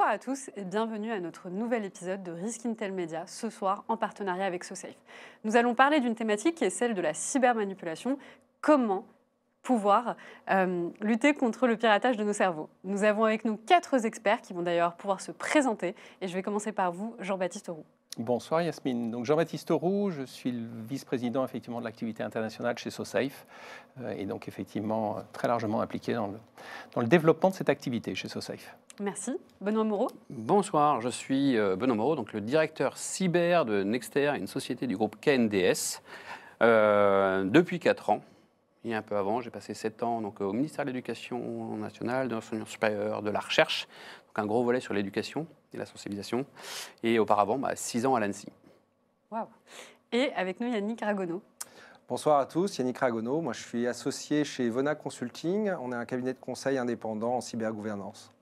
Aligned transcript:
Bonsoir 0.00 0.14
à 0.14 0.18
tous 0.18 0.50
et 0.56 0.64
bienvenue 0.64 1.12
à 1.12 1.20
notre 1.20 1.50
nouvel 1.50 1.84
épisode 1.84 2.22
de 2.22 2.32
Risk 2.32 2.64
Intel 2.64 2.90
Media, 2.90 3.26
ce 3.26 3.50
soir 3.50 3.84
en 3.86 3.98
partenariat 3.98 4.46
avec 4.46 4.64
SoSafe. 4.64 4.96
Nous 5.44 5.56
allons 5.56 5.74
parler 5.74 6.00
d'une 6.00 6.14
thématique 6.14 6.54
qui 6.54 6.64
est 6.64 6.70
celle 6.70 6.94
de 6.94 7.02
la 7.02 7.12
cybermanipulation. 7.12 8.16
Comment 8.62 9.04
pouvoir 9.62 10.16
euh, 10.48 10.88
lutter 11.02 11.34
contre 11.34 11.66
le 11.66 11.76
piratage 11.76 12.16
de 12.16 12.24
nos 12.24 12.32
cerveaux. 12.32 12.70
Nous 12.82 13.04
avons 13.04 13.24
avec 13.24 13.44
nous 13.44 13.58
quatre 13.58 14.06
experts 14.06 14.40
qui 14.40 14.54
vont 14.54 14.62
d'ailleurs 14.62 14.96
pouvoir 14.96 15.20
se 15.20 15.32
présenter 15.32 15.94
et 16.22 16.28
je 16.28 16.32
vais 16.32 16.40
commencer 16.40 16.72
par 16.72 16.92
vous, 16.92 17.14
Jean-Baptiste 17.18 17.68
Roux. 17.68 17.84
Bonsoir 18.18 18.60
Yasmine. 18.60 19.12
Donc 19.12 19.24
Jean-Baptiste 19.24 19.70
Roux, 19.70 20.10
je 20.10 20.22
suis 20.22 20.50
le 20.50 20.66
vice-président 20.88 21.44
effectivement 21.44 21.78
de 21.78 21.84
l'activité 21.84 22.24
internationale 22.24 22.76
chez 22.76 22.90
SoSafe 22.90 23.46
euh, 24.00 24.10
et 24.18 24.26
donc 24.26 24.48
effectivement 24.48 25.18
très 25.32 25.46
largement 25.46 25.80
impliqué 25.80 26.14
dans 26.14 26.26
le, 26.26 26.38
dans 26.92 27.02
le 27.02 27.06
développement 27.06 27.50
de 27.50 27.54
cette 27.54 27.68
activité 27.68 28.16
chez 28.16 28.28
SoSafe. 28.28 28.76
Merci. 29.00 29.38
Benoît 29.60 29.84
Moreau. 29.84 30.10
Bonsoir, 30.28 31.00
je 31.00 31.08
suis 31.08 31.56
euh, 31.56 31.76
Benoît 31.76 31.94
Moreau, 31.94 32.16
donc 32.16 32.32
le 32.32 32.40
directeur 32.40 32.98
cyber 32.98 33.64
de 33.64 33.84
Nexter, 33.84 34.32
une 34.36 34.48
société 34.48 34.88
du 34.88 34.96
groupe 34.96 35.14
KNDS, 35.20 36.02
euh, 36.62 37.44
depuis 37.44 37.78
4 37.78 38.10
ans. 38.10 38.22
Et 38.84 38.94
un 38.94 39.02
peu 39.02 39.16
avant, 39.16 39.40
j'ai 39.40 39.50
passé 39.50 39.72
7 39.72 40.02
ans 40.02 40.20
donc, 40.20 40.40
au 40.40 40.52
ministère 40.52 40.84
de 40.84 40.90
l'Éducation 40.90 41.76
nationale, 41.76 42.28
de 42.28 42.34
l'enseignement 42.34 42.66
supérieur, 42.66 43.22
de 43.22 43.30
la 43.30 43.40
recherche, 43.40 43.86
donc 44.26 44.38
un 44.44 44.46
gros 44.46 44.64
volet 44.64 44.80
sur 44.80 44.94
l'éducation 44.94 45.46
et 45.72 45.76
la 45.76 45.86
sensibilisation. 45.86 46.46
Et 47.02 47.18
auparavant, 47.18 47.60
6 47.74 48.02
bah, 48.02 48.08
ans 48.08 48.14
à 48.14 48.20
l'ANSI. 48.20 48.48
Waouh 49.30 49.46
Et 50.12 50.32
avec 50.34 50.60
nous, 50.60 50.68
Yannick 50.68 51.00
Ragonneau. 51.00 51.42
Bonsoir 52.08 52.40
à 52.40 52.46
tous, 52.46 52.78
Yannick 52.78 52.98
Ragonneau. 52.98 53.40
Moi, 53.40 53.52
je 53.52 53.60
suis 53.62 53.86
associé 53.86 54.44
chez 54.44 54.68
Vona 54.68 54.94
Consulting. 54.94 55.70
On 55.80 55.92
est 55.92 55.96
un 55.96 56.04
cabinet 56.04 56.32
de 56.32 56.40
conseil 56.40 56.76
indépendant 56.76 57.36
en 57.36 57.40
cybergouvernance. 57.40 58.32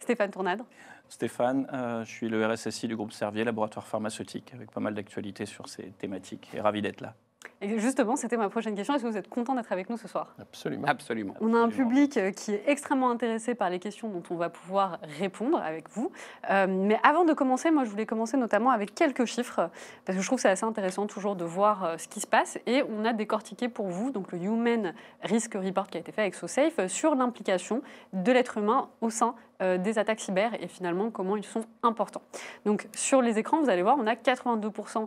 Stéphane 0.00 0.30
Tournade. 0.30 0.62
Stéphane, 1.08 1.68
euh, 1.72 2.04
je 2.04 2.10
suis 2.10 2.28
le 2.28 2.46
RSSI 2.46 2.88
du 2.88 2.96
groupe 2.96 3.12
Servier, 3.12 3.44
laboratoire 3.44 3.86
pharmaceutique, 3.86 4.52
avec 4.54 4.70
pas 4.70 4.80
mal 4.80 4.94
d'actualités 4.94 5.46
sur 5.46 5.68
ces 5.68 5.90
thématiques 5.98 6.50
et 6.54 6.60
ravi 6.60 6.82
d'être 6.82 7.00
là. 7.00 7.14
Et 7.62 7.78
justement, 7.78 8.16
c'était 8.16 8.38
ma 8.38 8.48
prochaine 8.48 8.74
question. 8.74 8.94
Est-ce 8.94 9.04
que 9.04 9.08
vous 9.08 9.18
êtes 9.18 9.28
content 9.28 9.54
d'être 9.54 9.70
avec 9.70 9.90
nous 9.90 9.98
ce 9.98 10.08
soir? 10.08 10.34
Absolument. 10.40 10.88
Absolument. 10.88 11.34
On 11.42 11.52
a 11.52 11.58
un 11.58 11.68
public 11.68 12.16
euh, 12.16 12.30
qui 12.30 12.52
est 12.52 12.62
extrêmement 12.66 13.10
intéressé 13.10 13.54
par 13.54 13.68
les 13.68 13.78
questions 13.78 14.08
dont 14.08 14.22
on 14.30 14.36
va 14.36 14.48
pouvoir 14.48 14.98
répondre 15.18 15.60
avec 15.60 15.90
vous. 15.90 16.10
Euh, 16.50 16.66
mais 16.66 16.98
avant 17.02 17.26
de 17.26 17.34
commencer, 17.34 17.70
moi, 17.70 17.84
je 17.84 17.90
voulais 17.90 18.06
commencer 18.06 18.38
notamment 18.38 18.70
avec 18.70 18.94
quelques 18.94 19.26
chiffres, 19.26 19.68
parce 20.06 20.16
que 20.16 20.22
je 20.22 20.26
trouve 20.26 20.38
que 20.38 20.42
c'est 20.42 20.48
assez 20.48 20.64
intéressant 20.64 21.06
toujours 21.06 21.36
de 21.36 21.44
voir 21.44 21.84
euh, 21.84 21.98
ce 21.98 22.08
qui 22.08 22.20
se 22.20 22.26
passe. 22.26 22.58
Et 22.66 22.82
on 22.88 23.04
a 23.04 23.12
décortiqué 23.12 23.68
pour 23.68 23.88
vous 23.88 24.10
donc 24.10 24.32
le 24.32 24.38
Human 24.38 24.94
Risk 25.22 25.52
Report 25.52 25.88
qui 25.88 25.98
a 25.98 26.00
été 26.00 26.12
fait 26.12 26.22
avec 26.22 26.34
SoSafe 26.34 26.86
sur 26.86 27.14
l'implication 27.14 27.82
de 28.14 28.32
l'être 28.32 28.56
humain 28.56 28.88
au 29.02 29.10
sein 29.10 29.34
des 29.78 29.98
attaques 29.98 30.20
cyber 30.20 30.54
et 30.62 30.68
finalement 30.68 31.10
comment 31.10 31.36
ils 31.36 31.44
sont 31.44 31.66
importants. 31.82 32.22
Donc 32.64 32.88
sur 32.94 33.20
les 33.20 33.38
écrans, 33.38 33.60
vous 33.60 33.68
allez 33.68 33.82
voir, 33.82 33.96
on 33.98 34.06
a 34.06 34.14
82% 34.14 35.06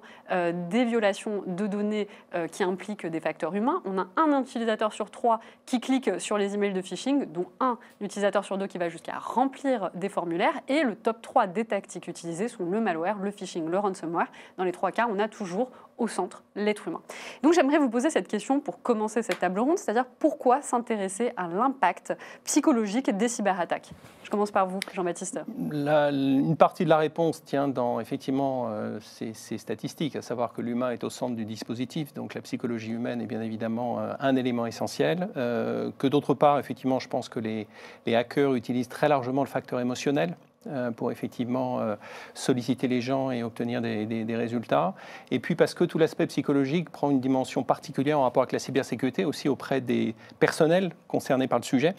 des 0.69 0.85
violations 0.85 1.41
de 1.47 1.65
données 1.65 2.07
qui 2.51 2.63
impliquent 2.63 3.05
des 3.05 3.19
facteurs 3.19 3.53
humains. 3.55 3.81
On 3.85 3.97
a 3.97 4.07
un 4.17 4.41
utilisateur 4.41 4.93
sur 4.93 5.11
trois 5.11 5.39
qui 5.65 5.79
clique 5.79 6.19
sur 6.19 6.37
les 6.37 6.55
emails 6.55 6.73
de 6.73 6.81
phishing, 6.81 7.25
dont 7.25 7.47
un 7.59 7.77
utilisateur 8.01 8.43
sur 8.43 8.57
deux 8.57 8.67
qui 8.67 8.77
va 8.77 8.89
jusqu'à 8.89 9.17
remplir 9.17 9.91
des 9.93 10.09
formulaires. 10.09 10.53
Et 10.67 10.83
le 10.83 10.95
top 10.95 11.21
3 11.21 11.47
des 11.47 11.65
tactiques 11.65 12.07
utilisées 12.07 12.47
sont 12.47 12.65
le 12.65 12.79
malware, 12.79 13.17
le 13.19 13.31
phishing, 13.31 13.69
le 13.69 13.79
ransomware. 13.79 14.31
Dans 14.57 14.63
les 14.63 14.71
trois 14.71 14.91
cas, 14.91 15.07
on 15.09 15.19
a 15.19 15.27
toujours 15.27 15.71
au 15.97 16.07
centre 16.07 16.43
l'être 16.55 16.87
humain. 16.87 17.01
Donc 17.41 17.53
j'aimerais 17.53 17.77
vous 17.77 17.89
poser 17.89 18.09
cette 18.09 18.27
question 18.27 18.59
pour 18.59 18.81
commencer 18.81 19.21
cette 19.21 19.39
table 19.39 19.59
ronde, 19.59 19.77
c'est-à-dire 19.77 20.05
pourquoi 20.19 20.61
s'intéresser 20.61 21.31
à 21.37 21.47
l'impact 21.47 22.13
psychologique 22.43 23.09
des 23.15 23.27
cyberattaques? 23.27 23.91
Je 24.23 24.29
commence 24.29 24.51
par 24.51 24.67
vous, 24.67 24.79
Jean-Baptiste. 24.93 25.41
Une 25.71 26.55
partie 26.57 26.85
de 26.85 26.89
la 26.89 26.97
réponse 26.97 27.43
tient 27.43 27.67
dans 27.67 27.99
effectivement 27.99 28.67
euh, 28.69 28.99
ces, 29.01 29.33
statistiques, 29.57 30.15
à 30.15 30.21
savoir 30.21 30.53
que 30.53 30.61
l'humain 30.61 30.91
est 30.91 31.03
au 31.03 31.09
centre 31.09 31.35
du 31.35 31.45
dispositif, 31.45 32.13
donc 32.13 32.33
la 32.33 32.41
psychologie 32.41 32.91
humaine 32.91 33.21
est 33.21 33.27
bien 33.27 33.41
évidemment 33.41 33.99
euh, 33.99 34.13
un 34.19 34.35
élément 34.35 34.65
essentiel, 34.65 35.29
euh, 35.37 35.91
que 35.97 36.07
d'autre 36.07 36.33
part, 36.33 36.59
effectivement, 36.59 36.99
je 36.99 37.09
pense 37.09 37.29
que 37.29 37.39
les, 37.39 37.67
les 38.05 38.15
hackers 38.15 38.55
utilisent 38.55 38.89
très 38.89 39.07
largement 39.07 39.41
le 39.41 39.49
facteur 39.49 39.79
émotionnel. 39.79 40.35
Euh, 40.67 40.91
pour 40.91 41.11
effectivement 41.11 41.81
euh, 41.81 41.95
solliciter 42.33 42.87
les 42.87 43.01
gens 43.01 43.31
et 43.31 43.43
obtenir 43.43 43.81
des, 43.81 44.25
résultats. 44.29 44.93
Et 45.29 45.39
puis 45.39 45.55
parce 45.55 45.73
que 45.73 45.83
tout 45.83 45.97
l'aspect 45.97 46.25
psychologique 46.27 46.89
prend 46.89 47.11
une 47.11 47.19
dimension 47.19 47.63
particulière 47.63 48.17
en 48.17 48.23
rapport 48.23 48.43
avec 48.43 48.53
la 48.53 48.59
cybersécurité, 48.59 49.25
aussi 49.25 49.49
auprès 49.49 49.81
des 49.81 50.15
personnels 50.39 50.93
concernés 51.09 51.47
par 51.47 51.59
le 51.59 51.65
sujet. 51.65 51.95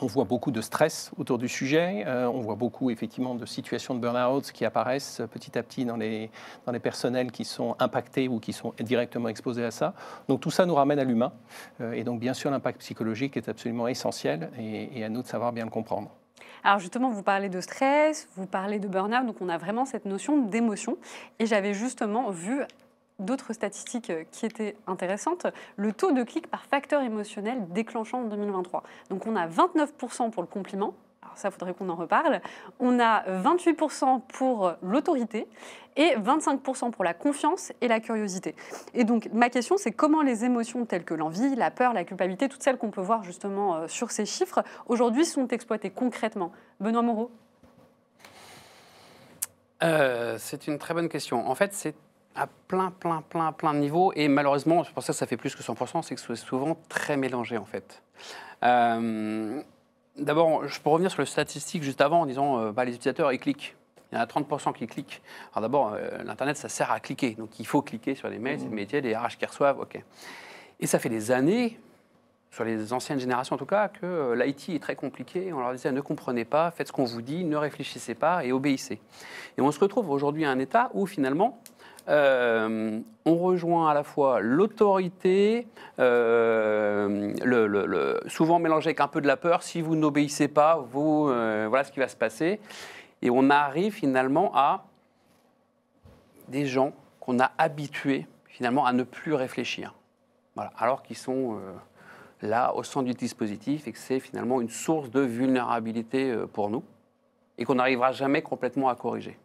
On 0.00 0.06
voit 0.06 0.24
beaucoup 0.24 0.50
de 0.50 0.62
stress 0.62 1.10
autour 1.18 1.36
du 1.36 1.48
sujet, 1.48 2.04
euh, 2.06 2.26
on 2.28 2.40
voit 2.40 2.54
beaucoup 2.54 2.88
effectivement 2.88 3.34
de 3.34 3.44
situations 3.44 3.94
de 3.94 4.00
burn-out 4.00 4.50
qui 4.52 4.64
apparaissent 4.64 5.20
petit 5.30 5.58
à 5.58 5.62
petit 5.62 5.84
dans 5.84 5.96
les, 5.96 6.30
dans 6.64 6.72
les 6.72 6.80
personnels 6.80 7.30
qui 7.30 7.44
sont 7.44 7.76
impactés 7.78 8.26
ou 8.26 8.40
qui 8.40 8.54
sont 8.54 8.72
directement 8.80 9.28
exposés 9.28 9.64
à 9.64 9.70
ça. 9.70 9.92
Donc 10.28 10.40
tout 10.40 10.50
ça 10.50 10.64
nous 10.64 10.74
ramène 10.74 10.98
à 10.98 11.04
l'humain. 11.04 11.32
et 11.92 12.04
donc 12.04 12.20
bien 12.20 12.32
sûr 12.32 12.50
l'impact 12.50 12.80
psychologique 12.80 13.36
est 13.36 13.50
absolument 13.50 13.86
essentiel 13.86 14.50
et, 14.58 14.98
et 14.98 15.04
à 15.04 15.10
nous 15.10 15.20
de 15.20 15.26
savoir 15.26 15.52
bien 15.52 15.64
le 15.64 15.70
comprendre. 15.70 16.10
Alors 16.64 16.78
justement, 16.78 17.10
vous 17.10 17.22
parlez 17.22 17.48
de 17.48 17.60
stress, 17.60 18.28
vous 18.36 18.46
parlez 18.46 18.78
de 18.78 18.86
burn-out, 18.86 19.26
donc 19.26 19.40
on 19.40 19.48
a 19.48 19.58
vraiment 19.58 19.84
cette 19.84 20.04
notion 20.04 20.38
d'émotion. 20.38 20.96
Et 21.38 21.46
j'avais 21.46 21.74
justement 21.74 22.30
vu 22.30 22.62
d'autres 23.18 23.52
statistiques 23.52 24.10
euh, 24.10 24.24
qui 24.30 24.46
étaient 24.46 24.76
intéressantes, 24.86 25.46
le 25.76 25.92
taux 25.92 26.12
de 26.12 26.22
clic 26.22 26.48
par 26.48 26.64
facteur 26.66 27.02
émotionnel 27.02 27.66
déclenchant 27.70 28.22
en 28.22 28.24
2023. 28.24 28.82
Donc 29.10 29.26
on 29.26 29.36
a 29.36 29.46
29% 29.46 30.30
pour 30.30 30.42
le 30.42 30.48
compliment, 30.48 30.94
ça, 31.36 31.50
faudrait 31.50 31.74
qu'on 31.74 31.88
en 31.88 31.94
reparle. 31.94 32.40
On 32.80 32.98
a 33.00 33.22
28% 33.42 34.20
pour 34.28 34.72
l'autorité 34.82 35.46
et 35.96 36.14
25% 36.16 36.90
pour 36.90 37.04
la 37.04 37.14
confiance 37.14 37.72
et 37.80 37.88
la 37.88 38.00
curiosité. 38.00 38.54
Et 38.94 39.04
donc, 39.04 39.28
ma 39.32 39.50
question, 39.50 39.76
c'est 39.76 39.92
comment 39.92 40.22
les 40.22 40.44
émotions 40.44 40.86
telles 40.86 41.04
que 41.04 41.14
l'envie, 41.14 41.54
la 41.54 41.70
peur, 41.70 41.92
la 41.92 42.04
culpabilité, 42.04 42.48
toutes 42.48 42.62
celles 42.62 42.78
qu'on 42.78 42.90
peut 42.90 43.00
voir 43.00 43.24
justement 43.24 43.76
euh, 43.76 43.88
sur 43.88 44.10
ces 44.10 44.26
chiffres, 44.26 44.62
aujourd'hui 44.86 45.24
sont 45.24 45.48
exploitées 45.48 45.90
concrètement? 45.90 46.52
Benoît 46.80 47.02
Moreau 47.02 47.30
euh, 49.82 50.36
C'est 50.38 50.66
une 50.66 50.78
très 50.78 50.94
bonne 50.94 51.08
question. 51.08 51.48
En 51.48 51.54
fait, 51.54 51.74
c'est 51.74 51.94
à 52.34 52.46
plein, 52.46 52.90
plein, 52.90 53.22
plein, 53.28 53.52
plein 53.52 53.74
de 53.74 53.78
niveaux. 53.78 54.12
Et 54.14 54.28
malheureusement, 54.28 54.84
c'est 54.84 54.92
pour 54.92 55.02
ça 55.02 55.12
que 55.12 55.18
ça 55.18 55.26
fait 55.26 55.36
plus 55.36 55.54
que 55.54 55.62
100%, 55.62 56.02
c'est 56.02 56.14
que 56.14 56.20
c'est 56.20 56.36
souvent 56.36 56.76
très 56.88 57.16
mélangé, 57.16 57.58
en 57.58 57.64
fait. 57.64 58.02
Euh, 58.64 59.62
D'abord, 60.18 60.68
je 60.68 60.80
peux 60.80 60.90
revenir 60.90 61.10
sur 61.10 61.22
les 61.22 61.26
statistiques 61.26 61.82
juste 61.82 62.00
avant 62.00 62.20
en 62.20 62.26
disant 62.26 62.58
euh, 62.58 62.72
bah, 62.72 62.84
les 62.84 62.92
utilisateurs, 62.92 63.32
ils 63.32 63.38
cliquent. 63.38 63.76
Il 64.10 64.16
y 64.16 64.18
en 64.18 64.20
a 64.20 64.26
30% 64.26 64.74
qui 64.74 64.86
cliquent. 64.86 65.22
Alors 65.52 65.62
d'abord, 65.62 65.94
euh, 65.94 66.22
l'Internet, 66.22 66.58
ça 66.58 66.68
sert 66.68 66.90
à 66.90 67.00
cliquer. 67.00 67.34
Donc 67.34 67.58
il 67.58 67.66
faut 67.66 67.80
cliquer 67.80 68.14
sur 68.14 68.28
les 68.28 68.38
mails, 68.38 68.60
c'est 68.60 68.66
le 68.66 68.72
métier, 68.72 69.00
des 69.00 69.16
RH 69.16 69.38
qui 69.38 69.46
reçoivent, 69.46 69.80
OK. 69.80 69.98
Et 70.80 70.86
ça 70.86 70.98
fait 70.98 71.08
des 71.08 71.30
années, 71.30 71.78
sur 72.50 72.64
les 72.64 72.92
anciennes 72.92 73.18
générations 73.18 73.54
en 73.54 73.58
tout 73.58 73.66
cas, 73.66 73.88
que 73.88 74.04
euh, 74.04 74.34
l'IT 74.36 74.68
est 74.68 74.82
très 74.82 74.96
compliqué. 74.96 75.50
On 75.54 75.60
leur 75.60 75.72
disait 75.72 75.90
ne 75.92 76.00
comprenez 76.02 76.44
pas, 76.44 76.70
faites 76.72 76.88
ce 76.88 76.92
qu'on 76.92 77.04
vous 77.04 77.22
dit, 77.22 77.44
ne 77.44 77.56
réfléchissez 77.56 78.14
pas 78.14 78.44
et 78.44 78.52
obéissez. 78.52 79.00
Et 79.56 79.62
on 79.62 79.72
se 79.72 79.80
retrouve 79.80 80.10
aujourd'hui 80.10 80.44
à 80.44 80.50
un 80.50 80.58
état 80.58 80.90
où 80.92 81.06
finalement, 81.06 81.58
euh, 82.08 83.00
on 83.24 83.36
rejoint 83.36 83.88
à 83.88 83.94
la 83.94 84.02
fois 84.02 84.40
l'autorité, 84.40 85.66
euh, 85.98 87.32
souvent 88.26 88.58
mélangé 88.58 88.88
avec 88.88 89.00
un 89.00 89.08
peu 89.08 89.20
de 89.20 89.26
la 89.26 89.36
peur. 89.36 89.62
Si 89.62 89.80
vous 89.80 89.94
n'obéissez 89.94 90.48
pas, 90.48 90.84
vous, 90.90 91.28
euh, 91.28 91.66
voilà 91.68 91.84
ce 91.84 91.92
qui 91.92 92.00
va 92.00 92.08
se 92.08 92.16
passer. 92.16 92.60
Et 93.22 93.30
on 93.30 93.50
arrive 93.50 93.92
finalement 93.92 94.50
à 94.54 94.84
des 96.48 96.66
gens 96.66 96.92
qu'on 97.20 97.38
a 97.38 97.52
habitués 97.56 98.26
finalement 98.46 98.84
à 98.84 98.92
ne 98.92 99.04
plus 99.04 99.34
réfléchir. 99.34 99.94
Voilà. 100.56 100.72
Alors 100.76 101.02
qu'ils 101.02 101.16
sont 101.16 101.58
là 102.42 102.74
au 102.74 102.82
centre 102.82 103.06
du 103.06 103.14
dispositif 103.14 103.86
et 103.86 103.92
que 103.92 103.98
c'est 103.98 104.20
finalement 104.20 104.60
une 104.60 104.68
source 104.68 105.08
de 105.10 105.20
vulnérabilité 105.20 106.34
pour 106.52 106.68
nous 106.68 106.82
et 107.56 107.64
qu'on 107.64 107.76
n'arrivera 107.76 108.12
jamais 108.12 108.42
complètement 108.42 108.88
à 108.88 108.96
corriger. 108.96 109.38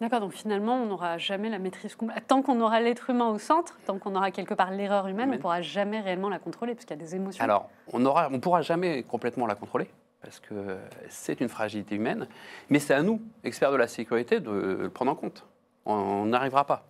D'accord, 0.00 0.20
donc 0.20 0.32
finalement, 0.32 0.76
on 0.76 0.86
n'aura 0.86 1.18
jamais 1.18 1.50
la 1.50 1.58
maîtrise 1.58 1.94
complète. 1.94 2.26
Tant 2.26 2.40
qu'on 2.40 2.58
aura 2.62 2.80
l'être 2.80 3.10
humain 3.10 3.28
au 3.28 3.38
centre, 3.38 3.78
tant 3.84 3.98
qu'on 3.98 4.16
aura 4.16 4.30
quelque 4.30 4.54
part 4.54 4.70
l'erreur 4.70 5.06
humaine, 5.08 5.28
on 5.28 5.32
ne 5.34 5.38
pourra 5.38 5.60
jamais 5.60 6.00
réellement 6.00 6.30
la 6.30 6.38
contrôler, 6.38 6.74
parce 6.74 6.86
qu'il 6.86 6.96
y 6.96 7.00
a 7.00 7.04
des 7.04 7.14
émotions. 7.14 7.44
Alors, 7.44 7.68
on 7.92 7.98
ne 7.98 8.08
on 8.08 8.40
pourra 8.40 8.62
jamais 8.62 9.02
complètement 9.02 9.46
la 9.46 9.54
contrôler, 9.54 9.90
parce 10.22 10.40
que 10.40 10.78
c'est 11.10 11.42
une 11.42 11.50
fragilité 11.50 11.96
humaine, 11.96 12.28
mais 12.70 12.78
c'est 12.78 12.94
à 12.94 13.02
nous, 13.02 13.20
experts 13.44 13.72
de 13.72 13.76
la 13.76 13.88
sécurité, 13.88 14.40
de 14.40 14.50
le 14.50 14.88
prendre 14.88 15.12
en 15.12 15.16
compte. 15.16 15.44
On 15.84 16.24
n'arrivera 16.24 16.64
pas. 16.64 16.86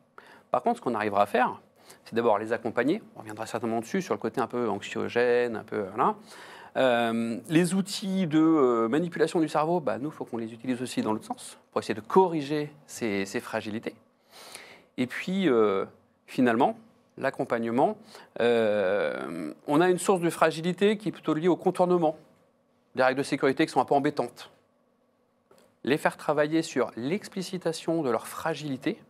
Par 0.52 0.62
contre, 0.62 0.76
ce 0.76 0.82
qu'on 0.82 0.94
arrivera 0.94 1.22
à 1.22 1.26
faire, 1.26 1.60
c'est 2.04 2.14
d'abord 2.14 2.38
les 2.38 2.52
accompagner. 2.52 3.02
On 3.16 3.20
reviendra 3.20 3.46
certainement 3.46 3.80
dessus, 3.80 4.02
sur 4.02 4.14
le 4.14 4.20
côté 4.20 4.40
un 4.40 4.46
peu 4.46 4.68
anxiogène, 4.68 5.56
un 5.56 5.64
peu... 5.64 5.86
Voilà. 5.94 6.14
Euh, 6.76 7.38
les 7.48 7.74
outils 7.74 8.26
de 8.26 8.38
euh, 8.38 8.88
manipulation 8.88 9.40
du 9.40 9.48
cerveau, 9.48 9.80
bah, 9.80 9.98
nous, 9.98 10.10
il 10.10 10.14
faut 10.14 10.24
qu'on 10.24 10.38
les 10.38 10.52
utilise 10.52 10.80
aussi 10.82 11.02
dans 11.02 11.12
l'autre 11.12 11.26
sens, 11.26 11.58
pour 11.72 11.80
essayer 11.80 11.94
de 11.94 12.00
corriger 12.00 12.72
ces, 12.86 13.24
fragilités. 13.40 13.94
Et 14.96 15.06
puis, 15.06 15.48
euh, 15.48 15.84
finalement, 16.26 16.78
l'accompagnement, 17.18 17.96
on 18.38 19.80
a 19.80 19.90
une 19.90 19.98
source 19.98 20.20
de 20.20 20.30
fragilité 20.30 20.96
qui 20.96 21.08
est 21.08 21.12
plutôt 21.12 21.34
liée 21.34 21.48
au 21.48 21.56
contournement 21.56 22.16
des 22.94 23.02
règles 23.02 23.18
de 23.18 23.24
sécurité 23.24 23.66
qui 23.66 23.72
sont 23.72 23.80
un 23.80 23.84
peu 23.84 23.94
embêtantes. 23.94 24.50
les 25.84 25.96
faire 25.96 26.16
travailler 26.16 26.62
sur 26.62 26.90
l'explicitation 26.96 28.02
de 28.02 28.10
leur 28.10 28.26
fragilité. 28.26 29.00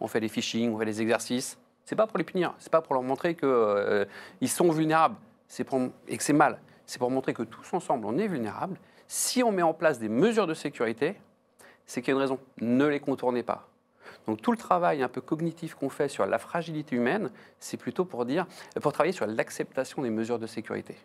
On 0.00 0.08
fait 0.08 0.20
des 0.20 0.28
phishing, 0.28 0.74
on 0.74 0.78
fait 0.78 0.84
des 0.84 1.00
exercices. 1.02 1.58
C'est 1.84 1.94
pas 1.94 2.06
pour 2.06 2.18
les 2.18 2.24
punir, 2.24 2.54
c'est 2.58 2.72
pas 2.72 2.80
pour 2.80 2.94
leur 2.94 3.02
montrer 3.02 3.34
qu'ils 3.34 4.48
sont 4.48 4.70
vulnérables 4.70 5.16
c'est 5.48 5.66
et 6.06 6.16
que 6.16 6.22
c'est 6.22 6.32
mal. 6.32 6.58
C'est 6.88 6.98
pour 6.98 7.10
montrer 7.10 7.34
que 7.34 7.42
tous 7.42 7.74
ensemble, 7.74 8.06
on 8.06 8.16
est 8.16 8.26
vulnérables. 8.26 8.78
Si 9.08 9.42
on 9.42 9.52
met 9.52 9.60
en 9.60 9.74
place 9.74 9.98
des 9.98 10.08
mesures 10.08 10.46
de 10.46 10.54
sécurité, 10.54 11.20
c'est 11.84 12.00
qu'il 12.00 12.12
y 12.12 12.12
a 12.12 12.16
une 12.16 12.22
raison. 12.22 12.38
Ne 12.62 12.86
les 12.86 12.98
contournez 12.98 13.42
pas. 13.42 13.68
Donc 14.26 14.40
tout 14.40 14.52
le 14.52 14.56
travail 14.56 15.02
un 15.02 15.08
peu 15.08 15.20
cognitif 15.20 15.74
qu'on 15.74 15.90
fait 15.90 16.08
sur 16.08 16.24
la 16.24 16.38
fragilité 16.38 16.96
humaine, 16.96 17.30
c'est 17.58 17.76
plutôt 17.76 18.06
pour 18.06 18.24
dire, 18.24 18.46
pour 18.80 18.94
travailler 18.94 19.12
sur 19.12 19.26
l'acceptation 19.26 20.00
des 20.00 20.08
mesures 20.08 20.38
de 20.38 20.46
sécurité. 20.46 20.96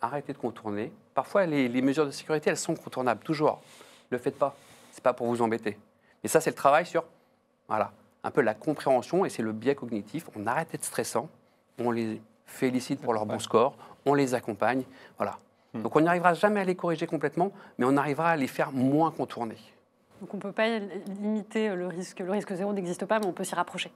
Arrêtez 0.00 0.32
de 0.32 0.38
contourner. 0.38 0.92
Parfois, 1.14 1.46
les, 1.46 1.68
les 1.68 1.82
mesures 1.82 2.06
de 2.06 2.12
sécurité, 2.12 2.50
elles 2.50 2.56
sont 2.56 2.76
contournables, 2.76 3.24
toujours. 3.24 3.60
Ne 4.12 4.16
le 4.16 4.22
faites 4.22 4.38
pas. 4.38 4.56
C'est 4.92 5.02
pas 5.02 5.14
pour 5.14 5.26
vous 5.26 5.42
embêter. 5.42 5.76
Et 6.22 6.28
ça, 6.28 6.40
c'est 6.40 6.50
le 6.50 6.56
travail 6.56 6.86
sur, 6.86 7.04
voilà, 7.66 7.90
un 8.22 8.30
peu 8.30 8.40
la 8.40 8.54
compréhension 8.54 9.24
et 9.24 9.30
c'est 9.30 9.42
le 9.42 9.50
biais 9.50 9.74
cognitif. 9.74 10.28
On 10.36 10.46
arrête 10.46 10.70
d'être 10.70 10.84
stressant, 10.84 11.28
on 11.80 11.90
les 11.90 12.22
félicite 12.46 13.00
pour 13.00 13.14
leur 13.14 13.26
bon 13.26 13.40
score, 13.40 13.76
on 14.06 14.14
les 14.14 14.34
accompagne, 14.34 14.84
voilà. 15.16 15.38
Hmm. 15.72 15.82
Donc 15.82 15.96
on 15.96 16.00
n'y 16.00 16.08
arrivera 16.08 16.34
jamais 16.34 16.60
à 16.60 16.64
les 16.64 16.74
corriger 16.74 17.06
complètement, 17.06 17.52
mais 17.78 17.86
on 17.86 17.96
arrivera 17.96 18.30
à 18.30 18.36
les 18.36 18.46
faire 18.46 18.72
moins 18.72 19.10
contourner. 19.10 19.56
Donc 20.20 20.32
on 20.32 20.36
ne 20.36 20.42
peut 20.42 20.52
pas 20.52 20.78
limiter 20.78 21.74
le 21.74 21.86
risque. 21.86 22.20
Le 22.20 22.30
risque 22.30 22.54
zéro 22.54 22.72
n'existe 22.72 23.04
pas, 23.06 23.18
mais 23.18 23.26
on 23.26 23.32
peut 23.32 23.44
s'y 23.44 23.54
rapprocher. 23.54 23.92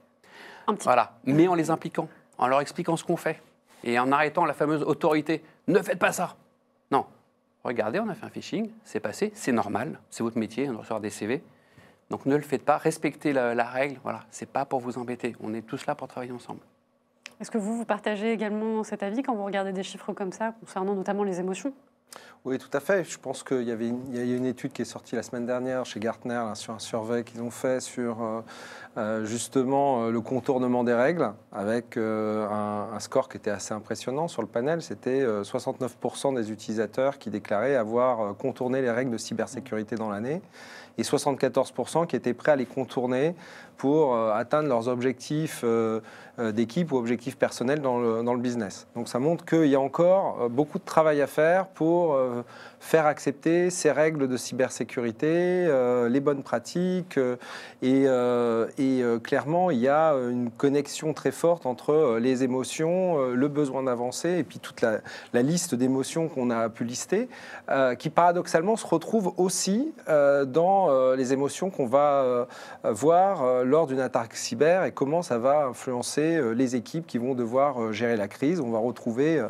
Un 0.67 0.75
petit 0.75 0.83
voilà, 0.83 1.13
mais 1.23 1.47
en 1.47 1.55
les 1.55 1.69
impliquant, 1.69 2.07
en 2.37 2.47
leur 2.47 2.61
expliquant 2.61 2.95
ce 2.97 3.03
qu'on 3.03 3.17
fait 3.17 3.41
et 3.83 3.97
en 3.99 4.11
arrêtant 4.11 4.45
la 4.45 4.53
fameuse 4.53 4.83
autorité. 4.83 5.43
Ne 5.67 5.81
faites 5.81 5.99
pas 5.99 6.11
ça. 6.11 6.35
Non. 6.91 7.05
Regardez, 7.63 7.99
on 7.99 8.09
a 8.09 8.15
fait 8.15 8.25
un 8.25 8.29
phishing, 8.29 8.71
c'est 8.83 8.99
passé, 8.99 9.31
c'est 9.35 9.51
normal, 9.51 9.99
c'est 10.09 10.23
votre 10.23 10.37
métier, 10.37 10.69
on 10.69 10.73
doit 10.73 10.81
recevoir 10.81 11.01
des 11.01 11.09
CV. 11.09 11.43
Donc 12.09 12.25
ne 12.25 12.35
le 12.35 12.41
faites 12.41 12.63
pas, 12.63 12.77
respectez 12.77 13.33
la, 13.33 13.53
la 13.53 13.65
règle. 13.65 13.99
Voilà, 14.03 14.21
c'est 14.31 14.49
pas 14.49 14.65
pour 14.65 14.79
vous 14.79 14.97
embêter. 14.97 15.35
On 15.41 15.53
est 15.53 15.61
tous 15.61 15.85
là 15.85 15.95
pour 15.95 16.07
travailler 16.07 16.31
ensemble. 16.31 16.61
Est-ce 17.39 17.51
que 17.51 17.57
vous, 17.57 17.77
vous 17.77 17.85
partagez 17.85 18.33
également 18.33 18.83
cet 18.83 19.01
avis 19.01 19.23
quand 19.23 19.33
vous 19.33 19.45
regardez 19.45 19.71
des 19.71 19.83
chiffres 19.83 20.13
comme 20.13 20.33
ça, 20.33 20.53
concernant 20.59 20.93
notamment 20.93 21.23
les 21.23 21.39
émotions? 21.39 21.73
Oui, 22.45 22.57
tout 22.57 22.69
à 22.71 22.79
fait. 22.79 23.03
Je 23.03 23.19
pense 23.19 23.43
qu'il 23.43 23.63
y 23.63 23.71
avait 23.71 23.89
une, 23.89 24.17
a 24.17 24.21
une 24.21 24.45
étude 24.45 24.71
qui 24.71 24.81
est 24.81 24.85
sortie 24.85 25.15
la 25.15 25.23
semaine 25.23 25.45
dernière 25.45 25.85
chez 25.85 25.99
Gartner 25.99 26.41
sur 26.53 26.73
un 26.73 26.79
survey 26.79 27.23
qu'ils 27.23 27.41
ont 27.41 27.51
fait 27.51 27.81
sur 27.81 28.23
euh, 28.23 28.41
euh, 28.97 29.25
justement 29.25 30.03
euh, 30.03 30.11
le 30.11 30.21
contournement 30.21 30.85
des 30.85 30.93
règles, 30.93 31.33
avec 31.51 31.97
un, 31.97 32.87
un, 32.93 32.99
score 32.99 33.27
qui 33.27 33.37
était 33.37 33.51
assez 33.51 33.73
impressionnant 33.73 34.29
sur 34.29 34.41
le 34.41 34.47
panel. 34.47 34.81
C'était 34.81 35.25
69% 35.25 36.33
des 36.33 36.51
utilisateurs 36.51 37.19
qui 37.19 37.29
déclaraient 37.29 37.75
avoir 37.75 38.35
contourné 38.37 38.81
les 38.81 38.91
règles 38.91 39.11
de 39.11 39.17
cybersécurité 39.17 39.95
dans 39.95 40.09
l'année 40.09 40.41
et 40.97 41.03
74% 41.03 42.07
qui 42.07 42.15
étaient 42.15 42.33
prêts 42.33 42.51
à 42.51 42.55
les 42.55 42.65
contourner 42.65 43.35
pour 43.79 44.15
atteindre 44.15 44.69
leurs 44.69 44.87
objectifs 44.87 45.65
d'équipe 46.37 46.91
ou 46.91 46.97
objectifs 46.97 47.37
personnels 47.37 47.81
dans 47.81 47.97
le, 47.99 48.39
business. 48.39 48.87
Donc 48.95 49.09
ça 49.09 49.19
montre 49.19 49.45
qu'il 49.45 49.65
y 49.65 49.75
a 49.75 49.79
encore 49.79 50.49
beaucoup 50.49 50.79
de 50.79 50.85
travail 50.85 51.21
à 51.21 51.27
faire 51.27 51.67
pour 51.67 52.13
euh, 52.13 52.43
faire 52.79 53.05
accepter 53.05 53.69
ces 53.69 53.91
règles 53.91 54.27
de 54.27 54.37
cybersécurité, 54.37 55.27
euh, 55.27 56.07
les 56.07 56.21
bonnes 56.21 56.43
pratiques. 56.43 57.17
Euh, 57.17 57.35
et, 57.81 58.05
et 58.77 59.03
clairement, 59.21 59.71
il 59.71 59.79
y 59.79 59.87
a 59.87 60.13
une 60.13 60.49
connexion 60.49 61.13
très 61.13 61.31
forte 61.31 61.65
entre 61.65 62.17
les 62.19 62.43
émotions, 62.43 63.29
le 63.29 63.47
besoin 63.47 63.83
d'avancer 63.83 64.29
et 64.29 64.43
puis 64.43 64.59
toute 64.59 64.81
la, 64.81 64.99
la 65.33 65.41
liste 65.41 65.75
d'émotions 65.75 66.27
qu'on 66.27 66.49
a 66.49 66.69
pu 66.69 66.83
lister, 66.83 67.29
qui 67.97 68.09
paradoxalement 68.09 68.75
se 68.75 68.85
retrouve 68.85 69.33
aussi 69.37 69.93
dans 70.07 71.13
les 71.15 71.33
émotions 71.33 71.69
qu'on 71.69 71.87
va 71.87 72.47
voir 72.83 73.63
lors 73.69 73.87
d'une 73.87 73.99
attaque 73.99 74.35
cyber 74.35 74.83
et 74.83 74.91
comment 74.91 75.21
ça 75.21 75.37
va 75.37 75.65
influencer 75.67 76.41
les 76.55 76.75
équipes 76.75 77.05
qui 77.07 77.17
vont 77.17 77.35
devoir 77.35 77.93
gérer 77.93 78.17
la 78.17 78.27
crise. 78.27 78.59
On 78.59 78.71
va 78.71 78.79
retrouver 78.79 79.41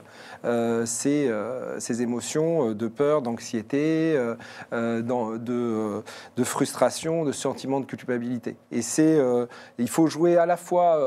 ces, 0.86 1.32
ces 1.80 2.02
émotions 2.02 2.74
de 2.74 2.88
peur, 2.88 3.22
d'anxiété, 3.22 4.16
euh, 4.16 4.36
euh, 4.74 5.38
de, 5.38 6.04
de, 6.36 6.44
frustration, 6.44 7.24
de 7.24 7.32
sentiment 7.32 7.80
de 7.80 7.86
culpabilité. 7.86 8.56
Et 8.72 8.82
c'est, 8.82 9.18
euh, 9.18 9.46
il 9.78 9.90
faut 9.90 10.08
jouer 10.08 10.38
à 10.38 10.46
la 10.46 10.58
fois, 10.58 11.00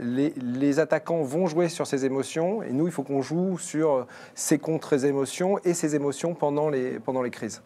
les, 0.00 0.30
les, 0.36 0.78
attaquants 0.78 1.22
vont 1.22 1.46
jouer 1.46 1.68
sur 1.68 1.86
ces 1.86 2.04
émotions, 2.04 2.62
et 2.62 2.72
nous, 2.72 2.86
il 2.86 2.92
faut 2.92 3.02
qu'on 3.02 3.22
joue 3.22 3.58
sur 3.58 4.06
ces 4.34 4.58
contre-émotions 4.58 5.58
et 5.64 5.74
ces 5.74 5.94
émotions 5.94 6.34
pendant 6.34 6.68
les, 6.70 6.98
pendant 6.98 7.22
les 7.22 7.30
crises. 7.30 7.62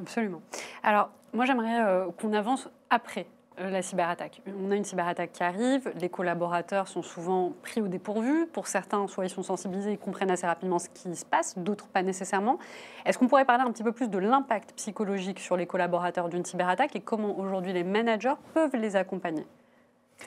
Absolument. 0.00 0.40
Alors, 0.82 1.10
moi, 1.32 1.44
j'aimerais 1.44 2.06
qu'on 2.20 2.32
avance 2.32 2.68
après 2.90 3.26
euh, 3.26 3.37
la 3.60 3.82
cyberattaque. 3.82 4.40
On 4.62 4.70
a 4.70 4.76
une 4.76 4.84
cyberattaque 4.84 5.32
qui 5.32 5.42
arrive, 5.42 5.90
les 6.00 6.08
collaborateurs 6.08 6.88
sont 6.88 7.02
souvent 7.02 7.52
pris 7.62 7.80
au 7.80 7.88
dépourvu. 7.88 8.46
Pour 8.46 8.66
certains, 8.66 9.06
soit 9.08 9.24
ils 9.24 9.30
sont 9.30 9.42
sensibilisés, 9.42 9.92
ils 9.92 9.98
comprennent 9.98 10.30
assez 10.30 10.46
rapidement 10.46 10.78
ce 10.78 10.88
qui 10.88 11.14
se 11.14 11.24
passe, 11.24 11.58
d'autres 11.58 11.88
pas 11.88 12.02
nécessairement. 12.02 12.58
Est-ce 13.04 13.18
qu'on 13.18 13.28
pourrait 13.28 13.44
parler 13.44 13.64
un 13.64 13.70
petit 13.70 13.82
peu 13.82 13.92
plus 13.92 14.08
de 14.08 14.18
l'impact 14.18 14.72
psychologique 14.76 15.40
sur 15.40 15.56
les 15.56 15.66
collaborateurs 15.66 16.28
d'une 16.28 16.44
cyberattaque 16.44 16.94
et 16.96 17.00
comment 17.00 17.38
aujourd'hui 17.38 17.72
les 17.72 17.84
managers 17.84 18.34
peuvent 18.54 18.76
les 18.76 18.96
accompagner? 18.96 19.46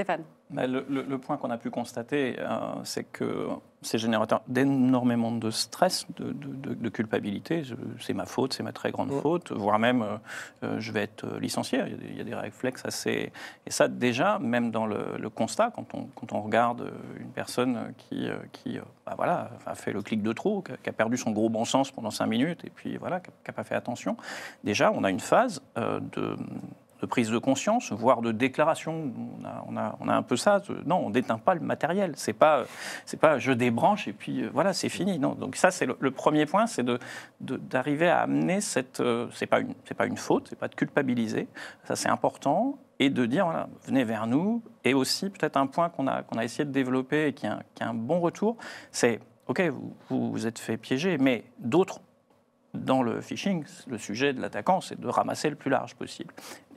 Stéphane 0.01 0.23
le, 0.53 1.17
point 1.17 1.37
qu'on 1.37 1.49
a 1.49 1.57
pu 1.57 1.69
constater, 1.69 2.35
euh, 2.39 2.57
c'est 2.83 3.03
que 3.03 3.47
c'est 3.81 3.97
générateur 3.97 4.41
d'énormément 4.47 5.31
de 5.31 5.49
stress, 5.49 6.05
de, 6.17 6.89
culpabilité. 6.89 7.63
C'est 7.99 8.13
ma 8.13 8.25
faute, 8.25 8.53
c'est 8.53 8.63
ma 8.63 8.73
très 8.73 8.91
grande 8.91 9.11
mm. 9.11 9.21
faute, 9.21 9.51
voire 9.51 9.79
même 9.79 10.01
euh, 10.03 10.17
euh, 10.63 10.79
je 10.79 10.91
vais 10.91 11.03
être 11.03 11.25
licencié. 11.39 11.81
Il 12.09 12.17
y, 12.17 12.21
a 12.21 12.23
des, 12.23 12.35
réflexes 12.35 12.85
assez. 12.85 13.31
Et 13.65 13.71
ça, 13.71 13.87
déjà, 13.87 14.39
même 14.39 14.71
dans 14.71 14.85
le, 14.85 15.29
constat, 15.29 15.71
quand 15.71 15.93
on, 15.95 16.07
quand 16.15 16.33
on, 16.33 16.41
regarde 16.41 16.91
une 17.19 17.31
personne 17.31 17.93
qui, 17.97 18.27
qui 18.51 18.79
bah 19.05 19.13
voilà, 19.15 19.51
a 19.65 19.75
fait 19.75 19.93
le 19.93 20.01
clic 20.01 20.21
de 20.21 20.33
trop, 20.33 20.61
qui 20.61 20.89
a 20.89 20.93
perdu 20.93 21.17
son 21.17 21.31
gros 21.31 21.49
bon 21.49 21.65
sens 21.65 21.91
pendant 21.91 22.11
cinq 22.11 22.27
minutes, 22.27 22.65
et 22.65 22.69
puis 22.69 22.97
voilà, 22.97 23.19
qui 23.19 23.29
n'a 23.47 23.53
pas 23.53 23.63
fait 23.63 23.75
attention, 23.75 24.17
déjà, 24.63 24.91
on 24.91 25.03
a 25.03 25.09
une 25.09 25.19
phase 25.19 25.61
de 25.75 26.35
de 27.01 27.05
prise 27.07 27.29
de 27.29 27.37
conscience, 27.37 27.91
voire 27.91 28.21
de 28.21 28.31
déclaration. 28.31 29.11
On 29.67 29.77
a, 29.77 30.15
un 30.15 30.23
peu 30.23 30.37
ça. 30.37 30.61
Non, 30.85 30.97
on 30.97 31.09
n'éteint 31.09 31.39
pas 31.39 31.55
le 31.55 31.61
matériel. 31.61 32.13
C'est 32.15 32.33
pas, 32.33 32.65
pas 33.19 33.39
je 33.39 33.51
débranche 33.51 34.07
et 34.07 34.13
puis 34.13 34.43
euh, 34.43 34.49
voilà, 34.53 34.73
c'est 34.73 34.89
fini. 34.89 35.19
Donc 35.19 35.55
ça, 35.55 35.71
c'est 35.71 35.85
le, 35.85 36.11
premier 36.11 36.45
point, 36.45 36.67
c'est 36.67 36.85
d'arriver 37.39 38.07
à 38.07 38.21
amener 38.21 38.61
cette. 38.61 38.99
Euh, 38.99 39.27
c'est 39.33 39.47
pas 39.47 39.59
une, 39.59 39.73
c'est 39.85 39.95
pas 39.95 40.05
une 40.05 40.17
faute, 40.17 40.47
c'est 40.49 40.59
pas 40.59 40.67
de 40.67 40.75
culpabiliser. 40.75 41.47
Ça, 41.85 41.95
c'est 41.95 42.09
important 42.09 42.77
et 42.99 43.09
de 43.09 43.25
dire 43.25 43.67
venez 43.85 44.03
vers 44.03 44.27
nous. 44.27 44.61
Et 44.83 44.93
aussi 44.93 45.29
peut-être 45.29 45.57
un 45.57 45.67
point 45.67 45.89
qu'on 45.89 46.07
a, 46.07 46.23
essayé 46.43 46.65
de 46.65 46.71
développer 46.71 47.27
et 47.27 47.33
qui 47.33 47.47
a, 47.47 47.63
un 47.79 47.93
bon 47.93 48.19
retour, 48.19 48.57
c'est 48.91 49.19
ok, 49.47 49.61
vous 50.09 50.31
vous 50.31 50.47
êtes 50.47 50.59
fait 50.59 50.77
piéger, 50.77 51.17
mais 51.17 51.45
d'autres 51.57 51.99
dans 52.73 53.03
le 53.03 53.21
phishing, 53.21 53.65
le 53.87 53.97
sujet 53.97 54.33
de 54.33 54.41
l'attaquant, 54.41 54.81
c'est 54.81 54.99
de 54.99 55.07
ramasser 55.07 55.49
le 55.49 55.55
plus 55.55 55.69
large 55.69 55.95
possible. 55.95 56.33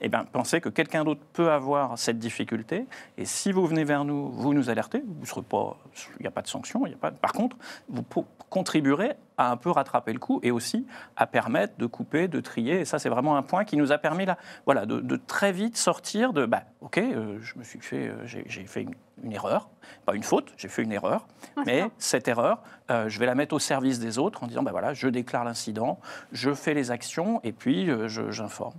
Eh 0.06 0.10
pensez 0.10 0.60
que 0.60 0.68
quelqu'un 0.68 1.02
d'autre 1.02 1.22
peut 1.32 1.50
avoir 1.50 1.98
cette 1.98 2.18
difficulté, 2.18 2.86
et 3.16 3.24
si 3.24 3.52
vous 3.52 3.66
venez 3.66 3.84
vers 3.84 4.04
nous, 4.04 4.28
vous 4.28 4.52
nous 4.52 4.68
alertez, 4.68 5.02
vous 5.02 5.24
serez 5.24 5.40
pas, 5.40 5.78
il 6.18 6.22
n'y 6.22 6.26
a 6.26 6.30
pas 6.30 6.42
de 6.42 6.46
sanction, 6.46 6.84
il 6.86 6.90
y 6.90 6.94
a 6.94 6.98
pas. 6.98 7.10
Par 7.10 7.32
contre, 7.32 7.56
vous 7.88 8.04
contribuerez 8.50 9.14
à 9.38 9.50
un 9.50 9.56
peu 9.56 9.70
rattraper 9.70 10.12
le 10.12 10.18
coup 10.18 10.40
et 10.42 10.50
aussi 10.50 10.86
à 11.16 11.26
permettre 11.26 11.78
de 11.78 11.86
couper, 11.86 12.28
de 12.28 12.38
trier. 12.40 12.80
Et 12.80 12.84
ça, 12.84 12.98
c'est 12.98 13.08
vraiment 13.08 13.38
un 13.38 13.42
point 13.42 13.64
qui 13.64 13.78
nous 13.78 13.92
a 13.92 13.98
permis 13.98 14.26
là, 14.26 14.36
voilà, 14.66 14.84
de, 14.84 15.16
très 15.16 15.52
vite 15.52 15.78
sortir 15.78 16.34
de, 16.34 16.44
bah, 16.44 16.64
ok, 16.82 16.98
euh, 16.98 17.38
je 17.40 17.58
me 17.58 17.64
suis 17.64 17.80
fait, 17.80 18.08
euh, 18.08 18.26
j'ai 18.26 18.66
fait 18.66 18.82
une, 19.22 19.32
erreur, 19.32 19.70
pas 20.04 20.14
une 20.14 20.22
faute, 20.22 20.52
j'ai 20.58 20.68
fait 20.68 20.82
une 20.82 20.92
erreur, 20.92 21.26
mais 21.64 21.88
cette 21.96 22.28
erreur, 22.28 22.62
euh, 22.90 23.08
je 23.08 23.18
vais 23.18 23.26
la 23.26 23.34
mettre 23.34 23.54
au 23.54 23.58
service 23.58 24.00
des 24.00 24.18
autres 24.18 24.44
en 24.44 24.48
disant, 24.48 24.62
bah 24.62 24.70
voilà, 24.70 24.92
je 24.92 25.08
déclare 25.08 25.44
l'incident, 25.44 25.98
je 26.30 26.52
fais 26.52 26.74
les 26.74 26.90
actions 26.90 27.40
et 27.42 27.52
puis 27.52 27.88
j'informe. 28.28 28.74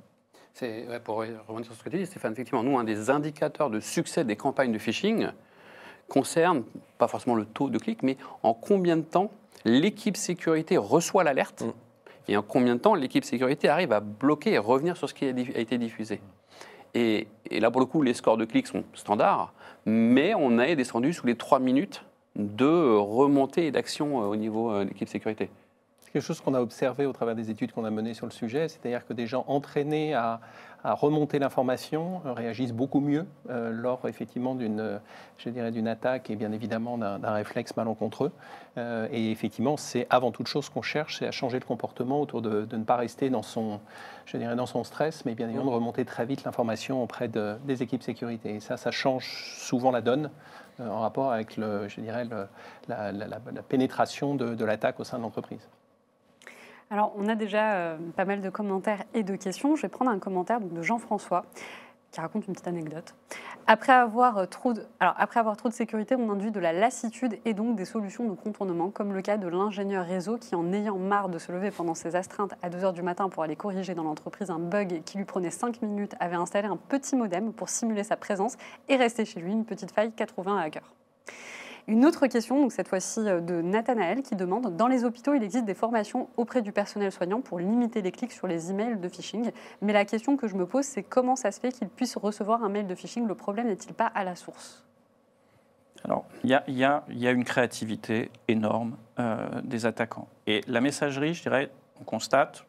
Pour 1.04 1.18
revenir 1.18 1.66
sur 1.66 1.76
ce 1.76 1.84
que 1.84 1.90
tu 1.90 1.98
dis, 1.98 2.06
Stéphane. 2.06 2.32
Effectivement, 2.32 2.64
nous, 2.64 2.78
un 2.78 2.84
des 2.84 3.10
indicateurs 3.10 3.70
de 3.70 3.80
succès 3.80 4.24
des 4.24 4.36
campagnes 4.36 4.72
de 4.72 4.78
phishing 4.78 5.28
concerne 6.08 6.64
pas 6.98 7.08
forcément 7.08 7.36
le 7.36 7.46
taux 7.46 7.70
de 7.70 7.78
clic, 7.78 8.04
mais 8.04 8.18
en 8.44 8.54
combien 8.54 8.96
de 8.96 9.02
temps 9.02 9.32
l'équipe 9.66 10.16
sécurité 10.16 10.78
reçoit 10.78 11.24
l'alerte 11.24 11.64
mm. 11.64 11.72
et 12.30 12.38
en 12.38 12.42
combien 12.42 12.76
de 12.76 12.80
temps 12.80 12.96
l'équipe 12.96 13.26
sécurité 13.26 13.68
arrive 13.68 13.92
à 13.92 14.00
bloquer 14.00 14.54
et 14.54 14.58
revenir 14.58 14.96
sur 14.96 15.10
ce 15.10 15.14
qui 15.14 15.26
a 15.26 15.30
été 15.30 15.78
diffusé. 15.78 16.22
Et, 16.94 17.28
là, 17.52 17.70
pour 17.70 17.82
le 17.82 17.86
coup, 17.86 18.02
les 18.02 18.14
scores 18.14 18.38
de 18.38 18.46
clics 18.46 18.68
sont 18.68 18.86
standards, 18.94 19.54
mais 19.86 20.34
on 20.34 20.58
est 20.60 20.78
descendu 20.78 21.12
sous 21.12 21.28
les 21.28 21.36
3 21.36 21.60
minutes 21.60 22.06
de 22.36 22.96
remontée 22.96 23.68
et 23.68 23.72
d'action 23.72 24.22
euh, 24.22 24.26
au 24.28 24.36
niveau 24.36 24.72
euh, 24.72 24.84
de 24.84 24.90
l'équipe 24.90 25.08
sécurité. 25.08 25.50
Quelque 26.16 26.24
chose 26.24 26.40
qu'on 26.40 26.54
a 26.54 26.62
observé 26.62 27.06
au 27.06 27.12
travers 27.12 27.36
des 27.36 27.50
études 27.52 27.74
qu'on 27.74 27.84
a 27.84 27.90
menées 27.90 28.14
sur 28.14 28.26
le 28.26 28.32
sujet, 28.32 28.70
c'est-à-dire 28.70 29.06
que 29.06 29.12
des 29.12 29.28
gens 29.28 29.44
entraînés 29.50 30.14
à, 30.14 30.40
à 30.86 30.94
remonter 30.94 31.40
l'information 31.40 32.22
euh, 32.26 32.32
réagissent 32.32 32.72
beaucoup 32.72 33.02
mieux 33.02 33.26
euh, 33.50 33.70
lors 33.70 34.08
effectivement 34.08 34.56
d'une, 34.56 34.80
euh, 34.80 34.98
je 35.38 35.50
dirais, 35.50 35.72
d'une 35.72 35.90
attaque 35.90 36.30
et 36.30 36.38
bien 36.38 36.54
évidemment 36.54 36.98
d'un, 36.98 37.20
réflexe 37.34 37.76
malencontreux. 37.76 38.32
Euh, 38.78 39.10
et 39.12 39.30
effectivement, 39.30 39.76
c'est 39.76 40.08
avant 40.10 40.32
toute 40.32 40.48
chose 40.48 40.70
qu'on 40.70 40.82
cherche, 40.82 41.20
c'est 41.20 41.28
à 41.28 41.32
changer 41.32 41.60
le 41.60 41.66
comportement 41.66 42.22
autour 42.22 42.42
de, 42.42 42.64
de 42.64 42.78
ne 42.78 42.86
pas 42.86 42.96
rester 42.96 43.30
dans 43.30 43.44
son, 43.44 43.82
je 44.26 44.38
dirais, 44.38 44.56
dans 44.56 44.66
son 44.68 44.86
stress, 44.86 45.26
mais 45.26 45.36
bien 45.36 45.48
évidemment 45.48 45.72
de 45.72 45.76
remonter 45.76 46.06
très 46.06 46.26
vite 46.26 46.46
l'information 46.46 47.04
auprès 47.04 47.28
de- 47.28 47.58
des 47.66 47.84
équipes 47.84 48.04
sécurité. 48.04 48.56
Et 48.56 48.60
ça, 48.62 48.78
ça 48.78 48.92
change 48.92 49.54
souvent 49.58 49.92
la 49.92 50.00
donne 50.00 50.30
en 50.80 51.02
rapport 51.02 51.34
avec 51.34 51.58
le, 51.58 51.90
je 51.90 52.00
dirais, 52.00 52.24
le- 52.24 52.48
la, 52.88 53.12
la- 53.12 53.28
la- 53.28 53.42
la 53.54 53.62
pénétration 53.64 54.34
de, 54.36 54.56
de 54.56 54.64
l'attaque 54.66 55.02
au 55.02 55.04
sein 55.04 55.18
de 55.18 55.24
l'entreprise. 55.24 55.68
Alors, 56.92 57.14
on 57.18 57.28
a 57.28 57.36
déjà 57.36 57.74
euh, 57.74 57.98
pas 58.16 58.26
mal 58.26 58.42
de 58.42 58.50
commentaires 58.50 59.04
et 59.14 59.24
de 59.24 59.36
questions. 59.36 59.76
Je 59.76 59.82
vais 59.84 59.90
prendre 59.90 60.12
un 60.12 60.20
commentaire 60.20 60.62
de 60.62 60.82
Jean-François 60.82 61.46
qui 62.12 62.22
raconte 62.22 62.48
une 62.48 62.54
petite 62.54 62.68
anecdote. 62.68 63.16
Après 63.68 63.92
avoir, 63.92 64.38
euh, 64.38 64.46
trop 64.46 64.74
de, 64.74 64.86
alors, 65.00 65.16
après 65.18 65.40
avoir 65.40 65.58
trop 65.58 65.68
de 65.68 65.74
sécurité, 65.74 66.16
on 66.16 66.30
induit 66.30 66.52
de 66.52 66.60
la 66.60 66.72
lassitude 66.72 67.40
et 67.44 67.54
donc 67.56 67.76
des 67.76 67.84
solutions 67.84 68.24
de 68.26 68.36
contournement, 68.36 68.92
comme 68.92 69.14
le 69.14 69.22
cas 69.22 69.38
de 69.38 69.48
l'ingénieur 69.48 70.06
réseau 70.06 70.38
qui, 70.38 70.54
en 70.54 70.72
ayant 70.72 70.98
marre 70.98 71.30
de 71.30 71.40
se 71.40 71.52
lever 71.52 71.72
pendant 71.72 71.96
ses 71.96 72.16
astreintes 72.16 72.54
à 72.62 72.70
2 72.70 72.78
h 72.78 72.94
du 72.94 73.02
matin 73.02 73.28
pour 73.30 73.42
aller 73.42 73.56
corriger 73.56 73.96
dans 73.96 74.04
l'entreprise 74.04 74.52
un 74.52 74.60
bug 74.60 75.02
qui 75.04 75.18
lui 75.18 75.26
prenait 75.26 75.50
5 75.50 75.82
minutes, 75.82 76.16
avait 76.20 76.36
installé 76.36 76.68
un 76.68 76.78
petit 76.78 77.16
modem 77.16 77.52
pour 77.52 77.68
simuler 77.68 78.04
sa 78.04 78.16
présence 78.16 78.56
et 78.88 78.96
rester 78.96 79.26
chez 79.26 79.40
lui 79.40 79.52
une 79.52 79.66
petite 79.66 79.92
faille 79.92 80.12
qu'a 80.14 80.28
trouvé 80.28 80.52
un 80.52 80.58
hacker. 80.58 80.94
Une 81.88 82.04
autre 82.04 82.26
question, 82.26 82.60
donc 82.60 82.72
cette 82.72 82.88
fois-ci 82.88 83.20
euh, 83.20 83.42
de 83.42 83.62
Nathanaël, 83.62 84.24
qui 84.24 84.36
demande 84.36 84.76
Dans 84.76 84.88
les 84.88 85.04
hôpitaux, 85.04 85.36
il 85.36 85.44
existe 85.44 85.66
des 85.66 85.76
formations 85.76 86.30
auprès 86.36 86.64
du 86.64 86.72
personnel 86.72 87.12
soignant 87.12 87.42
pour 87.42 87.60
limiter 87.60 88.02
les 88.02 88.12
clics 88.12 88.32
sur 88.32 88.48
les 88.48 88.72
emails 88.72 88.98
de 88.98 89.08
phishing. 89.08 89.52
Mais 89.82 89.94
la 89.94 90.04
question 90.04 90.36
que 90.36 90.48
je 90.48 90.56
me 90.56 90.66
pose, 90.66 90.86
c'est 90.86 91.04
comment 91.04 91.36
ça 91.36 91.52
se 91.52 91.60
fait 91.60 91.72
qu'ils 91.72 91.90
puissent 91.90 92.18
recevoir 92.18 92.64
un 92.64 92.70
mail 92.70 92.88
de 92.88 92.96
phishing? 92.96 93.28
Le 93.28 93.36
problème 93.36 93.68
n'est-il 93.68 93.94
pas 93.94 94.08
à 94.08 94.24
la 94.24 94.36
source? 94.36 94.84
Alors, 96.04 96.26
il 96.44 96.50
y 96.50 96.84
a, 96.84 97.32
une 97.32 97.44
créativité 97.44 98.32
énorme 98.48 98.96
euh, 99.20 99.62
des 99.64 99.86
attaquants. 99.86 100.28
Et 100.46 100.62
la 100.68 100.82
messagerie, 100.82 101.34
je 101.34 101.42
dirais, 101.42 101.70
on 102.00 102.04
constate, 102.04 102.66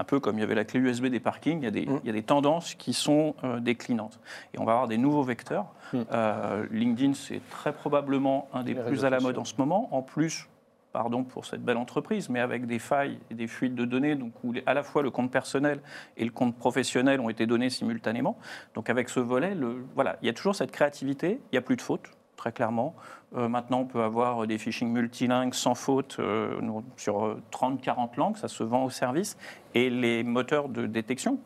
un 0.00 0.04
peu 0.04 0.18
comme 0.18 0.38
il 0.38 0.40
y 0.40 0.44
avait 0.44 0.54
la 0.54 0.64
clé 0.64 0.80
USB 0.80 1.06
des 1.06 1.20
parkings, 1.20 1.60
il 1.60 1.64
y 1.64 1.68
a 1.68 1.70
des, 1.70 1.90
Mm. 1.90 2.00
il 2.04 2.06
y 2.06 2.10
a 2.10 2.14
des 2.14 2.22
tendances 2.22 2.74
qui 2.74 2.92
sont 2.94 3.34
euh, 3.44 3.60
déclinantes. 3.60 4.18
Et 4.54 4.58
on 4.58 4.64
va 4.64 4.72
avoir 4.72 4.88
des 4.88 4.98
nouveaux 4.98 5.22
vecteurs. 5.22 5.66
Mm. 5.92 5.98
Euh, 6.12 6.66
LinkedIn, 6.70 7.14
c'est 7.14 7.40
très 7.50 7.72
probablement 7.72 8.48
un 8.52 8.62
des 8.62 8.74
Les 8.74 8.82
plus 8.82 9.04
à 9.04 9.10
la 9.10 9.20
mode 9.20 9.38
en 9.38 9.44
ce 9.44 9.54
moment. 9.58 9.88
En 9.92 10.02
plus, 10.02 10.48
pardon 10.92 11.22
pour 11.22 11.44
cette 11.44 11.62
belle 11.62 11.76
entreprise, 11.76 12.28
mais 12.30 12.40
avec 12.40 12.66
des 12.66 12.78
failles 12.78 13.18
et 13.30 13.34
des 13.34 13.46
fuites 13.46 13.74
de 13.74 13.84
données, 13.84 14.16
donc 14.16 14.32
où 14.42 14.54
à 14.66 14.74
la 14.74 14.82
fois 14.82 15.02
le 15.02 15.10
compte 15.10 15.30
personnel 15.30 15.80
et 16.16 16.24
le 16.24 16.30
compte 16.30 16.56
professionnel 16.56 17.20
ont 17.20 17.28
été 17.28 17.46
donnés 17.46 17.70
simultanément. 17.70 18.38
Donc 18.74 18.90
avec 18.90 19.08
ce 19.08 19.20
volet, 19.20 19.54
le, 19.54 19.84
voilà, 19.94 20.16
il 20.22 20.26
y 20.26 20.30
a 20.30 20.32
toujours 20.32 20.56
cette 20.56 20.72
créativité, 20.72 21.40
il 21.52 21.54
n'y 21.54 21.58
a 21.58 21.62
plus 21.62 21.76
de 21.76 21.82
faute, 21.82 22.10
très 22.40 22.52
clairement. 22.52 22.94
Euh, 23.36 23.48
maintenant, 23.48 23.80
on 23.80 23.84
peut 23.84 24.02
avoir 24.02 24.46
des 24.46 24.56
phishing 24.56 24.88
multilingues 24.90 25.52
sans 25.52 25.74
faute 25.74 26.16
euh, 26.18 26.58
sur 26.96 27.36
30-40 27.52 28.16
langues, 28.16 28.36
ça 28.38 28.48
se 28.48 28.64
vend 28.64 28.84
au 28.84 28.90
service. 28.90 29.36
Et 29.74 29.90
les 29.90 30.22
moteurs 30.22 30.70
de 30.70 30.86
détection, 30.86 31.38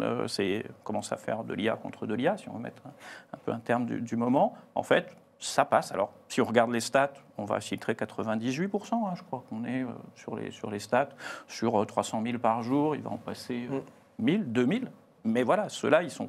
euh, 0.00 0.28
c'est 0.28 0.64
commence 0.84 1.10
à 1.10 1.16
faire 1.16 1.42
de 1.42 1.54
l'IA 1.54 1.76
contre 1.76 2.06
de 2.06 2.14
l'IA, 2.14 2.36
si 2.36 2.50
on 2.50 2.52
veut 2.52 2.62
mettre 2.62 2.82
un, 2.86 2.92
un 3.34 3.38
peu 3.44 3.50
un 3.50 3.60
terme 3.60 3.86
du, 3.86 4.02
du 4.02 4.16
moment. 4.16 4.54
En 4.74 4.82
fait, 4.82 5.16
ça 5.38 5.64
passe. 5.64 5.90
Alors, 5.90 6.12
si 6.28 6.42
on 6.42 6.44
regarde 6.44 6.70
les 6.70 6.80
stats, 6.80 7.14
on 7.38 7.46
va 7.46 7.58
filtrer 7.60 7.94
98%, 7.94 8.94
hein, 8.94 9.14
je 9.16 9.22
crois 9.22 9.42
qu'on 9.48 9.64
est 9.64 9.82
euh, 9.82 9.88
sur, 10.14 10.36
les, 10.36 10.50
sur 10.50 10.70
les 10.70 10.78
stats. 10.80 11.08
Sur 11.48 11.80
euh, 11.80 11.86
300 11.86 12.22
000 12.24 12.38
par 12.38 12.62
jour, 12.62 12.94
il 12.94 13.00
va 13.02 13.10
en 13.10 13.16
passer 13.16 13.68
euh, 13.72 13.80
1000, 14.18 14.52
2000. 14.52 14.90
Mais 15.24 15.42
voilà, 15.44 15.70
ceux-là, 15.70 16.02
ils 16.02 16.10
sont. 16.10 16.28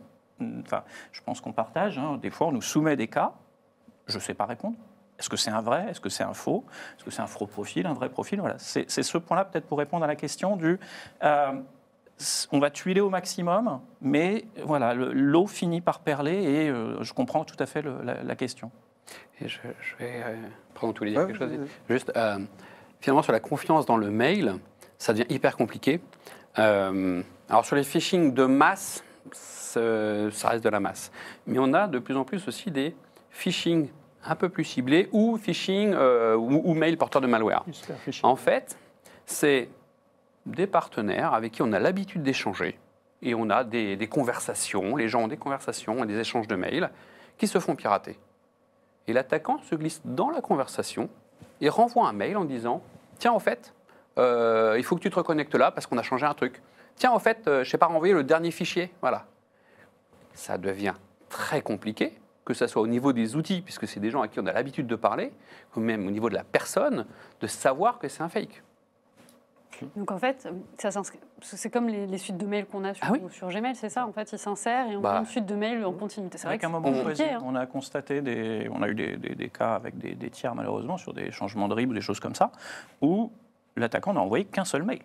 Enfin, 0.66 0.84
je 1.12 1.22
pense 1.22 1.42
qu'on 1.42 1.52
partage. 1.52 1.98
hein. 2.00 2.18
Des 2.22 2.30
fois, 2.32 2.48
on 2.48 2.54
nous 2.54 2.62
soumet 2.62 2.96
des 2.96 3.08
cas. 3.08 3.34
Je 4.08 4.18
ne 4.18 4.22
sais 4.22 4.34
pas 4.34 4.46
répondre. 4.46 4.76
Est-ce 5.20 5.30
que 5.30 5.38
c'est 5.38 5.52
un 5.52 5.62
vrai? 5.62 5.86
Est-ce 5.90 6.02
que 6.02 6.10
c'est 6.10 6.24
un 6.24 6.34
faux? 6.34 6.66
Est-ce 6.98 7.06
que 7.06 7.12
c'est 7.12 7.22
un 7.22 7.28
faux 7.28 7.46
profil, 7.46 7.86
un 7.86 7.94
vrai 7.94 8.10
profil? 8.10 8.40
Voilà, 8.40 8.56
c'est 8.58 8.90
ce 8.90 9.18
point-là 9.18 9.46
peut-être 9.46 9.66
pour 9.68 9.78
répondre 9.78 10.04
à 10.04 10.08
la 10.08 10.16
question 10.16 10.56
du. 10.58 10.80
euh, 11.24 11.52
on 12.52 12.60
va 12.60 12.70
tuiler 12.70 13.02
au 13.02 13.10
maximum, 13.10 13.80
mais 14.02 14.46
voilà, 14.64 14.94
le- 14.94 15.12
l'eau 15.14 15.48
finit 15.48 15.82
par 15.82 16.00
perler 16.00 16.34
et 16.44 16.70
euh, 16.70 17.02
je 17.04 17.12
comprends 17.14 17.44
tout 17.44 17.56
à 17.60 17.66
fait 17.66 17.82
le- 17.82 18.02
la, 18.04 18.24
la 18.24 18.36
question. 18.36 18.72
Et 19.42 19.48
je, 19.48 19.60
je 19.82 19.96
vais 19.98 20.22
euh, 20.24 20.36
prendre 20.74 20.94
tous 20.94 21.04
les 21.04 21.12
dire 21.12 21.22
Ouais, 21.22 21.28
quelque 21.28 21.40
chose. 21.40 21.52
Juste, 21.90 22.12
euh, 22.16 22.40
finalement, 23.02 23.24
sur 23.24 23.34
la 23.34 23.40
confiance 23.40 23.86
dans 23.86 23.98
le 23.98 24.10
mail, 24.12 24.56
ça 25.00 25.14
devient 25.14 25.26
hyper 25.30 25.58
compliqué. 25.58 26.02
Euh, 26.60 27.22
alors, 27.50 27.66
sur 27.66 27.76
les 27.76 27.84
phishing 27.84 28.34
de 28.34 28.46
masse, 28.46 29.04
ça 29.32 30.30
ça 30.32 30.50
reste 30.50 30.64
de 30.64 30.70
la 30.70 30.80
masse. 30.80 31.12
Mais 31.48 31.58
on 31.60 31.74
a 31.74 31.88
de 31.88 31.98
plus 32.00 32.16
en 32.16 32.24
plus 32.26 32.48
aussi 32.48 32.70
des 32.72 32.96
phishing 33.34 33.90
un 34.26 34.36
peu 34.36 34.48
plus 34.48 34.64
ciblés 34.64 35.10
ou 35.12 35.38
phishing 35.38 35.94
euh, 35.94 36.36
ou, 36.36 36.62
ou 36.64 36.74
mail 36.74 36.98
porteur 36.98 37.22
de 37.22 37.28
malware. 37.28 37.66
En 38.24 38.38
fait, 38.38 38.78
c'est 39.26 39.68
des 40.46 40.68
partenaires 40.68 41.34
avec 41.34 41.52
qui 41.52 41.62
on 41.62 41.74
a 41.74 41.80
l'habitude 41.80 42.24
d'échanger 42.24 42.80
et 43.22 43.36
on 43.36 43.50
a 43.50 43.66
des, 43.66 43.98
des 43.98 44.08
conversations, 44.08 44.96
les 44.96 45.10
gens 45.10 45.24
ont 45.24 45.28
des 45.28 45.38
conversations 45.38 46.04
et 46.04 46.08
des 46.08 46.20
échanges 46.20 46.48
de 46.48 46.56
mails 46.56 46.90
qui 47.38 47.48
se 47.48 47.60
font 47.60 47.76
pirater. 47.76 48.18
Et 49.08 49.14
l'attaquant 49.14 49.60
se 49.60 49.76
glisse 49.76 50.02
dans 50.06 50.30
la 50.30 50.42
conversation 50.42 51.10
et 51.60 51.70
renvoie 51.70 52.08
un 52.08 52.14
mail 52.14 52.38
en 52.38 52.46
disant 52.46 52.82
Tiens, 53.20 53.32
en 53.32 53.40
fait, 53.40 53.74
euh, 54.18 54.76
il 54.78 54.84
faut 54.84 54.96
que 54.96 55.02
tu 55.02 55.10
te 55.10 55.16
reconnectes 55.16 55.56
là 55.56 55.72
parce 55.72 55.88
qu'on 55.88 55.98
a 55.98 56.04
changé 56.04 56.26
un 56.26 56.34
truc. 56.34 56.62
Tiens, 56.96 57.12
en 57.12 57.20
fait, 57.20 57.48
euh, 57.48 57.64
je 57.64 57.70
sais 57.70 57.78
pas 57.78 57.88
renvoyer 57.88 58.14
le 58.14 58.24
dernier 58.24 58.52
fichier. 58.52 58.92
Voilà. 59.02 59.26
Ça 60.34 60.58
devient 60.58 60.94
très 61.30 61.62
compliqué, 61.62 62.14
que 62.46 62.54
ce 62.54 62.68
soit 62.68 62.82
au 62.82 62.88
niveau 62.88 63.14
des 63.14 63.36
outils, 63.36 63.62
puisque 63.62 63.88
c'est 63.88 64.00
des 64.00 64.12
gens 64.12 64.22
à 64.22 64.28
qui 64.28 64.40
on 64.40 64.46
a 64.46 64.52
l'habitude 64.54 64.88
de 64.88 64.96
parler, 64.96 65.32
ou 65.76 65.80
même 65.80 66.06
au 66.08 66.12
niveau 66.12 66.30
de 66.30 66.36
la 66.36 66.44
personne, 66.44 67.06
de 67.42 67.48
savoir 67.48 68.00
que 68.00 68.08
c'est 68.08 68.22
un 68.24 68.30
fake. 68.30 68.64
Donc 69.96 70.12
en 70.12 70.18
fait, 70.20 70.48
c'est 71.42 71.70
comme 71.72 71.88
les, 71.90 72.06
les 72.06 72.18
suites 72.18 72.38
de 72.38 72.46
mails 72.46 72.66
qu'on 72.68 72.84
a 72.86 72.94
sur, 72.94 73.06
Ah 73.08 73.12
oui. 73.12 73.22
sur 73.32 73.50
Gmail, 73.50 73.76
c'est 73.76 73.90
ça 73.90 74.06
En 74.06 74.14
fait, 74.14 74.32
ils 74.32 74.38
s'insèrent 74.38 74.90
et 74.90 74.96
on 74.96 75.02
Bah. 75.02 75.10
prend 75.12 75.20
une 75.22 75.26
suite 75.26 75.46
de 75.48 75.56
mails 75.56 75.84
en 75.84 75.92
continuité. 75.92 76.38
C'est 76.38 76.44
vrai 76.46 76.54
Avec 76.54 76.62
que 76.62 76.68
un 76.68 76.70
moment 76.70 76.86
compliqué. 76.88 77.06
précis, 77.06 77.24
hein. 77.34 77.42
on 77.44 77.56
a 77.56 77.66
constaté 77.66 78.22
des, 78.22 78.70
on 78.72 78.82
a 78.84 78.88
eu 78.88 78.96
des, 78.96 79.18
des- 79.18 79.36
des 79.36 79.50
cas 79.50 79.74
avec 79.76 79.98
des, 79.98 80.14
des 80.16 80.30
tiers 80.30 80.54
malheureusement 80.56 80.98
sur 80.98 81.14
des 81.14 81.32
changements 81.32 81.68
de 81.68 81.74
RIB 81.74 81.90
ou 81.90 81.94
des 81.94 82.02
choses 82.02 82.20
comme 82.20 82.36
ça, 82.36 82.52
où 83.02 83.32
l'attaquant 83.76 84.14
n'a 84.14 84.22
envoyé 84.22 84.46
qu'un 84.46 84.64
seul 84.64 84.84
mail, 84.84 85.02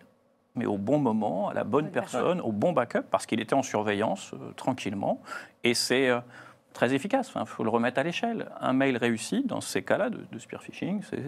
mais 0.55 0.67
au 0.67 0.77
bon 0.77 0.99
moment, 0.99 1.49
à 1.49 1.53
la 1.55 1.63
bonne 1.63 1.89
personne, 1.89 2.39
au 2.39 2.51
bon 2.51 2.71
backup, 2.71 3.01
parce 3.09 3.25
qu'il 3.25 3.41
était 3.41 3.55
en 3.55 3.63
surveillance 3.63 4.33
euh, 4.35 4.51
tranquillement, 4.55 5.19
et 5.63 5.73
c'est 5.73 6.07
euh, 6.09 6.19
très 6.79 6.93
efficace. 6.93 7.33
Il 7.35 7.45
faut 7.45 7.65
le 7.65 7.69
remettre 7.69 7.99
à 7.99 8.03
l'échelle. 8.03 8.47
Un 8.61 8.71
mail 8.71 8.95
réussi 8.95 9.43
dans 9.43 9.59
ces 9.59 9.83
cas-là 9.83 10.09
de, 10.09 10.39
spear 10.39 10.63
phishing, 10.63 11.01
c'est 11.03 11.21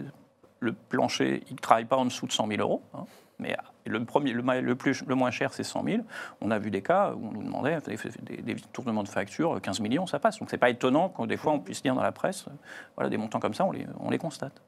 le 0.62 0.72
plancher, 0.72 1.44
il 1.50 1.56
ne 1.56 1.60
travaille 1.60 1.84
pas 1.84 1.98
en 1.98 2.06
dessous 2.06 2.26
de 2.26 2.32
100 2.32 2.48
000 2.48 2.62
euros. 2.62 2.82
hein, 2.94 3.04
mais 3.38 3.58
le, 3.86 5.16
moins 5.16 5.32
cher, 5.32 5.52
c'est 5.52 5.64
100 5.64 5.84
000. 5.84 6.04
On 6.40 6.52
a 6.52 6.60
vu 6.60 6.72
des 6.72 6.82
cas 6.82 7.12
où 7.12 7.28
on 7.28 7.32
nous 7.32 7.44
demandait 7.44 7.80
des, 7.82 7.98
des, 8.42 8.56
tournements 8.72 9.04
de 9.04 9.10
facture, 9.10 9.60
15 9.60 9.82
millions, 9.82 10.08
ça 10.08 10.20
passe. 10.20 10.40
Donc, 10.40 10.50
c'est 10.50 10.58
pas 10.58 10.70
étonnant 10.70 11.10
quand 11.10 11.26
des 11.26 11.38
fois 11.38 11.52
on 11.52 11.60
puisse 11.60 11.84
lire 11.84 11.96
dans 11.96 12.04
la 12.04 12.14
presse, 12.14 12.46
voilà, 12.96 13.10
des 13.10 13.18
montants 13.18 13.40
comme 13.40 13.56
ça, 13.56 13.66
on 13.66 14.10
les 14.10 14.18
constate. 14.20 14.62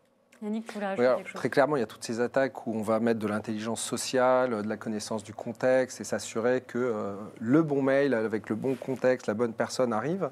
Yannick, 0.43 0.67
tu 0.67 0.73
voulais 0.73 0.87
rajouter 0.87 1.01
Regarde, 1.03 1.17
quelque 1.19 1.27
chose 1.29 1.39
très 1.39 1.49
clairement, 1.49 1.77
il 1.77 1.79
y 1.79 1.83
a 1.83 1.87
toutes 1.87 2.03
ces 2.03 2.19
attaques 2.19 2.67
où 2.67 2.75
on 2.75 2.81
va 2.81 2.99
mettre 2.99 3.19
de 3.19 3.27
l'intelligence 3.27 3.81
sociale, 3.81 4.61
de 4.63 4.67
la 4.67 4.77
connaissance 4.77 5.23
du 5.23 5.33
contexte 5.33 6.01
et 6.01 6.03
s'assurer 6.03 6.61
que 6.61 6.77
euh, 6.77 7.15
le 7.39 7.63
bon 7.63 7.81
mail 7.81 8.13
avec 8.13 8.49
le 8.49 8.55
bon 8.55 8.75
contexte, 8.75 9.27
la 9.27 9.33
bonne 9.33 9.53
personne 9.53 9.93
arrive. 9.93 10.29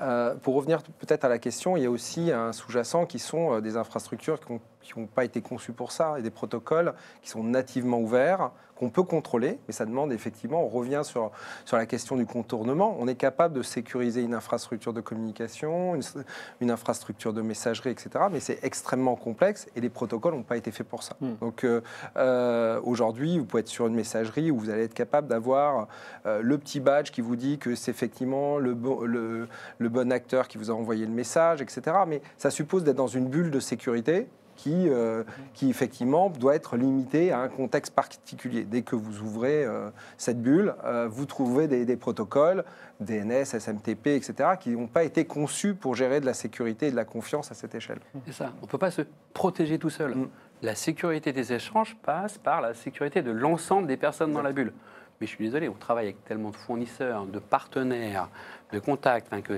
Euh, 0.00 0.34
pour 0.34 0.54
revenir 0.54 0.82
peut-être 0.82 1.24
à 1.24 1.28
la 1.28 1.38
question, 1.38 1.76
il 1.76 1.82
y 1.82 1.86
a 1.86 1.90
aussi 1.90 2.32
un 2.32 2.52
sous-jacent 2.52 3.04
qui 3.04 3.18
sont 3.18 3.54
euh, 3.54 3.60
des 3.60 3.76
infrastructures 3.76 4.40
qui 4.40 4.79
n'ont 4.96 5.06
pas 5.06 5.24
été 5.24 5.40
conçues 5.40 5.72
pour 5.72 5.92
ça 5.92 6.18
et 6.18 6.22
des 6.22 6.30
protocoles 6.30 6.94
qui 7.22 7.30
sont 7.30 7.44
nativement 7.44 8.00
ouverts, 8.00 8.50
qu'on 8.76 8.88
peut 8.88 9.02
contrôler, 9.02 9.58
mais 9.68 9.74
ça 9.74 9.84
demande 9.84 10.10
effectivement, 10.10 10.64
on 10.64 10.68
revient 10.68 11.02
sur, 11.04 11.32
sur 11.66 11.76
la 11.76 11.84
question 11.84 12.16
du 12.16 12.24
contournement, 12.24 12.96
on 12.98 13.08
est 13.08 13.14
capable 13.14 13.54
de 13.54 13.62
sécuriser 13.62 14.22
une 14.22 14.32
infrastructure 14.32 14.94
de 14.94 15.02
communication, 15.02 15.94
une, 15.96 16.02
une 16.62 16.70
infrastructure 16.70 17.34
de 17.34 17.42
messagerie, 17.42 17.90
etc. 17.90 18.08
Mais 18.32 18.40
c'est 18.40 18.58
extrêmement 18.64 19.16
complexe 19.16 19.66
et 19.76 19.82
les 19.82 19.90
protocoles 19.90 20.32
n'ont 20.34 20.42
pas 20.42 20.56
été 20.56 20.70
faits 20.70 20.88
pour 20.88 21.02
ça. 21.02 21.14
Mm. 21.20 21.32
Donc 21.42 21.64
euh, 21.64 21.82
euh, 22.16 22.80
aujourd'hui, 22.82 23.38
vous 23.38 23.44
pouvez 23.44 23.60
être 23.60 23.68
sur 23.68 23.86
une 23.86 23.94
messagerie 23.94 24.50
où 24.50 24.58
vous 24.58 24.70
allez 24.70 24.84
être 24.84 24.94
capable 24.94 25.28
d'avoir 25.28 25.86
euh, 26.24 26.40
le 26.42 26.56
petit 26.56 26.80
badge 26.80 27.10
qui 27.10 27.20
vous 27.20 27.36
dit 27.36 27.58
que 27.58 27.74
c'est 27.74 27.90
effectivement 27.90 28.56
le, 28.56 28.72
bon- 28.72 29.02
le, 29.02 29.46
le 29.76 29.88
bon 29.90 30.10
acteur 30.10 30.48
qui 30.48 30.56
vous 30.56 30.70
a 30.70 30.74
envoyé 30.74 31.04
le 31.04 31.12
message, 31.12 31.60
etc. 31.60 31.82
Mais 32.08 32.22
ça 32.38 32.50
suppose 32.50 32.82
d'être 32.82 32.96
dans 32.96 33.06
une 33.08 33.28
bulle 33.28 33.50
de 33.50 33.60
sécurité 33.60 34.26
qui, 34.60 34.90
euh, 34.90 35.24
qui 35.54 35.70
effectivement 35.70 36.28
doit 36.28 36.54
être 36.54 36.76
limitée 36.76 37.32
à 37.32 37.40
un 37.40 37.48
contexte 37.48 37.94
particulier. 37.94 38.64
Dès 38.64 38.82
que 38.82 38.94
vous 38.94 39.22
ouvrez 39.22 39.64
euh, 39.64 39.88
cette 40.18 40.42
bulle, 40.42 40.74
euh, 40.84 41.08
vous 41.08 41.24
trouvez 41.24 41.66
des, 41.66 41.86
des 41.86 41.96
protocoles, 41.96 42.64
DNS, 43.00 43.46
SMTP, 43.58 44.08
etc., 44.08 44.50
qui 44.60 44.70
n'ont 44.70 44.86
pas 44.86 45.04
été 45.04 45.24
conçus 45.24 45.74
pour 45.74 45.94
gérer 45.94 46.20
de 46.20 46.26
la 46.26 46.34
sécurité 46.34 46.88
et 46.88 46.90
de 46.90 46.96
la 46.96 47.06
confiance 47.06 47.50
à 47.50 47.54
cette 47.54 47.74
échelle. 47.74 48.00
C'est 48.26 48.34
ça. 48.34 48.52
On 48.60 48.66
ne 48.66 48.70
peut 48.70 48.76
pas 48.76 48.90
se 48.90 49.00
protéger 49.32 49.78
tout 49.78 49.88
seul. 49.88 50.14
Mm. 50.14 50.28
la 50.60 50.74
sécurité 50.74 51.32
des 51.32 51.54
échanges 51.54 51.96
passe 52.02 52.36
par 52.36 52.60
la 52.60 52.74
sécurité 52.74 53.22
de 53.22 53.30
l'ensemble 53.30 53.86
des 53.86 53.96
personnes 53.96 54.34
dans 54.34 54.42
la 54.42 54.52
bulle. 54.52 54.74
Mais 55.20 55.26
je 55.26 55.34
suis 55.34 55.44
désolé, 55.44 55.70
on 55.70 55.74
travaille 55.74 56.06
avec 56.06 56.24
tellement 56.24 56.50
de 56.50 56.56
fournisseurs, 56.56 57.24
de 57.24 57.38
partenaires, 57.38 58.28
de 58.72 58.78
contacts, 58.78 59.30
que 59.42 59.54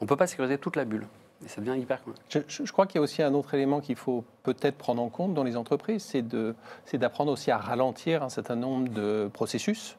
on 0.00 0.04
ne 0.04 0.08
peut 0.08 0.16
pas 0.16 0.26
sécuriser 0.26 0.58
toute 0.58 0.76
la 0.76 0.84
bulle. 0.84 1.06
Et 1.44 1.48
ça 1.48 1.60
devient 1.60 1.80
hyper. 1.80 2.00
Je, 2.28 2.72
crois 2.72 2.86
qu'il 2.86 2.96
y 2.96 2.98
a 2.98 3.02
aussi 3.02 3.22
un 3.22 3.34
autre 3.34 3.54
élément 3.54 3.80
qu'il 3.80 3.96
faut 3.96 4.24
peut-être 4.42 4.76
prendre 4.76 5.02
en 5.02 5.08
compte 5.08 5.34
dans 5.34 5.44
les 5.44 5.56
entreprises, 5.56 6.02
c'est 6.04 6.98
d'apprendre 6.98 7.32
aussi 7.32 7.50
à 7.50 7.58
ralentir 7.58 8.22
un 8.22 8.28
certain 8.28 8.56
nombre 8.56 8.88
de 8.88 9.28
processus 9.32 9.96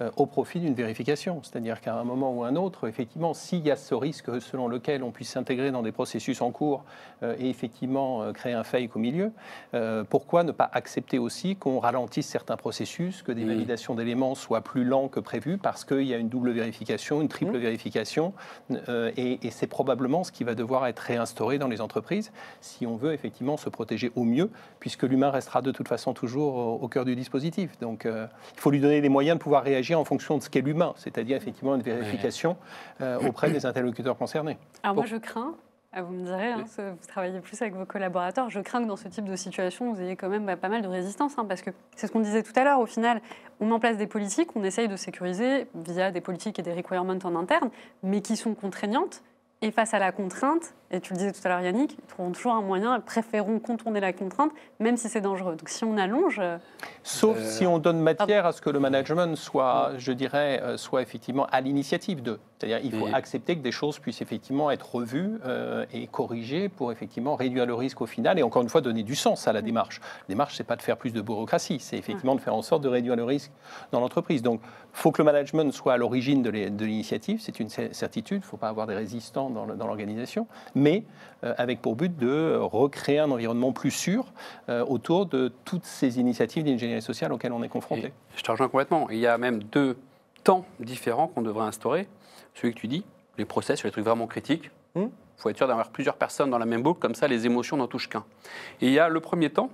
euh, 0.00 0.10
au 0.16 0.26
profit 0.26 0.60
d'une 0.60 0.74
vérification. 0.74 1.40
C'est-à-dire 1.42 1.80
qu'à 1.80 1.94
un 1.94 2.04
moment 2.04 2.32
ou 2.32 2.44
un 2.44 2.56
autre, 2.56 2.88
effectivement, 2.88 3.34
s'il 3.34 3.64
y 3.66 3.70
a 3.70 3.76
ce 3.76 3.94
risque 3.94 4.40
selon 4.40 4.68
lequel 4.68 5.02
on 5.02 5.10
puisse 5.10 5.30
s'intégrer 5.30 5.70
dans 5.70 5.82
des 5.82 5.92
processus 5.92 6.40
en 6.42 6.50
cours 6.50 6.84
euh, 7.22 7.36
et 7.38 7.48
effectivement 7.48 8.22
euh, 8.22 8.32
créer 8.32 8.52
un 8.52 8.64
fake 8.64 8.96
au 8.96 8.98
milieu, 8.98 9.32
pourquoi 10.10 10.44
ne 10.44 10.52
pas 10.52 10.68
accepter 10.72 11.18
aussi 11.18 11.56
qu'on 11.56 11.78
ralentisse 11.78 12.26
certains 12.26 12.56
processus, 12.56 13.22
que 13.22 13.32
des 13.32 13.42
Oui. 13.42 13.48
validations 13.48 13.94
d'éléments 13.94 14.34
soient 14.34 14.60
plus 14.60 14.84
lents 14.84 15.08
que 15.08 15.20
prévu 15.20 15.58
parce 15.58 15.84
qu'il 15.84 16.02
y 16.02 16.14
a 16.14 16.16
une 16.18 16.28
double 16.28 16.50
vérification, 16.50 17.20
une 17.20 17.28
triple 17.28 17.56
vérification, 17.58 18.32
euh, 18.88 19.10
et, 19.16 19.46
et 19.46 19.50
c'est 19.50 19.66
probablement 19.66 20.24
ce 20.24 20.32
qui 20.32 20.44
va 20.44 20.54
devoir 20.54 20.86
être 20.86 20.98
réinstauré 21.00 21.58
dans 21.58 21.68
les 21.68 21.80
entreprises 21.80 22.32
si 22.60 22.86
on 22.86 22.96
veut 22.96 23.12
effectivement 23.12 23.56
se 23.56 23.68
protéger 23.68 24.10
au 24.16 24.24
mieux, 24.24 24.50
puisque 24.80 25.02
l'humain 25.04 25.30
restera 25.30 25.62
de 25.62 25.70
toute 25.70 25.88
façon 25.88 26.14
toujours 26.14 26.54
au, 26.56 26.74
au 26.82 26.88
cœur 26.88 27.04
du 27.04 27.14
dispositif. 27.16 27.78
Donc 27.80 28.04
il 28.06 28.60
faut 28.60 28.70
lui 28.70 28.80
donner 28.80 29.00
les 29.00 29.08
moyens 29.08 29.38
de 29.38 29.42
pouvoir 29.42 29.53
réagir 29.60 29.98
en 29.98 30.04
fonction 30.04 30.38
de 30.38 30.42
ce 30.42 30.50
qu'est 30.50 30.60
l'humain, 30.60 30.94
c'est-à-dire 30.96 31.36
effectivement 31.36 31.74
une 31.74 31.82
vérification 31.82 32.56
euh, 33.00 33.20
auprès 33.20 33.50
des 33.50 33.66
interlocuteurs 33.66 34.16
concernés. 34.16 34.58
Alors 34.82 34.96
moi, 34.96 35.06
je 35.06 35.16
crains, 35.16 35.54
ah, 35.96 36.02
vous 36.02 36.12
me 36.12 36.24
direz, 36.24 36.50
hein, 36.50 36.64
vous 36.76 37.06
travaillez 37.06 37.38
plus 37.40 37.60
avec 37.62 37.74
vos 37.74 37.84
collaborateurs, 37.84 38.50
je 38.50 38.58
crains 38.60 38.82
que 38.82 38.88
dans 38.88 38.96
ce 38.96 39.06
type 39.06 39.26
de 39.26 39.36
situation, 39.36 39.92
vous 39.92 40.00
ayez 40.00 40.16
quand 40.16 40.28
même 40.28 40.44
bah, 40.44 40.56
pas 40.56 40.68
mal 40.68 40.82
de 40.82 40.88
résistance, 40.88 41.34
hein, 41.38 41.44
parce 41.48 41.62
que 41.62 41.70
c'est 41.94 42.08
ce 42.08 42.12
qu'on 42.12 42.18
disait 42.20 42.42
tout 42.42 42.52
à 42.56 42.64
l'heure, 42.64 42.80
au 42.80 42.86
final, 42.86 43.20
on 43.60 43.66
met 43.66 43.72
en 43.72 43.78
place 43.78 43.96
des 43.96 44.08
politiques, 44.08 44.56
on 44.56 44.64
essaye 44.64 44.88
de 44.88 44.96
sécuriser 44.96 45.68
via 45.74 46.10
des 46.10 46.20
politiques 46.20 46.58
et 46.58 46.62
des 46.62 46.72
requirements 46.72 47.16
en 47.22 47.36
interne, 47.36 47.70
mais 48.02 48.22
qui 48.22 48.36
sont 48.36 48.54
contraignantes, 48.54 49.22
et 49.64 49.70
face 49.70 49.94
à 49.94 49.98
la 49.98 50.12
contrainte, 50.12 50.74
et 50.90 51.00
tu 51.00 51.14
le 51.14 51.18
disais 51.18 51.32
tout 51.32 51.40
à 51.42 51.48
l'heure 51.48 51.62
Yannick, 51.62 51.96
ils 51.98 52.06
trouveront 52.06 52.32
toujours 52.32 52.52
un 52.52 52.60
moyen, 52.60 52.96
ils 52.96 53.00
préféreront 53.00 53.58
contourner 53.58 53.98
la 53.98 54.12
contrainte, 54.12 54.52
même 54.78 54.98
si 54.98 55.08
c'est 55.08 55.22
dangereux. 55.22 55.56
Donc 55.56 55.70
si 55.70 55.84
on 55.84 55.96
allonge, 55.96 56.38
euh, 56.38 56.58
Sauf 57.02 57.38
Euh, 57.38 57.50
si 57.50 57.66
on 57.66 57.78
donne 57.78 57.98
matière 57.98 58.44
à 58.44 58.52
ce 58.52 58.60
que 58.60 58.68
le 58.68 58.78
management 58.78 59.34
soit, 59.36 59.92
je 59.96 60.12
dirais, 60.12 60.60
euh, 60.62 60.76
soit 60.76 61.00
effectivement 61.00 61.46
à 61.50 61.62
l'initiative 61.62 62.22
de. 62.22 62.38
C'est-à-dire 62.64 62.84
il 62.84 62.98
faut 62.98 63.08
Et- 63.08 63.14
accepter 63.14 63.56
que 63.56 63.62
des 63.62 63.72
choses 63.72 63.98
puissent 63.98 64.22
effectivement 64.22 64.70
être 64.70 64.94
revues 64.94 65.38
euh, 65.44 65.84
et 65.92 66.06
corrigées 66.06 66.68
pour 66.68 66.92
effectivement 66.92 67.36
réduire 67.36 67.66
le 67.66 67.74
risque 67.74 68.00
au 68.00 68.06
final 68.06 68.38
et 68.38 68.42
encore 68.42 68.62
une 68.62 68.68
fois 68.68 68.80
donner 68.80 69.02
du 69.02 69.14
sens 69.14 69.46
à 69.46 69.52
la 69.52 69.60
démarche. 69.62 70.00
La 70.28 70.32
démarche, 70.34 70.56
c'est 70.56 70.64
pas 70.64 70.76
de 70.76 70.82
faire 70.82 70.96
plus 70.96 71.12
de 71.12 71.20
bureaucratie, 71.20 71.78
c'est 71.80 71.96
effectivement 71.98 72.34
de 72.34 72.40
faire 72.40 72.54
en 72.54 72.62
sorte 72.62 72.82
de 72.82 72.88
réduire 72.88 73.16
le 73.16 73.24
risque 73.24 73.50
dans 73.92 74.00
l'entreprise. 74.00 74.42
Donc, 74.42 74.60
il 74.62 74.68
faut 74.98 75.12
que 75.12 75.20
le 75.20 75.24
management 75.26 75.72
soit 75.72 75.92
à 75.94 75.96
l'origine 75.96 76.42
de 76.42 76.50
l'initiative, 76.50 77.40
c'est 77.40 77.60
une 77.60 77.68
cer- 77.68 77.92
certitude. 77.92 78.38
Il 78.42 78.46
ne 78.46 78.50
faut 78.50 78.56
pas 78.56 78.68
avoir 78.68 78.86
des 78.86 78.94
résistants 78.94 79.50
dans 79.50 79.66
l'organisation, 79.86 80.46
mais 80.74 81.04
euh, 81.44 81.52
avec 81.58 81.82
pour 81.82 81.96
but 81.96 82.16
de 82.16 82.56
recréer 82.60 83.18
un 83.18 83.30
environnement 83.30 83.72
plus 83.72 83.90
sûr 83.90 84.32
euh, 84.68 84.84
autour 84.86 85.26
de 85.26 85.52
toutes 85.64 85.84
ces 85.84 86.18
initiatives 86.18 86.64
d'ingénierie 86.64 87.02
sociale 87.02 87.32
auxquelles 87.32 87.52
on 87.52 87.62
est 87.62 87.68
confronté. 87.68 88.06
Et 88.06 88.12
je 88.36 88.42
te 88.42 88.50
rejoins 88.50 88.68
complètement. 88.68 89.10
Il 89.10 89.18
y 89.18 89.26
a 89.26 89.36
même 89.36 89.62
deux 89.64 89.96
temps 90.44 90.64
différents 90.80 91.26
qu'on 91.28 91.42
devrait 91.42 91.66
instaurer. 91.66 92.06
Celui 92.54 92.74
que 92.74 92.80
tu 92.80 92.88
dis, 92.88 93.04
les 93.38 93.44
procès 93.44 93.76
sur 93.76 93.86
les 93.86 93.92
trucs 93.92 94.04
vraiment 94.04 94.26
critiques. 94.26 94.70
Il 94.96 95.02
Hmm. 95.02 95.10
faut 95.38 95.48
être 95.50 95.56
sûr 95.56 95.66
d'avoir 95.66 95.88
plusieurs 95.90 96.14
personnes 96.16 96.50
dans 96.50 96.58
la 96.58 96.66
même 96.66 96.82
boucle, 96.82 97.00
comme 97.00 97.16
ça 97.16 97.26
les 97.26 97.46
émotions 97.46 97.76
n'en 97.76 97.88
touchent 97.88 98.08
qu'un. 98.08 98.24
Et 98.80 98.86
il 98.86 98.92
y 98.92 98.98
a 99.00 99.08
le 99.08 99.20
premier 99.20 99.50
temps. 99.50 99.70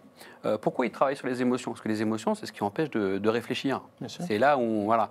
euh, 0.46 0.56
pourquoi 0.56 0.86
ils 0.86 0.90
travaillent 0.90 1.16
sur 1.16 1.26
les 1.26 1.42
émotions? 1.42 1.70
Parce 1.72 1.82
que 1.82 1.88
les 1.88 2.00
émotions, 2.00 2.34
c'est 2.34 2.46
ce 2.46 2.52
qui 2.52 2.62
empêche 2.64 2.88
de, 2.90 3.18
de 3.18 3.28
réfléchir. 3.28 3.82
C'est 4.08 4.38
là 4.38 4.56
où, 4.56 4.60
on- 4.62 4.84
voilà. 4.86 5.10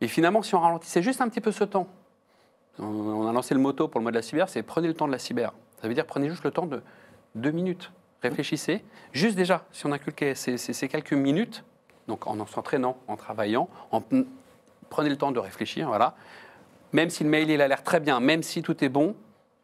Et 0.00 0.08
finalement, 0.08 0.42
si 0.42 0.56
on 0.56 0.60
ralentissait 0.60 1.02
juste 1.02 1.20
un 1.20 1.28
petit 1.28 1.40
peu 1.40 1.52
ce 1.52 1.62
temps, 1.62 1.86
on, 2.80 2.84
on 2.84 3.28
a 3.28 3.32
lancé 3.32 3.54
le 3.54 3.60
motto 3.60 3.86
pour 3.86 4.00
le 4.00 4.02
mois 4.02 4.10
de 4.10 4.16
la 4.16 4.22
cyber, 4.22 4.48
c'est 4.48 4.64
prenez 4.64 4.88
le 4.88 4.94
temps 4.94 5.06
de 5.06 5.12
la 5.12 5.20
cyber. 5.20 5.52
Ça 5.80 5.86
veut 5.86 5.94
dire 5.94 6.06
prenez 6.06 6.28
juste 6.28 6.42
le 6.42 6.50
temps 6.50 6.66
de 6.66 6.82
deux 7.36 7.52
minutes. 7.52 7.92
Réfléchissez. 8.22 8.84
Juste 9.12 9.36
déjà, 9.36 9.64
si 9.70 9.86
on 9.86 9.92
inculquait 9.92 10.34
ces, 10.34 10.56
ces- 10.58 10.72
ces 10.72 10.88
quelques 10.88 11.12
minutes, 11.12 11.62
donc 12.08 12.26
en 12.26 12.44
s'entraînant, 12.46 12.96
en 13.06 13.16
travaillant, 13.16 13.68
en, 13.92 14.02
prenez 14.90 15.08
le 15.10 15.16
temps 15.16 15.30
de 15.30 15.38
réfléchir, 15.38 15.86
voilà. 15.86 16.14
Même 16.92 17.10
si 17.10 17.24
le 17.24 17.30
mail 17.30 17.50
il 17.50 17.60
a 17.60 17.68
l'air 17.68 17.82
très 17.82 18.00
bien, 18.00 18.20
même 18.20 18.42
si 18.42 18.62
tout 18.62 18.84
est 18.84 18.88
bon, 18.88 19.14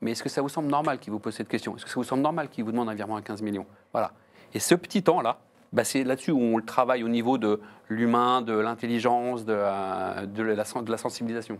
mais 0.01 0.13
est-ce 0.13 0.23
que 0.23 0.29
ça 0.29 0.43
vous 0.43 0.49
semble 0.49 0.69
normal 0.69 0.99
qu'il 0.99 1.13
vous 1.13 1.19
pose 1.19 1.35
cette 1.35 1.49
question? 1.49 1.77
Est-ce 1.77 1.85
que 1.85 1.91
ça 1.91 1.97
vous 1.97 2.05
semble 2.05 2.23
normal 2.23 2.49
qu'il 2.49 2.65
vous 2.65 2.73
demande 2.73 2.89
un 2.89 2.95
virement 2.95 3.17
à 3.17 3.23
15 3.23 3.43
millions? 3.43 3.67
Voilà. 3.93 4.13
Et 4.55 4.61
ce 4.61 4.75
petit 4.75 5.03
temps-là, 5.03 5.39
bah, 5.73 5.85
c'est 5.85 6.05
là-dessus 6.05 6.31
où 6.31 6.41
on 6.41 6.57
le 6.57 6.65
travaille 6.65 7.03
au 7.05 7.09
niveau 7.09 7.37
de 7.37 7.61
l'humain, 7.89 8.41
de 8.43 8.55
l'intelligence, 8.55 9.45
de, 9.45 9.53
la, 9.53 10.65
sensibilisation. 10.97 11.59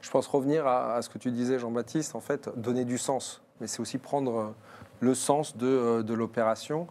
Je 0.00 0.10
pense 0.10 0.26
revenir 0.26 0.66
à, 0.66 1.00
ce 1.00 1.08
que 1.08 1.18
tu 1.18 1.30
disais, 1.30 1.58
Jean-Baptiste, 1.58 2.14
en 2.14 2.20
fait, 2.20 2.50
donner 2.56 2.84
du 2.84 2.98
sens. 2.98 3.42
Mais 3.60 3.66
c'est 3.66 3.80
aussi 3.80 3.98
prendre 3.98 4.38
euh, 4.38 4.46
le 5.00 5.14
sens 5.14 5.56
de, 5.56 5.66
euh, 5.66 6.16
l'opération. 6.16 6.86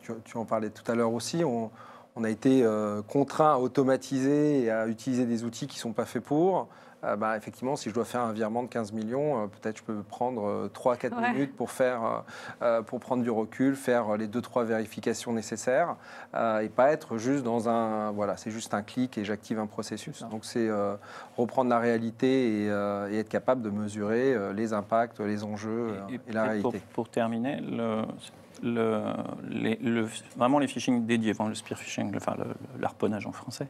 Tu, 0.00 0.36
en 0.36 0.44
parlais 0.44 0.70
tout 0.70 0.88
à 0.90 0.94
l'heure 0.94 1.12
aussi. 1.12 1.44
On, 1.44 1.70
on 2.14 2.24
a 2.24 2.30
été 2.30 2.62
euh, 2.62 3.02
contraint 3.02 3.54
à 3.54 3.58
automatiser 3.58 4.62
et 4.62 4.70
à 4.70 4.86
utiliser 4.86 5.26
des 5.26 5.44
outils 5.44 5.66
qui 5.66 5.76
ne 5.76 5.80
sont 5.80 5.92
pas 5.92 6.04
faits 6.04 6.22
pour. 6.22 6.68
Euh, 7.06 7.16
bah, 7.16 7.36
effectivement, 7.36 7.76
si 7.76 7.88
je 7.88 7.94
dois 7.94 8.04
faire 8.04 8.22
un 8.22 8.32
virement 8.32 8.62
de 8.62 8.68
15 8.68 8.92
millions, 8.92 9.44
euh, 9.44 9.46
peut-être 9.46 9.78
je 9.78 9.82
peux 9.82 10.02
prendre 10.02 10.68
3-4 10.74 11.14
Ouais. 11.16 11.32
minutes 11.32 11.54
pour, 11.56 11.70
faire, 11.70 12.04
euh, 12.04 12.18
euh, 12.62 12.82
pour 12.82 12.98
prendre 13.00 13.22
du 13.22 13.30
recul, 13.30 13.76
faire 13.76 14.10
euh, 14.10 14.16
les 14.16 14.26
2-3 14.26 14.64
vérifications 14.64 15.32
nécessaires 15.32 15.96
euh, 16.34 16.60
et 16.60 16.68
pas 16.68 16.90
être 16.92 17.16
juste 17.18 17.44
dans 17.44 17.68
un. 17.68 18.10
Voilà, 18.10 18.36
c'est 18.36 18.50
juste 18.50 18.74
un 18.74 18.82
clic 18.82 19.16
et 19.18 19.24
j'active 19.24 19.58
un 19.58 19.66
processus. 19.66 20.24
Donc 20.30 20.44
c'est 20.44 20.68
euh, 20.68 20.94
reprendre 21.36 21.70
la 21.70 21.78
réalité 21.78 22.64
et, 22.64 22.70
euh, 22.70 23.10
et 23.10 23.18
être 23.18 23.28
capable 23.28 23.62
de 23.62 23.70
mesurer 23.70 24.34
euh, 24.34 24.52
les 24.52 24.72
impacts, 24.72 25.20
les 25.20 25.44
enjeux 25.44 25.90
euh, 25.92 26.16
et, 26.28 26.32
la 26.32 26.44
réalité. 26.44 26.62
Pour, 26.78 27.04
pour 27.06 27.08
terminer, 27.08 27.60
le, 27.60 28.02
le- 28.62 29.02
les- 29.48 29.76
le- 29.76 30.08
vraiment 30.36 30.58
les 30.58 30.66
phishing 30.66 31.06
dédiés, 31.06 31.32
enfin, 31.38 31.48
le 31.48 31.54
spear 31.54 31.78
phishing, 31.78 32.10
le- 32.10 32.16
enfin, 32.18 32.34
l'harponnage 32.80 33.26
en 33.26 33.32
français, 33.32 33.68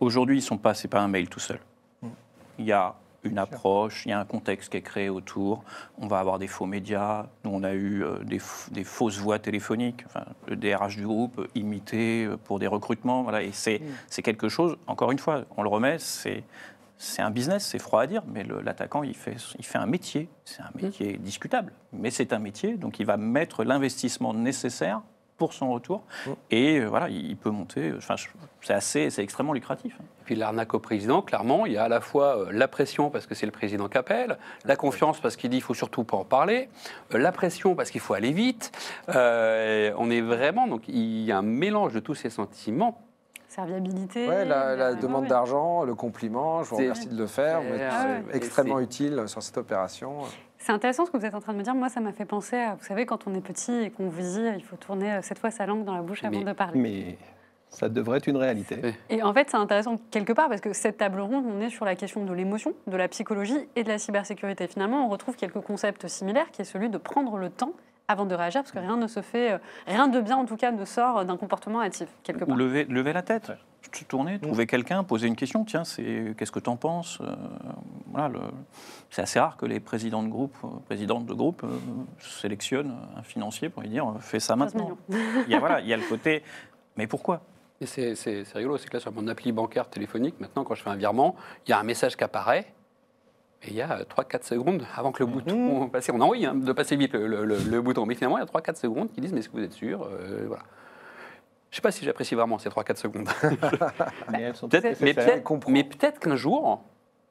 aujourd'hui, 0.00 0.38
ils 0.38 0.42
sont 0.42 0.58
pas, 0.58 0.74
c'est 0.74 0.88
pas 0.88 1.00
un 1.00 1.08
mail 1.08 1.28
tout 1.28 1.40
seul. 1.40 1.58
Mm. 2.58 2.62
Il 2.62 2.66
y 2.66 2.72
a 2.72 2.94
une 3.26 3.38
approche, 3.38 4.04
il 4.06 4.10
y 4.10 4.12
a 4.12 4.20
un 4.20 4.24
contexte 4.24 4.70
qui 4.70 4.76
est 4.78 4.82
créé 4.82 5.08
autour. 5.08 5.64
On 5.98 6.06
va 6.06 6.18
avoir 6.18 6.38
des 6.38 6.46
faux 6.46 6.66
médias. 6.66 7.26
Nous, 7.44 7.50
on 7.52 7.62
a 7.62 7.72
eu 7.72 8.02
euh, 8.04 8.18
des, 8.24 8.40
des 8.70 8.84
fausses 8.84 9.18
voix 9.18 9.38
téléphoniques. 9.38 10.04
Enfin, 10.06 10.24
le 10.46 10.56
DRH 10.56 10.96
du 10.96 11.06
groupe 11.06 11.38
euh, 11.38 11.48
imité 11.54 12.24
euh, 12.24 12.36
pour 12.36 12.58
des 12.58 12.66
recrutements. 12.66 13.22
Voilà. 13.22 13.42
Et 13.42 13.52
c'est 13.52 13.80
quelque 14.22 14.48
chose, 14.48 14.76
encore 14.86 15.12
une 15.12 15.18
fois, 15.18 15.44
on 15.56 15.62
le 15.62 15.68
remet, 15.68 15.98
c'est 15.98 16.44
c'est 16.98 17.20
un 17.20 17.30
business, 17.30 17.66
c'est 17.66 17.78
froid 17.78 18.00
à 18.00 18.06
dire, 18.06 18.22
mais 18.26 18.42
l'attaquant, 18.64 19.02
il 19.02 19.14
fait, 19.14 19.36
il 19.58 19.66
fait 19.66 19.76
un 19.76 19.84
métier. 19.84 20.30
C'est 20.46 20.62
un 20.62 20.70
métier 20.74 21.18
discutable, 21.18 21.74
mais 21.92 22.10
c'est 22.10 22.32
un 22.32 22.38
métier, 22.38 22.78
donc 22.78 23.00
il 23.00 23.04
va 23.04 23.18
mettre 23.18 23.64
l'investissement 23.64 24.32
nécessaire 24.32 25.02
pour 25.38 25.52
son 25.52 25.70
retour. 25.72 26.02
Mm. 26.26 26.30
Et 26.50 26.78
euh, 26.80 26.86
voilà, 26.86 27.08
il 27.08 27.36
peut 27.36 27.50
monter. 27.50 27.92
Enfin, 27.96 28.16
je- 28.16 28.28
c'est 28.62 28.72
assez, 28.72 29.10
c'est 29.10 29.22
extrêmement 29.22 29.52
lucratif. 29.52 29.94
hein. 30.00 30.04
Et 30.22 30.24
puis 30.24 30.34
l'arnaque 30.34 30.74
au 30.74 30.78
président, 30.80 31.22
clairement, 31.22 31.66
il 31.66 31.72
y 31.72 31.76
a 31.76 31.84
à 31.84 31.88
la 31.88 32.00
fois 32.00 32.38
euh, 32.38 32.46
la 32.52 32.68
pression 32.68 33.10
parce 33.10 33.26
que 33.26 33.34
c'est 33.34 33.46
le 33.46 33.52
président 33.52 33.88
qui 33.88 33.98
appelle, 33.98 34.38
la 34.64 34.76
confiance 34.76 35.20
parce 35.20 35.36
qu'il 35.36 35.50
dit 35.50 35.58
il 35.58 35.62
faut 35.62 35.74
surtout 35.74 36.04
pas 36.04 36.16
en 36.16 36.24
parler, 36.24 36.68
euh, 37.14 37.18
la 37.18 37.32
pression 37.32 37.74
parce 37.74 37.90
qu'il 37.90 38.00
faut 38.00 38.14
aller 38.14 38.32
vite. 38.32 38.72
Euh, 39.14 39.92
on 39.98 40.10
est 40.10 40.20
vraiment, 40.22 40.66
donc 40.66 40.88
il 40.88 41.22
y 41.22 41.32
a 41.32 41.38
un 41.38 41.42
mélange 41.42 41.92
de 41.92 42.00
tous 42.00 42.14
ces 42.14 42.30
sentiments. 42.30 43.00
serviabilité. 43.48 44.26
Ouais, 44.28 44.44
la, 44.44 44.74
la 44.74 44.84
euh, 44.86 44.94
demande 44.94 45.22
ouais. 45.24 45.28
d'argent, 45.28 45.84
le 45.84 45.94
compliment, 45.94 46.62
je 46.64 46.70
vous 46.70 46.76
remercie 46.76 47.08
de 47.08 47.16
le 47.16 47.26
faire, 47.26 47.60
vous 47.62 47.74
êtes 47.74 47.88
Ah 47.92 48.04
ouais. 48.06 48.22
euh, 48.28 48.32
extrêmement 48.36 48.80
utile 48.80 49.22
sur 49.26 49.42
cette 49.42 49.58
opération. 49.58 50.22
C'est 50.58 50.72
intéressant 50.72 51.06
ce 51.06 51.10
que 51.10 51.16
vous 51.16 51.24
êtes 51.26 51.34
en 51.34 51.40
train 51.40 51.52
de 51.52 51.58
me 51.58 51.62
dire. 51.62 51.74
Moi, 51.74 51.88
ça 51.88 52.00
m'a 52.00 52.12
fait 52.12 52.24
penser 52.24 52.56
à, 52.56 52.74
vous 52.74 52.84
savez, 52.84 53.06
quand 53.06 53.26
on 53.26 53.34
est 53.34 53.40
petit 53.40 53.72
et 53.72 53.90
qu'on 53.90 54.08
vous 54.08 54.20
dit 54.22 54.46
il 54.56 54.62
faut 54.64 54.76
tourner 54.76 55.12
euh, 55.12 55.20
cette 55.22 55.38
fois 55.38 55.50
sa 55.50 55.66
langue 55.66 55.84
dans 55.84 55.94
la 55.94 56.02
bouche 56.02 56.24
avant 56.24 56.38
Mais- 56.38 56.44
de 56.44 56.52
parler. 56.52 56.80
Mais 56.80 57.18
ça 57.68 57.88
devrait 57.88 58.18
être 58.18 58.26
une 58.26 58.36
réalité. 58.36 58.76
Et 59.10 59.22
en 59.22 59.32
fait, 59.34 59.50
c'est 59.50 59.56
intéressant 59.56 59.96
quelque 60.10 60.32
part 60.32 60.48
parce 60.48 60.60
que 60.60 60.72
cette 60.72 60.96
table 60.96 61.20
ronde, 61.20 61.44
on 61.46 61.60
est 61.60 61.68
sur 61.68 61.84
la 61.84 61.94
question 61.94 62.24
de 62.24 62.32
l'émotion, 62.32 62.72
de 62.86 62.96
la 62.96 63.08
psychologie 63.08 63.68
et 63.76 63.84
de 63.84 63.88
la 63.88 63.98
cybersécurité. 63.98 64.66
Finalement, 64.66 65.06
on 65.06 65.08
retrouve 65.08 65.36
quelques 65.36 65.60
concepts 65.60 66.06
similaires 66.08 66.50
qui 66.52 66.62
est 66.62 66.66
celui 66.66 66.88
de 66.88 66.98
prendre 66.98 67.36
le 67.36 67.50
temps 67.50 67.72
avant 68.08 68.24
de 68.26 68.34
réagir 68.34 68.62
parce 68.62 68.72
que 68.72 68.78
rien 68.78 68.96
ne 68.96 69.06
se 69.06 69.20
fait, 69.22 69.52
euh, 69.52 69.58
rien 69.86 70.08
de 70.08 70.20
bien 70.20 70.36
en 70.36 70.44
tout 70.44 70.56
cas 70.56 70.70
ne 70.70 70.84
sort 70.84 71.24
d'un 71.24 71.36
comportement 71.36 71.80
hâtif 71.80 72.08
quelque 72.22 72.44
Ou 72.44 72.46
part. 72.48 72.56
lever, 72.56 72.84
lever 72.84 73.12
la 73.12 73.22
tête, 73.22 73.48
Ouais. 73.48 73.58
se 73.92 74.04
tourner, 74.04 74.38
trouver 74.38 74.66
quelqu'un, 74.66 75.02
poser 75.04 75.26
une 75.26 75.36
question. 75.36 75.64
Tiens, 75.64 75.84
c'est 75.84 76.34
qu'est-ce 76.36 76.52
que 76.52 76.58
t'en 76.60 76.76
penses 76.76 77.18
Euh, 77.20 77.34
Voilà, 78.10 78.28
le- 78.28 78.40
c'est 79.10 79.20
assez 79.22 79.38
rare 79.38 79.56
que 79.58 79.66
les 79.66 79.78
présidents 79.80 80.22
de 80.22 80.28
groupe, 80.28 80.54
euh, 80.64 80.68
présidentes 80.86 81.26
de 81.26 81.34
groupe, 81.34 81.62
euh, 81.64 81.68
sélectionnent 82.18 82.94
un 83.16 83.22
financier 83.22 83.68
pour 83.68 83.82
lui 83.82 83.88
dire 83.90 84.10
fais 84.20 84.40
ça 84.40 84.54
15 84.56 84.74
maintenant. 84.74 84.96
Il 85.08 85.48
y 85.48 85.54
a 85.54 85.58
voilà, 85.58 85.80
il 85.80 85.86
y 85.86 85.92
a 85.92 85.96
le 85.96 86.02
côté. 86.08 86.42
Mais 86.96 87.06
pourquoi? 87.06 87.40
C'est 87.84 88.14
rigolo, 88.54 88.78
c'est 88.78 88.88
que 88.88 88.94
là 88.96 89.00
sur 89.00 89.12
mon 89.12 89.26
appli 89.28 89.52
bancaire 89.52 89.88
téléphonique, 89.90 90.40
maintenant 90.40 90.64
quand 90.64 90.74
je 90.74 90.82
fais 90.82 90.88
un 90.90 90.96
virement, 90.96 91.36
il 91.66 91.70
y 91.70 91.72
a 91.74 91.78
un 91.78 91.82
message 91.82 92.16
qui 92.16 92.24
apparaît. 92.24 92.72
Et 93.66 93.70
il 93.70 93.76
y 93.76 93.82
a 93.82 93.98
3-4 94.04 94.42
secondes 94.44 94.84
avant 94.96 95.12
que 95.12 95.22
le 95.22 95.26
bouton 95.30 95.88
passe. 95.88 96.08
On 96.12 96.20
a 96.20 96.24
envie 96.24 96.46
hein, 96.46 96.54
de 96.54 96.72
passer 96.72 96.96
vite 96.96 97.14
le, 97.14 97.26
le- 97.26 97.44
le- 97.44 97.58
le 97.58 97.80
bouton, 97.82 98.06
mais 98.06 98.14
finalement, 98.14 98.38
il 98.38 98.40
y 98.40 98.44
a 98.44 98.46
3-4 98.46 98.76
secondes 98.76 99.10
qui 99.12 99.20
disent 99.20 99.32
Mais 99.32 99.40
est-ce 99.40 99.48
que 99.48 99.56
vous 99.56 99.62
êtes 99.64 99.72
sûr 99.72 100.02
Euh, 100.04 100.44
Voilà. 100.46 100.62
Je 101.70 101.72
ne 101.72 101.76
sais 101.76 101.82
pas 101.82 101.90
si 101.90 102.04
j'apprécie 102.04 102.34
vraiment 102.34 102.58
ces 102.58 102.68
3-4 102.70 102.96
secondes. 102.96 103.28
Mais 104.32 104.42
elles 104.42 104.54
sont 104.56 104.68
fait 104.70 104.96
mais 105.68 105.84
peut-être 105.84 106.20
qu'un 106.20 106.36
jour, 106.36 106.80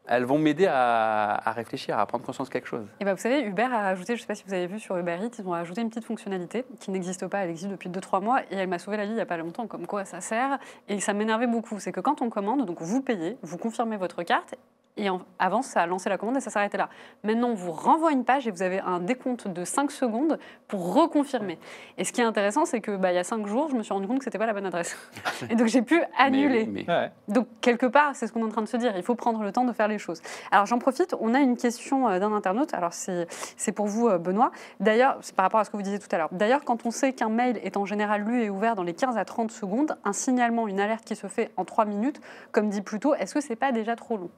elles 0.07 0.25
vont 0.25 0.37
m'aider 0.37 0.67
à, 0.67 1.33
à 1.49 1.51
réfléchir, 1.53 1.97
à 1.97 2.05
prendre 2.05 2.23
conscience 2.25 2.49
de 2.49 2.53
quelque 2.53 2.67
chose. 2.67 2.85
Et 2.99 3.05
ben, 3.05 3.13
vous 3.15 3.21
savez, 3.21 3.41
Uber 3.41 3.63
a 3.71 3.87
ajouté, 3.87 4.15
je 4.15 4.19
ne 4.19 4.21
sais 4.21 4.27
pas 4.27 4.35
si 4.35 4.43
vous 4.45 4.53
avez 4.53 4.67
vu 4.67 4.79
sur 4.79 4.95
Uber 4.97 5.17
Eats, 5.23 5.31
ils 5.39 5.47
ont 5.47 5.53
ajouté 5.53 5.81
une 5.81 5.89
petite 5.89 6.03
fonctionnalité 6.05 6.63
qui 6.79 6.91
n'existe 6.91 7.25
pas, 7.27 7.39
elle 7.39 7.49
existe 7.49 7.71
depuis 7.71 7.89
2-3 7.89 8.21
mois 8.21 8.41
et 8.51 8.55
elle 8.57 8.67
m'a 8.67 8.77
sauvé 8.77 8.97
la 8.97 9.05
vie 9.05 9.11
il 9.11 9.15
n'y 9.15 9.21
a 9.21 9.25
pas 9.25 9.37
longtemps, 9.37 9.65
comme 9.65 9.87
quoi 9.87 10.05
ça 10.05 10.21
sert. 10.21 10.59
Et 10.89 10.99
ça 10.99 11.13
m'énervait 11.13 11.47
beaucoup. 11.47 11.79
C'est 11.79 11.91
que 11.93 12.01
quand 12.01 12.21
on 12.21 12.29
commande, 12.29 12.65
donc 12.65 12.81
vous 12.81 13.01
payez, 13.01 13.37
vous 13.41 13.57
confirmez 13.57 13.97
votre 13.97 14.21
carte. 14.21 14.53
Et 14.97 15.09
en- 15.09 15.21
avant, 15.39 15.61
ça 15.61 15.81
a 15.81 15.85
lancé 15.87 16.07
la 16.09 16.17
commande 16.17 16.37
et 16.37 16.39
ça 16.39 16.49
s'arrêtait 16.49 16.77
là. 16.77 16.87
Maintenant, 17.23 17.49
on 17.49 17.53
vous 17.53 17.73
renvoie 17.73 18.13
une 18.13 18.23
page 18.23 18.47
et 18.47 18.51
vous 18.51 18.61
avez 18.61 18.79
un 18.79 18.99
décompte 19.01 19.47
de 19.49 19.65
5 19.65 19.91
secondes 19.91 20.39
pour 20.69 20.93
reconfirmer. 20.93 21.59
Et 21.97 22.05
ce 22.05 22.13
qui 22.13 22.21
est 22.21 22.23
intéressant, 22.23 22.63
c'est 22.65 22.79
que 22.79 22.95
bah, 22.95 23.11
il 23.11 23.15
y 23.15 23.17
a 23.17 23.25
5 23.25 23.45
jours, 23.45 23.69
je 23.69 23.75
me 23.75 23.83
suis 23.83 23.93
rendu 23.93 24.07
compte 24.07 24.19
que 24.19 24.23
c'était 24.23 24.37
pas 24.37 24.45
la 24.45 24.53
bonne 24.53 24.65
adresse. 24.65 24.95
Et 25.49 25.55
donc 25.55 25.67
j'ai 25.67 25.81
pu 25.81 26.01
annuler. 26.17 26.65
Mais- 26.65 26.85
mais- 26.87 26.93
Ouais. 26.95 27.11
Donc, 27.27 27.47
quelque 27.59 27.85
part, 27.87 28.15
c'est 28.15 28.25
ce 28.27 28.31
qu'on 28.31 28.39
est 28.41 28.45
en 28.45 28.49
train 28.49 28.61
de 28.61 28.67
se 28.67 28.77
dire. 28.77 28.95
Il 28.95 29.03
faut 29.03 29.15
prendre 29.15 29.43
le 29.43 29.51
temps 29.51 29.65
de 29.65 29.73
faire 29.73 29.89
les 29.89 29.97
choses. 29.97 30.21
Alors, 30.51 30.65
j'en 30.65 30.79
profite. 30.79 31.13
On 31.19 31.33
a 31.33 31.39
une 31.39 31.57
question 31.57 32.07
euh, 32.07 32.19
d'un 32.19 32.31
internaute. 32.31 32.73
Alors, 32.73 32.93
c'est 32.93 33.27
c'est 33.57 33.73
pour 33.73 33.87
vous, 33.87 34.07
euh, 34.07 34.17
Benoît. 34.17 34.51
D'ailleurs, 34.79 35.17
c'est 35.21 35.35
par 35.35 35.43
rapport 35.43 35.59
à 35.59 35.65
ce 35.65 35.71
que 35.71 35.75
vous 35.77 35.83
disiez 35.83 35.99
tout 35.99 36.07
à 36.11 36.17
l'heure. 36.17 36.29
D'ailleurs, 36.31 36.63
quand 36.63 36.85
on 36.85 36.91
sait 36.91 37.11
qu'un 37.11 37.27
mail 37.29 37.59
est 37.63 37.75
en 37.75 37.83
général 37.85 38.21
lu 38.23 38.43
et 38.43 38.49
ouvert 38.49 38.75
dans 38.75 38.83
les 38.83 38.93
15 38.93 39.17
à 39.17 39.25
30 39.25 39.51
secondes, 39.51 39.97
un 40.05 40.13
signalement, 40.13 40.67
une 40.69 40.79
alerte 40.79 41.03
qui 41.03 41.17
se 41.17 41.27
fait 41.27 41.51
en 41.57 41.65
3 41.65 41.83
minutes, 41.85 42.21
comme 42.53 42.69
dit 42.69 42.81
plus 42.81 42.99
tôt, 43.01 43.13
est-ce 43.15 43.33
que 43.33 43.41
c'est 43.41 43.55
pas 43.57 43.73
déjà 43.73 43.95
trop 43.97 44.15
long? 44.17 44.29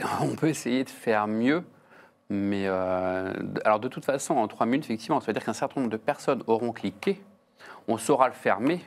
On 0.20 0.34
peut 0.34 0.48
essayer 0.48 0.84
de 0.84 0.90
faire 0.90 1.26
mieux, 1.26 1.62
mais 2.30 2.64
euh, 2.66 3.32
alors 3.64 3.78
de 3.78 3.88
toute 3.88 4.04
façon, 4.04 4.34
en 4.36 4.48
trois 4.48 4.66
minutes, 4.66 4.84
effectivement, 4.84 5.20
ça 5.20 5.26
veut 5.26 5.32
dire 5.34 5.44
qu'un 5.44 5.52
certain 5.52 5.80
nombre 5.80 5.92
de 5.92 5.98
personnes 5.98 6.42
auront 6.46 6.72
cliqué, 6.72 7.20
on 7.88 7.98
saura 7.98 8.28
le 8.28 8.34
fermer 8.34 8.80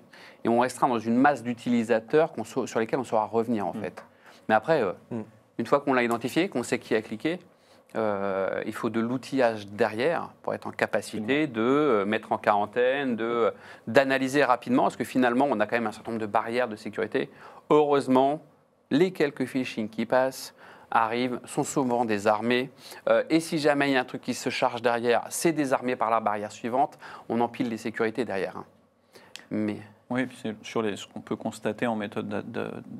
et 0.43 0.49
on 0.49 0.59
restera 0.59 0.87
dans 0.87 0.99
une 0.99 1.15
masse 1.15 1.43
d'utilisateurs 1.43 2.33
sur 2.65 2.79
lesquels 2.79 2.99
on 2.99 3.03
saura 3.03 3.25
revenir 3.25 3.67
en 3.67 3.73
fait. 3.73 4.03
Mais 4.49 4.55
après, 4.55 4.81
euh, 4.81 4.93
Mm. 5.11 5.21
une 5.59 5.65
fois 5.65 5.79
qu'on 5.79 5.93
l'a 5.93 6.03
identifié, 6.03 6.49
qu'on 6.49 6.63
sait 6.63 6.79
qui 6.79 6.95
a 6.95 7.01
cliqué, 7.01 7.39
euh, 7.95 8.61
il 8.65 8.73
faut 8.73 8.89
de 8.89 8.99
l'outillage 8.99 9.67
derrière 9.67 10.29
pour 10.41 10.53
être 10.53 10.67
en 10.67 10.71
capacité 10.71 11.47
de 11.47 12.03
mettre 12.05 12.31
en 12.31 12.37
quarantaine, 12.37 13.15
de 13.15 13.53
d'analyser 13.87 14.43
rapidement, 14.43 14.83
parce 14.83 14.97
que 14.97 15.05
finalement, 15.05 15.47
on 15.49 15.59
a 15.59 15.65
quand 15.65 15.77
même 15.77 15.87
un 15.87 15.93
certain 15.93 16.11
nombre 16.11 16.21
de 16.21 16.27
barrières 16.29 16.67
de 16.67 16.75
sécurité. 16.75 17.29
Heureusement, 17.69 18.41
les 18.91 19.11
quelques 19.11 19.45
phishing 19.45 19.89
qui 19.89 20.05
passent 20.05 20.53
arrivent, 20.91 21.39
sont 21.45 21.63
souvent 21.63 22.05
désarmés. 22.05 22.69
Euh, 23.09 23.23
et 23.29 23.39
si 23.39 23.57
jamais 23.59 23.89
il 23.89 23.93
y 23.93 23.97
a 23.97 24.01
un 24.01 24.05
truc 24.05 24.21
qui 24.21 24.33
se 24.33 24.49
charge 24.49 24.81
derrière, 24.81 25.25
c'est 25.29 25.51
désarmé 25.51 25.95
par 25.95 26.09
la 26.09 26.19
barrière 26.19 26.51
suivante, 26.51 26.97
on 27.27 27.41
empile 27.41 27.69
les 27.69 27.77
sécurités 27.77 28.23
derrière. 28.23 28.57
hein. 28.57 28.65
Mais 29.51 29.77
Oui, 30.09 30.27
sur 30.61 30.83
ce 30.83 31.07
qu'on 31.07 31.21
peut 31.21 31.35
constater 31.35 31.87
en 31.87 31.95
méthode 31.95 32.45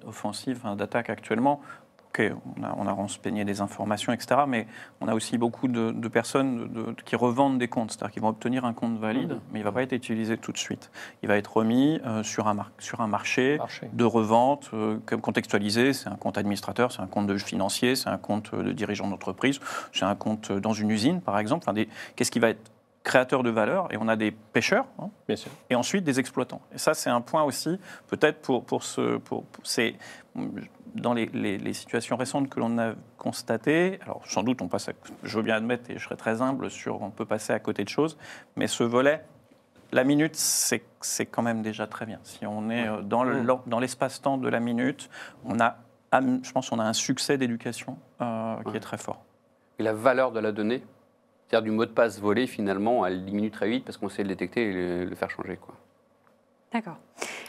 offensive, 0.06 0.62
hein, 0.64 0.76
d'attaque 0.76 1.10
actuellement. 1.10 1.62
Ok, 2.18 2.32
on 2.58 2.64
a, 2.64 2.74
on 2.78 2.88
a 2.88 2.94
renseigné 2.94 3.44
des 3.44 3.60
informations, 3.60 4.14
etc. 4.14 4.42
Mais 4.48 4.68
on 5.02 5.08
a 5.10 5.14
aussi 5.14 5.38
beaucoup 5.38 5.68
de, 5.68 5.92
de 5.92 6.08
personnes 6.08 6.70
de- 6.70 6.84
de- 6.94 7.02
qui 7.04 7.18
revendent 7.18 7.58
des 7.58 7.68
comptes, 7.68 7.92
c'est-à-dire 7.92 8.14
qu'ils 8.14 8.22
vont 8.22 8.30
obtenir 8.30 8.64
un 8.64 8.72
compte 8.74 8.98
valide, 8.98 9.34
Mhm. 9.34 9.40
mais 9.52 9.60
il 9.60 9.64
ne 9.64 9.66
va 9.68 9.74
pas 9.74 9.84
être 9.84 9.92
utilisé 9.92 10.38
tout 10.38 10.54
de 10.54 10.58
suite. 10.58 10.92
Il 11.24 11.28
va 11.28 11.36
être 11.36 11.58
remis 11.58 12.00
euh, 12.06 12.24
sur, 12.24 12.48
un 12.48 12.54
mar- 12.54 12.72
sur 12.80 13.02
un 13.02 13.08
marché 13.08 13.58
Marché. 13.58 13.90
de 13.92 14.04
revente, 14.06 14.70
euh, 14.74 14.98
contextualisé, 15.22 15.92
c'est 15.92 16.08
un 16.08 16.16
compte 16.16 16.38
administrateur, 16.38 16.94
c'est 16.94 17.02
un 17.02 17.08
compte 17.08 17.28
de 17.28 17.38
financier, 17.38 17.96
c'est 17.98 18.08
un 18.10 18.18
compte 18.18 18.54
euh, 18.54 18.64
de 18.64 18.72
dirigeant 18.72 19.10
d'entreprise, 19.10 19.60
c'est 19.92 20.06
un 20.06 20.16
compte 20.16 20.54
dans 20.54 20.74
une 20.74 20.92
usine, 20.92 21.20
par 21.20 21.38
exemple. 21.38 21.64
Enfin, 21.66 21.74
des- 21.74 21.90
Qu'est-ce 22.16 22.32
qui 22.32 22.40
va 22.40 22.50
être 22.52 22.72
créateur 23.04 23.44
de 23.44 23.50
valeur? 23.50 23.94
Et 23.94 23.98
on 24.00 24.08
a 24.08 24.16
des 24.16 24.32
pêcheurs, 24.32 24.86
hein, 25.00 25.10
Bien 25.28 25.36
sûr. 25.36 25.52
et 25.70 25.76
ensuite 25.76 26.06
des 26.06 26.20
exploitants. 26.20 26.62
Et 26.74 26.78
ça, 26.78 26.94
c'est 26.94 27.10
un 27.10 27.22
point 27.22 27.44
aussi, 27.44 27.78
peut-être 28.08 28.42
pour, 28.42 28.64
pour 28.64 28.84
ce. 28.84 29.18
Pour, 29.18 29.44
pour- 29.44 29.66
c'est, 29.66 29.96
dans 30.96 31.14
les, 31.14 31.28
les- 31.28 31.58
les 31.58 31.74
situations 31.74 32.16
récentes 32.18 32.50
que 32.50 32.60
l'on 32.60 32.78
a 32.80 32.94
constatées, 33.18 34.00
alors 34.04 34.22
sans 34.26 34.44
doute, 34.44 34.62
on 34.62 34.68
passe 34.68 34.90
à- 34.90 34.94
je 35.24 35.38
veux 35.38 35.44
bien 35.44 35.56
admettre, 35.56 35.90
et 35.92 35.98
je 35.98 36.04
serai 36.04 36.16
très 36.18 36.42
humble 36.42 36.72
sur 36.72 37.02
on 37.02 37.12
peut 37.12 37.26
passer 37.26 37.54
à 37.54 37.60
côté 37.60 37.84
de 37.84 37.90
choses, 37.90 38.18
mais 38.56 38.68
ce 38.68 38.84
volet, 38.84 39.24
la 39.92 40.04
minute, 40.04 40.36
c'est, 40.36 40.84
c'est 41.02 41.26
quand 41.26 41.42
même 41.44 41.62
déjà 41.62 41.86
très 41.88 42.06
bien. 42.06 42.20
Si 42.24 42.46
on 42.46 42.70
est 42.70 42.88
euh, 42.88 43.02
dans, 43.02 43.24
le- 43.24 43.44
dans 43.68 43.80
l'espace-temps 43.80 44.38
de 44.38 44.50
la 44.50 44.60
minute, 44.60 45.10
on 45.46 45.60
a, 45.60 45.78
je 46.14 46.52
pense 46.52 46.70
qu'on 46.70 46.80
a 46.80 46.84
un 46.86 46.94
succès 46.94 47.38
d'éducation 47.38 47.98
euh, 48.22 48.56
qui 48.64 48.70
Ouais. 48.72 48.78
est 48.78 48.80
très 48.82 48.98
fort. 48.98 49.22
et 49.80 49.84
la 49.84 49.94
valeur 49.94 50.32
de 50.32 50.40
la 50.40 50.52
donnée, 50.54 50.82
c'est-à-dire 51.48 51.64
du 51.64 51.72
mot 51.72 51.86
de 51.86 51.92
passe 51.92 52.20
volé, 52.20 52.48
finalement, 52.48 53.06
elle 53.06 53.24
diminue 53.26 53.52
très 53.52 53.70
vite 53.70 53.86
parce 53.86 53.98
qu'on 53.98 54.10
sait 54.10 54.24
le 54.24 54.30
détecter 54.30 54.70
et 54.70 54.74
le, 54.74 55.06
le 55.06 55.16
faire 55.16 55.30
changer. 55.30 55.58
Quoi. 55.58 55.76
D'accord. 56.74 56.98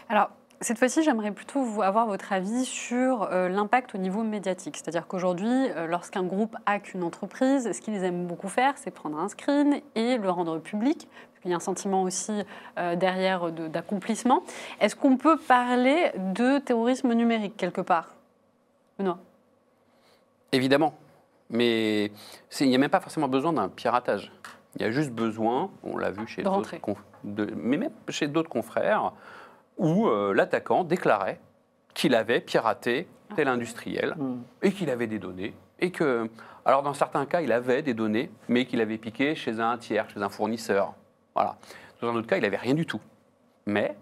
Alors, 0.09 0.31
cette 0.61 0.79
fois-ci, 0.79 1.03
j'aimerais 1.03 1.33
plutôt 1.33 1.63
vous 1.63 1.83
avoir 1.83 2.07
votre 2.07 2.33
avis 2.33 2.65
sur 2.65 3.25
euh, 3.25 3.49
l'impact 3.49 3.95
au 3.95 3.99
niveau 3.99 4.23
médiatique. 4.23 4.77
C'est-à-dire 4.77 5.07
qu'aujourd'hui, 5.07 5.49
euh, 5.49 5.87
lorsqu'un 5.87 6.23
groupe 6.23 6.57
hack 6.67 6.95
une 6.95 7.03
entreprise, 7.03 7.71
ce 7.73 7.81
qu'ils 7.81 8.03
aiment 8.05 8.27
beaucoup 8.27 8.49
faire, 8.49 8.75
c'est 8.77 8.91
prendre 8.91 9.19
un 9.19 9.29
screen 9.29 9.81
et 9.95 10.17
le 10.19 10.31
rendre 10.31 10.59
public. 10.59 11.09
Qu'il 11.43 11.51
y 11.51 11.55
a 11.55 11.57
un 11.59 11.61
sentiment 11.61 12.03
aussi 12.03 12.43
euh, 12.79 12.97
derrière 12.97 13.53
de- 13.53 13.69
d'accomplissement. 13.69 14.43
Est-ce 14.81 14.97
qu'on 14.97 15.17
peut 15.17 15.37
parler 15.37 16.11
de 16.17 16.59
terrorisme 16.59 17.13
numérique 17.13 17.57
quelque 17.57 17.83
part? 17.83 18.15
Benoît? 18.99 19.19
Évidemment. 20.53 20.95
Mais 21.51 22.11
il 22.61 22.69
n'y 22.69 22.75
a 22.75 22.79
même 22.79 22.91
pas 22.91 23.01
forcément 23.01 23.29
besoin 23.29 23.53
d'un 23.53 23.69
piratage. 23.69 24.33
Il 24.75 24.83
y 24.83 24.85
a 24.85 24.91
juste 24.91 25.11
besoin, 25.13 25.71
on 25.85 25.97
l'a 25.97 26.11
vu 26.11 26.27
chez 26.27 26.43
d'autres 26.43 26.75
mais 27.55 27.77
même 27.77 27.91
chez 28.09 28.29
d'autres 28.29 28.51
confrères, 28.51 29.13
où 29.79 30.07
euh, 30.09 30.33
l'attaquant 30.35 30.85
déclarait 30.85 31.41
qu'il 31.95 32.15
avait 32.15 32.41
piraté 32.41 33.09
tel 33.35 33.49
industriel 33.49 34.15
Mm. 34.17 34.37
et 34.63 34.73
qu'il 34.73 34.91
avait 34.91 35.07
des 35.07 35.19
données. 35.19 35.55
Et 35.81 35.91
que, 35.91 36.29
alors 36.65 36.83
dans 36.83 36.95
certains 36.95 37.27
cas, 37.27 37.41
il 37.41 37.53
avait 37.53 37.83
des 37.83 37.95
données, 37.95 38.31
mais 38.49 38.65
qu'il 38.67 38.81
avait 38.81 38.99
piqué 38.99 39.35
chez 39.35 39.61
un 39.61 39.77
tiers, 39.79 40.09
chez 40.11 40.23
un 40.23 40.29
fournisseur. 40.29 40.95
Voilà. 41.35 41.57
Dans 42.01 42.09
un 42.11 42.15
autre 42.17 42.27
cas, 42.27 42.37
il 42.37 42.43
n'avait 42.43 42.57
rien 42.57 42.75
du 42.75 42.87
tout. 42.87 43.01
Mais 43.67 43.95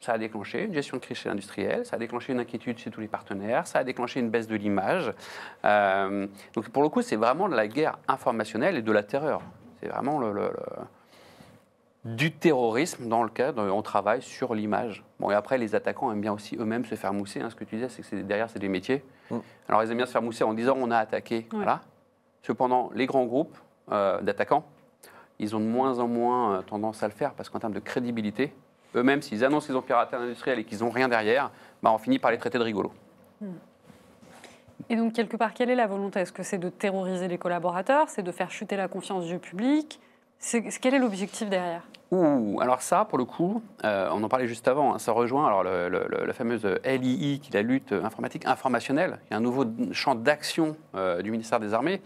ça 0.00 0.12
a 0.14 0.18
déclenché 0.18 0.64
une 0.64 0.74
gestion 0.74 0.96
de 0.96 1.02
crise 1.02 1.16
chez 1.18 1.28
l'industriel, 1.28 1.84
ça 1.86 1.96
a 1.96 1.98
déclenché 1.98 2.32
une 2.32 2.40
inquiétude 2.40 2.76
chez 2.78 2.90
tous 2.90 3.00
les 3.00 3.08
partenaires, 3.08 3.66
ça 3.66 3.78
a 3.80 3.84
déclenché 3.84 4.20
une 4.20 4.30
baisse 4.30 4.48
de 4.48 4.56
l'image. 4.56 5.12
Euh, 5.64 6.26
donc 6.54 6.68
pour 6.70 6.82
le 6.82 6.88
coup, 6.88 7.02
c'est 7.02 7.16
vraiment 7.16 7.48
de 7.48 7.54
la 7.54 7.68
guerre 7.68 7.98
informationnelle 8.08 8.76
et 8.76 8.82
de 8.82 8.92
la 8.92 9.02
terreur. 9.02 9.42
C'est 9.80 9.88
vraiment 9.88 10.18
le, 10.18 10.32
le- 10.32 10.40
le- 10.42 10.84
du 12.04 12.32
terrorisme 12.32 13.06
dans 13.08 13.22
le 13.22 13.28
cadre, 13.28 13.62
on 13.70 13.82
travaille 13.82 14.22
sur 14.22 14.54
l'image. 14.54 15.04
Bon, 15.20 15.30
et 15.30 15.34
après, 15.34 15.56
les 15.56 15.74
attaquants 15.76 16.10
aiment 16.10 16.20
bien 16.20 16.32
aussi 16.32 16.56
eux-mêmes 16.56 16.84
se 16.84 16.96
faire 16.96 17.12
mousser. 17.12 17.40
hein. 17.40 17.48
Ce 17.50 17.54
que 17.54 17.62
tu 17.64 17.76
disais, 17.76 17.88
c'est 17.88 18.02
que 18.02 18.16
derrière, 18.22 18.50
c'est 18.50 18.58
des 18.58 18.68
métiers. 18.68 19.04
Mm. 19.30 19.36
Alors, 19.68 19.82
ils 19.84 19.90
aiment 19.90 19.98
bien 19.98 20.06
se 20.06 20.12
faire 20.12 20.22
mousser 20.22 20.42
en 20.42 20.52
disant 20.52 20.74
on 20.76 20.90
a 20.90 20.98
attaqué. 20.98 21.46
Voilà. 21.52 21.80
Cependant, 22.42 22.90
les 22.94 23.06
grands 23.06 23.24
groupes 23.26 23.56
euh, 23.92 24.20
d'attaquants, 24.20 24.64
ils 25.38 25.54
ont 25.54 25.60
de 25.60 25.64
moins 25.64 26.00
en 26.00 26.08
moins 26.08 26.56
euh, 26.58 26.62
tendance 26.62 27.02
à 27.04 27.06
le 27.06 27.14
faire 27.14 27.34
parce 27.34 27.48
qu'en 27.48 27.60
termes 27.60 27.72
de 27.72 27.78
crédibilité, 27.80 28.52
eux-mêmes, 28.96 29.22
s'ils 29.22 29.44
annoncent 29.44 29.66
qu'ils 29.66 29.76
ont 29.76 29.82
piraté 29.82 30.16
un 30.16 30.22
industriel 30.22 30.58
et 30.58 30.64
qu'ils 30.64 30.80
n'ont 30.80 30.90
rien 30.90 31.08
derrière, 31.08 31.50
bah, 31.82 31.92
on 31.92 31.98
finit 31.98 32.18
par 32.18 32.32
les 32.32 32.38
traiter 32.38 32.58
de 32.58 32.64
rigolos. 32.64 32.92
Et 34.90 34.96
donc, 34.96 35.12
quelque 35.12 35.36
part, 35.36 35.54
quelle 35.54 35.70
est 35.70 35.76
la 35.76 35.86
volonté? 35.86 36.18
Est-ce 36.20 36.32
que 36.32 36.42
c'est 36.42 36.58
de 36.58 36.68
terroriser 36.68 37.28
les 37.28 37.38
collaborateurs? 37.38 38.08
C'est 38.10 38.22
de 38.22 38.32
faire 38.32 38.50
chuter 38.50 38.76
la 38.76 38.88
confiance 38.88 39.24
du 39.26 39.38
public? 39.38 40.00
C'est- 40.38 40.62
Quel 40.80 40.94
est 40.94 40.98
l'objectif 40.98 41.48
derrière? 41.48 41.82
Alors 42.12 42.82
ça, 42.82 43.06
pour 43.06 43.16
le 43.16 43.24
coup, 43.24 43.62
euh, 43.84 44.10
on 44.12 44.22
en 44.22 44.28
parlait 44.28 44.46
juste 44.46 44.68
avant, 44.68 44.94
hein, 44.94 44.98
ça 44.98 45.12
rejoint 45.12 45.46
alors 45.46 45.64
la 45.64 46.32
fameuse 46.34 46.66
LII, 46.84 47.40
qui 47.40 47.50
est 47.50 47.54
la 47.54 47.62
lutte 47.62 47.92
informatique 47.92 48.46
informationnelle, 48.46 49.18
qui 49.28 49.34
un 49.34 49.40
nouveau 49.40 49.64
champ 49.92 50.14
d'action 50.14 50.76
euh, 50.94 51.22
du 51.22 51.30
ministère 51.30 51.58
des 51.58 51.72
Armées, 51.72 52.02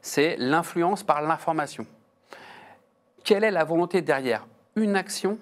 c'est 0.00 0.36
l'influence 0.38 1.02
par 1.02 1.20
l'information. 1.20 1.84
Quelle 3.24 3.44
est 3.44 3.50
la 3.50 3.64
volonté 3.64 4.00
derrière 4.00 4.46
Une 4.74 4.96
action, 4.96 5.38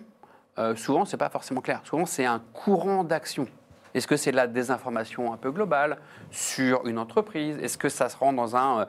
euh, 0.58 0.74
souvent, 0.74 1.04
c'est 1.04 1.16
pas 1.16 1.30
forcément 1.30 1.60
clair. 1.60 1.80
Souvent, 1.84 2.04
c'est 2.04 2.26
un 2.26 2.42
courant 2.52 3.04
d'action. 3.04 3.46
Est-ce 3.94 4.08
que 4.08 4.16
c'est 4.16 4.32
de 4.32 4.36
la 4.36 4.48
désinformation 4.48 5.32
un 5.32 5.36
peu 5.36 5.52
globale 5.52 5.98
sur 6.32 6.84
une 6.86 6.98
entreprise? 6.98 7.58
Est-ce 7.58 7.78
que 7.78 7.88
ça 7.88 8.08
se 8.08 8.16
rend 8.16 8.32
dans 8.32 8.56
un 8.56 8.88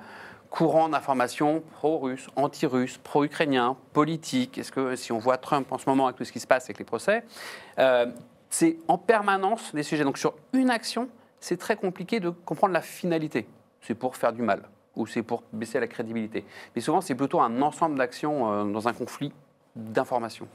courant 0.52 0.90
d'information 0.90 1.64
pro-russe, 1.78 2.28
anti-russe, 2.36 3.00
pro-ukrainien, 3.00 3.78
politique 3.94 4.58
Est-ce 4.58 4.72
que 4.72 4.96
si 4.96 5.12
on 5.12 5.18
voit 5.18 5.38
Trump 5.38 5.72
en 5.72 5.80
ce 5.80 5.90
moment 5.90 6.06
avec 6.06 6.18
tout 6.18 6.26
ce 6.26 6.32
qui 6.32 6.42
se 6.42 6.46
passe 6.46 6.66
avec 6.66 6.78
les 6.78 6.86
procès, 6.86 7.24
euh, 7.80 8.06
c'est 8.50 8.78
en 8.90 8.98
permanence 8.98 9.74
des 9.74 9.82
sujets. 9.82 10.04
Donc 10.04 10.18
sur 10.18 10.36
une 10.54 10.70
action, 10.70 11.10
c'est 11.40 11.58
très 11.58 11.78
compliqué 11.78 12.20
de 12.20 12.30
comprendre 12.30 12.74
la 12.74 12.82
finalité. 12.82 13.48
C'est 13.80 13.96
pour 13.96 14.18
faire 14.18 14.34
du 14.34 14.42
mal 14.42 14.64
ou 14.96 15.08
c'est 15.08 15.24
pour 15.24 15.44
baisser 15.54 15.80
la 15.80 15.88
crédibilité. 15.88 16.46
Mais 16.76 16.82
souvent, 16.82 17.00
c'est 17.00 17.16
plutôt 17.16 17.40
un 17.40 17.62
ensemble 17.62 17.98
d'actions 17.98 18.52
euh, 18.52 18.64
dans 18.66 18.90
un 18.90 18.94
conflit 18.94 19.32
d'informations. 19.74 20.48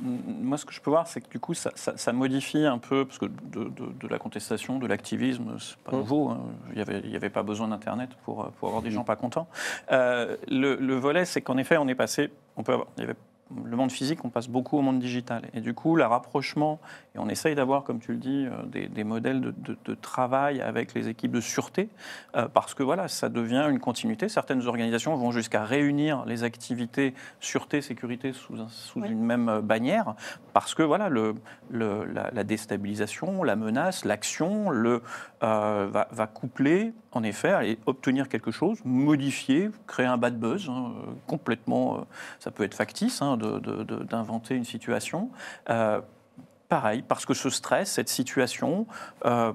Moi, 0.00 0.58
ce 0.58 0.64
que 0.66 0.72
je 0.72 0.80
peux 0.80 0.90
voir, 0.90 1.06
c'est 1.06 1.20
que 1.20 1.28
du 1.28 1.38
coup, 1.40 1.54
ça, 1.54 1.70
ça- 1.74 1.96
ça 1.96 2.12
modifie 2.12 2.64
un 2.66 2.78
peu, 2.78 3.04
parce 3.06 3.18
que 3.18 3.26
de, 3.26 3.64
de- 3.64 3.92
de 3.98 4.08
la 4.08 4.18
contestation, 4.18 4.78
de 4.78 4.86
l'activisme, 4.86 5.56
c'est 5.58 5.76
pas 5.78 5.92
Mm. 5.92 5.98
nouveau. 6.00 6.28
hein. 6.30 6.40
Il 6.70 7.08
n'y 7.08 7.16
avait, 7.16 7.30
pas 7.30 7.42
besoin 7.42 7.68
d'Internet 7.68 8.10
pour, 8.24 8.50
pour 8.58 8.68
avoir 8.68 8.82
des 8.82 8.90
gens 8.90 9.04
pas 9.04 9.16
contents. 9.16 9.48
Euh, 9.92 10.36
le, 10.48 10.74
le 10.76 10.94
volet, 10.96 11.24
c'est 11.24 11.40
qu'en 11.40 11.56
effet, 11.56 11.76
on 11.78 11.88
est 11.88 11.94
passé. 11.94 12.30
On 12.56 12.62
peut 12.62 12.72
avoir, 12.72 12.88
il 12.96 13.00
y 13.02 13.04
avait 13.04 13.16
le 13.64 13.76
monde 13.76 13.92
physique, 13.92 14.24
on 14.24 14.28
passe 14.30 14.48
beaucoup 14.48 14.76
au 14.76 14.82
monde 14.82 14.98
digital. 14.98 15.42
Et 15.54 15.60
du 15.60 15.72
coup, 15.72 15.94
le 15.94 16.04
rapprochement, 16.04 16.80
et 17.14 17.18
on 17.20 17.28
essaye 17.28 17.54
d'avoir, 17.54 17.84
comme 17.84 18.00
tu 18.00 18.10
le 18.12 18.18
dis, 18.18 18.46
euh, 18.46 18.62
des, 18.66 18.88
des 18.88 19.04
modèles 19.04 19.40
de, 19.40 19.54
de- 19.56 19.78
de 19.84 19.94
travail 19.94 20.60
avec 20.60 20.94
les 20.94 21.08
équipes 21.08 21.30
de 21.32 21.40
sûreté, 21.40 21.88
euh, 22.34 22.48
parce 22.48 22.74
que 22.74 22.82
voilà, 22.82 23.06
ça 23.06 23.28
devient 23.28 23.66
une 23.70 23.78
continuité. 23.78 24.28
Certaines 24.28 24.66
organisations 24.66 25.14
vont 25.14 25.30
jusqu'à 25.30 25.64
réunir 25.64 26.24
les 26.26 26.42
activités 26.42 27.14
sûreté, 27.38 27.82
sécurité 27.82 28.32
sous, 28.32 28.60
un- 28.60 28.68
sous 28.68 29.00
Oui. 29.00 29.10
une 29.10 29.22
même 29.24 29.48
euh, 29.48 29.60
bannière, 29.60 30.14
parce 30.52 30.74
que 30.74 30.82
voilà, 30.82 31.08
le, 31.08 31.34
le- 31.70 32.04
la, 32.04 32.30
la 32.32 32.42
déstabilisation, 32.44 33.44
la 33.44 33.54
menace, 33.54 34.04
l'action, 34.04 34.70
le 34.70 35.02
euh, 35.44 35.88
va, 35.90 36.08
va 36.10 36.26
coupler, 36.26 36.92
en 37.16 37.22
effet, 37.22 37.50
aller 37.50 37.78
obtenir 37.86 38.28
quelque 38.28 38.50
chose, 38.50 38.78
modifier, 38.84 39.70
créer 39.86 40.06
un 40.06 40.18
bad 40.18 40.38
buzz, 40.38 40.68
hein, 40.68 40.92
complètement, 41.26 41.96
euh, 41.96 42.00
ça 42.38 42.50
peut 42.50 42.62
être 42.62 42.74
factice, 42.74 43.22
hein, 43.22 43.38
d'inventer 43.38 44.54
une 44.54 44.64
situation. 44.64 45.30
Euh, 45.70 46.00
pareil, 46.68 47.02
parce 47.02 47.24
que 47.26 47.34
ce 47.34 47.50
stress, 47.50 47.92
cette 47.92 48.08
situation, 48.08 48.86
euh, 49.24 49.52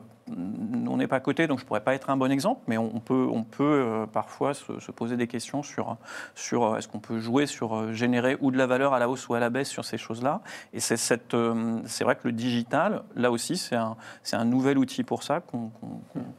on 0.87 0.97
n'est 0.97 1.07
pas 1.07 1.17
à 1.17 1.19
côté, 1.19 1.47
donc 1.47 1.59
je 1.59 1.63
ne 1.63 1.67
pourrais 1.67 1.81
pas 1.83 1.93
être 1.93 2.09
un 2.09 2.17
bon 2.17 2.31
exemple, 2.31 2.61
mais 2.67 2.77
on 2.77 2.99
peut, 2.99 3.27
on 3.31 3.43
peut 3.43 3.63
euh, 3.63 4.05
parfois 4.05 4.53
se, 4.53 4.79
se 4.79 4.91
poser 4.91 5.17
des 5.17 5.27
questions 5.27 5.63
sur, 5.63 5.97
sur 6.35 6.63
euh, 6.65 6.77
est-ce 6.77 6.87
qu'on 6.87 6.99
peut 6.99 7.19
jouer 7.19 7.45
sur 7.45 7.75
euh, 7.75 7.93
générer 7.93 8.37
ou 8.41 8.51
de 8.51 8.57
la 8.57 8.67
valeur 8.67 8.93
à 8.93 8.99
la 8.99 9.09
hausse 9.09 9.27
ou 9.29 9.33
à 9.33 9.39
la 9.39 9.49
baisse 9.49 9.69
sur 9.69 9.85
ces 9.85 9.97
choses-là. 9.97 10.41
Et 10.73 10.79
c'est 10.79 10.97
cette, 10.97 11.33
euh, 11.33 11.79
c'est 11.85 12.03
vrai 12.03 12.15
que 12.15 12.21
le 12.25 12.31
digital, 12.31 13.03
là 13.15 13.31
aussi, 13.31 13.57
c'est 13.57 13.75
un, 13.75 13.95
c'est 14.23 14.35
un 14.35 14.45
nouvel 14.45 14.77
outil 14.77 15.03
pour 15.03 15.23
ça 15.23 15.39
qu'on 15.41 15.69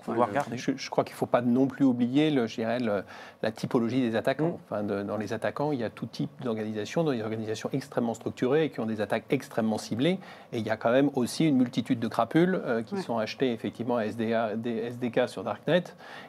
qu'on- 0.04 0.12
doit 0.14 0.26
regarder. 0.26 0.58
Je, 0.58 0.72
je 0.76 0.90
crois 0.90 1.04
qu'il 1.04 1.14
ne 1.14 1.18
faut 1.18 1.26
pas 1.26 1.40
non 1.42 1.66
plus 1.66 1.84
oublier 1.84 2.30
le, 2.30 2.46
je 2.46 2.56
dirais, 2.56 2.78
le- 2.80 3.04
la 3.42 3.50
typologie 3.52 4.00
des 4.00 4.16
attaquants. 4.16 4.48
Mm. 4.48 4.58
Enfin, 4.70 4.82
de- 4.82 5.02
dans 5.02 5.16
les 5.16 5.32
attaquants, 5.32 5.72
il 5.72 5.78
y 5.80 5.84
a 5.84 5.90
tout 5.90 6.06
type 6.06 6.30
d'organisations, 6.42 7.04
dans 7.04 7.12
des 7.12 7.22
organisations 7.22 7.68
extrêmement 7.72 8.14
structurées 8.14 8.64
et 8.66 8.70
qui 8.70 8.80
ont 8.80 8.86
des 8.86 9.00
attaques 9.00 9.24
extrêmement 9.30 9.78
ciblées. 9.78 10.18
Et 10.52 10.58
il 10.58 10.66
y 10.66 10.70
a 10.70 10.76
quand 10.76 10.90
même 10.92 11.10
aussi 11.14 11.46
une 11.46 11.56
multitude 11.56 11.98
de 12.00 12.08
crapules 12.08 12.60
euh, 12.64 12.82
qui 12.82 12.94
Ouais. 12.94 13.00
sont 13.02 13.16
achetées 13.18 13.52
effectivement 13.52 13.72
SDK 13.82 15.28
sur 15.28 15.44
Darknet 15.44 15.84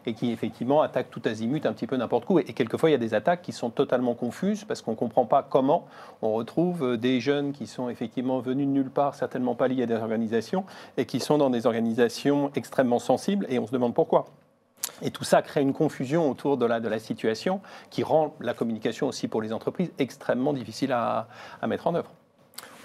et 0.06 0.14
qui 0.14 0.32
effectivement 0.32 0.82
attaquent 0.82 1.12
tout 1.12 1.22
azimut 1.26 1.66
un 1.66 1.74
petit 1.74 1.88
peu 1.88 1.96
n'importe 1.96 2.26
où. 2.30 2.40
Et, 2.40 2.46
et 2.48 2.54
quelquefois, 2.54 2.90
il 2.90 2.94
y 2.94 2.96
a 2.96 3.00
des 3.00 3.14
attaques 3.14 3.42
qui 3.42 3.52
sont 3.52 3.70
totalement 3.70 4.14
confuses 4.14 4.64
parce 4.64 4.82
qu'on 4.82 4.92
ne 4.92 4.96
comprend 4.96 5.26
pas 5.26 5.44
comment 5.44 5.88
on 6.22 6.34
retrouve 6.34 6.84
euh, 6.84 6.98
des 6.98 7.20
jeunes 7.20 7.54
qui 7.54 7.68
sont 7.68 7.90
effectivement 7.90 8.40
venus 8.40 8.68
de 8.68 8.72
nulle 8.72 8.90
part, 8.90 9.16
certainement 9.16 9.56
pas 9.56 9.68
liés 9.68 9.84
à 9.84 9.86
des 9.86 9.96
organisations, 9.96 10.66
et 10.98 11.06
qui 11.06 11.20
sont 11.20 11.38
dans 11.38 11.50
des 11.50 11.66
organisations 11.66 12.52
extrêmement 12.56 13.00
sensibles 13.00 13.46
et 13.50 13.60
on 13.60 13.68
se 13.68 13.72
demande 13.72 13.94
pourquoi. 13.94 14.26
Et 15.02 15.12
tout 15.12 15.24
ça 15.24 15.42
crée 15.42 15.62
une 15.62 15.74
confusion 15.74 16.30
autour 16.30 16.58
de 16.58 16.66
la, 16.66 16.80
de 16.80 16.88
la 16.88 17.00
situation 17.00 17.62
qui 17.90 18.04
rend 18.04 18.36
la 18.40 18.54
communication 18.54 19.08
aussi 19.08 19.28
pour 19.28 19.42
les 19.42 19.54
entreprises 19.54 19.92
extrêmement 19.98 20.54
difficile 20.54 20.92
à, 20.92 21.28
à 21.62 21.68
mettre 21.68 21.88
en 21.88 21.96
œuvre. 21.96 22.12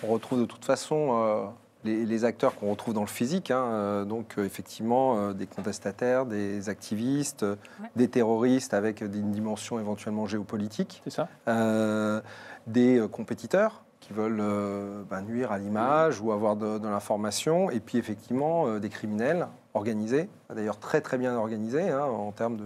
On 0.03 0.09
retrouve 0.09 0.41
de 0.41 0.47
toute 0.47 0.65
façon 0.65 1.09
euh, 1.13 1.47
les, 1.89 2.05
les 2.07 2.25
acteurs 2.25 2.55
qu'on 2.57 2.71
retrouve 2.71 2.95
dans 2.95 3.01
le 3.01 3.07
physique, 3.09 3.51
hein, 3.51 3.65
euh, 3.65 4.05
donc 4.05 4.35
euh, 4.39 4.45
effectivement 4.45 5.17
euh, 5.19 5.33
des 5.33 5.47
contestataires, 5.47 6.27
des 6.27 6.69
activistes, 6.69 7.43
Ouais. 7.43 7.89
des 7.97 8.09
terroristes 8.09 8.75
avec 8.75 9.01
une 9.01 9.31
dimension 9.33 9.79
éventuellement 9.81 10.27
géopolitique, 10.27 11.03
ça 11.09 11.29
euh, 11.49 12.21
des 12.67 13.03
compétiteurs 13.11 13.83
qui 14.01 14.13
veulent 14.13 14.41
euh, 14.41 15.03
bah, 15.11 15.21
nuire 15.23 15.53
à 15.53 15.59
l'image 15.59 16.21
ou 16.21 16.33
avoir 16.33 16.57
de, 16.57 16.79
de 16.79 16.89
l'information, 16.89 17.71
et 17.71 17.81
puis 17.81 17.99
effectivement 17.99 18.67
euh, 18.67 18.79
des 18.79 18.89
criminels 18.89 19.49
organisés, 19.75 20.29
d'ailleurs 20.55 20.79
très 20.79 21.01
très 21.01 21.19
bien 21.19 21.35
organisés 21.37 21.89
hein, 21.91 22.05
en 22.05 22.33
termes 22.33 22.57
de, 22.57 22.65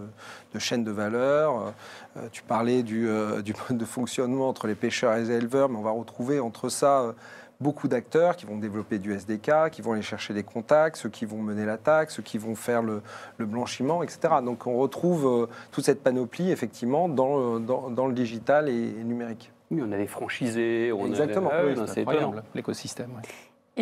de 0.53 0.59
chaîne 0.59 0.83
de 0.83 0.91
valeur. 0.91 1.73
Euh, 2.17 2.27
tu 2.31 2.41
parlais 2.43 2.81
du, 2.81 3.07
du 3.43 3.53
mode 3.69 3.77
de 3.77 3.85
fonctionnement 3.85 4.47
entre 4.49 4.67
les 4.67 4.75
pêcheurs 4.75 5.13
et 5.13 5.19
les 5.21 5.31
éleveurs, 5.31 5.69
mais 5.69 5.77
on 5.77 5.81
va 5.83 5.91
retrouver 5.91 6.39
entre 6.39 6.69
ça 6.69 7.13
beaucoup 7.59 7.87
d'acteurs 7.87 8.35
qui 8.35 8.45
vont 8.45 8.57
développer 8.57 8.99
du 8.99 9.13
SDK, 9.13 9.69
qui 9.71 9.81
vont 9.81 9.93
aller 9.93 10.01
chercher 10.01 10.33
des 10.33 10.43
contacts, 10.43 10.97
ceux 10.97 11.09
qui 11.09 11.25
vont 11.25 11.37
mener 11.41 11.65
l'attaque, 11.65 12.11
ceux 12.11 12.23
qui 12.23 12.37
vont 12.37 12.55
faire 12.55 12.81
le, 12.81 13.01
le 13.37 13.45
blanchiment, 13.45 14.03
etc. 14.03 14.35
Donc 14.43 14.67
on 14.67 14.77
retrouve 14.77 15.25
euh, 15.25 15.47
toute 15.71 15.85
cette 15.85 16.03
panoplie 16.03 16.51
effectivement 16.51 17.07
dans, 17.09 17.59
dans 17.59 18.07
le 18.07 18.13
digital 18.13 18.69
et, 18.69 18.73
et 18.73 19.03
numérique. 19.03 19.51
Oui, 19.71 19.81
on 19.83 19.91
a 19.91 19.97
des 19.97 20.07
franchisés, 20.07 20.91
on 20.91 21.05
Exactement, 21.07 21.49
a 21.49 21.63
des... 21.63 21.69
Ah 21.71 21.81
oui, 21.81 21.87
C'est 21.87 22.01
incroyable, 22.01 22.43
l'écosystème. 22.53 23.09
ouais. 23.15 23.21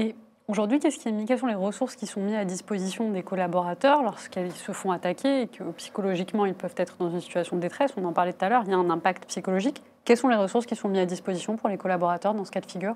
Et 0.02 0.16
aujourd'hui, 0.48 0.80
qu'est-ce 0.80 1.00
qui 1.00 1.10
est 1.10 1.12
mis 1.12 1.26
Quelles 1.26 1.40
sont 1.40 1.48
les 1.48 1.56
ressources 1.56 1.96
qui 1.96 2.08
sont 2.08 2.22
mises 2.22 2.36
à 2.36 2.46
disposition 2.46 3.12
des 3.12 3.24
collaborateurs 3.24 4.04
lorsqu'ils 4.04 4.52
se 4.54 4.72
font 4.72 4.92
attaquer 4.92 5.42
et 5.42 5.48
que 5.48 5.64
psychologiquement 5.72 6.46
ils 6.46 6.54
peuvent 6.54 6.76
être 6.78 6.96
dans 7.00 7.10
une 7.10 7.20
situation 7.20 7.58
de 7.58 7.62
détresse? 7.62 7.92
On 7.98 8.06
en 8.06 8.14
parlait 8.14 8.32
tout 8.34 8.46
à 8.46 8.50
l'heure, 8.50 8.64
il 8.66 8.72
y 8.72 8.74
a 8.74 8.78
un 8.78 8.90
impact 8.90 9.26
psychologique. 9.26 9.82
Quelles 10.06 10.18
sont 10.18 10.30
les 10.30 10.36
ressources 10.38 10.66
qui 10.66 10.76
sont 10.76 10.88
mises 10.88 11.02
à 11.02 11.06
disposition 11.06 11.58
pour 11.58 11.68
les 11.68 11.78
collaborateurs 11.78 12.34
dans 12.34 12.46
ce 12.46 12.52
cas 12.52 12.62
de 12.62 12.70
figure? 12.72 12.96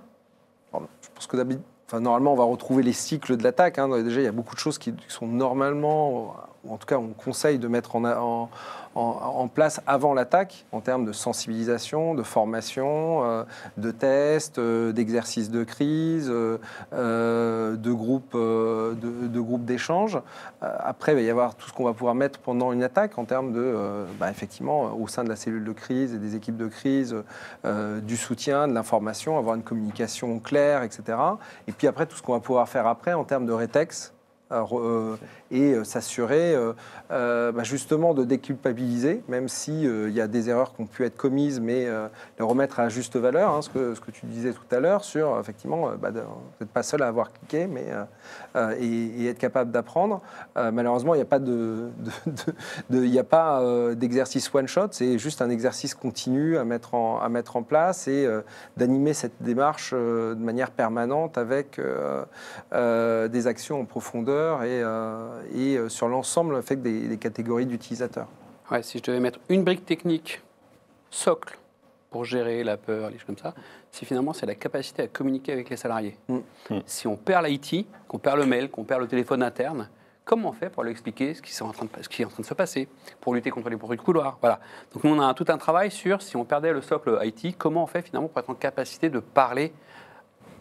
Je 1.02 1.10
pense 1.14 1.28
que 1.28 1.38
d'habitude, 1.38 1.64
normalement, 1.94 2.34
on 2.34 2.36
va 2.36 2.44
retrouver 2.44 2.84
les 2.84 2.94
cycles 2.94 3.38
de 3.38 3.44
l'attaque. 3.44 3.78
hein. 3.80 3.88
Déjà, 4.04 4.22
il 4.22 4.24
y 4.24 4.28
a 4.28 4.32
beaucoup 4.32 4.56
de 4.56 4.60
choses 4.60 4.78
qui 4.78 4.94
sont 5.08 5.28
normalement, 5.28 6.36
en 6.70 6.78
tout 6.78 6.88
cas, 6.88 6.98
on 6.98 7.10
conseille 7.10 7.60
de 7.60 7.68
mettre 7.68 7.96
en, 7.96 8.50
place 9.54 9.82
avant 9.88 10.14
l'attaque, 10.14 10.66
en 10.72 10.82
termes 10.82 11.06
de 11.06 11.12
sensibilisation, 11.12 12.16
de 12.16 12.24
formation, 12.24 13.24
euh, 13.24 13.44
de 13.78 13.92
tests, 13.92 14.58
euh, 14.58 14.92
d'exercices 14.92 15.52
de 15.52 15.64
crise, 15.64 16.32
euh, 16.32 17.76
de 17.76 17.92
groupes 17.92 18.36
de, 18.36 19.40
groupes 19.40 19.66
d'échange. 19.66 20.20
Après, 20.62 21.12
il 21.12 21.16
va 21.16 21.22
y 21.22 21.30
avoir 21.30 21.56
tout 21.56 21.68
ce 21.68 21.74
qu'on 21.74 21.86
va 21.86 21.94
pouvoir 21.94 22.16
mettre 22.16 22.40
pendant 22.40 22.72
une 22.72 22.84
attaque 22.84 23.18
en 23.18 23.26
termes 23.26 23.54
de, 23.54 23.76
bah, 24.20 24.30
effectivement, 24.32 24.96
au 24.96 25.08
sein 25.08 25.24
de 25.24 25.30
la 25.30 25.36
cellule 25.36 25.64
de 25.64 25.74
crise 25.74 26.14
et 26.14 26.18
des 26.18 26.36
équipes 26.36 26.58
de 26.58 26.68
crise, 26.68 27.16
du 28.02 28.18
soutien, 28.18 28.68
de 28.68 28.74
l'information, 28.74 29.38
avoir 29.38 29.56
une 29.56 29.64
communication 29.64 30.40
claire, 30.40 30.84
etc. 30.84 31.18
Et 31.68 31.72
puis 31.72 31.88
après, 31.88 32.06
tout 32.06 32.16
ce 32.16 32.24
qu'on 32.24 32.34
va 32.34 32.40
pouvoir 32.40 32.68
faire 32.68 32.88
après 32.88 33.14
en 33.14 33.24
termes 33.24 33.46
de 33.46 33.54
rétex. 33.54 34.15
Euh, 34.56 35.16
et 35.52 35.74
euh, 35.74 35.84
s'assurer 35.84 36.56
euh, 37.12 37.52
bah, 37.52 37.64
justement 37.64 38.14
de 38.14 38.24
déculpabiliser, 38.24 39.24
même 39.28 39.48
si 39.48 39.86
euh, 39.86 40.10
il 40.10 40.16
y 40.16 40.22
a 40.22 40.28
des 40.28 40.50
erreurs 40.50 40.74
qui 40.74 40.82
ont 40.82 40.88
pu 40.88 41.06
être 41.06 41.16
commises, 41.16 41.60
mais 41.60 41.88
les 42.40 42.46
remettre 42.46 42.80
à 42.80 42.90
juste 42.90 43.16
valeur, 43.16 43.52
hein, 43.52 43.62
ce, 43.62 43.70
que, 43.70 43.94
ce 43.94 44.02
que 44.02 44.12
tu 44.12 44.26
disais 44.26 44.54
tout 44.54 44.76
à 44.76 44.80
l'heure 44.80 45.04
sur 45.04 45.40
effectivement, 45.40 45.92
bah, 46.00 46.10
vous 46.12 46.20
n'êtes 46.60 46.70
pas 46.70 46.84
seul 46.84 47.02
à 47.04 47.08
avoir 47.08 47.32
cliqué, 47.32 47.68
mais 47.68 47.86
et, 48.80 49.28
être 49.28 49.38
capable 49.38 49.72
d'apprendre. 49.72 50.22
Malheureusement, 50.56 51.14
il 51.14 51.18
n'y 51.18 51.24
a 51.24 51.26
pas 51.26 51.40
de, 51.40 51.90
a 52.92 53.24
pas 53.24 53.94
d'exercice 53.96 54.54
one 54.54 54.68
shot, 54.68 54.88
c'est 54.92 55.18
juste 55.18 55.42
un 55.42 55.50
exercice 55.50 55.94
continu 55.94 56.58
à 56.58 56.64
mettre 56.64 56.94
en, 56.94 57.20
à 57.20 57.30
mettre 57.30 57.56
en 57.56 57.64
place 57.64 58.08
et 58.08 58.28
d'animer 58.78 59.14
cette 59.14 59.42
démarche 59.42 59.94
de 59.94 60.36
manière 60.36 60.72
permanente 60.72 61.38
avec 61.38 61.80
des 62.72 63.48
actions 63.48 63.82
en 63.82 63.86
profondeur 63.86 64.45
et, 64.64 64.82
euh, 64.84 65.42
et 65.54 65.78
euh, 65.78 65.90
sur 65.90 66.08
l'ensemble 66.08 66.62
fait, 66.64 66.76
des, 66.78 67.08
des 67.08 67.18
catégories 67.18 67.66
d'utilisateurs. 67.66 68.28
Ouais, 68.72 68.82
si 68.84 68.98
je 69.00 69.04
devais 69.04 69.20
mettre 69.20 69.40
une 69.50 69.64
brique 69.64 69.86
technique 69.86 70.42
socle 71.10 71.58
pour 72.10 72.26
gérer 72.26 72.64
la 72.64 72.78
peur, 72.78 73.10
les 73.10 73.18
choses 73.18 73.26
comme 73.26 73.38
ça, 73.38 73.54
c'est 73.92 74.06
finalement 74.06 74.34
c'est 74.34 74.46
la 74.46 74.56
capacité 74.56 75.04
à 75.04 75.08
communiquer 75.08 75.52
avec 75.54 75.70
les 75.70 75.78
salariés. 75.78 76.18
Mm. 76.30 76.38
Mm. 76.70 76.80
Si 76.86 77.08
on 77.08 77.16
perd 77.16 77.46
l'IT, 77.46 77.86
qu'on 78.08 78.18
perd 78.20 78.40
le 78.40 78.46
mail, 78.46 78.70
qu'on 78.70 78.84
perd 78.84 79.02
le 79.02 79.08
téléphone 79.08 79.44
interne, 79.44 79.90
comment 80.24 80.50
on 80.50 80.54
fait 80.54 80.70
pour 80.70 80.84
lui 80.84 80.92
expliquer 80.92 81.34
ce 81.34 81.42
qui, 81.42 81.52
est 81.52 81.62
en 81.62 81.72
train 81.72 81.86
de, 81.86 81.90
ce 82.04 82.10
qui 82.10 82.22
est 82.22 82.26
en 82.26 82.30
train 82.30 82.42
de 82.42 82.48
se 82.48 82.54
passer, 82.54 82.88
pour 83.22 83.34
lutter 83.36 83.52
contre 83.52 83.70
les 83.70 83.76
bruits 83.76 83.98
de 83.98 84.02
couloir 84.02 84.38
Voilà. 84.42 84.60
Donc 84.94 85.04
nous, 85.04 85.12
on 85.14 85.20
a 85.20 85.26
un- 85.26 85.34
tout 85.34 85.46
un 85.50 85.58
travail 85.58 85.92
sur 85.92 86.22
si 86.22 86.36
on 86.36 86.46
perdait 86.46 86.74
le 86.74 86.82
socle 86.82 87.20
IT, 87.22 87.58
comment 87.58 87.84
on 87.84 87.88
fait 87.88 88.02
finalement 88.02 88.28
pour 88.30 88.40
être 88.40 88.50
en 88.50 88.56
capacité 88.56 89.10
de 89.10 89.20
parler 89.20 89.74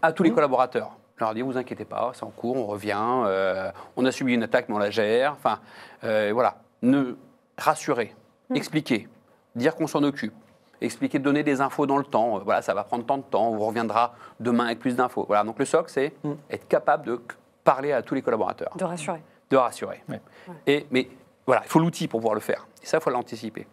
à 0.02 0.12
tous 0.12 0.22
les 0.22 0.32
collaborateurs? 0.32 0.96
Leur 1.18 1.34
dire, 1.34 1.46
vous 1.46 1.56
inquiétez 1.56 1.84
pas, 1.84 2.10
c'est 2.14 2.24
en 2.24 2.30
cours, 2.30 2.56
on 2.56 2.66
revient, 2.66 2.96
euh, 2.98 3.70
on 3.96 4.04
a 4.04 4.10
subi 4.12 4.34
une 4.34 4.42
attaque, 4.42 4.68
mais 4.68 4.74
on 4.74 4.78
la 4.78 4.90
gère. 4.90 5.32
Enfin, 5.32 5.60
euh, 6.04 6.30
voilà. 6.32 6.56
Ne 6.82 7.16
rassurer, 7.56 8.14
expliquer, 8.54 9.08
dire 9.54 9.76
qu'on 9.76 9.86
s'en 9.86 10.02
occupe, 10.02 10.34
expliquer, 10.80 11.18
donner 11.18 11.42
des 11.42 11.60
infos 11.60 11.86
dans 11.86 11.96
le 11.98 12.04
temps. 12.04 12.36
Euh, 12.36 12.40
Voilà, 12.44 12.62
ça 12.62 12.74
va 12.74 12.84
prendre 12.84 13.06
tant 13.06 13.16
de 13.18 13.22
temps, 13.22 13.48
on 13.48 13.56
vous 13.56 13.64
reviendra 13.64 14.14
demain 14.40 14.66
avec 14.66 14.80
plus 14.80 14.96
d'infos. 14.96 15.24
Voilà, 15.26 15.44
donc 15.44 15.58
le 15.58 15.64
SOC, 15.64 15.88
c'est 15.88 16.12
Mm. 16.24 16.32
être 16.50 16.68
capable 16.68 17.06
de 17.06 17.20
parler 17.62 17.92
à 17.92 18.02
tous 18.02 18.14
les 18.14 18.22
collaborateurs, 18.22 18.72
De 18.76 18.84
rassurer. 18.84 19.22
de 19.50 19.56
rassurer. 19.56 20.02
Ouais. 20.08 20.20
Et, 20.66 20.86
mais 20.90 21.08
voilà, 21.46 21.62
il 21.64 21.68
faut 21.68 21.78
l'outil 21.78 22.08
pour 22.08 22.20
pouvoir 22.20 22.34
le 22.34 22.40
faire. 22.40 22.66
Et 22.82 22.86
ça, 22.86 22.98
il 22.98 23.00
faut 23.00 23.10
l'anticiper. 23.10 23.66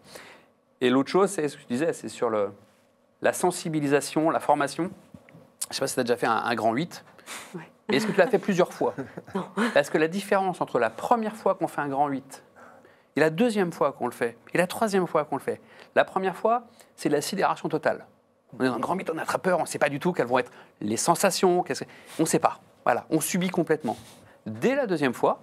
Et 0.79 0.89
l'autre 0.89 1.09
chose, 1.09 1.29
c'est 1.31 1.47
ce 1.49 1.55
que 1.57 1.63
je 1.63 1.67
disais, 1.67 1.91
c'est 1.93 2.07
sur 2.09 2.29
le, 2.29 2.51
la 3.21 3.33
sensibilisation, 3.33 4.29
la 4.29 4.39
formation. 4.39 4.89
Je 5.63 5.67
ne 5.69 5.73
sais 5.73 5.79
pas 5.81 5.87
si 5.87 5.93
tu 5.95 5.99
as 5.99 6.03
déjà 6.03 6.17
fait 6.17 6.27
un, 6.27 6.35
un 6.37 6.55
grand 6.55 6.71
8. 6.73 7.03
Ouais. 7.55 7.61
Est-ce 7.89 8.05
que 8.07 8.11
tu 8.11 8.17
l'as 8.19 8.27
fait 8.27 8.39
plusieurs 8.39 8.71
fois? 8.73 8.93
Parce 9.73 9.89
que 9.89 9.97
la 9.97 10.07
différence 10.07 10.61
entre 10.61 10.79
la 10.79 10.89
première 10.89 11.35
fois 11.35 11.55
qu'on 11.55 11.67
fait 11.67 11.81
un 11.81 11.87
grand 11.89 12.07
8 12.07 12.43
et 13.15 13.19
la 13.19 13.29
deuxième 13.29 13.71
fois 13.73 13.91
qu'on 13.91 14.05
le 14.05 14.13
fait, 14.13 14.37
et 14.53 14.57
la 14.57 14.67
troisième 14.67 15.05
fois 15.07 15.25
qu'on 15.25 15.35
le 15.35 15.41
fait, 15.41 15.59
la 15.95 16.05
première 16.05 16.35
fois, 16.35 16.63
c'est 16.95 17.09
de 17.09 17.13
la 17.13 17.21
sidération 17.21 17.67
totale. 17.67 18.05
On 18.57 18.63
est 18.63 18.67
dans 18.67 18.75
un 18.75 18.79
grand 18.79 18.95
mythe, 18.95 19.09
on 19.13 19.17
a 19.17 19.25
peur, 19.37 19.59
on 19.59 19.63
ne 19.63 19.67
sait 19.67 19.79
pas 19.79 19.89
du 19.89 19.99
tout 19.99 20.13
quelles 20.13 20.27
vont 20.27 20.39
être 20.39 20.51
les 20.79 20.97
sensations, 20.97 21.63
que- 21.63 21.73
on 22.19 22.23
ne 22.23 22.27
sait 22.27 22.39
pas. 22.39 22.59
Voilà, 22.85 23.05
on 23.09 23.19
subit 23.19 23.49
complètement. 23.49 23.97
Dès 24.45 24.75
la 24.75 24.87
deuxième 24.87 25.13
fois, 25.13 25.41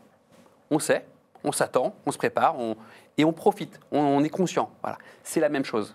on 0.70 0.78
sait, 0.78 1.06
on 1.44 1.52
s'attend, 1.52 1.94
on 2.06 2.10
se 2.10 2.18
prépare, 2.18 2.58
on- 2.58 2.76
et 3.18 3.24
on 3.24 3.32
profite, 3.32 3.78
on, 3.92 3.98
on 4.00 4.24
est 4.24 4.28
conscient. 4.30 4.70
Voilà, 4.82 4.98
c'est 5.22 5.40
la 5.40 5.48
même 5.50 5.64
chose. 5.64 5.94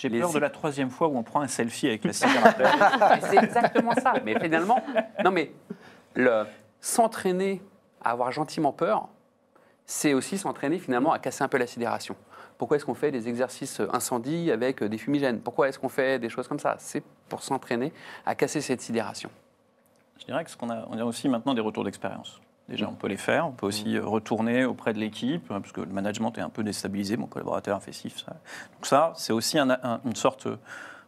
J'ai 0.00 0.10
peur 0.10 0.32
de 0.32 0.38
la 0.38 0.50
troisième 0.50 0.90
fois 0.90 1.08
où 1.08 1.16
on 1.16 1.24
prend 1.24 1.40
un 1.40 1.48
selfie 1.48 1.88
avec 1.88 2.04
la 2.04 2.12
cigarette. 2.14 2.56
C'est 3.22 3.42
exactement 3.42 3.94
ça. 3.94 4.14
Mais 4.24 4.38
finalement, 4.38 4.80
non 5.24 5.32
mais 5.32 5.52
le 6.14 6.44
s'entraîner 6.80 7.60
à 8.04 8.10
avoir 8.12 8.30
gentiment 8.30 8.72
peur, 8.72 9.08
c'est 9.86 10.14
aussi 10.14 10.38
s'entraîner 10.38 10.78
finalement 10.78 11.12
à 11.12 11.18
casser 11.18 11.42
un 11.42 11.48
peu 11.48 11.58
la 11.58 11.66
sidération. 11.66 12.14
Pourquoi 12.58 12.76
est-ce 12.76 12.84
qu'on 12.84 12.94
fait 12.94 13.10
des 13.10 13.28
exercices 13.28 13.80
incendie 13.92 14.52
avec 14.52 14.84
des 14.84 14.98
fumigènes? 14.98 15.40
Pourquoi 15.40 15.68
est-ce 15.68 15.78
qu'on 15.80 15.88
fait 15.88 16.20
des 16.20 16.28
choses 16.28 16.46
comme 16.46 16.60
ça? 16.60 16.76
C'est 16.78 17.02
pour 17.28 17.42
s'entraîner 17.42 17.92
à 18.24 18.36
casser 18.36 18.60
cette 18.60 18.80
sidération. 18.80 19.30
Je 20.20 20.26
dirais 20.26 20.44
que 20.44 20.50
ce 20.50 20.56
qu'on 20.56 20.70
a, 20.70 20.86
on 20.90 20.98
a 20.98 21.04
aussi 21.04 21.28
maintenant 21.28 21.54
des 21.54 21.60
retours 21.60 21.84
d'expérience. 21.84 22.40
Déjà, 22.68 22.86
on 22.88 22.94
peut 22.94 23.06
les 23.08 23.16
faire. 23.16 23.46
On 23.46 23.52
peut 23.52 23.66
aussi 23.66 23.96
euh, 23.96 24.04
retourner 24.04 24.64
auprès 24.66 24.92
de 24.92 24.98
l'équipe, 24.98 25.50
hein, 25.50 25.60
parce 25.60 25.72
que 25.72 25.80
le 25.80 25.86
management 25.92 26.36
est 26.36 26.42
un 26.42 26.50
peu 26.50 26.62
déstabilisé. 26.62 27.16
Mon 27.16 27.26
collaborateur 27.26 27.76
a 27.76 27.80
fait 27.80 27.92
ça. 27.92 28.32
Donc 28.74 28.84
ça, 28.86 29.12
c'est 29.16 29.32
aussi 29.32 29.58
un- 29.58 29.70
un- 29.70 30.00
une 30.04 30.14
sorte 30.16 30.46
euh, 30.46 30.58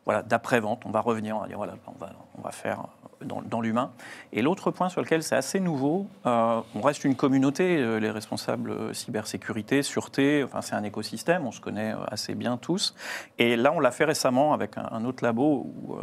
voilà, 0.06 0.22
d'après-vente. 0.22 0.82
On 0.86 0.90
va 0.90 1.00
revenir, 1.00 1.36
on 1.36 1.40
va 1.40 1.46
dire, 1.48 1.58
voilà, 1.58 1.74
on 1.86 1.98
va, 1.98 2.10
on 2.38 2.40
va 2.42 2.50
faire 2.50 2.80
euh, 2.80 2.99
dans, 3.24 3.60
l'humain. 3.60 3.92
Et 4.32 4.42
l'autre 4.42 4.70
point 4.70 4.88
sur 4.88 5.00
lequel 5.00 5.22
c'est 5.22 5.36
assez 5.36 5.60
nouveau, 5.60 6.08
euh, 6.26 6.60
on 6.74 6.80
reste 6.80 7.04
une 7.04 7.16
communauté, 7.16 7.76
euh, 7.76 7.98
les 7.98 8.10
responsables 8.10 8.70
euh, 8.70 8.92
cybersécurité, 8.92 9.82
sûreté, 9.82 10.42
enfin, 10.44 10.62
c'est 10.62 10.74
un 10.74 10.84
écosystème, 10.84 11.46
on 11.46 11.52
se 11.52 11.60
connaît 11.60 11.94
assez 12.08 12.34
bien 12.34 12.56
tous. 12.56 12.94
Et 13.38 13.56
là, 13.56 13.72
on 13.72 13.80
l'a 13.80 13.90
fait 13.90 14.04
récemment 14.04 14.52
avec 14.52 14.72
un, 14.76 15.04
autre 15.04 15.24
labo 15.24 15.66
où 15.66 15.96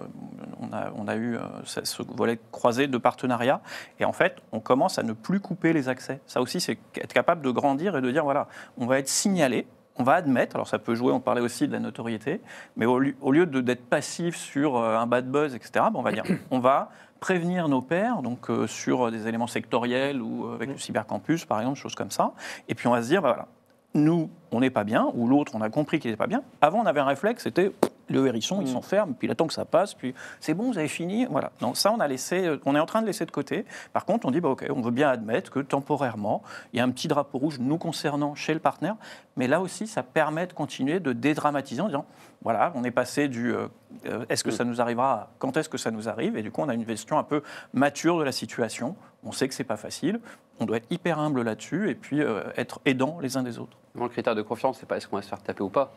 on, 0.59 0.73
a, 0.73 0.91
on 0.95 1.07
a 1.07 1.15
eu 1.15 1.37
ce 1.63 2.03
volet 2.03 2.39
croisé 2.51 2.87
de 2.87 2.97
partenariat. 2.97 3.61
Et 3.99 4.05
en 4.05 4.13
fait, 4.13 4.37
on 4.51 4.59
commence 4.59 4.99
à 4.99 5.03
ne 5.03 5.13
plus 5.13 5.39
couper 5.39 5.73
les 5.73 5.89
accès. 5.89 6.19
Ça 6.25 6.41
aussi, 6.41 6.59
c'est 6.59 6.77
être 6.95 7.13
capable 7.13 7.41
de 7.41 7.51
grandir 7.51 7.97
et 7.97 8.01
de 8.01 8.11
dire, 8.11 8.23
voilà, 8.23 8.47
on 8.77 8.85
va 8.85 8.99
être 8.99 9.09
signalé. 9.09 9.67
On 9.99 10.03
va 10.03 10.13
admettre, 10.13 10.55
alors 10.55 10.67
ça 10.67 10.79
peut 10.79 10.95
jouer, 10.95 11.11
on 11.11 11.19
parlait 11.19 11.41
aussi 11.41 11.67
de 11.67 11.73
la 11.73 11.79
notoriété, 11.79 12.41
mais 12.75 12.85
au, 12.85 12.99
lieu- 12.99 13.15
au 13.21 13.31
lieu 13.31 13.45
de- 13.45 13.61
d'être 13.61 13.85
passif 13.85 14.35
sur 14.35 14.77
euh, 14.77 14.97
un 14.97 15.07
bad 15.07 15.29
buzz, 15.29 15.55
etc., 15.55 15.85
on 15.93 16.01
va 16.01 16.11
dire, 16.11 16.23
on 16.51 16.59
va 16.59 16.89
prévenir 17.19 17.67
nos 17.67 17.81
pairs, 17.81 18.21
donc 18.21 18.49
euh, 18.51 18.67
sur 18.67 19.09
des 19.11 19.27
éléments 19.27 19.47
sectoriels 19.47 20.21
ou 20.21 20.45
euh, 20.45 20.55
avec 20.55 20.69
le 20.69 20.77
cybercampus, 20.77 21.45
par 21.45 21.59
exemple, 21.59 21.77
choses 21.79 21.95
comme 21.95 22.11
ça. 22.11 22.33
Et 22.67 22.75
puis 22.75 22.87
on 22.87 22.91
va 22.91 23.01
se 23.01 23.07
dire, 23.07 23.21
ben, 23.23 23.29
voilà, 23.29 23.47
nous, 23.95 24.29
on 24.51 24.59
n'est 24.59 24.69
pas 24.69 24.83
bien, 24.83 25.09
ou 25.15 25.27
l'autre, 25.27 25.53
on 25.55 25.61
a 25.61 25.69
compris 25.69 25.99
qu'il 25.99 26.11
n'est 26.11 26.17
pas 26.17 26.27
bien. 26.27 26.43
Avant, 26.61 26.79
on 26.81 26.85
avait 26.85 26.99
un 26.99 27.05
réflexe, 27.05 27.43
c'était 27.43 27.71
le 28.09 28.27
hérisson, 28.27 28.61
il 28.61 28.67
s'enferme, 28.67 29.13
puis 29.13 29.27
il 29.27 29.31
attend 29.31 29.47
que 29.47 29.53
ça 29.53 29.65
passe, 29.65 29.93
puis 29.93 30.13
c'est 30.39 30.53
bon, 30.53 30.71
vous 30.71 30.77
avez 30.77 30.87
fini. 30.87 31.25
Voilà. 31.25 31.51
Donc 31.61 31.77
ça, 31.77 31.91
on 31.91 31.99
a 31.99 32.07
laissé, 32.07 32.57
on 32.65 32.75
est 32.75 32.79
en 32.79 32.85
train 32.85 33.01
de 33.01 33.07
laisser 33.07 33.25
de 33.25 33.31
côté. 33.31 33.65
Par 33.93 34.05
contre, 34.05 34.27
on 34.27 34.31
dit, 34.31 34.41
bah, 34.41 34.49
ok, 34.49 34.65
on 34.69 34.81
veut 34.81 34.91
bien 34.91 35.09
admettre 35.09 35.51
que 35.51 35.59
temporairement, 35.59 36.41
il 36.73 36.77
y 36.77 36.79
a 36.79 36.83
un 36.83 36.89
petit 36.89 37.07
drapeau 37.07 37.37
rouge 37.37 37.59
nous 37.59 37.77
concernant 37.77 38.35
chez 38.35 38.53
le 38.53 38.59
partenaire, 38.59 38.95
mais 39.35 39.47
là 39.47 39.61
aussi, 39.61 39.87
ça 39.87 40.03
permet 40.03 40.47
de 40.47 40.53
continuer 40.53 40.99
de 40.99 41.13
dédramatiser 41.13 41.81
en 41.81 41.87
disant, 41.87 42.05
voilà, 42.41 42.71
on 42.75 42.83
est 42.83 42.91
passé 42.91 43.27
du 43.27 43.53
euh, 43.53 43.67
euh, 44.05 44.25
est-ce 44.29 44.43
que 44.43 44.51
ça 44.51 44.63
nous 44.63 44.79
arrivera 44.79 45.13
à 45.13 45.29
quand 45.39 45.57
est-ce 45.57 45.69
que 45.69 45.77
ça 45.77 45.91
nous 45.91 46.07
arrive, 46.07 46.37
et 46.37 46.43
du 46.43 46.51
coup, 46.51 46.61
on 46.61 46.69
a 46.69 46.73
une 46.73 46.85
gestion 46.85 47.17
un 47.17 47.23
peu 47.23 47.41
mature 47.73 48.19
de 48.19 48.23
la 48.23 48.31
situation. 48.31 48.95
On 49.23 49.31
sait 49.31 49.47
que 49.47 49.53
c'est 49.53 49.63
pas 49.63 49.77
facile, 49.77 50.19
on 50.59 50.65
doit 50.65 50.77
être 50.77 50.91
hyper 50.91 51.19
humble 51.19 51.41
là-dessus, 51.41 51.89
et 51.89 51.95
puis 51.95 52.21
euh, 52.21 52.43
être 52.55 52.79
aidant 52.85 53.19
les 53.21 53.37
uns 53.37 53.43
des 53.43 53.59
autres. 53.59 53.77
Moi, 53.95 54.07
le 54.07 54.11
critère 54.11 54.35
de 54.35 54.41
confiance, 54.41 54.77
c'est 54.79 54.85
pas 54.85 54.97
est-ce 54.97 55.07
qu'on 55.07 55.15
va 55.15 55.21
se 55.21 55.29
faire 55.29 55.41
taper 55.41 55.63
ou 55.63 55.69
pas, 55.69 55.91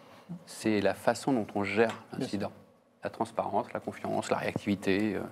c'est 0.46 0.80
la 0.80 0.94
façon 0.94 1.32
dont 1.32 1.46
on 1.54 1.64
gère 1.64 2.02
l'incident. 2.16 2.52
La 3.02 3.10
transparence, 3.10 3.72
la 3.72 3.80
confiance, 3.80 4.30
la 4.30 4.36
réactivité. 4.36 5.14
euh. 5.14 5.22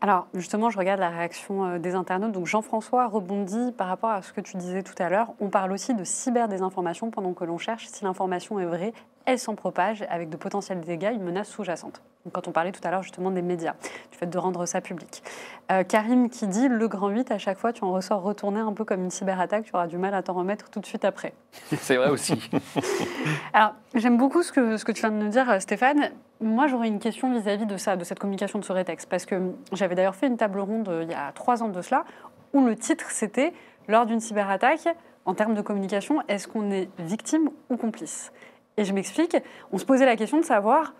Alors, 0.00 0.26
justement, 0.34 0.68
je 0.68 0.78
regarde 0.78 1.00
la 1.00 1.10
réaction 1.10 1.64
euh, 1.64 1.78
des 1.78 1.94
internautes. 1.94 2.32
Donc, 2.32 2.46
Jean-François 2.46 3.06
rebondit 3.06 3.72
par 3.72 3.86
rapport 3.86 4.10
à 4.10 4.22
ce 4.22 4.32
que 4.32 4.40
tu 4.40 4.56
disais 4.56 4.82
tout 4.82 5.00
à 5.00 5.08
l'heure. 5.08 5.32
On 5.40 5.48
parle 5.48 5.72
aussi 5.72 5.94
de 5.94 6.04
cyberdésinformation 6.04 7.10
pendant 7.10 7.32
que 7.34 7.44
l'on 7.44 7.56
cherche 7.56 7.86
si 7.86 8.04
l'information 8.04 8.58
est 8.58 8.66
vraie. 8.66 8.92
Elle 9.24 9.38
s'en 9.38 9.54
propage 9.54 10.04
avec 10.10 10.30
de 10.30 10.36
potentiels 10.36 10.80
dégâts, 10.80 11.10
une 11.12 11.22
menace 11.22 11.48
sous-jacente. 11.48 12.02
Quand 12.32 12.46
on 12.46 12.52
parlait 12.52 12.72
tout 12.72 12.80
à 12.84 12.90
l'heure 12.90 13.02
justement 13.02 13.30
des 13.30 13.42
médias, 13.42 13.74
du 14.10 14.18
fait 14.18 14.26
de 14.26 14.38
rendre 14.38 14.64
ça 14.66 14.80
public. 14.80 15.22
Euh, 15.72 15.82
Karim 15.82 16.30
qui 16.30 16.46
dit 16.46 16.68
le 16.68 16.86
grand 16.86 17.08
8, 17.08 17.32
à 17.32 17.38
chaque 17.38 17.58
fois, 17.58 17.72
tu 17.72 17.82
en 17.82 17.92
ressors 17.92 18.22
retourné 18.22 18.60
un 18.60 18.72
peu 18.72 18.84
comme 18.84 19.02
une 19.02 19.10
cyberattaque, 19.10 19.64
tu 19.64 19.74
auras 19.74 19.88
du 19.88 19.98
mal 19.98 20.14
à 20.14 20.22
t'en 20.22 20.34
remettre 20.34 20.70
tout 20.70 20.78
de 20.78 20.86
suite 20.86 21.04
après. 21.04 21.34
c'est 21.76 21.96
vrai 21.96 22.10
aussi. 22.10 22.50
Alors, 23.52 23.74
j'aime 23.94 24.16
beaucoup 24.16 24.42
ce 24.42 24.52
que, 24.52 24.76
ce 24.76 24.84
que 24.84 24.92
tu 24.92 25.00
viens 25.00 25.10
de 25.10 25.16
nous 25.16 25.30
dire, 25.30 25.50
euh, 25.50 25.58
Stéphane. 25.58 26.10
Moi, 26.40 26.68
j'aurais 26.68 26.88
une 26.88 27.00
question 27.00 27.32
vis-à-vis 27.32 27.66
de 27.66 27.76
ça, 27.76 27.96
de 27.96 28.04
cette 28.04 28.18
communication 28.18 28.58
de 28.58 28.64
ce 28.64 28.72
rétexte. 28.72 29.08
Parce 29.08 29.26
que 29.26 29.52
j'avais 29.72 29.94
d'ailleurs 29.96 30.16
fait 30.16 30.28
une 30.28 30.36
table 30.36 30.60
ronde 30.60 30.88
euh, 30.88 31.02
il 31.02 31.10
y 31.10 31.14
a 31.14 31.32
trois 31.32 31.62
ans 31.62 31.68
de 31.68 31.82
cela, 31.82 32.04
où 32.52 32.64
le 32.64 32.76
titre, 32.76 33.10
c'était 33.10 33.52
Lors 33.88 34.06
d'une 34.06 34.20
cyberattaque, 34.20 34.88
en 35.24 35.34
termes 35.34 35.54
de 35.54 35.60
communication, 35.60 36.22
est-ce 36.28 36.46
qu'on 36.46 36.70
est 36.70 36.88
victime 36.98 37.50
ou 37.68 37.76
complice? 37.76 38.32
Et 38.76 38.84
je 38.84 38.92
m'explique, 38.92 39.36
on 39.72 39.78
se 39.78 39.84
posait 39.84 40.06
la 40.06 40.16
question 40.16 40.38
de 40.38 40.44
savoir 40.44 40.92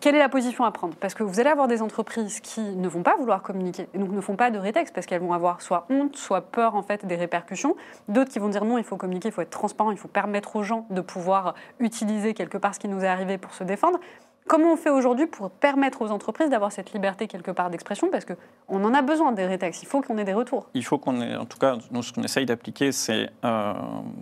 quelle 0.00 0.14
est 0.14 0.20
la 0.20 0.28
position 0.28 0.64
à 0.64 0.70
prendre 0.70 0.94
Parce 0.96 1.14
que 1.14 1.22
vous 1.22 1.40
allez 1.40 1.48
avoir 1.48 1.68
des 1.68 1.82
entreprises 1.82 2.40
qui 2.40 2.60
ne 2.60 2.88
vont 2.88 3.02
pas 3.02 3.16
vouloir 3.16 3.42
communiquer, 3.42 3.88
et 3.94 3.98
donc 3.98 4.10
ne 4.10 4.20
font 4.20 4.36
pas 4.36 4.50
de 4.50 4.58
rétexte, 4.58 4.94
parce 4.94 5.06
qu'elles 5.06 5.20
vont 5.20 5.32
avoir 5.32 5.62
soit 5.62 5.86
honte, 5.90 6.16
soit 6.16 6.42
peur 6.42 6.74
en 6.74 6.82
fait 6.82 7.06
des 7.06 7.16
répercussions. 7.16 7.76
D'autres 8.08 8.30
qui 8.30 8.38
vont 8.38 8.48
dire 8.48 8.64
non, 8.64 8.78
il 8.78 8.84
faut 8.84 8.96
communiquer, 8.96 9.28
il 9.28 9.32
faut 9.32 9.42
être 9.42 9.50
transparent, 9.50 9.90
il 9.90 9.98
faut 9.98 10.08
permettre 10.08 10.56
aux 10.56 10.62
gens 10.62 10.86
de 10.90 11.00
pouvoir 11.00 11.54
utiliser 11.80 12.34
quelque 12.34 12.58
part 12.58 12.74
ce 12.74 12.80
qui 12.80 12.88
nous 12.88 13.04
est 13.04 13.08
arrivé 13.08 13.38
pour 13.38 13.54
se 13.54 13.64
défendre. 13.64 13.98
Comment 14.46 14.74
on 14.74 14.76
fait 14.76 14.90
aujourd'hui 14.90 15.26
pour 15.26 15.50
permettre 15.50 16.02
aux 16.02 16.12
entreprises 16.12 16.50
d'avoir 16.50 16.70
cette 16.70 16.92
liberté 16.92 17.26
quelque 17.26 17.50
part 17.50 17.68
d'expression? 17.68 18.08
Parce 18.12 18.24
qu'on 18.24 18.84
en 18.84 18.94
a 18.94 19.02
besoin 19.02 19.32
des 19.32 19.44
rétextes, 19.44 19.82
il 19.82 19.86
faut 19.86 20.02
qu'on 20.02 20.18
ait 20.18 20.24
des 20.24 20.34
retours. 20.34 20.68
Il 20.74 20.84
faut 20.84 20.98
qu'on 20.98 21.20
ait, 21.20 21.34
en 21.34 21.46
tout 21.46 21.58
cas, 21.58 21.76
nous, 21.90 22.02
ce 22.02 22.12
qu'on 22.12 22.22
essaye 22.22 22.46
d'appliquer, 22.46 22.92
c'est 22.92 23.28
euh, 23.44 23.72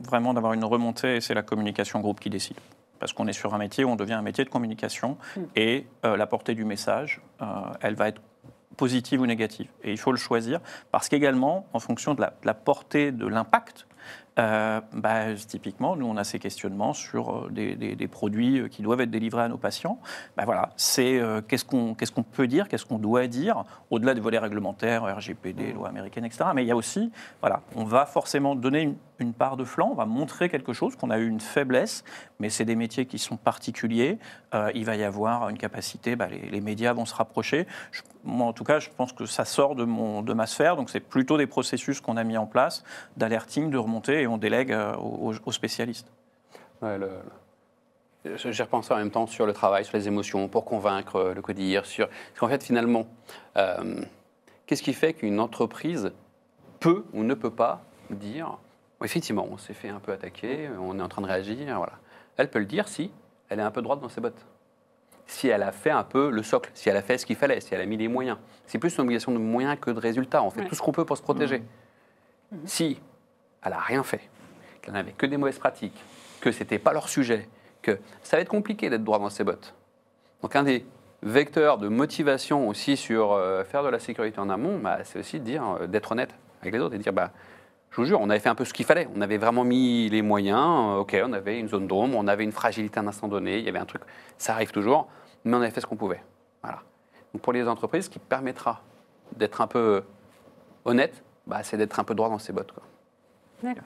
vraiment 0.03 0.33
d'avoir 0.33 0.55
une 0.55 0.65
remontée 0.65 1.17
et 1.17 1.21
c'est 1.21 1.35
la 1.35 1.43
communication 1.43 2.01
groupe 2.01 2.21
qui 2.21 2.31
décide. 2.31 2.57
Parce 3.05 3.13
qu'on 3.13 3.27
est 3.27 3.35
sur 3.35 3.53
un 3.53 3.59
métier 3.59 3.85
où 3.85 3.91
on 3.91 3.97
devient 3.97 4.15
un 4.15 4.23
métier 4.23 4.45
de 4.45 4.49
communication 4.49 5.19
Mm. 5.37 5.41
et 5.57 5.87
euh, 6.07 6.17
la 6.17 6.27
portée 6.27 6.55
du 6.55 6.65
message, 6.65 7.21
euh, 7.43 7.45
elle 7.83 7.97
va 7.97 8.09
être 8.09 8.23
positive 8.79 9.21
ou 9.21 9.27
négative. 9.27 9.69
Et 9.83 9.93
il 9.93 9.99
faut 9.99 10.11
le 10.11 10.17
choisir 10.17 10.61
parce 10.91 11.11
qu'également, 11.11 11.67
en 11.75 11.81
fonction 11.81 12.15
de 12.15 12.23
la, 12.23 12.29
de 12.29 12.47
la 12.47 12.55
portée 12.55 13.13
de 13.13 13.27
l'impact, 13.27 13.87
euh, 14.39 14.81
bah, 14.93 15.35
typiquement, 15.35 15.97
nous, 15.97 16.07
on 16.07 16.17
a 16.17 16.25
ces 16.25 16.39
questionnements 16.39 16.93
sur 16.95 17.49
des, 17.51 17.77
des- 17.77 17.95
des 17.95 18.09
produits 18.09 18.69
qui 18.71 18.83
doivent 18.83 19.01
être 19.03 19.11
délivrés 19.11 19.43
à 19.43 19.49
nos 19.49 19.59
patients. 19.59 20.01
Bah, 20.37 20.45
voilà, 20.45 20.71
c'est 20.77 21.21
euh, 21.21 21.41
qu'est-ce 21.47 21.65
qu'on 21.65 21.95
peut 22.23 22.47
dire, 22.49 22.69
qu'est-ce 22.69 22.85
qu'on 22.87 22.99
doit 22.99 23.27
dire, 23.29 23.65
au-delà 23.91 24.13
des 24.15 24.21
volets 24.21 24.39
réglementaires, 24.41 25.05
RGPD, 25.05 25.73
loi 25.75 25.89
américaine, 25.89 26.25
etc. 26.25 26.47
Mais 26.55 26.65
il 26.65 26.69
y 26.69 26.73
a 26.73 26.77
aussi, 26.77 27.13
voilà, 27.41 27.61
on 27.77 27.85
va 27.85 28.07
forcément 28.07 28.57
donner 28.57 28.83
une, 28.83 28.97
une 29.19 29.33
part 29.33 29.57
de 29.57 29.65
flanc, 29.65 29.91
on 29.93 29.95
va 29.95 30.07
montrer 30.07 30.49
quelque 30.49 30.73
chose, 30.73 30.97
qu'on 30.97 31.11
a 31.11 31.19
eu 31.19 31.29
une 31.29 31.41
faiblesse, 31.41 32.05
mais 32.41 32.51
c'est 32.51 32.65
des 32.65 32.77
métiers 32.77 33.07
qui 33.07 33.19
sont 33.19 33.37
particuliers. 33.37 34.19
Euh, 34.55 34.71
il 34.75 34.85
va 34.85 34.97
y 34.97 35.05
avoir 35.05 35.49
une 35.49 35.59
capacité, 35.59 36.17
bah, 36.17 36.27
les, 36.29 36.61
médias 36.61 36.93
vont 36.93 37.05
se 37.05 37.15
rapprocher. 37.15 37.67
Moi, 38.25 38.47
en 38.47 38.53
tout 38.53 38.65
cas, 38.65 38.81
je 38.81 38.89
pense 38.91 39.13
que 39.13 39.27
ça 39.27 39.45
sort 39.45 39.75
de, 39.75 39.85
mon, 39.85 40.23
de 40.23 40.33
ma 40.33 40.47
sphère, 40.47 40.77
donc 40.77 40.91
c'est 40.91 41.01
plutôt 41.01 41.39
des 41.39 41.47
processus 41.47 42.01
qu'on 42.01 42.17
a 42.17 42.25
mis 42.25 42.37
en 42.37 42.47
place, 42.47 42.83
d'alerting, 43.17 43.71
de 43.71 43.79
remontée, 43.79 44.23
et 44.23 44.27
on 44.27 44.39
délègue 44.39 44.73
euh, 44.73 44.97
aux, 44.97 45.53
spécialistes. 45.53 46.11
J'ai 48.35 48.63
repensé 48.63 48.93
en 48.93 48.97
même 48.97 49.11
temps 49.11 49.27
sur 49.27 49.47
le 49.47 49.53
travail, 49.53 49.85
sur 49.85 49.97
les 49.97 50.09
émotions, 50.09 50.49
pour 50.49 50.65
convaincre 50.65 51.17
euh, 51.17 51.35
le 51.35 51.43
codir. 51.43 51.83
Parce 51.83 52.01
qu'en 52.39 52.49
fait, 52.49 52.65
finalement, 52.65 53.07
qu'est-ce 54.67 54.83
qui 54.83 54.93
fait 54.93 55.13
qu'une 55.13 55.39
entreprise 55.39 56.13
peut 56.81 57.05
ou 57.13 57.23
ne 57.23 57.35
peut 57.35 57.51
pas 57.51 57.83
dire 58.11 58.59
effectivement, 59.05 59.47
on 59.51 59.59
s'est 59.59 59.75
fait 59.75 59.89
un 59.89 60.01
peu 60.01 60.13
attaquer, 60.13 60.69
on 60.81 60.99
est 60.99 61.03
en 61.03 61.09
train 61.09 61.23
de 61.23 61.27
réagir, 61.27 61.77
voilà. 61.77 61.95
Elle 62.37 62.51
peut 62.51 62.59
le 62.59 62.65
dire 62.65 62.89
si 62.89 63.11
elle 63.49 63.61
est 63.61 63.63
un 63.63 63.71
peu 63.71 63.83
droite 63.83 64.01
dans 64.01 64.09
ses 64.09 64.21
bottes. 64.21 64.45
Si 65.27 65.49
elle 65.49 65.63
a 65.63 65.73
fait 65.73 65.91
un 65.91 66.03
peu 66.03 66.31
le 66.31 66.43
socle, 66.43 66.71
si 66.75 66.89
elle 66.89 66.97
a 66.97 67.03
fait 67.03 67.17
ce 67.19 67.25
qu'il 67.25 67.37
fallait, 67.37 67.61
si 67.61 67.75
elle 67.75 67.81
a 67.81 67.87
mis 67.87 67.97
les 67.97 68.09
moyens. 68.09 68.37
C'est 68.67 68.79
plus 68.79 68.95
une 68.97 69.03
obligation 69.03 69.33
de 69.33 69.39
moyens 69.39 69.79
que 69.81 69.91
de 69.91 69.99
résultats. 69.99 70.43
On 70.43 70.51
fait 70.51 70.61
Ouais. 70.63 70.69
tout 70.69 70.75
ce 70.75 70.83
qu'on 70.83 70.93
peut 70.93 71.05
pour 71.05 71.17
se 71.17 71.23
protéger. 71.23 71.63
Si 72.67 73.01
elle 73.63 73.73
n'a 73.73 73.79
rien 73.79 74.03
fait, 74.03 74.21
qu'elle 74.83 74.95
n'avait 74.95 75.13
que 75.13 75.27
des 75.27 75.37
mauvaises 75.39 75.59
pratiques, 75.59 75.99
que 76.41 76.53
ce 76.53 76.61
n'était 76.61 76.79
pas 76.79 76.93
leur 76.93 77.09
sujet, 77.09 77.49
que 77.83 77.99
ça 78.23 78.37
va 78.37 78.43
être 78.43 78.49
compliqué 78.49 78.91
d'être 78.91 79.05
droit 79.05 79.19
dans 79.19 79.31
ses 79.31 79.45
bottes. 79.45 79.75
Donc 80.43 80.55
un 80.57 80.63
des 80.63 80.85
vecteurs 81.23 81.79
de 81.79 81.89
motivation 81.89 82.69
aussi 82.69 82.97
sur 82.99 83.33
euh, 83.33 83.65
faire 83.65 83.83
de 83.83 83.89
la 83.89 83.99
sécurité 83.99 84.39
en 84.41 84.51
amont, 84.51 84.79
bah, 84.79 84.99
c'est 85.05 85.19
aussi 85.19 85.41
euh, 85.47 85.87
d'être 85.87 86.13
honnête 86.13 86.35
avec 86.61 86.75
les 86.75 86.81
autres 86.81 86.95
et 86.95 86.99
de 86.99 87.03
dire, 87.03 87.15
bah, 87.15 87.31
je 87.95 88.01
vous 88.01 88.07
jure, 88.07 88.21
on 88.21 88.29
avait 88.29 88.41
fait 88.41 88.49
un 88.49 88.57
peu 88.57 88.65
ce 88.65 88.75
qu'il 88.75 88.85
fallait. 88.85 89.09
On 89.15 89.21
avait 89.21 89.39
vraiment 89.39 89.63
mis 89.63 90.09
les 90.09 90.21
moyens. 90.21 90.59
euh, 90.59 90.97
ok, 90.97 91.17
on 91.25 91.33
avait 91.33 91.61
une 91.61 91.69
zone 91.69 91.87
d'ombre, 91.87 92.17
on 92.19 92.27
avait 92.27 92.43
une 92.43 92.51
fragilité 92.51 92.99
à 92.99 93.03
un 93.05 93.07
instant 93.07 93.29
donné, 93.29 93.59
il 93.59 93.65
y 93.65 93.69
avait 93.69 93.79
un 93.79 93.85
truc, 93.85 94.03
ça 94.37 94.53
arrive 94.55 94.73
toujours, 94.73 95.07
mais 95.45 95.57
on 95.57 95.61
avait 95.61 95.71
fait 95.71 95.81
ce 95.81 95.87
qu'on 95.87 95.95
pouvait. 95.95 96.21
Voilà. 96.61 96.83
Donc 97.33 97.43
pour 97.43 97.53
les 97.53 97.69
entreprises, 97.69 98.07
ce 98.07 98.11
qui 98.11 98.19
permettra 98.19 98.83
d'être 99.37 99.61
un 99.61 99.69
peu 99.69 100.03
honnête, 100.85 101.23
bah, 101.47 101.63
c'est 101.63 101.77
d'être 101.77 102.01
un 102.01 102.05
peu 102.05 102.17
droit 102.17 102.29
dans 102.29 102.41
ses 102.41 102.53
bottes. 102.53 102.73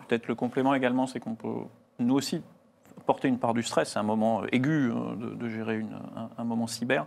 Peut-être 0.09 0.27
le 0.27 0.35
complément 0.35 0.73
également, 0.73 1.07
c'est 1.07 1.21
qu'on 1.21 1.35
peut, 1.35 1.67
nous 1.99 2.15
aussi, 2.15 2.43
porter 3.09 3.27
une 3.29 3.39
part 3.39 3.55
du 3.55 3.63
stress. 3.63 3.91
C'est 3.93 3.99
un 3.99 4.03
moment 4.05 4.43
aigu 4.53 4.91
euh, 4.93 5.17
de, 5.17 5.35
de 5.35 5.49
gérer 5.49 5.79
une- 5.79 5.99
un, 6.17 6.29
un 6.37 6.45
moment 6.45 6.67
cyber. 6.67 7.07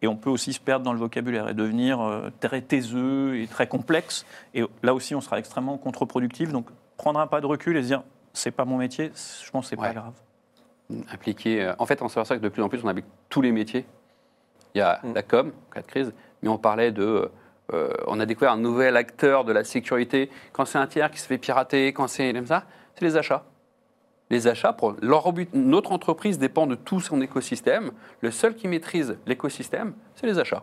Et 0.00 0.08
on 0.08 0.16
peut 0.16 0.30
aussi 0.30 0.52
se 0.52 0.58
perdre 0.60 0.84
dans 0.84 0.92
le 0.94 0.98
vocabulaire 0.98 1.48
et 1.48 1.54
devenir 1.54 2.00
euh, 2.00 2.30
très 2.40 2.60
taiseux 2.62 3.36
et 3.38 3.46
très 3.46 3.68
complexe. 3.68 4.24
Et 4.54 4.64
là 4.82 4.94
aussi, 4.94 5.14
on 5.14 5.20
sera 5.20 5.38
extrêmement 5.38 5.76
contre-productif. 5.78 6.50
Donc, 6.50 6.66
prendre 6.96 7.20
un 7.20 7.26
pas 7.28 7.40
de 7.40 7.46
recul 7.46 7.76
et 7.76 7.82
se 7.82 7.86
dire, 7.88 8.02
c'est 8.32 8.50
pas 8.50 8.64
mon 8.64 8.78
métier, 8.78 9.12
je 9.44 9.50
pense 9.50 9.66
que 9.66 9.70
c'est 9.70 9.76
pas 9.76 9.88
Ouais. 9.88 9.94
grave. 9.94 10.14
impliqué. 11.12 11.62
euh, 11.62 11.74
En 11.78 11.86
fait, 11.86 12.02
on 12.02 12.08
s'aperçoit 12.08 12.36
que 12.38 12.42
de 12.42 12.48
plus 12.48 12.62
en 12.62 12.68
plus, 12.68 12.80
on 12.82 12.88
implique 12.88 13.06
tous 13.28 13.40
les 13.42 13.52
métiers. 13.52 13.84
Il 14.74 14.78
y 14.78 14.80
a 14.80 15.00
Mm. 15.02 15.12
la 15.14 15.22
com, 15.22 15.52
en 15.68 15.74
cas 15.74 15.82
de 15.82 15.86
crise, 15.86 16.12
mais 16.42 16.48
on 16.48 16.58
parlait 16.58 16.90
de. 16.92 17.30
euh, 17.72 17.88
on 18.08 18.18
a 18.20 18.26
découvert 18.26 18.52
un 18.52 18.58
nouvel 18.58 18.96
acteur 18.96 19.44
de 19.44 19.52
la 19.52 19.64
sécurité. 19.64 20.30
Quand 20.52 20.64
c'est 20.64 20.78
un 20.78 20.86
tiers 20.86 21.10
qui 21.10 21.20
se 21.20 21.26
fait 21.26 21.38
pirater, 21.38 21.92
quand 21.92 22.08
c'est 22.08 22.32
comme 22.32 22.46
ça, 22.46 22.64
c'est 22.96 23.04
les 23.04 23.16
achats. 23.16 23.44
Les 24.32 24.48
achats, 24.48 24.74
notre 25.52 25.92
entreprise 25.92 26.38
dépend 26.38 26.66
de 26.66 26.74
tout 26.74 27.00
son 27.00 27.20
écosystème. 27.20 27.92
Le 28.22 28.30
seul 28.30 28.54
qui 28.54 28.66
maîtrise 28.66 29.18
l'écosystème, 29.26 29.92
c'est 30.14 30.26
les 30.26 30.38
achats. 30.38 30.62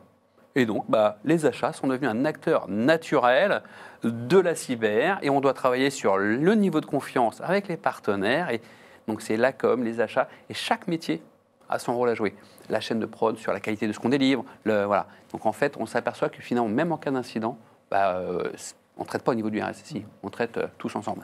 Et 0.55 0.65
donc, 0.65 0.89
bah, 0.89 1.20
les 1.24 1.45
achats 1.45 1.72
sont 1.72 1.86
devenus 1.86 2.09
un 2.09 2.26
acteur 2.26 2.67
naturel 2.67 3.61
de 4.03 4.39
la 4.39 4.55
cyber 4.55 5.20
et 5.22 5.30
on 5.30 5.39
doit 5.39 5.53
travailler 5.53 5.91
sur 5.91 6.17
le 6.17 6.55
niveau 6.55 6.82
de 6.82 6.88
confiance 6.88 7.41
avec 7.41 7.67
les 7.67 7.78
partenaires. 7.78 8.49
Et 8.49 8.59
donc, 9.07 9.22
c'est 9.22 9.38
la 9.38 9.53
com, 9.53 9.84
les 9.84 10.01
achats 10.01 10.28
et 10.49 10.55
chaque 10.55 10.88
métier 10.88 11.22
a 11.70 11.78
son 11.78 11.95
rôle 11.95 12.09
à 12.09 12.15
jouer. 12.15 12.34
La 12.70 12.80
chaîne 12.80 12.99
de 12.99 13.05
prod 13.05 13.38
sur 13.38 13.53
la 13.53 13.59
qualité 13.59 13.86
de 13.86 13.93
ce 13.93 13.99
qu'on 13.99 14.09
délivre. 14.09 14.43
Le, 14.63 14.86
voilà. 14.86 15.05
Donc, 15.32 15.45
en 15.45 15.51
fait, 15.51 15.78
on 15.78 15.86
s'aperçoit 15.86 16.30
que 16.30 16.41
finalement, 16.41 16.70
même 16.70 16.91
en 16.91 16.97
cas 16.97 17.11
d'incident, 17.11 17.55
bah, 17.91 18.15
euh, 18.15 18.49
on 18.97 19.03
ne 19.03 19.07
traite 19.07 19.22
pas 19.22 19.34
au 19.34 19.36
niveau 19.36 19.51
du 19.51 19.61
RSSI, 19.61 20.07
on 20.24 20.32
traite 20.32 20.57
euh, 20.57 20.65
tous 20.80 20.95
ensemble. 20.95 21.24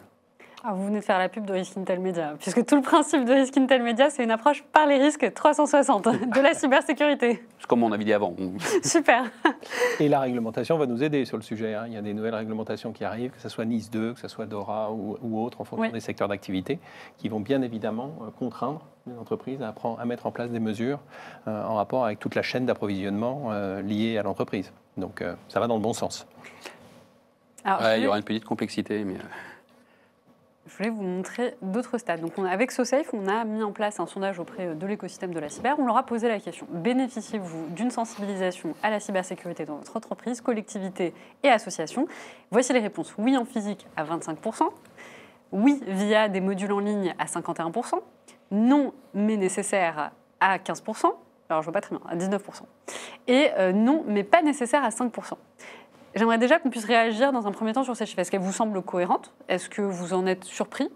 Ah, 0.67 0.73
vous 0.73 0.85
venez 0.87 0.97
de 0.99 1.03
faire 1.03 1.19
la 1.19 1.29
pub 1.29 1.45
de 1.45 1.53
Risk 1.53 1.77
Intel 1.77 1.99
Media, 1.99 2.33
puisque 2.39 2.65
tout 2.65 2.75
le 2.75 2.81
principe 2.81 3.23
de 3.23 3.31
Risk 3.33 3.55
Intel 3.55 3.83
Media, 3.83 4.09
c'est 4.09 4.23
une 4.23 4.31
approche 4.31 4.63
par 4.63 4.87
les 4.87 4.97
risques 4.97 5.31
360 5.31 6.05
de 6.07 6.41
la 6.41 6.55
cybersécurité. 6.55 7.43
C'est 7.59 7.67
comme 7.67 7.83
on 7.83 7.91
avait 7.91 8.03
dit 8.03 8.13
avant. 8.13 8.33
Super. 8.83 9.25
Et 9.99 10.09
la 10.09 10.19
réglementation 10.21 10.77
va 10.79 10.87
nous 10.87 11.03
aider 11.03 11.23
sur 11.25 11.37
le 11.37 11.43
sujet. 11.43 11.75
hein. 11.75 11.83
Il 11.85 11.93
y 11.93 11.97
a 11.97 12.01
des 12.01 12.15
nouvelles 12.15 12.33
réglementations 12.33 12.93
qui 12.93 13.03
arrivent, 13.03 13.29
que 13.31 13.41
ce 13.41 13.47
soit 13.49 13.63
NIS 13.65 13.89
2, 13.91 14.13
que 14.13 14.19
ce 14.19 14.27
soit 14.27 14.47
DORA 14.47 14.91
ou, 14.91 15.17
ou 15.21 15.39
autre, 15.43 15.61
en 15.61 15.65
fonction 15.65 15.85
Oui. 15.85 15.91
des 15.91 15.99
secteurs 15.99 16.27
d'activité, 16.29 16.79
qui 17.17 17.29
vont 17.29 17.41
bien 17.41 17.61
évidemment 17.61 18.11
euh, 18.23 18.31
contraindre 18.39 18.81
les 19.05 19.15
entreprises 19.19 19.61
à, 19.61 19.71
prendre- 19.71 19.99
à 19.99 20.05
mettre 20.05 20.25
en 20.25 20.31
place 20.31 20.49
des 20.49 20.59
mesures 20.59 20.99
euh, 21.47 21.63
en 21.63 21.75
rapport 21.75 22.05
avec 22.05 22.17
toute 22.17 22.33
la 22.33 22.41
chaîne 22.41 22.65
d'approvisionnement 22.65 23.49
euh, 23.51 23.83
liée 23.83 24.17
à 24.17 24.23
l'entreprise. 24.23 24.71
Donc 24.97 25.21
euh, 25.21 25.35
ça 25.47 25.59
va 25.59 25.67
dans 25.67 25.75
le 25.75 25.81
bon 25.81 25.93
sens. 25.93 26.25
Alors, 27.63 27.81
je 27.81 27.85
Ouais, 27.85 27.99
il 27.99 28.03
y 28.03 28.07
aura 28.07 28.17
une 28.17 28.23
petite 28.23 28.45
complexité, 28.45 29.03
mais 29.03 29.13
euh, 29.15 29.23
Je 30.67 30.77
voulais 30.77 30.89
vous 30.89 31.03
montrer 31.03 31.55
d'autres 31.61 31.99
stades. 31.99 32.21
Donc, 32.21 32.33
avec 32.39 32.71
SoSafe, 32.71 33.13
on 33.13 33.27
a 33.27 33.45
mis 33.45 33.61
en 33.61 33.71
place 33.71 33.99
un 33.99 34.07
sondage 34.07 34.39
auprès 34.39 34.73
de 34.73 34.87
l'écosystème 34.87 35.31
de 35.33 35.39
la 35.39 35.49
cyber. 35.49 35.77
On 35.77 35.85
leur 35.85 35.97
a 35.97 36.05
posé 36.05 36.27
la 36.27 36.39
question. 36.39 36.65
Bénéficiez-vous 36.71 37.67
d'une 37.69 37.91
sensibilisation 37.91 38.73
à 38.81 38.89
la 38.89 38.99
cybersécurité 38.99 39.65
dans 39.65 39.75
votre 39.75 39.95
entreprise, 39.95 40.41
collectivité 40.41 41.13
et 41.43 41.49
association? 41.49 42.07
Voici 42.49 42.73
les 42.73 42.79
réponses. 42.79 43.13
Oui 43.19 43.37
en 43.37 43.45
physique 43.45 43.85
à 43.95 44.03
25%, 44.03 44.69
oui 45.51 45.81
via 45.87 46.29
des 46.29 46.41
modules 46.41 46.71
en 46.71 46.79
ligne 46.79 47.13
à 47.17 47.25
51%, 47.25 47.99
non 48.51 48.93
mais 49.13 49.37
nécessaire 49.37 50.11
à 50.39 50.57
15%, 50.57 51.05
alors 51.49 51.61
je 51.61 51.65
vois 51.65 51.73
pas 51.73 51.81
très 51.81 51.95
bien, 51.95 52.01
à 52.07 52.15
19%, 52.15 52.39
et 53.27 53.49
euh, 53.57 53.71
non 53.71 54.03
mais 54.07 54.23
pas 54.23 54.41
nécessaire 54.41 54.83
à 54.83 54.89
5%. 54.89 55.33
J'aimerais 56.15 56.37
déjà 56.37 56.59
qu'on 56.59 56.69
puisse 56.69 56.85
réagir 56.85 57.33
dans 57.33 57.45
un 57.45 57.51
premier 57.51 57.73
temps 57.73 57.83
sur 57.83 57.95
ces 57.95 58.05
chiffres. 58.05 58.19
Est-ce 58.19 58.31
qu'elles 58.31 58.39
vous 58.39 58.53
semblent 58.53 58.81
cohérentes? 58.81 59.33
Est-ce 59.49 59.67
que 59.67 59.81
vous 59.81 60.13
en 60.13 60.25
êtes 60.25 60.45
surpris? 60.45 60.89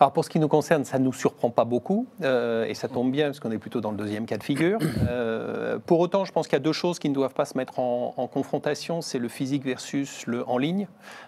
Alors 0.00 0.12
pour 0.12 0.24
ce 0.24 0.30
qui 0.30 0.38
nous 0.38 0.46
concerne, 0.46 0.84
ça 0.84 1.00
ne 1.00 1.04
nous 1.04 1.12
surprend 1.12 1.50
pas 1.50 1.64
beaucoup, 1.64 2.06
euh, 2.22 2.64
et 2.66 2.74
ça 2.74 2.86
tombe 2.86 3.10
bien 3.10 3.26
parce 3.26 3.40
qu'on 3.40 3.50
est 3.50 3.58
plutôt 3.58 3.80
dans 3.80 3.90
le 3.90 3.96
deuxième 3.96 4.26
cas 4.26 4.38
de 4.38 4.44
figure. 4.44 4.78
Euh, 5.08 5.78
pour 5.84 5.98
autant, 6.00 6.24
je 6.24 6.32
pense 6.32 6.46
qu'il 6.46 6.54
y 6.54 6.60
a 6.60 6.62
deux 6.62 6.72
choses 6.72 6.98
qui 6.98 7.08
ne 7.08 7.14
doivent 7.14 7.34
pas 7.34 7.44
se 7.44 7.56
mettre 7.56 7.78
en, 7.78 8.28
confrontation, 8.32 9.00
c'est 9.00 9.18
le 9.18 9.28
physique 9.28 9.64
versus 9.64 10.26
le 10.26 10.48
en 10.48 10.58
ligne. 10.58 10.86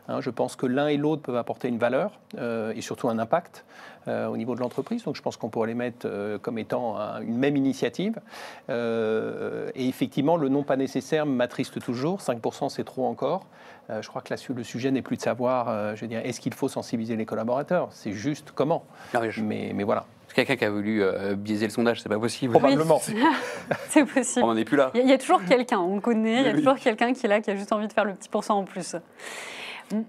Hein, 0.09 0.21
je 0.21 0.31
pense 0.31 0.55
que 0.55 0.67
l'un 0.67 0.87
et 0.89 0.97
l'autre 0.97 1.23
peuvent 1.23 1.37
apporter 1.37 1.69
une 1.69 1.79
valeur 1.79 2.13
euh, 2.39 2.73
et 2.77 2.81
surtout 2.81 3.09
un 3.09 3.19
impact 3.19 3.65
au 4.07 4.37
niveau 4.37 4.57
de 4.57 4.61
l'entreprise, 4.61 5.05
donc 5.05 5.15
je 5.15 5.23
pense 5.23 5.37
qu'on 5.37 5.51
pourrait 5.51 5.69
les 5.69 5.75
mettre 5.75 6.09
comme 6.43 6.59
étant 6.59 6.99
un- 6.99 7.21
une 7.21 7.37
même 7.37 7.55
initiative. 7.57 8.19
Et 8.69 9.89
effectivement, 9.89 10.37
le 10.37 10.49
non 10.49 10.65
pas 10.65 10.77
nécessaire 10.77 11.27
m'attriste 11.27 11.81
toujours, 11.81 12.21
5% 12.21 12.71
c'est 12.71 12.83
trop 12.83 13.07
encore. 13.07 13.45
Euh, 13.91 14.03
je 14.03 14.09
crois 14.09 14.23
que 14.23 14.33
là, 14.33 14.41
le 14.55 14.63
sujet 14.65 14.91
n'est 14.91 15.03
plus 15.03 15.17
de 15.17 15.23
savoir, 15.23 15.69
euh, 15.69 15.95
je 15.97 16.03
veux 16.03 16.07
dire, 16.07 16.21
est-ce 16.25 16.41
qu'il 16.41 16.55
faut 16.55 16.69
sensibiliser 16.69 17.17
les 17.17 17.27
collaborateurs? 17.27 17.89
C'est 17.91 18.13
juste 18.13 18.53
comment. 18.55 18.85
non, 19.15 19.21
mais 19.21 19.31
je- 19.31 19.43
Mais, 19.43 19.73
mais 19.75 19.83
voilà. 19.85 20.05
c'est 20.29 20.35
quelqu'un 20.35 20.57
qui 20.57 20.65
a 20.65 20.71
voulu 20.71 21.03
euh, 21.03 21.35
biaiser 21.35 21.67
le 21.67 21.73
sondage, 21.73 22.01
c'est 22.01 22.09
pas 22.09 22.19
possible. 22.19 22.53
Probablement. 22.53 23.01
C'est 23.89 24.05
possible. 24.05 24.45
On 24.45 24.49
n'en 24.49 24.57
est 24.57 24.65
plus 24.65 24.77
là. 24.77 24.91
Il 24.95 24.99
y, 24.99 25.01
a- 25.01 25.05
il 25.07 25.11
y 25.11 25.13
a 25.13 25.19
toujours 25.19 25.45
quelqu'un, 25.45 25.79
on 25.81 25.97
le 25.97 26.01
connaît, 26.01 26.41
il 26.41 26.43
y 26.43 26.45
a 26.45 26.51
Oui, 26.51 26.59
oui. 26.59 26.59
toujours 26.59 26.79
quelqu'un 26.79 27.13
qui 27.13 27.27
est 27.27 27.29
là, 27.29 27.41
qui 27.41 27.51
a 27.51 27.57
juste 27.57 27.73
envie 27.73 27.89
de 27.89 27.93
faire 27.93 28.05
le 28.05 28.15
petit 28.15 28.29
pourcent 28.29 28.57
en 28.59 28.65
plus. 28.65 28.95
Mm. 29.93 30.01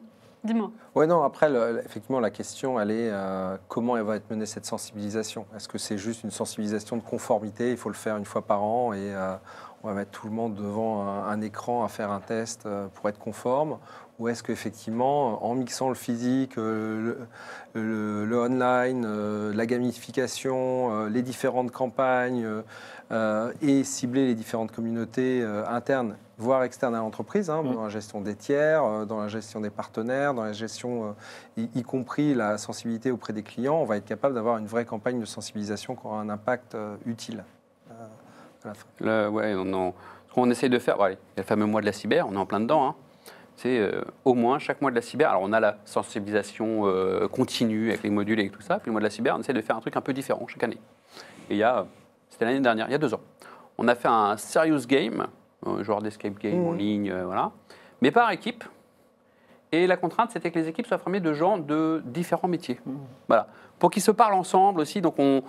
Dis-moi. 0.44 0.72
Ouais, 0.96 1.06
non, 1.08 1.22
après, 1.24 1.50
le- 1.50 1.82
effectivement, 1.86 2.20
la 2.20 2.32
question, 2.32 2.80
elle 2.80 2.90
est 2.92 3.10
euh, 3.12 3.58
comment 3.68 3.96
elle 3.98 4.04
va 4.04 4.16
être 4.16 4.30
menée 4.32 4.48
cette 4.48 4.66
sensibilisation? 4.66 5.46
Est-ce 5.56 5.68
que 5.68 5.78
c'est 5.78 5.98
juste 6.00 6.24
une 6.24 6.32
sensibilisation 6.32 6.98
de 6.98 7.02
conformité? 7.04 7.70
Il 7.72 7.78
faut 7.78 7.90
le 7.90 7.96
faire 7.96 8.18
une 8.18 8.26
fois 8.26 8.42
par 8.44 8.64
an 8.64 8.92
et 8.94 8.98
euh, 9.00 9.36
on 9.84 9.88
va 9.88 9.94
mettre 9.94 10.12
tout 10.12 10.28
le 10.28 10.34
monde 10.34 10.56
devant 10.56 11.02
un, 11.08 11.28
un 11.28 11.42
écran 11.42 11.84
à 11.84 11.88
faire 11.88 12.12
un 12.12 12.20
test 12.20 12.66
euh, 12.66 12.88
pour 12.94 13.10
être 13.10 13.18
conforme 13.20 13.78
Ou 14.20 14.28
est-ce 14.28 14.44
qu'effectivement, 14.44 15.44
en 15.44 15.56
mixant 15.56 15.90
le 15.90 15.96
physique, 15.96 16.58
euh, 16.60 17.18
le, 17.74 17.82
le- 17.82 18.26
le 18.26 18.40
online, 18.40 19.04
euh, 19.08 19.52
la 19.54 19.66
gamification, 19.66 20.92
euh, 21.06 21.10
les 21.10 21.22
différentes 21.24 21.72
campagnes 21.72 22.44
euh, 22.46 22.62
euh, 23.12 23.52
et 23.62 23.84
cibler 23.84 24.28
les 24.28 24.36
différentes 24.36 24.72
communautés 24.72 25.42
euh, 25.42 25.66
internes, 25.68 26.16
voire 26.38 26.64
externes 26.64 26.94
à 26.96 27.00
l'entreprise, 27.00 27.50
hein, 27.50 27.64
Mm. 27.64 27.74
dans 27.74 27.84
la 27.84 27.90
gestion 27.90 28.22
des 28.22 28.36
tiers, 28.36 28.84
euh, 28.84 29.06
dans 29.06 29.20
la 29.20 29.28
gestion 29.28 29.60
des 29.62 29.70
partenaires, 29.72 30.34
dans 30.36 30.44
la 30.44 30.54
gestion, 30.54 31.16
euh, 31.58 31.62
y, 31.64 31.80
y 31.80 31.84
compris 31.84 32.36
la 32.36 32.58
sensibilité 32.60 33.10
auprès 33.12 33.34
des 33.34 33.44
clients, 33.44 33.76
on 33.78 33.86
va 33.86 33.98
être 33.98 34.06
capable 34.06 34.36
d'avoir 34.36 34.58
une 34.58 34.68
vraie 34.68 34.86
campagne 34.86 35.20
de 35.20 35.26
sensibilisation 35.26 35.96
qui 35.96 36.06
aura 36.06 36.20
un 36.22 36.30
impact 36.30 36.76
euh, 36.76 36.96
utile. 37.06 37.44
Euh, 39.04 39.30
ouais, 39.30 39.54
on, 39.58 39.74
en- 39.74 39.94
ce 40.30 40.34
qu'on 40.34 40.50
essaye 40.50 40.70
de 40.70 40.80
faire, 40.80 40.98
bon, 40.98 41.04
allez, 41.04 41.16
il 41.16 41.38
y 41.38 41.40
a 41.40 41.44
le 41.44 41.48
fameux 41.48 41.66
mois 41.66 41.82
de 41.82 41.86
la 41.86 41.92
cyber, 41.92 42.28
on 42.28 42.34
est 42.34 42.38
en 42.38 42.46
plein 42.46 42.60
dedans. 42.60 42.86
hein. 42.88 42.96
C'est 43.58 43.78
euh, 43.80 44.02
au 44.26 44.34
moins 44.34 44.58
chaque 44.60 44.82
mois 44.82 44.90
de 44.90 44.96
la 44.96 45.02
cyber. 45.02 45.30
Alors 45.30 45.44
on 45.44 45.54
a 45.54 45.60
la 45.60 45.78
sensibilisation 45.86 46.88
euh, 46.88 47.28
continue 47.28 47.90
avec 47.90 48.02
les 48.02 48.10
modules 48.10 48.40
et 48.40 48.50
tout 48.50 48.62
ça. 48.62 48.78
Puis 48.80 48.88
le 48.88 48.92
mois 48.94 49.02
de 49.02 49.06
la 49.06 49.10
cyber, 49.12 49.36
on 49.36 49.40
essaie 49.42 49.54
de 49.54 49.62
faire 49.62 49.76
un 49.76 49.82
truc 49.82 49.96
un 49.98 50.02
peu 50.02 50.14
différent 50.14 50.48
chaque 50.48 50.64
année. 50.64 50.80
Et 51.50 51.56
il 51.56 51.58
y 51.58 51.64
a, 51.64 51.86
c'était 52.30 52.46
l'année 52.46 52.60
dernière, 52.62 52.88
il 52.88 52.92
y 52.92 52.96
a 52.96 52.98
deux 52.98 53.14
ans, 53.14 53.20
on 53.78 53.88
a 53.88 53.94
fait 53.94 54.08
un 54.08 54.36
serious 54.38 54.88
game, 54.88 55.28
un 55.66 55.84
genre 55.84 56.02
d'escape 56.02 56.40
game 56.40 56.66
en 56.66 56.72
Mhm. 56.72 56.78
ligne, 56.78 57.12
euh, 57.12 57.26
voilà, 57.26 57.52
mais 58.02 58.10
par 58.10 58.32
équipe. 58.32 58.64
Et 59.74 59.86
la 59.88 59.96
contrainte, 59.96 60.32
c'était 60.32 60.50
que 60.52 60.58
les 60.60 60.68
équipes 60.68 60.88
soient 60.88 60.98
formées 60.98 61.20
de 61.22 61.32
gens 61.34 61.58
de 61.58 62.02
différents 62.06 62.48
métiers. 62.48 62.80
Voilà. 63.28 63.48
Pour 63.82 63.90
qu'ils 63.90 64.04
se 64.04 64.12
parlent 64.12 64.36
ensemble 64.36 64.80
aussi. 64.80 65.02
Donc, 65.02 65.16
on, 65.18 65.42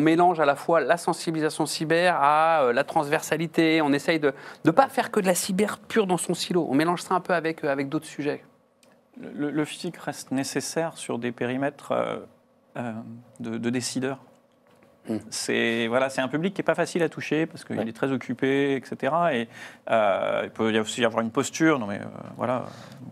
mélange 0.00 0.40
à 0.40 0.44
la 0.44 0.56
fois 0.56 0.80
la 0.80 0.96
sensibilisation 0.96 1.66
cyber 1.66 2.16
à 2.20 2.64
euh, 2.64 2.72
la 2.72 2.82
transversalité. 2.82 3.80
On 3.80 3.92
essaye 3.92 4.18
de 4.18 4.34
ne 4.64 4.72
pas 4.72 4.88
faire 4.88 5.12
que 5.12 5.20
de 5.20 5.26
la 5.26 5.36
cyber 5.36 5.78
pure 5.78 6.08
dans 6.08 6.16
son 6.16 6.34
silo. 6.34 6.66
On 6.68 6.74
mélange 6.74 7.02
ça 7.02 7.14
un 7.14 7.20
peu 7.20 7.32
avec, 7.32 7.62
euh, 7.62 7.70
avec 7.70 7.88
d'autres 7.88 8.06
sujets. 8.06 8.42
Le, 9.16 9.64
physique 9.64 9.98
reste 9.98 10.32
nécessaire 10.32 10.98
sur 10.98 11.20
des 11.20 11.30
périmètres 11.30 11.92
euh, 12.76 12.92
de 13.38 13.70
décideurs. 13.70 14.18
Mm. 15.08 15.16
C'est 15.30 15.86
voilà, 15.88 16.08
un 16.18 16.28
public 16.28 16.54
qui 16.54 16.60
est 16.62 16.64
pas 16.64 16.74
facile 16.74 17.02
à 17.02 17.08
toucher 17.08 17.46
parce 17.46 17.64
qu'il 17.64 17.78
Ouais. 17.78 17.88
est 17.88 17.92
très 17.92 18.10
occupé, 18.12 18.74
etc. 18.76 19.12
Et 19.32 19.48
euh, 19.90 20.42
il 20.44 20.50
peut 20.50 20.72
y 20.72 20.78
aussi 20.78 21.00
y 21.02 21.04
avoir 21.04 21.22
une 21.22 21.30
posture. 21.30 21.78
Non 21.78 21.86
mais 21.86 22.00
euh, 22.00 22.04
voilà, 22.36 22.64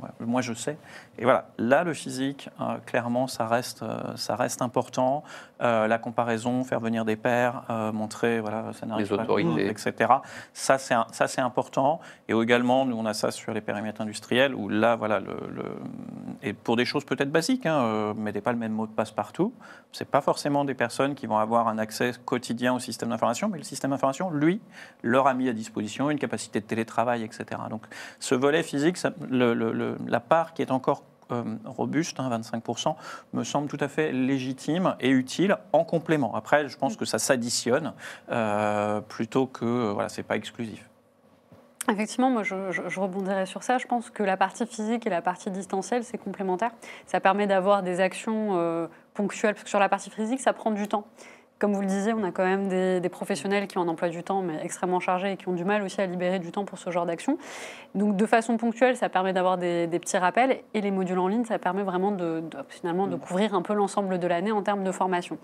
ouais, 0.02 0.08
moi 0.20 0.40
je 0.40 0.52
sais. 0.54 0.76
Et 1.18 1.24
voilà, 1.24 1.46
là 1.58 1.84
le 1.84 1.94
physique, 1.94 2.50
euh, 2.60 2.76
clairement, 2.86 3.28
ça 3.28 3.46
reste, 3.46 3.84
ça 4.16 4.34
reste 4.36 4.62
important. 4.62 5.22
La 5.60 5.96
comparaison, 5.98 6.62
faire 6.64 6.80
venir 6.80 7.06
des 7.06 7.16
pairs, 7.16 7.62
montrer 7.94 8.40
voilà, 8.40 8.72
ça 8.74 8.84
n'arrive 8.84 9.10
Les 9.10 9.16
pas, 9.16 9.22
autorités. 9.22 9.66
etc. 9.68 10.12
Ça 10.52 10.76
c'est 10.78 11.40
important. 11.40 12.00
Et 12.28 12.32
également, 12.34 12.84
nous 12.84 12.96
on 12.98 13.06
a 13.06 13.14
ça 13.14 13.30
sur 13.30 13.54
les 13.54 13.60
périmètres 13.62 14.00
industriels 14.02 14.54
où 14.54 14.68
là 14.68 14.96
voilà 14.96 15.20
le, 15.20 15.36
le- 15.54 15.76
et 16.42 16.52
pour 16.52 16.76
des 16.76 16.84
choses 16.84 17.04
peut-être 17.04 17.30
basiques, 17.32 17.64
hein, 17.64 18.12
mettez 18.16 18.42
pas 18.42 18.52
le 18.52 18.58
même 18.58 18.72
mot 18.72 18.86
de 18.86 18.92
passe 18.92 19.10
partout. 19.12 19.54
C'est 19.92 20.08
pas 20.10 20.20
forcément 20.20 20.64
des 20.66 20.74
personnes 20.74 21.14
qui 21.14 21.26
vont 21.26 21.38
avoir 21.38 21.68
un 21.68 21.78
accès 21.84 22.12
quotidien 22.24 22.74
au 22.74 22.80
système 22.80 23.10
d'information, 23.10 23.48
mais 23.48 23.58
le 23.58 23.64
système 23.64 23.90
d'information, 23.92 24.30
lui, 24.30 24.60
leur 25.02 25.26
a 25.28 25.34
mis 25.34 25.48
à 25.48 25.52
disposition 25.52 26.10
une 26.10 26.18
capacité 26.18 26.60
de 26.60 26.66
télétravail, 26.66 27.22
etc. 27.22 27.44
Donc 27.70 27.82
ce 28.18 28.34
volet 28.34 28.62
physique, 28.62 28.96
ça- 28.96 29.12
le- 29.30 29.54
le- 29.54 29.72
le- 29.72 29.96
la 30.06 30.20
part 30.20 30.54
qui 30.54 30.62
est 30.62 30.70
encore 30.72 31.02
euh, 31.30 31.42
robuste, 31.64 32.20
hein, 32.20 32.28
25%, 32.28 32.96
me 33.32 33.44
semble 33.44 33.66
tout 33.66 33.78
à 33.80 33.88
fait 33.88 34.12
légitime 34.12 34.94
et 35.00 35.08
utile 35.08 35.56
en 35.72 35.82
complément. 35.82 36.34
Après, 36.34 36.68
je 36.68 36.76
pense 36.76 36.96
que 36.98 37.06
ça 37.06 37.18
s'additionne 37.18 37.94
euh, 38.30 39.00
plutôt 39.00 39.46
que, 39.46 39.64
euh, 39.64 39.92
voilà, 39.94 40.10
c'est 40.10 40.22
pas 40.22 40.36
exclusif. 40.36 40.86
Effectivement, 41.90 42.30
moi 42.30 42.42
je, 42.42 42.70
je, 42.72 42.82
je, 42.88 43.00
rebondirais 43.00 43.46
sur 43.46 43.62
ça. 43.62 43.78
Je 43.78 43.86
pense 43.86 44.10
que 44.10 44.22
la 44.22 44.36
partie 44.36 44.66
physique 44.66 45.06
et 45.06 45.10
la 45.10 45.22
partie 45.22 45.50
distancielle, 45.50 46.04
c'est 46.04 46.18
complémentaire. 46.18 46.72
Ça 47.06 47.20
permet 47.20 47.46
d'avoir 47.46 47.82
des 47.82 48.00
actions 48.00 48.56
euh, 48.58 48.86
ponctuelles, 49.14 49.54
parce 49.54 49.64
que 49.64 49.70
sur 49.70 49.78
la 49.78 49.88
partie 49.88 50.10
physique, 50.10 50.40
ça 50.40 50.52
prend 50.52 50.70
du 50.72 50.88
temps. 50.88 51.06
Comme 51.60 51.72
vous 51.72 51.80
le 51.80 51.86
disiez, 51.86 52.12
on 52.12 52.24
a 52.24 52.32
quand 52.32 52.44
même 52.44 52.68
des, 52.68 53.00
des, 53.00 53.08
professionnels 53.08 53.68
qui 53.68 53.78
ont 53.78 53.82
un 53.82 53.88
emploi 53.88 54.08
du 54.08 54.24
temps, 54.24 54.42
mais 54.42 54.58
extrêmement 54.62 54.98
chargé 54.98 55.32
et 55.32 55.36
qui 55.36 55.48
ont 55.48 55.52
du 55.52 55.64
mal 55.64 55.82
aussi 55.82 56.00
à 56.00 56.06
libérer 56.06 56.40
du 56.40 56.50
temps 56.50 56.64
pour 56.64 56.78
ce 56.78 56.90
genre 56.90 57.06
d'action. 57.06 57.38
Donc 57.94 58.16
de 58.16 58.26
façon 58.26 58.56
ponctuelle, 58.56 58.96
ça 58.96 59.08
permet 59.08 59.32
d'avoir 59.32 59.56
des, 59.56 59.86
des, 59.86 59.98
petits 60.00 60.18
rappels. 60.18 60.60
Et 60.74 60.80
les 60.80 60.90
modules 60.90 61.18
en 61.18 61.28
ligne, 61.28 61.44
ça 61.44 61.60
permet 61.60 61.84
vraiment 61.84 62.10
de, 62.10 62.40
de 62.40 62.58
finalement 62.68 63.06
de 63.06 63.14
couvrir 63.14 63.54
un 63.54 63.62
peu 63.62 63.72
l'ensemble 63.72 64.18
de 64.18 64.26
l'année 64.26 64.50
en 64.50 64.62
termes 64.62 64.82
de 64.82 64.90
formation. 64.90 65.38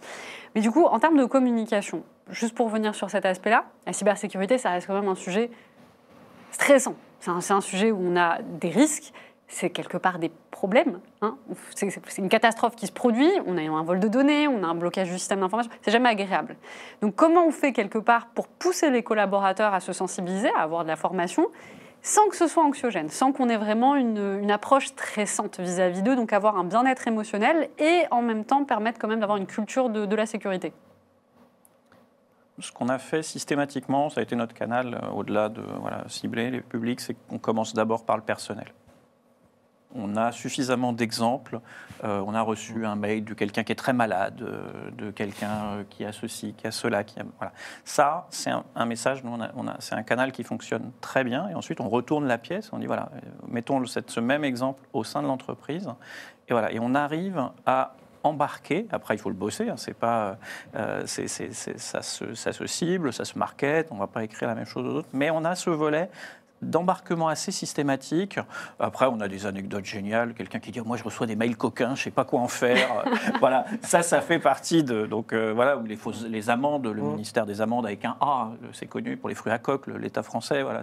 Mais 0.57 0.61
du 0.61 0.73
coup, 0.73 0.85
en 0.85 0.99
termes 0.99 1.17
de 1.17 1.25
communication, 1.25 2.03
juste 2.29 2.57
pour 2.57 2.67
revenir 2.67 2.95
sur 2.97 3.09
cet 3.09 3.25
aspect-là, 3.25 3.67
la 3.87 3.93
cybersécurité, 3.93 4.59
ça 4.59 4.71
reste 4.71 4.89
quand 4.89 4.95
même 4.95 5.09
un 5.09 5.15
sujet 5.15 5.51
stressant. 6.51 6.97
C'est 7.21 7.31
un, 7.31 7.57
un, 7.57 7.61
sujet 7.61 7.93
où 7.93 7.99
on 8.01 8.17
a 8.17 8.39
des 8.43 8.71
risques, 8.71 9.13
c'est 9.51 9.69
quelque 9.69 9.97
part 9.97 10.19
des 10.19 10.31
problèmes. 10.51 11.01
Hein. 11.23 11.37
C'est 11.75 12.19
une 12.19 12.29
catastrophe 12.29 12.77
qui 12.77 12.87
se 12.87 12.93
produit, 12.93 13.31
on 13.47 13.59
a 13.59 13.63
un 13.63 13.83
vol 13.83 13.99
de 13.99 14.09
données, 14.09 14.49
on 14.49 14.63
a 14.63 14.67
un 14.67 14.75
blocage 14.75 15.11
du 15.11 15.19
système 15.19 15.41
d'information, 15.41 15.73
c'est 15.83 15.91
jamais 15.91 16.09
agréable. 16.09 16.57
Donc 17.03 17.17
comment 17.17 17.45
on 17.47 17.51
fait 17.51 17.73
quelque 17.73 17.99
part 17.99 18.29
pour 18.29 18.47
pousser 18.47 18.91
les 18.91 19.03
collaborateurs 19.03 19.75
à 19.75 19.81
se 19.81 19.93
sensibiliser, 19.93 20.51
à 20.57 20.63
avoir 20.63 20.85
de 20.85 20.89
la 20.89 20.97
formation 20.97 21.49
sans 22.03 22.29
que 22.29 22.37
ce 22.37 22.47
soit 22.47 22.63
anxiogène, 22.63 23.11
sans 23.11 23.31
qu'on 23.33 23.51
ait 23.51 23.59
vraiment 23.59 23.95
une, 23.95 24.39
une 24.41 24.51
approche 24.51 24.87
stressante 24.87 25.61
vis-à-vis 25.61 26.01
d'eux, 26.03 26.17
donc 26.17 26.33
avoir 26.33 26.57
un 26.57 26.65
bien-être 26.65 27.07
émotionnel 27.07 27.69
et 27.79 28.05
en 28.11 28.23
même 28.23 28.47
temps 28.47 28.65
permettre 28.65 28.99
quand 28.99 29.09
même 29.09 29.21
d'avoir 29.21 29.37
une 29.37 29.47
culture 29.47 29.91
de, 29.91 30.15
la 30.15 30.25
sécurité? 30.25 30.73
Ce 32.59 32.73
qu'on 32.73 32.89
a 32.89 32.99
fait 32.99 33.23
systématiquement, 33.23 34.09
ça 34.09 34.21
a 34.21 34.23
été 34.23 34.35
notre 34.35 34.55
canal, 34.55 34.95
euh, 34.95 35.11
au-delà 35.11 35.51
de 35.51 35.63
cibler 36.07 36.51
les 36.51 36.61
publics, 36.61 37.01
c'est 37.01 37.15
qu'on 37.29 37.39
commence 37.39 37.75
d'abord 37.75 38.07
par 38.07 38.17
le 38.17 38.23
personnel. 38.23 38.73
On 39.95 40.17
a 40.17 40.31
suffisamment 40.31 40.93
d'exemples. 40.93 41.61
Euh, 42.05 42.23
on 42.25 42.35
a 42.35 42.41
reçu 42.41 42.87
un 42.87 42.95
mail 42.95 43.25
de 43.25 43.35
quelqu'un 43.35 43.65
qui 43.65 43.73
est 43.73 43.77
très 43.77 43.93
malade, 43.93 44.41
euh, 44.43 44.91
de 44.93 45.11
quelqu'un 45.11 45.65
euh, 45.65 45.85
qui 45.89 46.05
a 46.05 46.13
ceci, 46.13 46.55
qui 46.55 46.67
a 46.67 46.71
cela. 46.71 47.03
Ça, 47.85 48.27
c'est 48.31 48.51
un, 48.51 48.87
message, 48.87 49.23
c'est 49.81 49.95
un 49.95 50.03
canal 50.03 50.33
qui 50.33 50.45
fonctionne 50.45 50.93
très 51.01 51.25
bien. 51.25 51.49
Et 51.49 51.55
ensuite, 51.55 51.81
on 51.81 51.89
retourne 51.89 52.27
la 52.27 52.39
pièce. 52.39 52.73
On 52.73 52.79
dit 52.79 52.87
voilà, 52.87 53.11
mettons 53.49 53.85
ce 53.85 54.21
même 54.21 54.45
exemple 54.45 54.83
au 54.93 55.03
sein 55.03 55.23
de 55.23 55.27
l'entreprise. 55.27 55.89
Et 56.49 56.53
voilà, 56.53 56.73
et 56.73 56.79
on 56.81 56.95
arrive 56.95 57.43
à 57.67 57.95
embarquer. 58.23 58.87
Après, 58.93 59.15
il 59.15 59.19
faut 59.19 59.31
le 59.31 59.35
bosser. 59.35 59.71
Hein, 59.71 59.77
c'est 59.77 59.95
pas, 59.95 60.39
ça, 60.75 62.03
se, 62.03 62.67
cible, 62.67 63.13
ça 63.13 63.25
se 63.25 63.39
market. 63.39 63.89
On 63.91 63.97
va 63.97 64.07
pas 64.07 64.23
écrire 64.23 64.49
la 64.49 64.55
même 64.55 64.67
chose 64.67 64.87
aux 64.87 64.99
autres, 64.99 65.09
mais 65.13 65.31
on 65.31 65.45
a 65.45 65.55
ce 65.55 65.71
volet 65.71 66.11
d'embarquement 66.63 67.29
assez 67.29 67.53
systématique. 67.53 68.39
Après, 68.79 69.07
on 69.07 69.21
a 69.21 69.29
des 69.29 69.47
anecdotes 69.47 69.85
géniales. 69.85 70.35
Quelqu'un 70.35 70.59
qui 70.59 70.71
dit 70.71 70.81
Moi, 70.81 70.97
je 70.97 71.05
reçois 71.05 71.27
des 71.27 71.37
mails 71.37 71.57
coquins, 71.57 71.95
je 71.95 72.01
ne 72.01 72.05
sais 72.05 72.11
pas 72.11 72.25
quoi 72.25 72.41
en 72.41 72.49
faire. 72.49 73.05
voilà, 73.41 73.65
ça, 73.83 74.03
ça 74.03 74.21
fait 74.21 74.39
partie 74.39 74.85
de. 74.85 75.07
Donc, 75.07 75.33
euh, 75.33 75.53
voilà, 75.53 75.81
les, 75.85 75.97
fausses, 75.97 76.25
les 76.25 76.51
amendes, 76.51 76.87
le 76.87 77.03
mmh. 77.03 77.11
ministère 77.11 77.47
des 77.47 77.61
amendes 77.61 77.87
avec 77.87 78.05
un 78.05 78.17
A, 78.21 78.51
c'est 78.73 78.87
connu 78.87 79.17
pour 79.17 79.29
les 79.29 79.35
fruits 79.35 79.53
à 79.53 79.59
coque, 79.59 79.87
l'État 79.87 80.23
français, 80.23 80.63
voilà, 80.63 80.83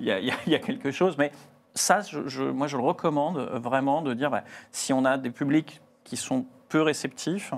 il 0.00 0.06
y, 0.06 0.10
y, 0.10 0.50
y 0.50 0.54
a, 0.54 0.58
quelque 0.58 0.90
chose. 0.90 1.16
Mais 1.18 1.32
ça, 1.74 2.00
je, 2.00 2.26
je, 2.26 2.44
moi, 2.44 2.66
je 2.66 2.76
le 2.76 2.82
recommande 2.82 3.38
vraiment 3.38 4.02
de 4.02 4.14
dire 4.14 4.30
bah, 4.30 4.44
si 4.72 4.92
on 4.92 5.04
a 5.04 5.18
des 5.18 5.30
publics 5.30 5.80
qui 6.04 6.16
sont 6.16 6.46
peu 6.68 6.82
réceptifs, 6.82 7.52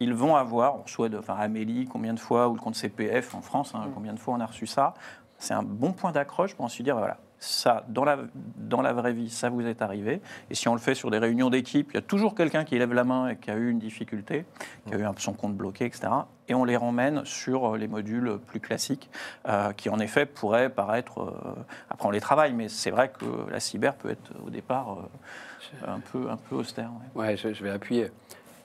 ils 0.00 0.14
vont 0.14 0.34
avoir, 0.34 0.76
on 0.76 0.82
reçoit 0.82 1.10
de, 1.10 1.18
enfin, 1.18 1.36
Amélie, 1.36 1.86
combien 1.86 2.14
de 2.14 2.18
fois, 2.18 2.48
ou 2.48 2.54
le 2.54 2.60
compte 2.60 2.74
CPF 2.74 3.34
en 3.34 3.42
France, 3.42 3.74
hein, 3.74 3.86
mmh. 3.86 3.92
combien 3.94 4.12
de 4.14 4.18
fois 4.18 4.34
on 4.34 4.40
a 4.40 4.46
reçu 4.46 4.66
ça 4.66 4.94
c'est 5.40 5.54
un 5.54 5.62
bon 5.62 5.92
point 5.92 6.12
d'accroche 6.12 6.54
pour 6.54 6.64
ensuite 6.64 6.84
dire, 6.84 6.96
voilà, 6.96 7.18
ça, 7.40 7.84
dans 7.88 8.04
la, 8.04 8.18
dans 8.34 8.82
la 8.82 8.92
vraie 8.92 9.14
vie, 9.14 9.30
ça 9.30 9.48
vous 9.48 9.66
est 9.66 9.80
arrivé. 9.80 10.20
Et 10.50 10.54
si 10.54 10.68
on 10.68 10.74
le 10.74 10.80
fait 10.80 10.94
sur 10.94 11.10
des 11.10 11.16
réunions 11.18 11.48
d'équipe, 11.48 11.90
il 11.92 11.94
y 11.94 11.98
a 11.98 12.02
toujours 12.02 12.34
quelqu'un 12.34 12.64
qui 12.64 12.78
lève 12.78 12.92
la 12.92 13.04
main 13.04 13.28
et 13.28 13.36
qui 13.36 13.50
a 13.50 13.56
eu 13.56 13.70
une 13.70 13.78
difficulté, 13.78 14.44
qui 14.86 14.94
a 14.94 14.98
eu 14.98 15.04
son 15.16 15.32
compte 15.32 15.56
bloqué, 15.56 15.86
etc. 15.86 16.08
Et 16.48 16.54
on 16.54 16.64
les 16.64 16.76
ramène 16.76 17.24
sur 17.24 17.76
les 17.76 17.88
modules 17.88 18.38
plus 18.46 18.60
classiques, 18.60 19.10
euh, 19.48 19.72
qui 19.72 19.88
en 19.88 19.98
effet 19.98 20.26
pourraient 20.26 20.68
paraître... 20.68 21.22
Euh, 21.22 21.64
après, 21.88 22.06
on 22.06 22.10
les 22.10 22.20
travaille, 22.20 22.52
mais 22.52 22.68
c'est 22.68 22.90
vrai 22.90 23.08
que 23.08 23.24
la 23.50 23.58
cyber 23.58 23.94
peut 23.94 24.10
être 24.10 24.32
au 24.44 24.50
départ 24.50 24.98
euh, 24.98 25.86
un, 25.88 26.00
peu, 26.00 26.30
un 26.30 26.36
peu 26.36 26.56
austère. 26.56 26.90
Ouais, 27.14 27.28
ouais 27.28 27.36
je, 27.38 27.54
je 27.54 27.64
vais 27.64 27.70
appuyer. 27.70 28.10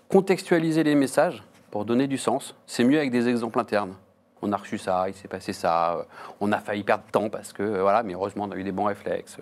Contextualiser 0.09 0.83
les 0.83 0.95
messages 0.95 1.43
pour 1.71 1.85
donner 1.85 2.07
du 2.07 2.17
sens, 2.17 2.55
c'est 2.67 2.83
mieux 2.83 2.97
avec 2.97 3.11
des 3.11 3.29
exemples 3.29 3.59
internes 3.59 3.95
on 4.41 4.51
a 4.51 4.57
reçu 4.57 4.77
ça, 4.77 5.05
il 5.07 5.13
s'est 5.13 5.27
passé 5.27 5.53
ça, 5.53 5.95
euh, 5.95 6.03
on 6.39 6.51
a 6.51 6.59
failli 6.59 6.83
perdre 6.83 7.05
de 7.05 7.11
temps 7.11 7.29
parce 7.29 7.53
que, 7.53 7.63
euh, 7.63 7.81
voilà, 7.81 8.03
mais 8.03 8.13
heureusement, 8.13 8.45
on 8.45 8.51
a 8.51 8.55
eu 8.55 8.63
des 8.63 8.71
bons 8.71 8.85
réflexes. 8.85 9.37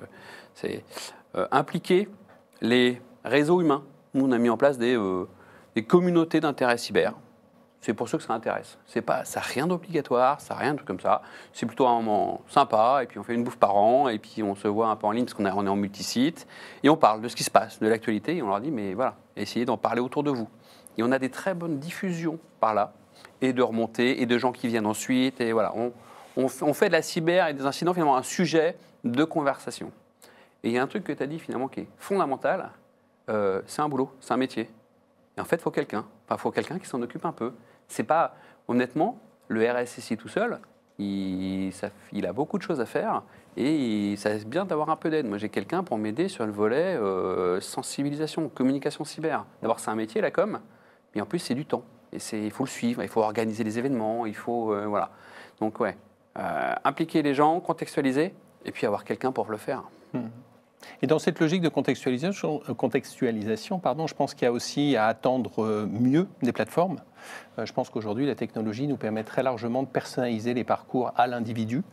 C'est 0.53 0.83
euh, 1.35 1.47
impliquer 1.51 2.07
les 2.61 3.01
réseaux 3.25 3.61
humains. 3.61 3.83
Nous, 4.13 4.25
on 4.25 4.31
a 4.31 4.37
mis 4.37 4.49
en 4.49 4.57
place 4.57 4.77
des, 4.77 4.97
communautés 5.87 6.39
d'intérêt 6.39 6.77
cyber. 6.77 7.13
C'est 7.81 7.93
pour 7.93 8.07
ceux 8.07 8.17
que 8.17 8.23
ça 8.23 8.33
intéresse. 8.33 8.77
C'est 8.85 9.01
pas, 9.01 9.25
ça 9.25 9.41
n'a 9.41 9.45
rien 9.45 9.67
d'obligatoire, 9.67 10.39
ça 10.39 10.53
n'a 10.53 10.61
rien 10.61 10.73
de 10.73 10.81
comme 10.81 11.01
ça. 11.01 11.21
C'est 11.51 11.65
plutôt 11.65 11.85
un 11.85 12.01
moment 12.01 12.41
sympa, 12.47 13.01
et 13.03 13.07
puis 13.07 13.19
on 13.19 13.23
fait 13.23 13.33
une 13.33 13.43
bouffe 13.43 13.57
par 13.57 13.75
an, 13.75 14.07
et 14.07 14.19
puis 14.19 14.41
on 14.41 14.55
se 14.55 14.69
voit 14.69 14.87
un 14.87 14.95
peu 14.95 15.05
en 15.05 15.11
ligne 15.11 15.25
parce 15.25 15.33
qu'on 15.33 15.45
on 15.45 15.65
est 15.65 15.69
en 15.69 15.75
multisite, 15.75 16.47
et 16.81 16.89
on 16.89 16.95
parle 16.95 17.19
de 17.19 17.27
ce 17.27 17.35
qui 17.35 17.43
se 17.43 17.51
passe, 17.51 17.79
de 17.79 17.87
l'actualité, 17.87 18.37
et 18.37 18.41
on 18.41 18.47
leur 18.47 18.61
dit, 18.61 18.71
mais 18.71 18.93
voilà, 18.93 19.15
essayez 19.35 19.65
d'en 19.65 19.75
parler 19.75 19.99
autour 19.99 20.23
de 20.23 20.31
vous. 20.31 20.47
Et 20.97 21.03
on 21.03 21.11
a 21.11 21.19
des 21.19 21.29
très 21.29 21.53
bonnes 21.55 21.79
diffusions 21.79 22.39
par 22.61 22.73
là 22.73 22.93
et 23.43 23.51
de 23.51 23.61
remontées 23.61 24.21
et 24.21 24.25
de 24.25 24.37
gens 24.37 24.53
qui 24.53 24.67
viennent 24.67 24.85
ensuite. 24.85 25.41
Et 25.41 25.51
voilà, 25.51 25.73
on, 25.75 25.91
on, 26.37 26.73
fait 26.73 26.87
de 26.87 26.93
la 26.93 27.01
cyber 27.01 27.47
et 27.49 27.53
des 27.53 27.65
incidents 27.65 27.93
finalement 27.93 28.15
un 28.15 28.23
sujet 28.23 28.77
de 29.03 29.23
conversation. 29.25 29.91
Et 30.63 30.69
il 30.69 30.73
y 30.73 30.77
a 30.77 30.83
un 30.83 30.87
truc 30.87 31.03
que 31.03 31.11
tu 31.11 31.21
as 31.21 31.27
dit 31.27 31.39
finalement 31.39 31.67
qui 31.67 31.81
est 31.81 31.87
fondamental, 31.97 32.71
euh, 33.29 33.61
c'est 33.67 33.81
un 33.81 33.89
boulot, 33.89 34.11
c'est 34.21 34.33
un 34.33 34.37
métier. 34.37 34.69
Et 35.37 35.41
en 35.41 35.45
fait, 35.45 35.57
il 35.57 35.61
faut 35.61 35.71
quelqu'un. 35.71 36.05
Enfin, 36.25 36.37
faut 36.37 36.51
quelqu'un 36.51 36.79
qui 36.79 36.87
s'en 36.87 37.01
occupe 37.01 37.25
un 37.25 37.33
peu. 37.33 37.51
C'est 37.89 38.03
pas, 38.03 38.35
honnêtement, 38.69 39.19
le 39.49 39.69
RSSI 39.69 40.15
tout 40.15 40.29
seul, 40.29 40.59
il, 40.99 41.71
il, 42.13 42.25
a 42.25 42.31
beaucoup 42.31 42.57
de 42.57 42.63
choses 42.63 42.79
à 42.79 42.85
faire 42.85 43.23
et 43.57 44.15
ça 44.15 44.37
c'est 44.37 44.47
bien 44.47 44.63
d'avoir 44.63 44.89
un 44.89 44.95
peu 44.95 45.09
d'aide. 45.09 45.25
Moi, 45.25 45.37
j'ai 45.37 45.49
quelqu'un 45.49 45.83
pour 45.83 45.97
m'aider 45.97 46.29
sur 46.29 46.45
le 46.45 46.51
volet 46.51 46.95
euh, 46.95 47.59
sensibilisation, 47.59 48.47
communication 48.47 49.03
cyber. 49.03 49.45
D'abord, 49.61 49.81
c'est 49.81 49.91
un 49.91 49.95
métier, 49.95 50.21
la 50.21 50.31
com, 50.31 50.59
mais 51.13 51.21
en 51.21 51.25
plus, 51.25 51.39
c'est 51.39 51.55
du 51.55 51.65
temps 51.65 51.83
il 52.33 52.51
faut 52.51 52.63
le 52.63 52.69
suivre, 52.69 53.03
il 53.03 53.09
faut 53.09 53.21
organiser 53.21 53.63
les 53.63 53.79
événements, 53.79 54.25
il 54.25 54.35
faut. 54.35 54.73
Euh, 54.73 54.85
voilà. 54.85 55.11
Donc, 55.59 55.79
ouais, 55.79 55.97
euh, 56.37 56.73
impliquer 56.83 57.21
les 57.21 57.33
gens, 57.33 57.59
contextualiser, 57.59 58.33
et 58.65 58.71
puis 58.71 58.85
avoir 58.85 59.03
quelqu'un 59.03 59.31
pour 59.31 59.49
le 59.49 59.57
faire. 59.57 59.83
Mmh. 60.13 60.19
Et 61.01 61.07
dans 61.07 61.19
cette 61.19 61.39
logique 61.39 61.61
de 61.61 61.69
contextualisation, 61.69 62.61
euh, 62.69 62.73
contextualisation 62.73 63.79
pardon, 63.79 64.07
je 64.07 64.15
pense 64.15 64.33
qu'il 64.33 64.45
y 64.45 64.47
a 64.47 64.51
aussi 64.51 64.97
à 64.97 65.07
attendre 65.07 65.85
mieux 65.85 66.27
des 66.41 66.51
plateformes. 66.51 66.97
Je 67.57 67.71
pense 67.71 67.89
qu'aujourd'hui, 67.89 68.25
la 68.25 68.35
technologie 68.35 68.87
nous 68.87 68.97
permet 68.97 69.23
très 69.23 69.43
largement 69.43 69.83
de 69.83 69.87
personnaliser 69.87 70.53
les 70.53 70.63
parcours 70.63 71.11
à 71.15 71.27
l'individu. 71.27 71.83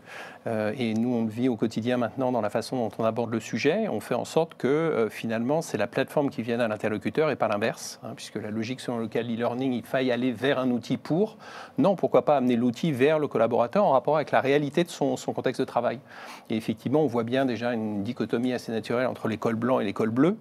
Et 0.46 0.94
nous, 0.94 1.14
on 1.14 1.24
le 1.24 1.30
vit 1.30 1.48
au 1.48 1.56
quotidien 1.56 1.98
maintenant 1.98 2.32
dans 2.32 2.40
la 2.40 2.48
façon 2.48 2.76
dont 2.76 2.90
on 2.98 3.04
aborde 3.04 3.30
le 3.30 3.40
sujet. 3.40 3.88
On 3.88 4.00
fait 4.00 4.14
en 4.14 4.24
sorte 4.24 4.54
que 4.54 5.08
finalement, 5.10 5.60
c'est 5.60 5.76
la 5.76 5.86
plateforme 5.86 6.30
qui 6.30 6.42
vienne 6.42 6.60
à 6.60 6.68
l'interlocuteur 6.68 7.30
et 7.30 7.36
pas 7.36 7.48
l'inverse, 7.48 8.00
hein, 8.02 8.12
puisque 8.16 8.36
la 8.36 8.50
logique 8.50 8.80
selon 8.80 8.98
laquelle 8.98 9.26
l'e-learning, 9.26 9.72
il 9.72 9.84
faille 9.84 10.10
aller 10.10 10.32
vers 10.32 10.58
un 10.58 10.70
outil 10.70 10.96
pour. 10.96 11.36
Non, 11.78 11.96
pourquoi 11.96 12.24
pas 12.24 12.36
amener 12.36 12.56
l'outil 12.56 12.92
vers 12.92 13.18
le 13.18 13.28
collaborateur 13.28 13.84
en 13.84 13.92
rapport 13.92 14.16
avec 14.16 14.30
la 14.30 14.40
réalité 14.40 14.84
de 14.84 14.90
son, 14.90 15.16
contexte 15.16 15.60
de 15.60 15.66
travail. 15.66 16.00
Et 16.48 16.56
effectivement, 16.56 17.02
on 17.02 17.06
voit 17.06 17.24
bien 17.24 17.44
déjà 17.44 17.72
une 17.72 18.02
dichotomie 18.02 18.52
assez 18.52 18.72
naturelle 18.72 19.06
entre 19.06 19.28
l'école 19.28 19.56
blanc 19.56 19.80
et 19.80 19.84
l'école 19.84 20.10
bleue. 20.10 20.36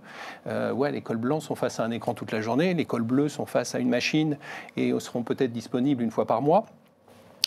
Euh, 0.47 0.71
ouais, 0.71 0.91
les 0.91 1.01
cols 1.01 1.17
blancs 1.17 1.43
sont 1.43 1.55
face 1.55 1.79
à 1.79 1.83
un 1.83 1.91
écran 1.91 2.13
toute 2.13 2.31
la 2.31 2.41
journée, 2.41 2.73
les 2.73 2.85
cols 2.85 3.03
bleus 3.03 3.29
sont 3.29 3.45
face 3.45 3.75
à 3.75 3.79
une 3.79 3.89
machine 3.89 4.37
et 4.79 4.99
seront 4.99 5.23
peut-être 5.23 5.51
disponibles 5.51 6.01
une 6.01 6.11
fois 6.11 6.25
par 6.25 6.41
mois 6.41 6.65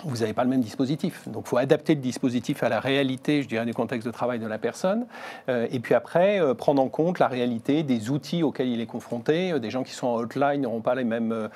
vous 0.04 0.18
n'avez 0.18 0.32
pas 0.32 0.44
le 0.44 0.50
même 0.50 0.62
dispositif. 0.62 1.28
Donc, 1.28 1.44
il 1.46 1.48
faut 1.48 1.56
adapter 1.58 1.94
le 1.94 2.00
dispositif 2.00 2.62
à 2.62 2.68
la 2.68 2.80
réalité, 2.80 3.42
je 3.42 3.48
dirais, 3.48 3.64
du 3.64 3.74
contexte 3.74 4.06
de 4.06 4.12
travail 4.12 4.38
de 4.38 4.46
la 4.46 4.58
personne. 4.58 5.06
Euh, 5.48 5.66
et 5.70 5.78
puis 5.78 5.94
après, 5.94 6.40
euh, 6.40 6.54
prendre 6.54 6.82
en 6.82 6.88
compte 6.88 7.18
la 7.18 7.28
réalité 7.28 7.82
des 7.82 8.10
outils 8.10 8.42
auxquels 8.42 8.68
il 8.68 8.80
est 8.80 8.86
confronté. 8.86 9.52
Euh, 9.52 9.58
des 9.58 9.70
gens 9.70 9.82
qui 9.82 9.92
sont 9.92 10.08
en 10.08 10.18
outline 10.20 10.62
n'auront 10.62 10.80
pas 10.80 10.94
les 10.94 11.04
mêmes 11.04 11.48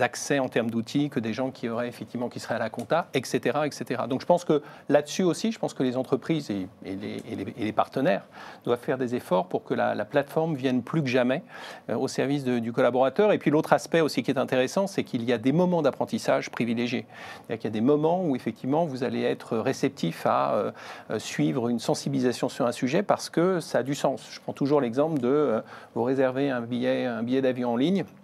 accès 0.00 0.38
en 0.38 0.48
termes 0.48 0.70
d'outils 0.70 1.10
que 1.10 1.20
des 1.20 1.32
gens 1.32 1.50
qui 1.50 1.68
auraient 1.68 1.88
effectivement 1.88 2.28
qui 2.28 2.40
seraient 2.40 2.56
à 2.56 2.58
la 2.58 2.70
compta, 2.70 3.08
etc., 3.14 3.60
etc. 3.64 4.02
Donc, 4.08 4.20
je 4.20 4.26
pense 4.26 4.44
que 4.44 4.62
là-dessus 4.88 5.22
aussi, 5.22 5.52
je 5.52 5.58
pense 5.58 5.74
que 5.74 5.82
les 5.82 5.96
entreprises 5.96 6.50
et, 6.50 6.66
les, 6.84 7.72
partenaires 7.72 8.24
doivent 8.64 8.80
faire 8.80 8.98
des 8.98 9.14
efforts 9.14 9.46
pour 9.46 9.64
que 9.64 9.74
la, 9.74 9.94
la 9.94 10.04
plateforme 10.04 10.54
vienne 10.54 10.82
plus 10.82 11.02
que 11.02 11.08
jamais 11.08 11.42
au 11.88 12.06
service 12.06 12.44
du 12.44 12.72
collaborateur. 12.72 13.32
Et 13.32 13.38
puis 13.38 13.50
l'autre 13.50 13.72
aspect 13.72 14.00
aussi 14.00 14.22
qui 14.22 14.30
est 14.30 14.38
intéressant, 14.38 14.86
c'est 14.86 15.04
qu'il 15.04 15.24
y 15.24 15.32
a 15.32 15.38
des 15.38 15.52
moments 15.52 15.82
d'apprentissage 15.82 16.50
privilégiés. 16.50 17.06
Il 17.48 17.58
y 17.62 17.66
a 17.66 17.70
des 17.70 17.80
moment 17.82 18.24
où 18.24 18.36
effectivement 18.36 18.84
vous 18.84 19.04
allez 19.04 19.22
être 19.22 19.58
réceptif 19.58 20.26
à 20.26 20.52
euh, 20.54 21.18
suivre 21.18 21.68
une 21.68 21.78
sensibilisation 21.78 22.48
sur 22.48 22.66
un 22.66 22.72
sujet 22.72 23.02
parce 23.02 23.30
que 23.30 23.60
ça 23.60 23.78
a 23.78 23.82
du 23.82 23.94
sens. 23.94 24.28
Je 24.30 24.40
prends 24.40 24.52
toujours 24.52 24.80
l'exemple 24.80 25.20
de 25.20 25.28
euh, 25.28 25.60
vous 25.94 26.02
réserver 26.02 26.50
un 26.50 26.60
billet, 26.60 27.04
un 27.06 27.22
billet 27.22 27.42
d'avion 27.42 27.72
en 27.72 27.76
ligne 27.76 28.04
euh, 28.04 28.21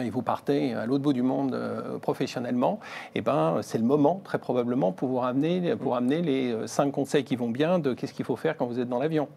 et 0.00 0.10
vous 0.10 0.22
partez 0.22 0.74
à 0.74 0.86
l'autre 0.86 1.02
bout 1.02 1.12
du 1.12 1.22
monde 1.22 1.54
euh, 1.54 1.98
professionnellement, 1.98 2.80
et 3.14 3.20
ben, 3.20 3.58
c'est 3.62 3.78
le 3.78 3.84
moment, 3.84 4.20
très 4.24 4.38
probablement, 4.38 4.92
pour 4.92 5.08
vous 5.08 5.18
ramener, 5.18 5.76
pour 5.76 5.96
amener 5.96 6.22
les 6.22 6.52
euh, 6.52 6.66
cinq 6.66 6.90
conseils 6.92 7.24
qui 7.24 7.36
vont 7.36 7.50
bien 7.50 7.78
de 7.78 7.92
qu'est-ce 7.94 8.12
qu'il 8.12 8.24
faut 8.24 8.36
faire 8.36 8.56
quand 8.56 8.66
vous 8.66 8.80
êtes 8.80 8.88
dans 8.88 8.98
l'avion. 8.98 9.28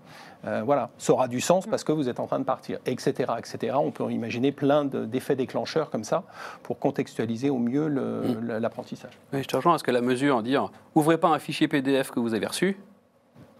Euh, 0.45 0.62
voilà, 0.66 0.89
ça 0.98 1.14
aura 1.14 1.28
du 1.28 1.41
sens 1.41 1.66
parce 1.66 1.84
que 1.84 1.91
vous 1.91 2.10
êtes 2.10 2.20
en 2.20 2.28
train 2.28 2.39
de 2.39 2.43
partir, 2.45 2.78
etc. 2.86 3.32
etc. 3.39 3.76
On 3.80 3.91
peut 3.91 4.10
imaginer 4.12 4.52
plein 4.52 4.86
de- 4.86 5.06
d'effets 5.06 5.36
déclencheurs 5.36 5.89
comme 5.89 6.04
ça 6.04 6.24
pour 6.64 6.78
contextualiser 6.80 7.50
au 7.50 7.58
mieux 7.58 7.88
le- 7.88 8.60
l'apprentissage. 8.60 9.18
Oui, 9.34 9.41
je 9.41 9.48
te 9.48 9.56
rejoins 9.56 9.74
parce 9.74 9.84
que 9.84 9.91
la 9.91 10.02
mesure, 10.02 10.43
dire 10.43 10.72
ouvrez 10.95 11.18
pas 11.18 11.30
un 11.30 11.39
fichier 11.39 11.68
PDF 11.68 12.12
que 12.12 12.20
vous 12.20 12.34
avez 12.36 12.45
reçu, 12.45 12.78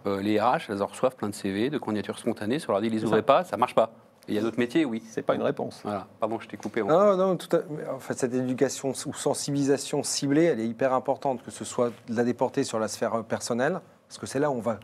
euh, 0.06 0.22
les 0.22 0.40
RH, 0.40 0.68
elles 0.70 0.82
en 0.82 0.86
reçoivent 0.86 1.16
plein 1.16 1.28
de 1.28 1.34
CV, 1.34 1.68
de 1.70 1.78
candidatures 1.78 2.18
spontanées, 2.18 2.60
sur 2.60 2.72
leur 2.72 2.80
dit 2.80 2.88
les 2.88 3.04
ouvrez 3.04 3.18
ça. 3.18 3.22
pas, 3.24 3.44
ça 3.44 3.56
marche 3.56 3.74
pas. 3.74 3.90
Il 4.28 4.34
y 4.34 4.38
a 4.38 4.42
d'autres 4.42 4.58
métiers, 4.58 4.84
oui. 4.84 5.02
C'est 5.10 5.22
pas 5.22 5.34
une 5.34 5.42
réponse. 5.42 5.80
Voilà, 5.82 6.06
pardon, 6.20 6.38
je 6.38 6.46
t'ai 6.48 6.56
coupé. 6.56 6.82
on- 6.82 6.86
Non, 6.88 7.16
non, 7.16 7.36
tout 7.36 7.54
à- 7.56 7.92
en 7.94 7.98
fait, 7.98 8.14
cette 8.18 8.34
éducation 8.34 8.90
ou 9.06 9.14
sensibilisation 9.14 10.02
ciblée, 10.02 10.44
elle 10.44 10.60
est 10.60 10.66
hyper 10.68 10.92
importante, 10.92 11.42
que 11.42 11.50
ce 11.50 11.64
soit 11.64 11.90
de 12.08 12.14
la 12.16 12.24
déporter 12.24 12.64
sur 12.64 12.78
la 12.78 12.88
sphère 12.88 13.14
euh, 13.14 13.22
personnelle, 13.22 13.80
parce 14.06 14.18
que 14.18 14.26
c'est 14.26 14.38
là 14.38 14.50
où 14.50 14.54
on 14.54 14.60
va 14.60 14.78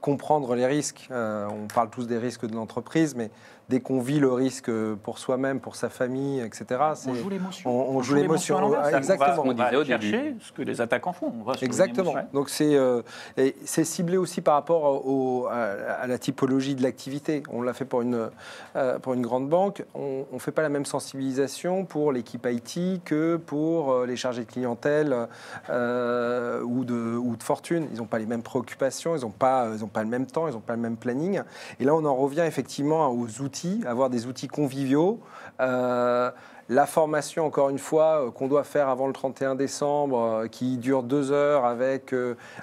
comprendre 0.00 0.54
les 0.54 0.66
risques. 0.66 1.08
Euh, 1.10 1.46
on 1.50 1.66
parle 1.66 1.90
tous 1.90 2.06
des 2.06 2.18
risques 2.18 2.46
de 2.46 2.54
l'entreprise, 2.54 3.14
mais 3.14 3.30
dès 3.70 3.80
qu'on 3.80 4.00
vit 4.00 4.18
le 4.18 4.32
risque 4.32 4.70
pour 5.04 5.18
soi-même, 5.18 5.60
pour 5.60 5.76
sa 5.76 5.88
famille, 5.88 6.40
etc., 6.40 6.64
c'est- 6.94 7.08
On 7.10 7.14
joue 7.14 7.28
l'émotion. 7.30 7.70
on- 7.70 7.96
on 7.96 8.02
joue 8.02 8.16
l'émotion, 8.16 8.56
exactement. 8.94 9.30
On 9.30 9.34
va, 9.36 9.40
On 9.42 9.50
on 9.52 9.54
va 9.54 9.64
disait 9.64 9.76
au 9.76 9.84
chercher 9.84 10.10
début. 10.10 10.36
ce 10.40 10.52
que 10.52 10.62
les 10.62 10.80
attaquants 10.80 11.12
font. 11.12 11.32
On 11.40 11.44
va 11.44 11.52
Exactement. 11.62 12.12
Donc 12.34 12.50
c'est 12.50 12.74
euh, 12.74 13.02
et 13.36 13.54
c'est 13.64 13.84
ciblé 13.84 14.16
aussi 14.16 14.40
par 14.40 14.54
rapport 14.54 15.06
au- 15.06 15.46
à, 15.46 15.54
à 16.02 16.06
la 16.08 16.18
typologie 16.18 16.74
de 16.74 16.82
l'activité. 16.82 17.42
On 17.50 17.62
l'a 17.62 17.72
fait 17.72 17.84
pour 17.84 18.02
une, 18.02 18.28
euh, 18.76 18.98
pour 18.98 19.14
une 19.14 19.22
grande 19.22 19.48
banque. 19.48 19.84
On 19.94 20.24
ne 20.32 20.38
fait 20.40 20.50
pas 20.52 20.62
la 20.62 20.68
même 20.68 20.84
sensibilisation 20.84 21.84
pour 21.84 22.10
l'équipe 22.12 22.46
IT 22.50 23.00
que 23.04 23.36
pour 23.36 23.92
euh, 23.92 24.06
les 24.06 24.16
chargés 24.16 24.44
de 24.44 24.50
clientèle 24.50 25.28
euh, 25.70 26.60
ou, 26.62 26.84
de, 26.84 27.16
ou 27.16 27.36
de 27.36 27.42
fortune. 27.42 27.86
Ils 27.92 27.98
n'ont 27.98 28.06
pas 28.06 28.18
les 28.18 28.26
mêmes 28.26 28.42
préoccupations, 28.42 29.16
ils 29.16 29.22
n'ont 29.22 29.30
pas, 29.30 29.68
ils 29.74 29.84
ont 29.84 29.88
pas 29.88 30.02
le 30.02 30.08
même 30.08 30.26
temps, 30.26 30.48
ils 30.48 30.54
n'ont 30.54 30.60
pas 30.60 30.74
le 30.74 30.80
même 30.82 30.96
planning. 30.96 31.40
Et 31.78 31.84
là, 31.84 31.94
on 31.94 32.04
en 32.04 32.14
revient 32.14 32.44
effectivement 32.46 33.08
aux 33.10 33.40
outils, 33.42 33.59
avoir 33.86 34.10
des 34.10 34.26
outils 34.26 34.48
conviviaux. 34.48 35.20
Euh, 35.60 36.30
la 36.68 36.86
formation, 36.86 37.46
encore 37.46 37.68
une 37.68 37.78
fois, 37.78 38.26
euh, 38.26 38.30
qu'on 38.30 38.46
doit 38.46 38.62
faire 38.62 38.88
avant 38.88 39.08
le 39.08 39.12
31 39.12 39.56
décembre, 39.56 40.20
euh, 40.20 40.46
qui 40.46 40.76
dure 40.76 41.02
deux 41.02 41.32
heures 41.32 41.64
avec 41.64 42.14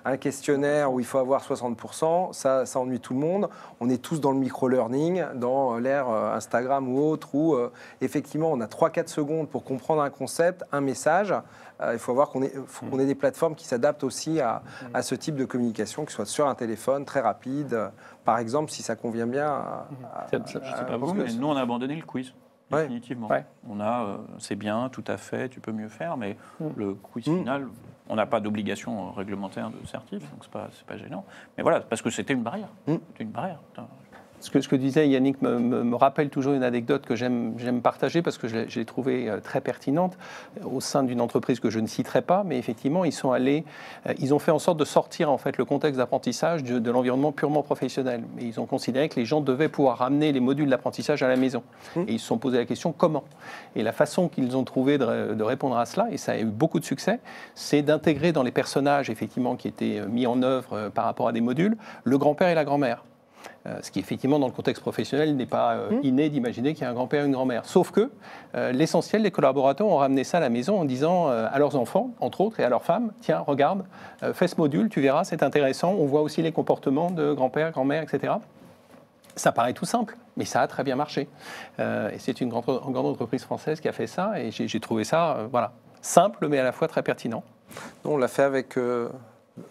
un 0.06 0.18
questionnaire 0.18 0.93
où 0.93 1.00
il 1.00 1.06
faut 1.06 1.18
avoir 1.18 1.43
60%, 1.43 2.32
ça, 2.34 2.66
ça 2.66 2.80
ennuie 2.80 3.00
tout 3.00 3.14
le 3.14 3.20
monde. 3.20 3.50
On 3.80 3.89
est 3.89 4.02
tous 4.02 4.22
dans 4.22 4.32
le 4.32 4.39
micro-learning, 4.39 5.26
dans 5.36 5.78
l'ère 5.78 6.10
Instagram 6.10 6.88
ou 6.88 7.02
autre, 7.02 7.36
où 7.36 7.58
effectivement 8.02 8.52
on 8.52 8.62
a 8.62 8.66
3-4 8.68 9.08
secondes 9.08 9.50
pour 9.50 9.64
comprendre 9.64 10.02
un 10.02 10.10
concept, 10.10 10.64
un 10.72 10.82
message. 10.82 11.34
Euh, 11.82 11.94
il 11.94 12.00
faut 12.00 12.14
voir 12.14 12.30
qu'on 12.30 12.42
ait, 12.42 12.52
faut 12.66 12.86
qu'on 12.88 13.00
ait 13.00 13.06
des 13.06 13.16
plateformes 13.16 13.56
qui 13.56 13.66
s'adaptent 13.66 14.04
aussi 14.04 14.40
à, 14.42 14.64
à 14.94 15.02
ce 15.04 15.16
type 15.16 15.36
de 15.36 15.46
communication, 15.46 16.06
que 16.06 16.12
ce 16.12 16.16
soit 16.18 16.26
sur 16.26 16.48
un 16.48 16.56
téléphone, 16.56 17.06
très 17.06 17.22
rapide, 17.22 17.92
par 18.26 18.40
exemple, 18.40 18.72
si 18.72 18.82
ça 18.84 18.96
convient 18.96 19.28
bien 19.28 19.48
à, 19.48 19.88
sais 20.80 20.86
pas 20.86 20.98
vous, 20.98 21.14
mais 21.14 21.32
nous, 21.34 21.48
on 21.48 21.56
a 21.56 21.62
abandonné 21.62 21.96
le 21.96 22.04
quiz. 22.06 22.34
Ouais. 22.72 22.82
Définitivement. 22.82 23.28
Ouais. 23.30 23.46
On 23.70 23.80
a, 23.80 24.04
euh, 24.04 24.18
c'est 24.40 24.56
bien, 24.56 24.90
tout 24.90 25.04
à 25.08 25.16
fait, 25.16 25.48
tu 25.48 25.62
peux 25.62 25.72
mieux 25.72 25.88
faire, 25.88 26.18
mais 26.18 26.36
Mm. 26.60 26.66
le 26.76 26.94
quiz 26.96 27.26
Mm. 27.28 27.38
final, 27.38 27.68
on 28.10 28.16
n'a 28.16 28.26
pas 28.26 28.42
d'obligation 28.42 29.12
réglementaire 29.12 29.70
de 29.70 29.86
certif, 29.88 30.20
donc 30.32 30.40
c'est 30.42 30.52
pas, 30.52 30.68
c'est 30.74 30.86
pas 30.86 30.98
gênant. 30.98 31.24
Mais 31.58 31.64
voilà, 31.64 31.80
parce 31.82 32.02
que 32.02 32.10
c'était 32.10 32.34
une 32.34 32.44
barrière. 32.44 32.68
Mm. 32.88 32.96
C'était 33.10 33.24
une 33.24 33.32
barrière. 33.32 33.60
Putain. 33.72 33.88
Ce 34.40 34.52
que, 34.52 34.62
ce 34.62 34.68
que 34.68 34.76
disait 34.76 35.08
Yannick 35.10 35.42
me, 35.42 35.58
me- 35.58 35.84
me 35.84 35.96
rappelle 35.96 36.30
toujours 36.30 36.54
une 36.54 36.64
anecdote 36.64 37.06
que 37.06 37.16
j'aime 37.16 37.82
partager 37.82 38.22
parce 38.22 38.38
que 38.38 38.48
je 38.48 38.56
l'ai- 38.58 38.70
je 38.70 38.80
l'ai 38.80 38.86
trouvée 38.86 39.30
euh, 39.30 39.40
très 39.40 39.62
pertinente 39.62 40.16
euh, 40.62 40.68
au 40.68 40.80
sein 40.80 41.02
d'une 41.04 41.22
entreprise 41.22 41.60
que 41.60 41.72
je 41.72 41.80
ne 41.80 41.88
citerai 41.88 42.22
pas, 42.22 42.44
mais 42.46 42.58
effectivement, 42.60 43.04
ils 43.04 43.12
sont 43.12 43.32
allés, 43.32 43.66
euh, 44.06 44.14
ils 44.20 44.36
ont 44.36 44.40
fait 44.40 44.52
en 44.52 44.60
sorte 44.60 44.78
de 44.78 44.86
sortir 44.86 45.32
en 45.32 45.40
fait 45.40 45.58
le 45.58 45.66
contexte 45.66 45.98
d'apprentissage 45.98 46.64
de, 46.64 46.78
de 46.78 46.92
l'environnement 46.92 47.32
purement 47.32 47.64
professionnel. 47.64 48.24
Et 48.40 48.46
ils 48.46 48.60
ont 48.60 48.68
considéré 48.68 49.10
que 49.10 49.16
les 49.20 49.26
gens 49.26 49.42
devaient 49.42 49.70
pouvoir 49.70 49.98
ramener 49.98 50.32
les 50.32 50.40
modules 50.40 50.70
d'apprentissage 50.70 51.24
à 51.24 51.28
la 51.28 51.36
maison. 51.36 51.64
Mmh. 51.96 52.02
Et 52.08 52.14
ils 52.14 52.20
se 52.20 52.28
sont 52.28 52.38
posé 52.38 52.58
la 52.60 52.66
question 52.66 52.92
comment? 52.92 53.24
Et 53.76 53.82
la 53.82 53.92
façon 53.92 54.28
qu'ils 54.30 54.56
ont 54.56 54.64
trouvé 54.64 55.00
de, 55.00 55.34
de 55.34 55.44
répondre 55.44 55.78
à 55.78 55.86
cela, 55.88 56.08
et 56.12 56.18
ça 56.18 56.34
a 56.34 56.38
eu 56.38 56.46
beaucoup 56.46 56.80
de 56.80 56.86
succès, 56.86 57.20
c'est 57.56 57.82
d'intégrer 57.82 58.34
dans 58.34 58.44
les 58.44 58.52
personnages 58.52 59.10
effectivement 59.10 59.56
qui 59.56 59.68
étaient 59.68 60.02
mis 60.08 60.28
en 60.28 60.44
œuvre 60.44 60.90
par 60.94 61.06
rapport 61.06 61.28
à 61.28 61.32
des 61.32 61.42
modules 61.42 61.76
le 62.04 62.18
grand-père 62.20 62.50
et 62.50 62.56
la 62.56 62.64
grand-mère. 62.64 63.04
Euh, 63.66 63.80
ce 63.82 63.92
qui, 63.92 64.00
effectivement, 64.00 64.40
dans 64.40 64.48
le 64.48 64.54
contexte 64.54 64.82
professionnel, 64.82 65.36
n'est 65.36 65.46
pas 65.46 65.74
euh, 65.74 65.92
Mmh. 65.92 66.00
inné 66.04 66.30
d'imaginer 66.30 66.74
qu'il 66.74 66.84
y 66.84 66.86
a 66.86 66.90
un 66.90 66.94
grand-père 66.94 67.24
et 67.24 67.26
une 67.28 67.34
grand-mère. 67.34 67.66
Sauf 67.66 67.92
que 67.92 68.10
euh, 68.56 68.72
l'essentiel 68.72 69.24
des 69.24 69.32
collaborateurs 69.32 69.88
ont 69.88 69.98
ramené 69.98 70.24
ça 70.24 70.38
à 70.38 70.40
la 70.42 70.50
maison 70.50 70.80
en 70.80 70.86
disant 70.86 71.30
euh, 71.30 71.48
à 71.52 71.60
leurs 71.60 71.76
enfants, 71.76 72.12
entre 72.20 72.42
autres, 72.42 72.60
et 72.60 72.64
à 72.64 72.70
leurs 72.70 72.84
femmes 72.84 73.12
Tiens, 73.22 73.40
regarde, 73.46 73.84
euh, 74.24 74.34
fais 74.34 74.48
ce 74.48 74.56
module, 74.58 74.90
tu 74.90 75.02
verras, 75.02 75.24
c'est 75.24 75.44
intéressant. 75.44 75.92
On 75.94 76.06
voit 76.06 76.22
aussi 76.22 76.42
les 76.42 76.52
comportements 76.52 77.12
de 77.12 77.34
grand-père, 77.34 77.72
grand-mère, 77.72 78.04
etc. 78.04 78.34
Ça 79.36 79.52
paraît 79.52 79.74
tout 79.74 79.86
simple, 79.86 80.18
mais 80.36 80.46
ça 80.46 80.62
a 80.62 80.68
très 80.68 80.84
bien 80.84 80.96
marché. 80.96 81.28
Euh, 81.80 82.10
et 82.10 82.18
c'est 82.20 82.42
une 82.42 82.50
grande, 82.50 82.66
une 82.68 82.94
grande 82.94 83.06
entreprise 83.06 83.44
française 83.44 83.80
qui 83.80 83.88
a 83.88 83.92
fait 83.94 84.08
ça, 84.08 84.40
et 84.40 84.50
j'ai 84.52 84.68
j'ai 84.68 84.80
trouvé 84.80 85.04
ça 85.04 85.36
euh, 85.38 85.48
voilà, 85.52 85.74
simple, 86.02 86.48
mais 86.48 86.58
à 86.58 86.64
la 86.64 86.72
fois 86.72 86.88
très 86.88 87.04
pertinent. 87.04 87.44
Nous, 88.04 88.12
on 88.12 88.18
l'a 88.18 88.28
fait 88.28 88.44
avec. 88.44 88.78
euh, 88.78 89.10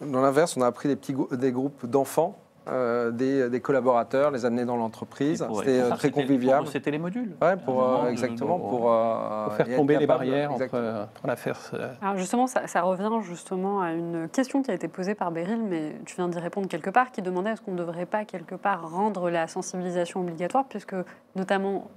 dans 0.01 0.21
l'inverse, 0.21 0.57
on 0.57 0.63
a 0.63 0.67
appris 0.67 0.89
des, 0.89 0.97
petits, 0.97 1.15
des 1.33 1.53
groupes 1.53 1.87
d'enfants, 1.87 2.37
euh, 2.69 3.11
des, 3.11 3.49
des 3.49 3.61
collaborateurs, 3.61 4.31
les 4.31 4.45
amener 4.45 4.65
dans 4.65 4.77
l'entreprise. 4.77 5.47
C'était 5.59 5.81
euh, 5.81 5.91
très 5.91 6.11
convivial. 6.11 6.67
C'était 6.67 6.91
les 6.91 6.99
modules. 6.99 7.37
Ouais, 7.41 7.57
pour, 7.57 7.75
moment, 7.75 8.03
euh, 8.03 8.07
de- 8.07 8.11
exactement, 8.11 8.59
pour, 8.59 8.93
euh, 8.93 9.45
Pour 9.45 9.55
faire 9.55 9.77
tomber 9.77 9.97
les 9.99 10.07
barrières 10.07 10.53
entre, 10.53 10.63
exactement. 10.65 11.03
entre 11.03 11.27
la 11.27 11.37
faire. 11.37 11.59
euh, 11.75 11.93
Alors 12.03 12.17
justement, 12.17 12.47
ça, 12.47 12.67
ça 12.67 12.83
revient 12.83 13.11
justement 13.23 13.81
à 13.81 13.93
une 13.93 14.29
question 14.29 14.63
qui 14.63 14.71
a 14.71 14.75
été 14.75 14.89
posée 14.89 15.15
par 15.15 15.31
Beryl, 15.31 15.63
mais 15.63 15.97
tu 16.05 16.17
viens 16.17 16.29
d'y 16.29 16.39
répondre 16.39 16.69
quelque 16.69 16.91
part, 16.91 17.13
qui 17.13 17.23
demandait 17.23 17.51
est-ce 17.51 17.63
qu'on 17.63 17.73
ne 17.73 17.79
devrait 17.79 18.07
pas 18.07 18.25
quelque 18.25 18.55
part 18.57 18.91
rendre 18.91 19.31
la 19.31 19.47
sensibilisation 19.47 20.21
obligatoire, 20.21 20.65
puisque 20.69 20.95
notamment 21.35 21.89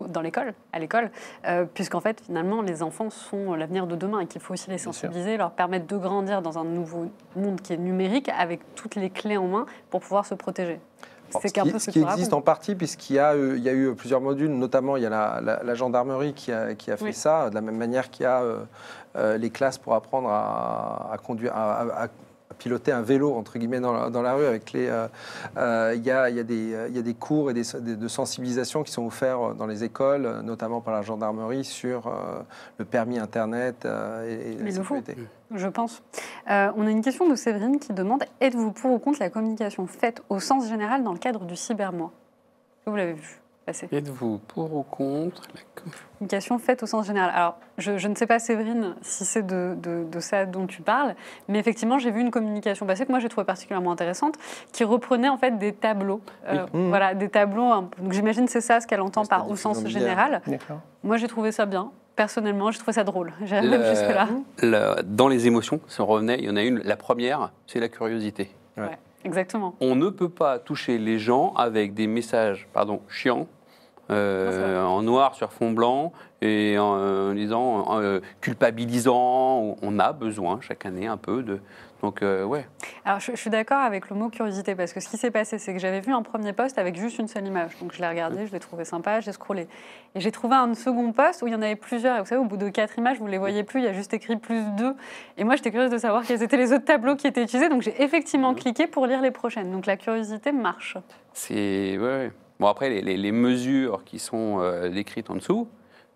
dans 0.00 0.20
l'école, 0.20 0.52
à 0.72 0.78
l'école, 0.78 1.10
euh, 1.46 1.64
puisqu'en 1.72 2.00
fait 2.00 2.20
finalement 2.20 2.62
les 2.62 2.82
enfants 2.82 3.10
sont 3.10 3.54
l'avenir 3.54 3.86
de 3.86 3.96
demain 3.96 4.20
et 4.20 4.26
qu'il 4.26 4.40
faut 4.40 4.52
aussi 4.54 4.70
les 4.70 4.78
sensibiliser, 4.78 5.36
leur 5.36 5.52
permettre 5.52 5.86
de 5.86 5.96
grandir 5.96 6.42
dans 6.42 6.58
un 6.58 6.64
nouveau 6.64 7.06
monde 7.34 7.60
qui 7.60 7.72
est 7.72 7.78
numérique 7.78 8.28
avec 8.38 8.60
toutes 8.74 8.94
les 8.96 9.10
clés 9.10 9.36
en 9.38 9.46
main 9.48 9.66
pour 9.90 10.00
pouvoir 10.00 10.26
se 10.26 10.34
protéger. 10.34 10.80
Bon, 11.32 11.40
C'est 11.42 11.48
ce 11.48 11.52
qui, 11.54 11.72
peu 11.72 11.78
ce 11.80 11.90
qui 11.90 12.00
existe 12.02 12.32
en 12.34 12.40
partie, 12.40 12.76
puisqu'il 12.76 13.16
y, 13.16 13.18
a 13.18 13.34
eu- 13.36 13.56
il 13.56 13.62
y 13.64 13.68
a 13.68 13.72
eu 13.72 13.92
plusieurs 13.96 14.20
modules, 14.20 14.50
notamment 14.50 14.96
il 14.96 15.02
y 15.02 15.06
a 15.06 15.10
la, 15.10 15.40
la- 15.42 15.60
la 15.64 15.74
gendarmerie 15.74 16.34
qui 16.34 16.52
a, 16.52 16.74
qui 16.76 16.92
a 16.92 16.96
fait 16.96 17.04
Oui. 17.06 17.12
ça, 17.14 17.50
de 17.50 17.54
la 17.56 17.60
même 17.62 17.76
manière 17.76 18.10
qu'il 18.10 18.22
y 18.22 18.26
a 18.26 18.42
euh, 18.42 18.58
euh, 19.16 19.36
les 19.36 19.50
classes 19.50 19.76
pour 19.78 19.94
apprendre 19.94 20.28
à, 20.30 21.10
à 21.12 21.18
conduire, 21.18 21.52
à 21.56 22.06
piloter 22.58 22.92
un 22.92 23.02
vélo, 23.02 23.34
entre 23.34 23.58
guillemets, 23.58 23.80
dans 23.80 23.92
la, 23.92 24.10
dans 24.10 24.22
la 24.22 24.34
rue. 24.34 24.44
Avec 24.46 24.72
les, 24.72 24.88
euh, 24.88 25.06
euh, 25.56 25.92
il, 25.96 26.04
y 26.04 26.10
a, 26.10 26.28
y 26.30 26.38
a 26.40 26.42
des, 26.42 26.88
y 26.90 26.98
a 26.98 27.02
des 27.02 27.14
cours 27.14 27.50
et 27.50 27.54
des, 27.54 27.62
des- 27.80 27.96
de 27.96 28.08
sensibilisation 28.08 28.82
qui 28.82 28.92
sont 28.92 29.06
offerts 29.06 29.54
dans 29.54 29.66
les 29.66 29.84
écoles, 29.84 30.26
euh, 30.26 30.42
notamment 30.42 30.80
par 30.80 30.94
la 30.94 31.02
gendarmerie, 31.02 31.64
sur 31.64 32.06
euh, 32.06 32.40
le 32.78 32.84
permis 32.84 33.18
Internet 33.18 33.84
euh, 33.84 34.26
et, 34.28 34.52
et 34.52 34.62
la 34.64 34.70
sécurité. 34.70 35.16
Je 35.54 35.68
pense. 35.68 36.02
Euh, 36.50 36.70
on 36.76 36.86
a 36.86 36.90
une 36.90 37.02
question 37.02 37.28
de 37.28 37.34
Séverine 37.36 37.78
qui 37.78 37.92
demande 37.92 38.24
êtes-vous 38.40 38.72
pour 38.72 38.92
ou 38.92 38.98
contre 38.98 39.20
la 39.20 39.30
communication 39.30 39.86
faite 39.86 40.22
au 40.28 40.40
sens 40.40 40.68
général 40.68 41.02
dans 41.04 41.12
le 41.12 41.18
cadre 41.18 41.44
du 41.44 41.54
cybermois 41.56 42.10
Vous 42.86 42.96
l'avez 42.96 43.12
vu? 43.14 43.40
Passer. 43.66 43.88
Êtes-vous 43.92 44.38
pour 44.48 44.74
ou 44.74 44.82
contre 44.84 45.42
la 45.54 45.60
com- 45.74 45.92
Communication 46.18 46.58
faite 46.58 46.82
au 46.82 46.86
sens 46.86 47.06
général. 47.06 47.30
Alors, 47.34 47.58
je, 47.76 47.98
je 47.98 48.08
ne 48.08 48.14
sais 48.14 48.26
pas, 48.26 48.38
Séverine, 48.38 48.94
si 49.02 49.24
c'est 49.26 49.44
de, 49.44 49.74
de- 49.82 50.04
de 50.10 50.20
ça 50.20 50.46
dont 50.46 50.66
tu 50.66 50.80
parles, 50.80 51.14
mais 51.48 51.58
effectivement, 51.58 51.98
j'ai 51.98 52.10
vu 52.10 52.20
une 52.20 52.30
communication 52.30 52.86
passer 52.86 53.04
que 53.04 53.10
moi 53.12 53.18
j'ai 53.20 53.28
trouvé 53.28 53.44
particulièrement 53.44 53.92
intéressante, 53.92 54.36
qui 54.72 54.84
reprenait 54.84 55.28
en 55.28 55.36
fait 55.36 55.58
des 55.58 55.72
tableaux. 55.74 56.20
Euh, 56.48 56.64
Mmh. 56.72 56.88
Voilà, 56.88 57.14
des 57.14 57.28
tableaux. 57.28 57.70
Donc 57.98 58.12
j'imagine 58.12 58.48
c'est 58.48 58.60
ça 58.62 58.80
ce 58.80 58.86
qu'elle 58.86 59.00
entend 59.02 59.22
Ouais, 59.22 59.28
par 59.28 59.50
au 59.50 59.56
sens 59.56 59.84
général. 59.86 60.40
D'accord. 60.46 60.80
Moi, 61.04 61.16
j'ai 61.18 61.28
trouvé 61.28 61.52
ça 61.52 61.66
bien. 61.66 61.90
Personnellement, 62.16 62.70
j'ai 62.70 62.78
trouvé 62.78 62.92
ça 62.94 63.04
drôle. 63.04 63.32
Même 63.40 63.84
jusque-là. 63.84 64.28
Le- 64.62 65.02
dans 65.02 65.28
les 65.28 65.46
émotions, 65.46 65.80
si 65.86 66.00
on 66.00 66.06
revenait, 66.06 66.38
il 66.38 66.44
y 66.46 66.50
en 66.50 66.56
a 66.56 66.62
une. 66.62 66.78
La 66.78 66.96
première, 66.96 67.50
c'est 67.66 67.78
la 67.80 67.88
curiosité. 67.90 68.50
Exactement. 69.24 69.74
On 69.80 69.96
ne 69.96 70.08
peut 70.08 70.28
pas 70.28 70.58
toucher 70.58 70.98
les 70.98 71.18
gens 71.18 71.52
avec 71.54 71.94
des 71.94 72.06
messages, 72.06 72.68
pardon, 72.72 73.00
chiants, 73.08 73.46
euh, 74.10 74.82
en 74.84 75.02
noir 75.02 75.34
sur 75.34 75.52
fond 75.52 75.72
blanc 75.72 76.12
et 76.40 76.78
en, 76.78 76.96
euh, 76.96 77.34
disant 77.34 78.00
euh, 78.00 78.20
culpabilisant. 78.40 79.76
On 79.82 79.98
a 79.98 80.12
besoin 80.12 80.60
chaque 80.60 80.86
année 80.86 81.06
un 81.06 81.16
peu 81.16 81.42
de. 81.42 81.60
Donc 82.02 82.20
ouais. 82.22 82.68
Alors, 83.04 83.20
je, 83.20 83.32
je 83.32 83.36
suis 83.36 83.50
d'accord 83.50 83.80
avec 83.80 84.10
le 84.10 84.16
mot 84.16 84.28
curiosité 84.28 84.74
parce 84.74 84.92
que 84.92 85.00
ce 85.00 85.08
qui 85.08 85.16
s'est 85.16 85.30
passé, 85.30 85.58
c'est 85.58 85.72
que 85.72 85.78
j'avais 85.78 86.00
vu 86.00 86.12
un 86.12 86.22
premier 86.22 86.52
post 86.52 86.78
avec 86.78 86.94
juste 86.94 87.18
une 87.18 87.26
seule 87.26 87.46
image. 87.46 87.72
Donc, 87.80 87.92
je 87.94 88.00
l'ai 88.00 88.08
regardé, 88.08 88.46
je 88.46 88.52
l'ai 88.52 88.60
trouvé 88.60 88.84
sympa, 88.84 89.20
j'ai 89.20 89.32
scrollé. 89.32 89.66
Et 90.14 90.20
j'ai 90.20 90.30
trouvé 90.30 90.54
un 90.54 90.74
second 90.74 91.10
post 91.12 91.42
où 91.42 91.46
il 91.46 91.54
y 91.54 91.56
en 91.56 91.62
avait 91.62 91.74
plusieurs. 91.74 92.18
Et 92.18 92.20
vous 92.20 92.26
savez, 92.26 92.40
au 92.40 92.44
bout 92.44 92.58
de 92.58 92.68
quatre 92.68 92.98
images, 92.98 93.18
vous 93.18 93.24
ne 93.24 93.30
les 93.30 93.38
voyez 93.38 93.64
plus, 93.64 93.80
il 93.80 93.84
y 93.84 93.88
a 93.88 93.92
juste 93.94 94.12
écrit 94.12 94.36
plus 94.36 94.62
deux. 94.76 94.94
Et 95.38 95.44
moi, 95.44 95.56
j'étais 95.56 95.70
curieuse 95.70 95.90
de 95.90 95.98
savoir 95.98 96.22
quels 96.24 96.42
étaient 96.42 96.58
les 96.58 96.72
autres 96.72 96.84
tableaux 96.84 97.16
qui 97.16 97.26
étaient 97.26 97.42
utilisés. 97.42 97.70
Donc, 97.70 97.82
j'ai 97.82 98.00
effectivement 98.02 98.54
cliqué 98.54 98.86
pour 98.86 99.06
lire 99.06 99.22
les 99.22 99.30
prochaines. 99.30 99.72
Donc, 99.72 99.86
la 99.86 99.96
curiosité 99.96 100.52
marche. 100.52 100.98
C'est 101.32 101.96
ouais, 101.98 102.04
ouais. 102.04 102.32
Bon 102.58 102.66
après 102.68 102.88
les, 102.88 103.02
les- 103.02 103.16
les 103.16 103.32
mesures 103.32 104.02
qui 104.04 104.18
sont 104.18 104.60
euh, 104.60 104.88
décrites 104.88 105.30
en 105.30 105.34
dessous, 105.36 105.68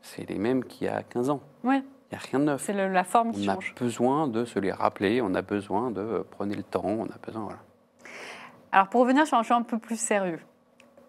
c'est 0.02 0.28
les 0.28 0.38
mêmes 0.38 0.64
qu'il 0.64 0.86
y 0.86 0.90
a 0.90 1.02
15 1.02 1.30
ans. 1.30 1.40
Oui, 1.64 1.76
Il 1.76 2.14
n'y 2.14 2.16
a 2.18 2.20
rien 2.30 2.38
de 2.40 2.44
neuf. 2.44 2.62
c'est 2.62 2.72
la 2.72 3.04
forme 3.04 3.32
qui 3.32 3.46
On 3.48 3.52
a 3.52 3.54
change. 3.54 3.74
besoin 3.78 4.28
de 4.28 4.44
se 4.44 4.58
les 4.58 4.72
rappeler, 4.72 5.20
on 5.20 5.34
a 5.34 5.42
besoin 5.42 5.90
de 5.90 6.00
euh, 6.00 6.22
prenez 6.30 6.54
le 6.54 6.62
temps, 6.62 6.84
on 6.84 7.04
a 7.06 7.18
besoin. 7.26 7.42
Voilà. 7.42 7.58
Alors 8.72 8.88
pour 8.88 9.02
revenir 9.02 9.26
sur 9.26 9.36
un 9.36 9.42
sujet 9.42 9.54
un 9.54 9.62
peu 9.62 9.78
plus 9.78 10.00
sérieux, 10.00 10.40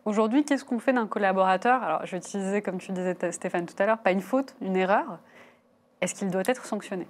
aujourd'hui, 0.06 0.44
qu'est-ce 0.44 0.66
qu'on 0.66 0.80
fait 0.80 0.94
d'un 0.94 1.08
collaborateur? 1.08 1.82
Alors 1.84 2.06
je 2.06 2.12
vais 2.12 2.18
utiliser, 2.18 2.62
comme 2.62 2.80
tu 2.80 2.92
disais 2.92 3.16
Stéphane 3.32 3.66
tout 3.66 3.76
à 3.80 3.86
l'heure, 3.86 4.00
pas 4.00 4.12
une 4.12 4.22
faute, 4.22 4.56
une 4.62 4.76
erreur. 4.76 5.20
Est-ce 6.02 6.16
qu'il 6.16 6.30
doit 6.32 6.42
être 6.46 6.66
sanctionné? 6.66 7.08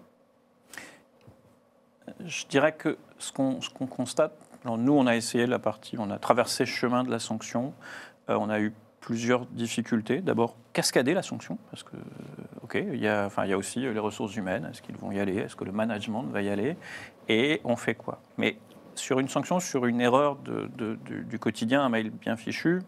Je 2.25 2.45
dirais 2.47 2.73
que 2.73 2.97
ce 3.17 3.31
qu'on 3.31 3.61
ce 3.61 3.69
qu'on 3.69 3.87
constate, 3.87 4.33
alors 4.65 4.77
nous 4.77 4.93
on 4.93 5.07
a 5.07 5.15
essayé 5.15 5.45
la 5.47 5.59
partie, 5.59 5.95
on 5.97 6.09
a 6.11 6.17
traversé 6.19 6.63
le 6.63 6.69
chemin 6.69 7.03
de 7.03 7.09
la 7.11 7.19
sanction, 7.19 7.73
Euh, 7.73 8.10
on 8.39 8.49
a 8.49 8.59
eu 8.59 8.73
plusieurs 9.01 9.45
difficultés. 9.47 10.21
D'abord, 10.21 10.55
cascader 10.73 11.13
la 11.13 11.23
sanction, 11.23 11.57
parce 11.69 11.83
que, 11.83 11.95
euh, 11.95 12.63
ok, 12.63 12.75
il 12.75 13.01
y 13.01 13.07
a, 13.07 13.25
enfin, 13.25 13.45
il 13.45 13.49
y 13.49 13.53
a 13.53 13.57
aussi 13.57 13.85
euh, 13.85 13.93
les 13.93 13.99
ressources 13.99 14.35
humaines, 14.35 14.67
est-ce 14.71 14.81
qu'ils 14.81 14.95
vont 14.95 15.11
y 15.11 15.19
aller, 15.19 15.35
est-ce 15.37 15.55
que 15.55 15.65
le 15.65 15.71
management 15.71 16.23
va 16.23 16.41
y 16.41 16.49
aller, 16.49 16.77
et 17.27 17.59
on 17.63 17.75
fait 17.75 17.95
quoi? 17.95 18.21
Mais 18.37 18.57
sur 18.95 19.19
une 19.19 19.27
sanction, 19.27 19.59
sur 19.59 19.85
une 19.85 19.99
erreur 19.99 20.37
du, 20.37 21.39
quotidien, 21.39 21.81
un 21.81 21.89
mail 21.89 22.11
bien 22.11 22.37
fichu, 22.37 22.81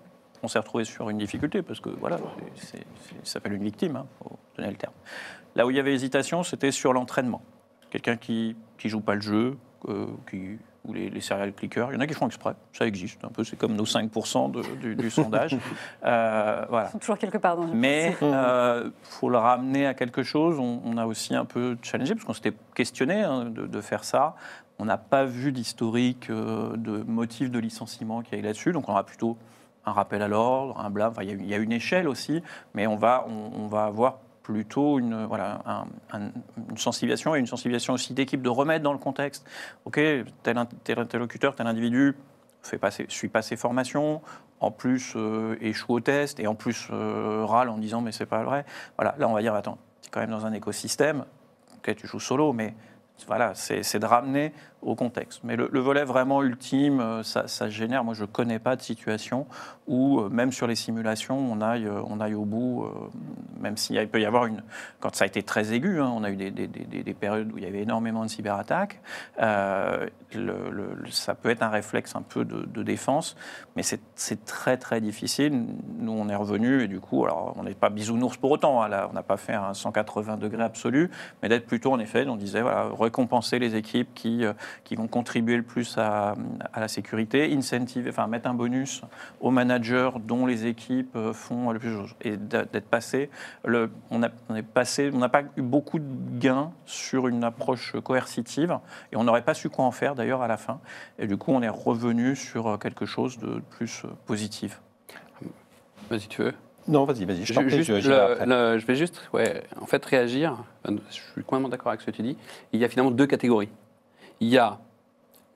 on 0.43 0.47
s'est 0.47 0.59
retrouvé 0.59 0.85
sur 0.85 1.09
une 1.09 1.17
difficulté, 1.17 1.61
parce 1.61 1.79
que 1.79 1.89
voilà, 1.89 2.17
ça 2.55 2.77
s'appelle 3.23 3.53
une 3.53 3.63
victime, 3.63 3.95
hein, 3.95 4.05
faut 4.19 4.37
donner 4.55 4.69
le 4.69 4.77
terme. 4.77 4.93
Là 5.55 5.65
où 5.65 5.71
il 5.71 5.77
y 5.77 5.79
avait 5.79 5.93
hésitation, 5.93 6.43
c'était 6.43 6.71
sur 6.71 6.93
l'entraînement. 6.93 7.41
Quelqu'un 7.89 8.17
qui 8.17 8.55
ne 8.83 8.89
joue 8.89 9.01
pas 9.01 9.15
le 9.15 9.21
jeu, 9.21 9.57
euh, 9.87 10.07
qui, 10.29 10.57
ou 10.85 10.93
les, 10.93 11.09
les 11.09 11.21
serial 11.21 11.53
clickers, 11.53 11.91
il 11.91 11.95
y 11.95 11.97
en 11.97 12.01
a 12.01 12.07
qui 12.07 12.13
font 12.13 12.27
exprès, 12.27 12.55
ça 12.73 12.85
existe 12.85 13.23
un 13.23 13.29
peu, 13.29 13.43
c'est 13.43 13.55
comme 13.55 13.73
nos 13.75 13.85
5% 13.85 14.51
de- 14.51 14.61
du, 14.81 14.95
du 14.95 15.09
sondage. 15.09 15.55
Euh, 16.05 16.65
voilà. 16.69 16.87
Ils 16.89 16.91
sont 16.91 16.99
toujours 16.99 17.17
quelque 17.17 17.37
part 17.37 17.55
dans 17.55 17.65
Mais 17.67 18.15
il 18.21 18.91
faut 19.03 19.29
le 19.29 19.37
ramener 19.37 19.87
à 19.87 19.93
quelque 19.93 20.21
chose. 20.23 20.59
On, 20.59 20.81
on 20.83 20.97
a 20.97 21.05
aussi 21.05 21.33
un 21.35 21.45
peu 21.45 21.77
challengé, 21.81 22.13
parce 22.13 22.25
qu'on 22.25 22.33
s'était 22.33 22.53
questionné 22.75 23.21
hein, 23.23 23.45
de, 23.45 23.65
de 23.67 23.81
faire 23.81 24.03
ça. 24.03 24.35
On 24.79 24.85
n'a 24.85 24.97
pas 24.97 25.23
vu 25.23 25.51
d'historique 25.53 26.29
euh, 26.29 26.75
de 26.75 27.03
motif 27.03 27.49
de 27.51 27.59
licenciement 27.59 28.21
qui 28.21 28.35
est 28.35 28.41
là-dessus, 28.41 28.73
donc 28.73 28.89
on 28.89 28.91
aura 28.91 29.05
plutôt 29.05 29.37
un 29.85 29.91
rappel 29.93 30.21
à 30.21 30.27
l'ordre, 30.27 30.77
un 30.79 30.89
blâme. 30.89 31.11
Enfin, 31.11 31.23
il 31.23 31.29
y 31.29 31.31
a- 31.31 31.35
il 31.35 31.45
y, 31.47 31.53
a 31.53 31.57
une 31.57 31.71
échelle 31.71 32.07
aussi, 32.09 32.41
mais 32.73 32.87
on 32.87 32.95
va, 32.97 33.25
on, 33.29 33.61
on 33.63 33.67
va 33.67 33.85
avoir 33.85 34.17
plutôt 34.43 34.99
une, 34.99 35.25
voilà, 35.25 35.61
un- 35.65 35.85
un- 36.11 36.29
une 36.69 36.77
sensibilisation 36.77 37.33
et 37.35 37.39
une 37.39 37.47
sensibilisation 37.47 37.93
aussi 37.93 38.13
d'équipe 38.13 38.41
de 38.41 38.49
remettre 38.49 38.83
dans 38.83 38.93
le 38.93 38.99
contexte. 38.99 39.45
Ok, 39.85 39.99
tel, 40.43 40.57
in- 40.57 40.67
tel 40.83 40.99
interlocuteur, 40.99 41.55
tel 41.55 41.65
individu 41.65 42.15
fait 42.61 42.79
suit 43.09 43.27
pas 43.29 43.41
ses 43.41 43.55
formations, 43.57 44.21
en 44.59 44.71
plus 44.71 45.13
euh, 45.15 45.57
échoue 45.59 45.93
au 45.95 45.99
test 45.99 46.39
et 46.39 46.47
en 46.47 46.55
plus 46.55 46.87
euh, 46.91 47.43
râle 47.45 47.67
en 47.69 47.77
disant 47.77 48.01
mais 48.01 48.11
c'est 48.11 48.25
pas 48.25 48.43
vrai. 48.43 48.65
Voilà, 48.97 49.15
là 49.17 49.27
on 49.27 49.33
va 49.33 49.41
dire 49.41 49.53
attends, 49.55 49.77
tu 50.01 50.07
es 50.07 50.11
quand 50.11 50.19
même 50.21 50.29
dans 50.29 50.45
un 50.45 50.53
écosystème, 50.53 51.25
ok 51.77 51.95
tu 51.95 52.07
joues 52.07 52.21
solo, 52.21 52.53
mais 52.53 52.73
voilà, 53.27 53.53
c'est 53.55 53.99
de 53.99 54.05
ramener 54.05 54.53
au 54.83 54.95
contexte. 54.95 55.41
Mais 55.43 55.55
le, 55.55 55.69
le 55.71 55.79
volet 55.79 56.03
vraiment 56.03 56.43
ultime, 56.43 56.99
euh, 56.99 57.23
ça, 57.23 57.47
ça 57.47 57.69
génère, 57.69 58.03
moi 58.03 58.13
je 58.13 58.25
connais 58.25 58.59
pas 58.59 58.75
de 58.75 58.81
situation 58.81 59.47
où 59.87 60.19
euh, 60.19 60.29
même 60.29 60.51
sur 60.51 60.67
les 60.67 60.75
simulations 60.75 61.37
on 61.37 61.61
aille, 61.61 61.85
euh, 61.85 62.01
on 62.07 62.19
aille 62.19 62.35
au 62.35 62.45
bout, 62.45 62.85
même 63.59 63.77
s'il 63.77 64.07
peut 64.09 64.21
y 64.21 64.25
avoir 64.25 64.45
une, 64.45 64.63
quand 64.99 65.15
ça 65.15 65.23
a 65.23 65.27
été 65.27 65.43
très 65.43 65.73
aigu, 65.73 65.99
hein, 65.99 66.11
on 66.15 66.23
a 66.23 66.29
eu 66.29 66.35
des, 66.35 66.51
des- 66.51 66.67
des- 66.67 67.03
des 67.03 67.13
périodes 67.13 67.51
où 67.51 67.57
il 67.57 67.63
y 67.63 67.67
avait 67.67 67.81
énormément 67.81 68.23
de 68.23 68.29
cyberattaques, 68.29 68.99
ça 69.37 71.35
peut 71.35 71.49
être 71.49 71.63
un 71.63 71.69
réflexe 71.69 72.15
un 72.15 72.21
peu 72.21 72.45
de, 72.45 72.83
défense, 72.83 73.35
mais 73.75 73.83
c'est 73.83 74.45
très 74.45 74.75
très 74.77 74.99
difficile. 74.99 75.65
Nous, 75.99 76.11
on 76.11 76.27
est 76.27 76.35
revenu 76.35 76.81
et 76.83 76.87
du 76.87 76.99
coup, 76.99 77.23
alors 77.23 77.53
on 77.57 77.63
n'est 77.63 77.73
pas 77.73 77.89
bisounours 77.89 78.35
pour 78.37 78.51
autant, 78.51 78.83
hein, 78.83 78.89
on 79.09 79.13
n'a 79.13 79.23
pas 79.23 79.37
fait 79.37 79.53
un 79.53 79.73
180 79.73 80.35
degrés 80.37 80.63
absolu, 80.63 81.09
mais 81.41 81.47
d'être 81.49 81.65
plutôt 81.65 81.93
en 81.93 81.99
effet, 81.99 82.25
on 82.27 82.35
disait 82.35 82.63
récompenser 82.99 83.59
les 83.59 83.75
équipes 83.75 84.13
qui, 84.13 84.43
qui 84.83 84.95
vont 84.95 85.07
contribuer 85.07 85.57
le 85.57 85.63
plus 85.63 85.97
à, 85.97 86.35
à 86.73 86.79
la 86.79 86.87
sécurité, 86.87 87.53
incentiver, 87.53 88.09
enfin 88.09 88.27
mettre 88.27 88.49
un 88.49 88.53
bonus 88.53 89.01
aux 89.41 89.51
managers 89.51 90.11
dont 90.23 90.45
les 90.45 90.65
équipes 90.65 91.15
euh, 91.15 91.33
font 91.33 91.71
le 91.71 91.79
plus 91.79 91.95
et 92.21 92.37
d'être 92.37 92.87
passé. 92.87 93.29
Le, 93.65 93.91
on, 94.09 94.23
a, 94.23 94.29
on 94.49 94.55
est 94.55 94.63
passé, 94.63 95.11
on 95.13 95.19
n'a 95.19 95.29
pas 95.29 95.43
eu 95.57 95.61
beaucoup 95.61 95.99
de 95.99 96.05
gains 96.39 96.71
sur 96.85 97.27
une 97.27 97.43
approche 97.43 97.95
coercitive 98.03 98.77
et 99.11 99.15
on 99.15 99.23
n'aurait 99.23 99.43
pas 99.43 99.53
su 99.53 99.69
quoi 99.69 99.85
en 99.85 99.91
faire 99.91 100.15
d'ailleurs 100.15 100.41
à 100.41 100.47
la 100.47 100.57
fin. 100.57 100.79
Et 101.19 101.27
du 101.27 101.37
coup, 101.37 101.51
on 101.51 101.61
est 101.61 101.69
revenu 101.69 102.35
sur 102.35 102.67
euh, 102.67 102.77
quelque 102.77 103.05
chose 103.05 103.37
de 103.37 103.61
plus 103.69 104.03
euh, 104.05 104.09
positif. 104.25 104.81
Vas-y, 106.09 106.27
tu 106.27 106.41
veux? 106.41 106.53
Non, 106.87 107.05
vas-y, 107.05 107.23
vas-y, 107.25 107.45
je 107.45 107.53
Je, 107.53 108.85
vais 108.85 108.95
juste, 108.95 109.29
ouais, 109.31 109.63
en 109.79 109.85
fait, 109.85 110.03
réagir. 110.03 110.57
Je 110.85 111.13
suis 111.13 111.43
complètement 111.43 111.69
d'accord 111.69 111.89
avec 111.89 112.01
ce 112.01 112.07
que 112.07 112.11
tu 112.11 112.21
dis. 112.21 112.37
Il 112.73 112.79
y 112.79 112.85
a 112.85 112.89
finalement 112.89 113.11
deux 113.11 113.25
catégories. 113.25 113.69
Il 114.39 114.49
y 114.49 114.57
a 114.57 114.79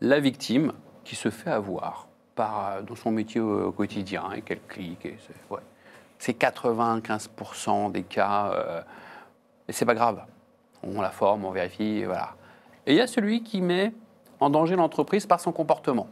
la 0.02 0.20
victime 0.20 0.74
qui 1.04 1.16
se 1.16 1.30
fait 1.30 1.50
avoir 1.50 2.08
par, 2.36 2.68
euh, 2.68 2.82
dans 2.82 2.96
son 2.96 3.12
métier 3.12 3.42
au 3.42 3.72
quotidien 3.72 4.32
et 4.36 4.42
qu'elle 4.42 4.62
clique. 4.68 5.06
et 5.06 5.18
C'est 5.26 5.54
ouais. 5.54 5.62
C'est 6.20 6.38
95% 6.38 7.92
des 7.92 8.04
cas. 8.04 8.52
euh, 8.54 8.82
et 9.68 9.74
c'est 9.74 9.86
pas 9.86 9.96
grave. 9.96 10.24
On 10.84 11.02
la 11.02 11.12
forme, 11.12 11.46
on 11.46 11.52
vérifie, 11.52 12.00
et 12.00 12.06
voilà. 12.06 12.36
Et 12.86 12.94
il 12.94 12.98
y 12.98 13.02
a 13.02 13.08
celui 13.08 13.44
qui 13.44 13.62
met 13.62 13.94
en 14.40 14.50
danger 14.50 14.76
l'entreprise 14.76 15.26
par 15.26 15.40
son 15.40 15.52
comportement. 15.52 16.08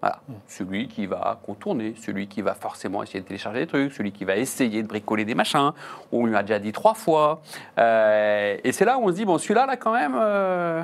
Voilà. 0.00 0.20
Celui 0.48 0.88
qui 0.88 1.06
va 1.06 1.40
contourner, 1.44 1.94
celui 1.96 2.28
qui 2.28 2.42
va 2.42 2.54
forcément 2.54 3.02
essayer 3.02 3.20
de 3.20 3.26
télécharger 3.26 3.60
des 3.60 3.66
trucs, 3.66 3.92
celui 3.92 4.12
qui 4.12 4.24
va 4.24 4.36
essayer 4.36 4.82
de 4.82 4.88
bricoler 4.88 5.24
des 5.24 5.34
machins, 5.34 5.72
on 6.12 6.26
lui 6.26 6.36
a 6.36 6.42
déjà 6.42 6.58
dit 6.58 6.72
trois 6.72 6.94
fois. 6.94 7.40
Euh, 7.78 8.56
et 8.62 8.72
c'est 8.72 8.84
là 8.84 8.98
où 8.98 9.04
on 9.04 9.08
se 9.08 9.14
dit, 9.14 9.24
bon, 9.24 9.38
celui-là, 9.38 9.66
là, 9.66 9.76
quand 9.76 9.92
même, 9.92 10.14
euh, 10.16 10.82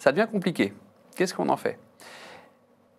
ça 0.00 0.10
devient 0.10 0.26
compliqué. 0.28 0.74
Qu'est-ce 1.14 1.32
qu'on 1.32 1.48
en 1.48 1.56
fait? 1.56 1.78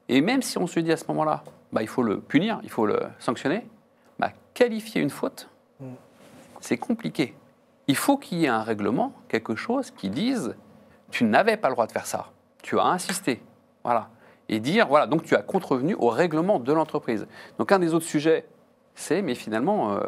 Et 0.07 0.21
même 0.21 0.41
si 0.41 0.57
on 0.57 0.67
se 0.67 0.79
dit 0.79 0.93
à 0.93 0.97
ce 0.97 1.03
moment-là, 1.09 1.43
bah, 1.73 1.81
il 1.81 1.89
faut 1.89 2.03
le 2.03 2.21
punir, 2.21 2.61
il 2.63 2.69
faut 2.69 2.85
le 2.85 3.01
sanctionner, 3.19 3.67
bah, 4.17 4.31
qualifier 4.53 5.01
une 5.01 5.09
faute, 5.09 5.49
c'est 6.61 6.77
compliqué. 6.77 7.35
Il 7.87 7.97
faut 7.97 8.17
qu'il 8.17 8.37
y 8.37 8.45
ait 8.45 8.49
un 8.49 8.63
règlement, 8.63 9.11
quelque 9.27 9.55
chose 9.55 9.91
qui 9.91 10.09
dise, 10.09 10.55
tu 11.09 11.25
n'avais 11.25 11.57
pas 11.57 11.67
le 11.67 11.73
droit 11.73 11.87
de 11.87 11.91
faire 11.91 12.05
ça, 12.05 12.31
tu 12.61 12.79
as 12.79 12.85
insisté. 12.85 13.43
Voilà 13.83 14.09
et 14.51 14.59
dire, 14.59 14.87
voilà, 14.87 15.07
donc 15.07 15.23
tu 15.23 15.33
as 15.33 15.41
contrevenu 15.41 15.95
au 15.95 16.09
règlement 16.09 16.59
de 16.59 16.73
l'entreprise. 16.73 17.25
Donc 17.57 17.71
un 17.71 17.79
des 17.79 17.93
autres 17.93 18.05
sujets, 18.05 18.45
c'est, 18.95 19.21
mais 19.21 19.33
finalement, 19.33 19.93
euh, 19.93 20.01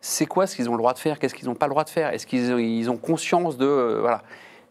c'est 0.00 0.26
quoi 0.26 0.48
ce 0.48 0.56
qu'ils 0.56 0.68
ont 0.68 0.72
le 0.72 0.78
droit 0.78 0.92
de 0.92 0.98
faire? 0.98 1.18
Qu'est-ce 1.18 1.34
qu'ils 1.34 1.46
n'ont 1.46 1.54
pas 1.54 1.66
le 1.66 1.70
droit 1.70 1.84
de 1.84 1.90
faire? 1.90 2.12
Est-ce 2.12 2.26
qu'ils 2.26 2.52
ont, 2.52 2.58
ils 2.58 2.90
ont 2.90 2.96
conscience 2.96 3.56
de... 3.56 3.64
euh, 3.64 4.00
voilà. 4.00 4.22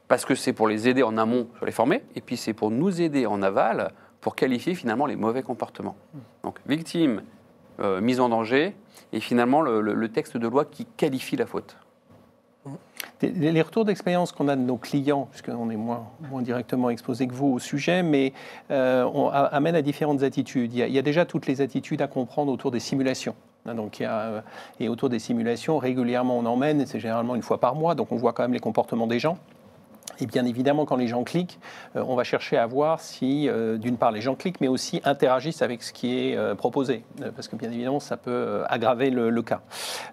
Parce 0.10 0.26
que 0.26 0.34
c'est 0.34 0.54
pour 0.54 0.68
les 0.68 0.90
aider 0.90 1.04
en 1.04 1.18
amont 1.18 1.48
sur 1.56 1.66
les 1.68 1.72
former, 1.72 2.02
et 2.16 2.22
puis 2.22 2.36
c'est 2.36 2.54
pour 2.54 2.72
nous 2.72 3.00
aider 3.00 3.28
en 3.28 3.42
aval 3.44 3.92
pour 4.22 4.36
qualifier 4.36 4.74
finalement 4.74 5.06
les 5.06 5.16
mauvais 5.16 5.44
comportements. 5.44 5.96
Donc 6.44 6.58
victime, 6.68 7.22
euh, 7.80 8.02
mise 8.02 8.20
en 8.20 8.28
danger, 8.28 8.76
et 9.14 9.20
finalement 9.20 9.62
le, 9.62 10.10
texte 10.10 10.36
de 10.36 10.48
loi 10.48 10.66
qui 10.66 10.86
qualifie 10.98 11.38
la 11.38 11.46
faute. 11.46 11.78
Les 13.22 13.62
retours 13.62 13.86
d'expérience 13.86 14.32
qu'on 14.32 14.48
a 14.48 14.56
de 14.56 14.62
nos 14.62 14.78
clients, 14.78 15.28
puisqu'on 15.30 15.70
est 15.70 15.78
moins, 15.78 16.08
directement 16.42 16.90
exposé 16.90 17.28
que 17.28 17.34
vous 17.34 17.54
au 17.54 17.60
sujet, 17.60 18.02
mais 18.02 18.34
euh, 18.72 19.04
on 19.14 19.30
amène 19.30 19.76
à 19.76 19.84
différentes 19.84 20.24
attitudes. 20.24 20.74
Il 20.74 20.90
y, 20.90 20.98
a, 20.98 21.02
déjà 21.04 21.26
toutes 21.26 21.46
les 21.46 21.62
attitudes 21.62 22.02
à 22.02 22.08
comprendre 22.08 22.52
autour 22.52 22.72
des 22.72 22.80
simulations. 22.80 23.36
Hein, 23.68 23.76
Donc, 23.76 24.02
euh, 24.02 24.42
et 24.80 24.90
autour 24.90 25.10
des 25.10 25.20
simulations, 25.20 25.78
régulièrement 25.78 26.40
on 26.40 26.46
emmène, 26.48 26.86
c'est 26.88 27.00
généralement 27.00 27.36
une 27.36 27.44
fois 27.44 27.60
par 27.60 27.76
mois, 27.76 27.94
donc 27.94 28.12
on 28.12 28.16
voit 28.16 28.34
quand 28.34 28.44
même 28.44 28.54
les 28.54 28.60
comportements 28.60 29.08
des 29.08 29.20
gens. 29.20 29.38
Et 30.22 30.26
bien 30.26 30.46
évidemment, 30.46 30.86
quand 30.86 30.98
les 30.98 31.08
gens 31.08 31.24
cliquent, 31.24 31.60
euh, 31.96 32.04
on 32.08 32.16
va 32.16 32.24
chercher 32.24 32.58
à 32.58 32.66
voir 32.66 33.00
si, 33.00 33.48
euh, 33.48 33.78
d'une 33.78 33.98
part, 33.98 34.12
les 34.12 34.22
gens 34.22 34.36
cliquent, 34.36 34.60
mais 34.62 34.68
aussi 34.68 35.02
interagissent 35.06 35.62
avec 35.62 35.82
ce 35.82 35.94
qui 35.94 36.20
est 36.20 36.36
euh, 36.36 36.56
proposé, 36.56 37.04
parce 37.36 37.48
que 37.48 37.56
bien 37.56 37.72
évidemment, 37.72 38.00
ça 38.00 38.18
peut 38.18 38.64
aggraver 38.68 39.10
le, 39.10 39.40
cas. 39.42 39.62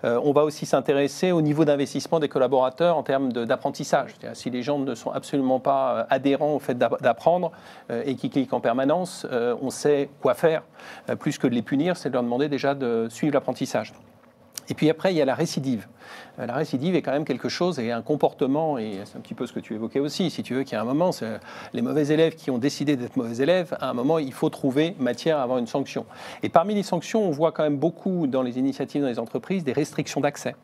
On 0.04 0.32
va 0.32 0.44
aussi 0.44 0.66
s'intéresser 0.66 1.32
au 1.32 1.42
niveau 1.42 1.64
d'investissement 1.64 2.20
des 2.20 2.28
collaborateurs 2.28 2.96
en 2.96 3.02
termes 3.02 3.32
d'apprentissage. 3.32 4.14
Si 4.34 4.50
les 4.50 4.62
gens 4.62 4.78
ne 4.78 4.94
sont 4.94 5.10
absolument 5.10 5.58
pas 5.58 6.06
adhérents 6.10 6.54
au 6.54 6.58
fait 6.60 6.74
d'app- 6.74 7.02
d'apprendre 7.02 7.50
et 7.90 8.14
qui 8.14 8.30
cliquent 8.30 8.52
en 8.52 8.60
permanence, 8.60 9.26
on 9.60 9.70
sait 9.70 10.08
quoi 10.22 10.34
faire. 10.34 10.62
Plus 11.18 11.38
que 11.38 11.48
de 11.48 11.54
les 11.54 11.62
punir, 11.62 11.96
c'est 11.96 12.08
de 12.08 12.14
leur 12.14 12.22
demander 12.22 12.48
déjà 12.48 12.74
de 12.74 13.08
suivre 13.10 13.34
l'apprentissage. 13.34 13.92
Et 14.68 14.74
puis 14.74 14.90
après, 14.90 15.12
il 15.12 15.16
y 15.16 15.22
a 15.22 15.24
la 15.24 15.34
récidive. 15.34 15.86
Euh, 16.38 16.46
La 16.46 16.54
récidive 16.54 16.94
est 16.94 17.02
quand 17.02 17.12
même 17.12 17.24
quelque 17.24 17.48
chose 17.48 17.78
et 17.78 17.92
un 17.92 18.02
comportement, 18.02 18.78
et 18.78 19.00
c'est 19.04 19.16
un 19.16 19.20
petit 19.20 19.34
peu 19.34 19.46
ce 19.46 19.52
que 19.52 19.60
tu 19.60 19.74
évoquais 19.74 20.00
aussi, 20.00 20.30
si 20.30 20.42
tu 20.42 20.54
veux, 20.54 20.62
qu'il 20.62 20.72
y 20.72 20.76
a 20.76 20.80
un 20.80 20.84
moment, 20.84 21.10
les 21.72 21.82
mauvais 21.82 22.08
élèves 22.08 22.34
qui 22.34 22.50
ont 22.50 22.58
décidé 22.58 22.96
d'être 22.96 23.16
mauvais 23.16 23.42
élèves, 23.42 23.76
à 23.80 23.90
un 23.90 23.94
moment, 23.94 24.18
il 24.18 24.32
faut 24.32 24.48
trouver 24.50 24.94
matière 24.98 25.38
à 25.38 25.42
avoir 25.42 25.58
une 25.58 25.66
sanction. 25.66 26.06
Et 26.42 26.48
parmi 26.48 26.74
les 26.74 26.82
sanctions, 26.82 27.22
on 27.22 27.30
voit 27.30 27.52
quand 27.52 27.62
même 27.62 27.78
beaucoup 27.78 28.26
dans 28.26 28.42
les 28.42 28.58
initiatives 28.58 29.02
dans 29.02 29.08
les 29.08 29.18
entreprises 29.18 29.64
des 29.64 29.72
restrictions 29.72 30.20
d'accès. 30.20 30.56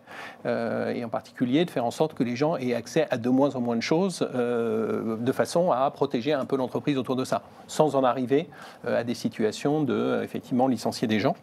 Euh, 0.46 0.92
et 0.92 1.04
en 1.04 1.08
particulier 1.08 1.64
de 1.64 1.70
faire 1.70 1.84
en 1.84 1.90
sorte 1.90 2.14
que 2.14 2.22
les 2.22 2.36
gens 2.36 2.56
aient 2.56 2.74
accès 2.74 3.06
à 3.10 3.16
de 3.16 3.28
moins 3.30 3.54
en 3.56 3.60
moins 3.60 3.76
de 3.76 3.80
choses, 3.80 4.28
euh, 4.34 5.16
de 5.16 5.32
façon 5.32 5.72
à 5.72 5.90
protéger 5.90 6.32
un 6.32 6.44
peu 6.44 6.56
l'entreprise 6.56 6.98
autour 6.98 7.16
de 7.16 7.24
ça, 7.24 7.42
sans 7.66 7.96
en 7.96 8.04
arriver 8.04 8.48
à 8.86 9.04
des 9.04 9.14
situations 9.14 9.82
de, 9.82 10.20
effectivement, 10.22 10.68
licencier 10.68 11.08
des 11.08 11.20
gens. 11.20 11.34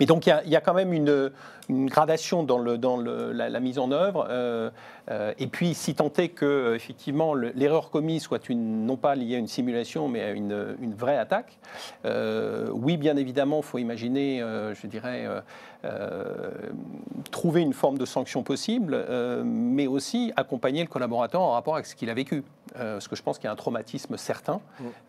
Mais 0.00 0.06
donc 0.06 0.26
il 0.26 0.30
y 0.50 0.56
a- 0.56 0.60
quand 0.60 0.74
même 0.74 0.92
une, 0.92 1.30
gradation 1.68 2.42
dans, 2.44 2.58
la, 2.58 3.60
mise 3.60 3.78
en 3.78 3.90
œuvre. 3.90 4.26
euh, 4.30 4.70
euh, 5.10 5.32
et 5.38 5.46
puis, 5.46 5.74
si 5.74 5.94
tant 5.94 6.12
est 6.16 6.28
que 6.28 6.44
euh, 6.44 6.74
effectivement 6.74 7.34
le- 7.34 7.52
l'erreur 7.54 7.90
commise 7.90 8.22
soit 8.22 8.48
une, 8.48 8.86
non 8.86 8.96
pas 8.96 9.14
liée 9.14 9.36
à 9.36 9.38
une 9.38 9.46
simulation, 9.46 10.08
mais 10.08 10.22
à 10.22 10.30
une, 10.30 10.76
vraie 10.96 11.18
attaque, 11.18 11.58
oui, 12.04 12.96
bien 12.96 13.16
évidemment, 13.16 13.62
faut 13.62 13.78
imaginer, 13.78 14.40
je 14.40 14.86
dirais, 14.86 15.26
trouver 17.30 17.60
une 17.62 17.72
forme 17.74 17.98
de 17.98 18.06
sanction 18.06 18.42
possible, 18.42 19.04
mais 19.44 19.86
aussi 19.86 20.32
accompagner 20.36 20.82
le 20.82 20.88
collaborateur 20.88 21.40
en 21.42 21.52
rapport 21.52 21.74
avec 21.74 21.86
ce 21.86 21.94
qu'il 21.94 22.10
a 22.10 22.14
vécu. 22.14 22.42
Euh, 22.78 22.94
parce 22.94 23.08
que 23.08 23.16
je 23.16 23.22
pense 23.22 23.38
qu'il 23.38 23.46
y 23.46 23.48
a 23.48 23.52
un 23.52 23.56
traumatisme 23.56 24.16
certain 24.16 24.60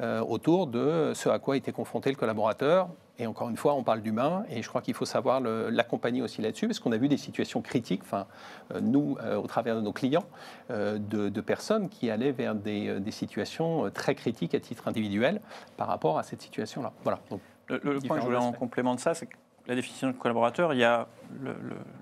euh, 0.02 0.22
autour 0.22 0.68
de 0.68 1.12
ce 1.14 1.28
à 1.30 1.38
quoi 1.40 1.58
était 1.58 1.72
confronté 1.74 2.10
le 2.10 2.16
collaborateur. 2.16 2.88
Et 3.20 3.26
encore 3.26 3.50
une 3.50 3.58
fois, 3.58 3.74
on 3.74 3.82
parle 3.84 4.02
d'humain, 4.02 4.44
et 4.48 4.62
je 4.62 4.70
crois 4.70 4.82
qu'il 4.82 4.94
faut 4.94 5.04
savoir 5.06 5.42
l'accompagner 5.42 6.22
aussi 6.22 6.42
là-dessus, 6.44 6.68
parce 6.68 6.80
qu'on 6.80 6.92
a 6.92 6.98
vu 6.98 7.08
des 7.08 7.18
situations 7.18 7.62
critiques, 7.64 8.02
enfin, 8.04 8.28
euh, 8.76 8.80
nous, 8.80 9.18
euh, 9.24 9.38
au 9.38 9.48
travers 9.48 9.76
de 9.76 9.82
nos 9.82 9.92
clients, 9.92 10.24
euh, 10.70 11.00
de, 11.00 11.28
de 11.30 11.42
personnes 11.42 11.90
qui 11.90 12.12
allaient 12.12 12.32
vers 12.32 12.54
des, 12.54 12.88
euh, 12.90 13.00
des 13.00 13.10
situations 13.12 13.86
euh, 13.86 13.90
très 13.90 14.14
critiques 14.14 14.54
à 14.54 14.60
titre 14.60 14.88
individuel 14.88 15.42
par 15.78 15.88
rapport 15.88 16.20
à 16.20 16.24
cette 16.24 16.44
situation-là. 16.44 16.92
Voilà. 17.04 17.20
Donc, 17.32 17.42
Le, 17.70 17.80
le 17.84 18.00
point 18.02 18.18
que 18.18 18.22
je 18.22 18.28
voulais 18.28 18.38
en 18.38 18.50
aspects. 18.50 18.60
complément 18.60 18.94
de 18.94 19.00
ça, 19.00 19.16
c'est 19.16 19.26
que 19.26 19.36
la 19.66 19.74
définition 19.74 20.08
de 20.10 20.14
collaborateur, 20.14 20.74
il 20.76 20.80
y 20.80 20.84
a 20.84 21.08
le- 21.42 21.56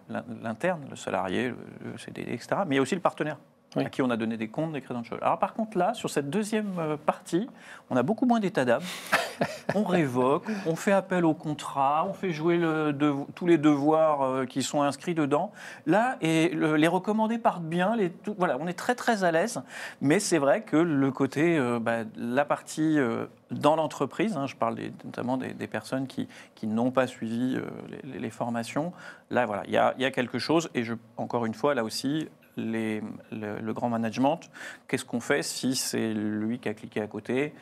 le- 0.10 0.20
l'interne, 0.44 0.82
le, 0.90 0.98
salarié, 0.98 1.48
le, 1.48 1.56
le 1.94 1.98
CDD, 1.98 2.34
etc. 2.34 2.58
Mais 2.68 2.76
il 2.76 2.78
y 2.78 2.80
a 2.80 2.82
aussi 2.82 2.94
le 2.94 3.00
partenaire. 3.02 3.38
Oui. 3.76 3.86
à 3.86 3.90
qui 3.90 4.02
on 4.02 4.10
a 4.10 4.18
donné 4.18 4.38
des 4.38 4.48
comptes, 4.48 4.72
des 4.74 4.82
credentials. 4.82 5.20
Alors 5.22 5.40
par 5.40 5.54
contre 5.54 5.78
là, 5.78 5.94
sur 5.94 6.10
cette 6.10 6.30
deuxième 6.30 6.72
euh, 6.80 6.98
partie, 6.98 7.50
on 7.90 7.96
a 7.98 8.04
beaucoup 8.04 8.26
moins 8.26 8.40
d'état 8.40 8.66
d'âme. 8.66 8.82
on 9.76 9.84
révoque, 9.84 10.46
on 10.66 10.76
fait 10.76 10.92
appel 10.94 11.26
au 11.26 11.34
contrat, 11.34 12.06
on 12.08 12.14
fait 12.14 12.32
jouer 12.32 12.58
le 12.58 12.96
tous 13.36 13.46
les 13.48 13.58
devoirs 13.58 14.22
euh, 14.22 14.46
qui 14.46 14.64
sont 14.64 14.82
inscrits 14.82 15.14
dedans. 15.16 15.52
Là, 15.86 16.16
et 16.22 16.50
le- 16.50 16.76
les 16.78 16.88
recommandés 16.88 17.38
partent 17.38 17.64
bien. 17.64 17.96
Les, 17.96 18.12
tout- 18.12 18.36
voilà, 18.38 18.58
on 18.60 18.68
est 18.68 18.74
très 18.74 18.96
très 18.96 19.24
à 19.24 19.32
l'aise. 19.32 19.62
Mais 20.02 20.20
c'est 20.20 20.38
vrai 20.38 20.62
que 20.62 20.78
le 20.78 21.12
côté, 21.12 21.58
euh, 21.58 21.80
bah, 21.80 22.00
la 22.16 22.46
partie 22.46 22.98
euh, 22.98 23.26
dans 23.52 23.76
l'entreprise, 23.76 24.38
hein, 24.38 24.48
je 24.48 24.56
parle 24.56 24.76
des- 24.76 24.94
notamment 25.04 25.36
des, 25.38 25.54
des 25.54 25.68
personnes 25.68 26.08
qui, 26.08 26.28
qui 26.56 26.68
n'ont 26.68 26.92
pas 26.92 27.08
suivi 27.08 27.58
euh, 27.58 27.66
les, 28.06 28.20
les 28.20 28.30
formations. 28.30 28.94
Là, 29.32 29.46
voilà, 29.46 29.64
il 29.66 29.72
y 29.72 29.78
a, 29.78 29.94
il 29.98 30.02
y 30.02 30.06
a 30.06 30.12
quelque 30.12 30.40
chose. 30.40 30.70
Et 30.76 30.84
je, 30.84 30.94
encore 31.18 31.46
une 31.46 31.54
fois, 31.54 31.74
là 31.76 31.84
aussi, 31.84 32.30
le 32.58 33.72
grand 33.72 33.90
management, 33.90 34.40
qu'est-ce 34.88 35.06
qu'on 35.06 35.20
fait 35.20 35.44
si 35.44 35.76
c'est 35.76 36.14
lui 36.14 36.60
qui 36.60 36.70
a 36.70 36.74
cliqué 36.74 37.02
à 37.02 37.08
côté? 37.08 37.54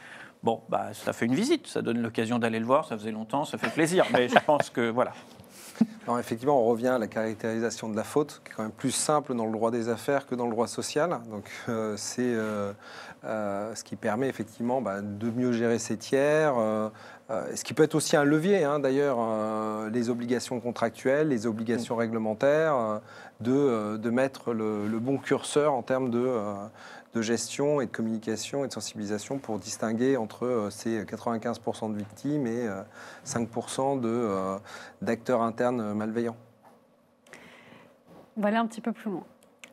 Bon, 0.43 0.61
bah, 0.67 0.87
ça 0.91 1.13
fait 1.13 1.25
une 1.25 1.35
visite, 1.35 1.67
ça 1.67 1.81
donne 1.81 2.01
l'occasion 2.01 2.37
d'aller 2.37 2.59
le 2.59 2.65
voir, 2.65 2.85
ça 2.85 2.97
faisait 2.97 3.13
longtemps, 3.13 3.45
ça 3.45 3.57
fait 3.57 3.69
plaisir. 3.69 4.05
Mais 4.11 4.27
je 4.27 4.37
pense 4.45 4.69
que, 4.69 4.89
voilà. 4.89 5.13
Non, 6.07 6.19
effectivement, 6.19 6.61
on 6.61 6.65
revient 6.65 6.89
à 6.89 6.97
la 6.97 7.07
caractérisation 7.07 7.87
de 7.87 7.95
la 7.95 8.03
faute, 8.03 8.41
qui 8.43 8.51
est 8.51 8.55
quand 8.55 8.63
même 8.63 8.71
plus 8.73 8.91
simple 8.91 9.35
dans 9.35 9.45
le 9.45 9.53
droit 9.53 9.71
des 9.71 9.87
affaires 9.87 10.27
que 10.27 10.35
dans 10.35 10.45
le 10.45 10.51
droit 10.51 10.67
social. 10.67 11.21
Donc, 11.29 11.49
euh, 11.69 11.95
c'est 11.95 12.21
euh, 12.23 12.73
euh, 13.23 13.73
ce 13.73 13.85
qui 13.85 13.95
permet 13.95 14.27
effectivement 14.27 14.81
bah, 14.81 14.99
de 15.01 15.29
mieux 15.29 15.53
gérer 15.53 15.79
ses 15.79 15.95
tiers. 15.95 16.53
Euh, 17.30 17.55
ce 17.55 17.63
qui 17.63 17.74
peut 17.74 17.84
être 17.84 17.95
aussi 17.95 18.17
un 18.17 18.24
levier, 18.24 18.63
hein, 18.63 18.80
d'ailleurs, 18.80 19.17
euh, 19.19 19.89
les 19.89 20.09
obligations 20.09 20.59
contractuelles, 20.59 21.30
les 21.30 21.47
obligations 21.47 21.95
réglementaires, 21.95 22.76
euh, 22.76 22.99
de, 23.39 23.97
de 23.97 24.09
mettre 24.09 24.53
le, 24.53 24.99
bon 24.99 25.17
curseur 25.17 25.74
en 25.74 25.82
termes 25.82 26.09
de, 26.09 26.28
de 27.13 27.21
gestion 27.21 27.80
et 27.82 27.86
de 27.86 27.91
communication 27.91 28.65
et 28.65 28.67
de 28.67 28.74
sensibilisation 28.74 29.38
pour 29.38 29.59
distinguer 29.59 30.17
entre 30.17 30.69
ces 30.71 31.03
95% 31.03 31.91
de 31.91 31.97
victimes 31.97 32.47
et 32.47 32.67
euh, 32.67 32.82
5% 33.26 33.99
de, 33.99 34.07
euh, 34.07 34.57
d'acteurs 35.01 35.41
internes 35.41 35.93
malveillants. 35.93 36.36
On 38.36 38.41
va 38.41 38.47
aller 38.47 38.57
un 38.57 38.65
petit 38.65 38.82
peu 38.82 38.91
plus 38.91 39.11
loin. 39.11 39.24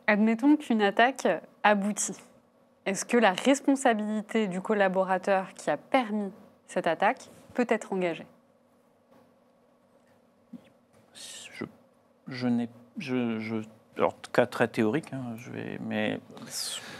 Admettons 0.05 0.55
qu'une 0.55 0.83
attaque 0.83 1.27
aboutit. 1.63 2.17
Est-ce 2.85 3.05
que 3.05 3.17
la 3.17 3.31
responsabilité 3.31 4.47
du 4.47 4.61
collaborateur 4.61 5.53
qui 5.55 5.69
a 5.69 5.77
permis 5.77 6.31
cette 6.67 6.87
attaque 6.87 7.29
peut 7.51 7.67
être 7.69 7.93
engagée 7.93 8.25
Je, 11.53 11.65
je 12.27 12.47
n'ai. 12.47 12.69
Je, 12.97 13.39
je, 13.39 13.57
alors, 13.97 14.15
cas 14.33 14.45
très 14.45 14.67
théorique, 14.67 15.11
hein, 15.13 15.35
je 15.37 15.49
vais, 15.51 15.79
mais 15.85 16.19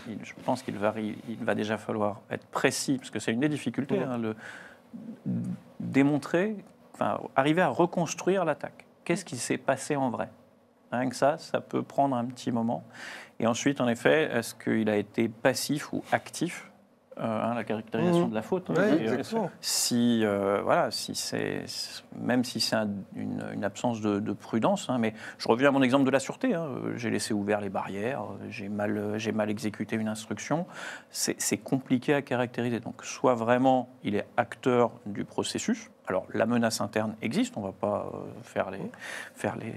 je 0.08 0.34
pense 0.46 0.62
qu'il 0.64 0.78
va, 0.78 0.94
il 1.00 1.38
va 1.44 1.56
déjà 1.56 1.78
falloir 1.78 2.22
être 2.30 2.46
précis, 2.48 2.98
parce 2.98 3.10
que 3.10 3.20
c'est 3.20 3.32
une 3.32 3.40
des 3.40 3.50
difficultés, 3.50 3.98
Ouais. 3.98 4.04
hein, 4.04 4.18
le, 4.18 4.36
démontrer, 5.80 6.56
enfin, 6.94 7.20
arriver 7.36 7.62
à 7.62 7.70
reconstruire 7.70 8.46
l'attaque. 8.46 8.86
Qu'est-ce 9.04 9.26
qui 9.26 9.38
s'est 9.38 9.58
passé 9.58 9.96
en 9.96 10.10
vrai? 10.10 10.30
Rien 10.92 11.10
que 11.10 11.16
ça, 11.16 11.38
ça 11.38 11.62
peut 11.62 11.84
prendre 11.84 12.16
un 12.16 12.26
petit 12.26 12.52
moment. 12.52 12.84
Et 13.40 13.48
ensuite, 13.48 13.80
en 13.82 13.88
effet, 13.88 14.30
est-ce 14.34 14.54
qu'il 14.54 14.90
a 14.90 14.98
été 14.98 15.30
passif 15.30 15.94
ou 15.94 16.04
actif? 16.12 16.71
Hein, 17.18 17.54
La 17.56 17.64
caractérisation 17.64 18.24
Mhm. 18.26 18.30
de 18.30 18.36
la 18.36 18.42
faute. 18.42 18.70
hein, 18.70 18.74
Ouais, 18.76 18.92
euh, 18.92 19.00
exactement. 19.00 19.52
si 19.62 20.22
euh, 20.24 20.62
voilà, 20.64 20.92
si 20.92 21.14
c'est 21.16 21.66
même 22.20 22.44
si 22.44 22.60
c'est 22.60 22.76
un- 22.76 22.90
une, 23.16 23.44
une 23.54 23.64
absence 23.64 24.02
de, 24.02 24.20
de 24.20 24.34
prudence, 24.34 24.90
hein, 24.90 24.98
mais 24.98 25.14
je 25.38 25.48
reviens 25.48 25.70
à 25.70 25.72
mon 25.72 25.82
exemple 25.82 26.06
de 26.06 26.10
la 26.12 26.20
sûreté. 26.20 26.54
hein, 26.56 26.64
euh, 26.66 26.94
j'ai 26.98 27.10
laissé 27.10 27.34
ouvert 27.34 27.62
les 27.62 27.70
barrières, 27.70 28.24
euh, 28.24 28.46
j'ai 28.50 28.70
mal 28.70 28.98
euh, 28.98 29.18
j'ai 29.18 29.32
mal 29.32 29.50
exécuté 29.50 29.96
une 29.96 30.08
instruction. 30.08 30.66
C'est 31.10 31.40
c'est 31.42 31.58
compliqué 31.58 32.14
à 32.14 32.22
caractériser. 32.22 32.80
Donc 32.80 33.04
soit 33.04 33.36
vraiment 33.36 33.90
il 34.04 34.16
est 34.16 34.26
acteur 34.38 34.92
du 35.06 35.26
processus. 35.26 35.90
Alors 36.12 36.26
la 36.34 36.46
menace 36.46 36.82
interne 36.82 37.16
existe, 37.22 37.56
on 37.56 37.62
ne 37.62 37.68
va 37.68 37.72
pas 37.72 38.12
euh, 38.14 38.18
faire 38.44 38.70
les 38.70 38.82
faire 39.34 39.56
les 39.56 39.74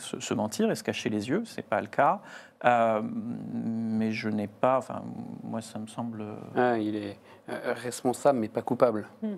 se, 0.00 0.18
se 0.18 0.34
mentir 0.34 0.68
et 0.68 0.74
se 0.74 0.82
cacher 0.82 1.10
les 1.10 1.28
yeux, 1.28 1.44
c'est 1.46 1.64
pas 1.64 1.80
le 1.80 1.86
cas. 1.86 2.20
Euh, 2.64 3.00
mais 3.04 4.10
je 4.10 4.28
n'ai 4.28 4.48
pas, 4.48 4.78
enfin 4.78 5.04
moi 5.44 5.60
ça 5.60 5.78
me 5.78 5.86
semble. 5.86 6.24
Ah, 6.56 6.76
il 6.76 6.96
est 6.96 7.18
euh, 7.50 7.74
responsable, 7.76 8.40
mais 8.40 8.48
pas 8.48 8.62
coupable. 8.62 9.06
Hmm. 9.22 9.36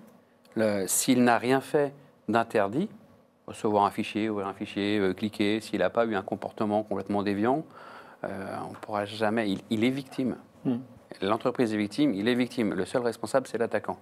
S'il 0.87 1.23
n'a 1.23 1.37
rien 1.37 1.61
fait 1.61 1.93
d'interdit, 2.27 2.89
recevoir 3.45 3.85
un 3.85 3.91
fichier, 3.91 4.27
ouvrir 4.27 4.47
un 4.47 4.53
fichier, 4.53 4.97
euh, 4.97 5.13
cliquer, 5.13 5.61
s'il 5.61 5.79
n'a 5.79 5.91
pas 5.91 6.05
eu 6.05 6.15
un 6.15 6.23
comportement 6.23 6.81
complètement 6.81 7.21
déviant, 7.21 7.63
euh, 8.23 8.57
on 8.67 8.71
ne 8.71 8.75
pourra 8.75 9.05
jamais. 9.05 9.51
Il, 9.51 9.61
il 9.69 9.83
est 9.83 9.91
victime. 9.91 10.35
Hmm. 10.65 10.77
L'entreprise 11.21 11.75
est 11.75 11.77
victime, 11.77 12.15
il 12.15 12.27
est 12.27 12.33
victime. 12.33 12.73
Le 12.73 12.85
seul 12.85 13.03
responsable, 13.03 13.45
c'est 13.45 13.59
l'attaquant. 13.59 13.99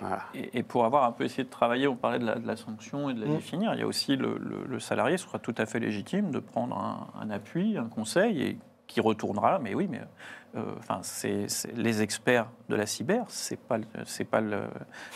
Voilà. 0.00 0.22
Et, 0.34 0.58
et 0.58 0.62
pour 0.62 0.84
avoir 0.84 1.04
un 1.04 1.12
peu 1.12 1.24
essayé 1.24 1.44
de 1.44 1.50
travailler, 1.50 1.88
on 1.88 1.96
parlait 1.96 2.18
de 2.18 2.24
la, 2.26 2.36
de 2.36 2.46
la 2.46 2.56
sanction 2.56 3.10
et 3.10 3.14
de 3.14 3.20
la 3.20 3.26
Mm. 3.26 3.34
définir, 3.36 3.74
il 3.74 3.80
y 3.80 3.82
a 3.82 3.86
aussi 3.86 4.16
le, 4.16 4.36
le- 4.38 4.64
le 4.66 4.80
salarié 4.80 5.16
sera 5.16 5.38
tout 5.38 5.54
à 5.58 5.66
fait 5.66 5.78
légitime 5.80 6.30
de 6.30 6.38
prendre 6.38 6.76
un, 6.76 7.08
un 7.20 7.30
appui, 7.30 7.76
un 7.78 7.86
conseil, 7.88 8.42
et 8.42 8.58
qui 8.86 9.00
retournera. 9.00 9.58
Mais 9.58 9.74
oui, 9.74 9.88
mais 9.90 10.00
euh, 10.56 10.62
enfin, 10.78 10.98
c'est 11.02 11.48
c'est- 11.48 11.72
les 11.76 12.02
experts 12.02 12.46
de 12.68 12.76
la 12.76 12.84
cyber, 12.86 13.24
c'est 13.28 13.58
pas 13.58 13.78
c'est 14.04 14.24
pas 14.24 14.40
le- 14.40 14.68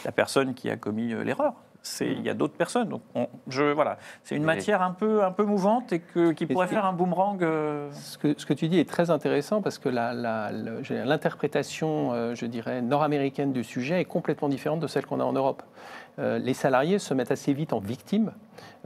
la 0.04 0.12
personne 0.12 0.54
qui 0.54 0.70
a 0.70 0.76
commis 0.76 1.12
euh, 1.12 1.24
l'erreur. 1.24 1.54
C'est 1.88 2.06
il 2.10 2.22
y 2.22 2.28
a 2.28 2.34
d'autres 2.34 2.56
personnes. 2.56 2.88
Donc 2.88 3.02
on- 3.14 3.28
je 3.48 3.62
voilà, 3.72 3.98
c'est 4.24 4.34
une 4.34 4.42
matière 4.56 4.82
un 4.82 4.90
peu 4.90 5.22
un 5.22 5.30
peu 5.30 5.44
mouvante 5.44 5.92
et 5.92 6.00
que, 6.00 6.32
qui 6.32 6.44
pourrait 6.46 6.66
faire 6.66 6.84
un 6.84 6.92
boomerang. 6.92 7.42
euh, 7.42 7.88
Ce 7.92 8.18
que, 8.18 8.34
ce 8.36 8.44
que 8.44 8.54
tu 8.54 8.66
dis 8.68 8.78
est 8.80 8.88
très 8.88 9.10
intéressant 9.10 9.62
parce 9.62 9.78
que 9.78 9.88
la- 9.88 10.12
la- 10.12 10.50
l'interprétation, 11.04 12.12
euh, 12.12 12.34
je 12.34 12.46
dirais, 12.46 12.82
nord-américaine 12.82 13.52
du 13.52 13.64
sujet 13.64 14.00
est 14.00 14.04
complètement 14.04 14.48
différente 14.48 14.80
de 14.80 14.86
celle 14.86 15.06
qu'on 15.06 15.20
a 15.20 15.24
en 15.24 15.32
Europe. 15.32 15.62
Euh, 16.18 16.38
les 16.38 16.54
salariés 16.54 16.98
se 16.98 17.14
mettent 17.14 17.30
assez 17.30 17.52
vite 17.52 17.72
en 17.72 17.78
victimes 17.78 18.32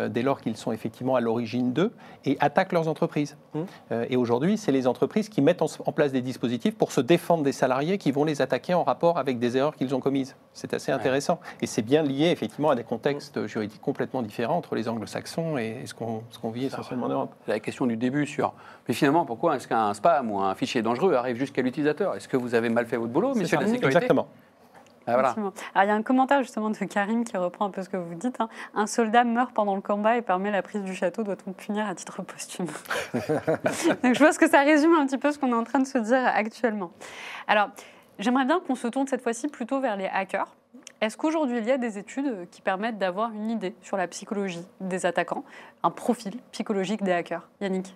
euh, 0.01 0.09
dès 0.09 0.22
lors 0.22 0.41
qu'ils 0.41 0.57
sont 0.57 0.72
effectivement 0.72 1.14
à 1.14 1.20
l'origine 1.20 1.72
d'eux 1.72 1.93
et 2.24 2.37
attaquent 2.41 2.72
leurs 2.72 2.89
entreprises. 2.89 3.37
Mmh. 3.55 3.61
Euh, 3.93 4.07
et 4.11 4.16
aujourd'hui, 4.16 4.57
c'est 4.57 4.72
les 4.72 4.87
entreprises 4.87 5.28
qui 5.28 5.41
mettent 5.41 5.62
en, 5.62 5.93
place 5.93 6.12
des 6.12 6.22
dispositifs 6.22 6.76
pour 6.76 6.93
se 6.93 7.01
défendre 7.01 7.45
des 7.45 7.53
salariés 7.53 7.99
qui 7.99 8.11
vont 8.11 8.24
les 8.24 8.43
attaquer 8.43 8.74
en 8.74 8.83
rapport 8.83 9.18
avec 9.18 9.39
des 9.39 9.57
erreurs 9.57 9.76
qu'ils 9.76 9.95
ont 9.95 10.01
commises. 10.01 10.35
C'est 10.53 10.74
assez 10.74 10.91
intéressant. 10.93 11.41
Et 11.61 11.66
c'est 11.66 11.83
bien 11.83 12.03
lié 12.03 12.26
effectivement 12.26 12.70
à 12.70 12.74
des 12.74 12.85
contextes 12.85 13.47
juridiques 13.47 13.81
complètement 13.81 14.22
différents 14.22 14.57
entre 14.57 14.74
les 14.74 14.89
anglo-saxons 14.89 15.57
et 15.59 15.85
ce 15.85 15.95
qu'on 15.95 16.51
vit 16.51 16.66
essentiellement 16.66 17.07
en 17.07 17.11
Europe. 17.11 17.35
La 17.47 17.61
question 17.61 17.87
du 17.87 17.97
début 17.97 18.26
sur. 18.26 18.55
Mais 18.89 18.95
finalement, 18.95 19.24
pourquoi 19.24 19.57
est-ce 19.57 19.68
qu'un 19.68 19.95
spam 19.95 20.31
ou 20.31 20.41
un 20.41 20.55
fichier 20.55 20.83
dangereux 20.83 21.14
arrive 21.14 21.37
jusqu'à 21.37 21.62
l'utilisateur? 21.62 22.14
Est-ce 22.16 22.28
que 22.28 22.37
vous 22.37 22.55
avez 22.55 22.68
mal 22.68 22.87
fait 22.87 22.97
votre 22.97 23.12
boulot, 23.12 23.35
monsieur 23.35 23.57
de 23.57 23.62
la 23.62 23.68
sécurité? 23.68 23.99
Exactement. 23.99 24.28
Ah, 25.07 25.15
voilà. 25.15 25.31
Alors, 25.31 25.53
il 25.77 25.87
y 25.89 25.91
a 25.91 25.95
un 25.95 26.03
commentaire 26.03 26.43
justement 26.43 26.71
de 26.71 26.77
Karim 26.77 27.25
qui 27.25 27.37
reprend 27.37 27.67
un 27.67 27.71
peu 27.71 27.83
ce 27.83 27.89
que 27.89 27.97
vous 27.97 28.15
dites. 28.15 28.41
hein. 28.41 28.49
Un 28.75 28.87
soldat 28.87 29.25
meurt 29.25 29.53
pendant 29.53 29.75
le 29.75 29.81
combat 29.81 30.17
et 30.17 30.23
permet 30.23 30.51
la 30.51 30.63
prise 30.63 30.83
du 30.83 30.95
château. 30.95 31.23
Doit-on 31.23 31.53
punir 31.53 31.87
à 31.87 31.95
titre 31.95 32.23
posthume? 32.23 32.67
Donc, 33.15 34.15
je 34.15 34.25
pense 34.25 34.39
que 34.39 34.49
ça 34.49 34.61
résume 34.61 34.95
un 34.95 35.07
petit 35.07 35.19
peu 35.19 35.33
ce 35.33 35.39
qu'on 35.39 35.49
est 35.51 35.55
en 35.55 35.65
train 35.65 35.79
de 35.81 35.87
se 35.87 35.99
dire 35.99 36.21
actuellement. 36.27 36.93
Alors, 37.49 37.71
j'aimerais 38.19 38.45
bien 38.45 38.61
qu'on 38.61 38.75
se 38.75 38.89
tourne 38.89 39.07
cette 39.07 39.23
fois-ci 39.23 39.49
plutôt 39.49 39.81
vers 39.81 39.97
les 39.97 40.07
hackers. 40.07 40.55
Est-ce 41.01 41.17
qu'aujourd'hui, 41.17 41.59
il 41.59 41.65
y 41.65 41.71
a 41.73 41.79
des 41.79 41.97
études 41.97 42.47
qui 42.51 42.61
permettent 42.61 42.99
d'avoir 42.99 43.33
une 43.33 43.51
idée 43.51 43.75
sur 43.81 43.97
la 43.97 44.07
psychologie 44.07 44.65
des 44.81 45.07
attaquants, 45.07 45.45
un 45.83 45.91
profil 45.91 46.35
psychologique 46.53 47.03
des 47.03 47.13
hackers? 47.13 47.49
Yannick? 47.63 47.95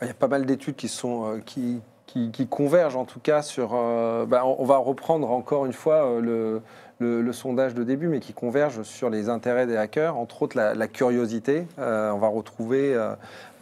Il 0.00 0.06
y 0.06 0.10
a 0.10 0.14
pas 0.14 0.28
mal 0.28 0.46
d'études 0.46 0.76
qui, 0.76 0.86
sont, 0.88 1.26
euh, 1.26 1.40
qui 1.44 1.80
qui, 2.08 2.46
convergent 2.46 2.96
en 2.96 3.04
tout 3.04 3.20
cas 3.20 3.42
sur. 3.42 3.72
euh, 3.74 4.26
bah, 4.26 4.44
on 4.46 4.64
va 4.64 4.78
reprendre 4.78 5.30
encore 5.30 5.66
une 5.66 5.72
fois 5.72 6.06
euh, 6.06 6.60
le, 6.98 7.32
sondage 7.32 7.74
de 7.74 7.84
début, 7.84 8.08
mais 8.08 8.20
qui 8.20 8.32
convergent 8.32 8.82
sur 8.82 9.10
les 9.10 9.28
intérêts 9.28 9.66
des 9.66 9.76
hackers, 9.76 10.16
entre 10.16 10.42
autres 10.42 10.56
la, 10.56 10.88
curiosité. 10.88 11.66
Euh, 11.78 12.10
on 12.10 12.18
va 12.18 12.28
retrouver 12.28 12.96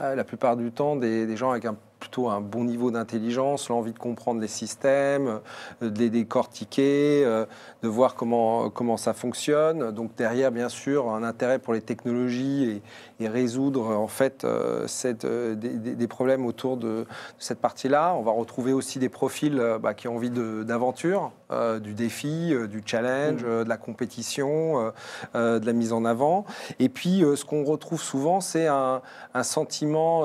la 0.01 0.25
plupart 0.25 0.57
du 0.57 0.71
temps 0.71 0.97
des, 0.97 1.27
des 1.27 1.37
gens 1.37 1.51
avec 1.51 1.65
un 1.65 1.77
plutôt 1.99 2.29
un 2.29 2.41
bon 2.41 2.65
niveau 2.65 2.91
d'intelligence, 2.91 3.69
l'envie 3.69 3.93
de 3.93 3.99
comprendre 3.99 4.41
les 4.41 4.49
systèmes, 4.49 5.41
euh, 5.83 5.91
de 5.91 5.99
les 5.99 6.11
décortiquer, 6.11 7.23
euh, 7.25 7.47
de 7.83 7.89
voir 7.89 8.15
comment, 8.15 8.97
ça 8.97 9.13
fonctionne. 9.13 9.91
Donc 9.93 10.15
derrière, 10.17 10.51
bien 10.51 10.69
sûr, 10.69 11.11
un 11.11 11.23
intérêt 11.23 11.59
pour 11.59 11.73
les 11.73 11.81
technologies 11.81 12.83
et, 13.21 13.29
résoudre 13.29 13.97
en 13.97 14.07
fait 14.09 14.45
euh, 14.45 14.87
cette, 14.87 15.25
euh, 15.25 15.55
des, 15.55 16.07
problèmes 16.07 16.47
autour 16.47 16.77
de, 16.77 17.07
cette 17.39 17.61
partie-là. 17.61 18.15
On 18.15 18.23
va 18.23 18.31
retrouver 18.31 18.73
aussi 18.73 18.99
des 18.99 19.09
profils 19.09 19.61
bah, 19.81 19.95
qui 19.95 20.09
ont 20.09 20.17
envie 20.17 20.31
d'aventure, 20.31 21.33
euh, 21.51 21.79
du 21.79 21.93
défi, 21.95 22.53
euh, 22.53 22.67
du 22.67 22.83
challenge, 22.85 23.43
euh, 23.45 23.65
de 23.65 23.69
la 23.69 23.77
compétition, 23.77 24.93
de 25.35 25.65
la 25.67 25.73
mise 25.73 25.93
en 25.93 26.05
avant. 26.05 26.45
Et 26.79 26.89
puis, 26.89 27.23
ce 27.37 27.45
qu'on 27.45 27.65
retrouve 27.65 28.01
souvent, 28.01 28.41
c'est 28.41 28.67
un, 28.67 29.01
un 29.35 29.43
sentiment 29.43 30.23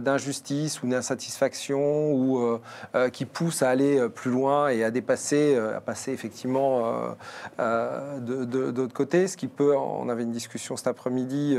d'injustice 0.00 0.82
ou 0.82 0.86
d'insatisfaction 0.88 2.12
ou 2.12 2.58
qui 3.12 3.24
pousse 3.24 3.62
à 3.62 3.70
aller 3.70 4.08
plus 4.08 4.30
loin 4.30 4.68
et 4.68 4.84
à 4.84 4.90
dépasser, 4.90 5.56
à 5.56 5.80
passer 5.80 6.12
effectivement 6.12 6.92
de, 7.58 8.44
de- 8.44 8.70
de 8.70 8.80
l'autre 8.82 8.94
côté. 8.94 9.28
Ce 9.28 9.36
qui 9.36 9.48
peut, 9.48 9.74
on 9.76 10.08
avait 10.08 10.22
une 10.22 10.32
discussion 10.32 10.76
cet 10.76 10.86
après-midi, 10.86 11.56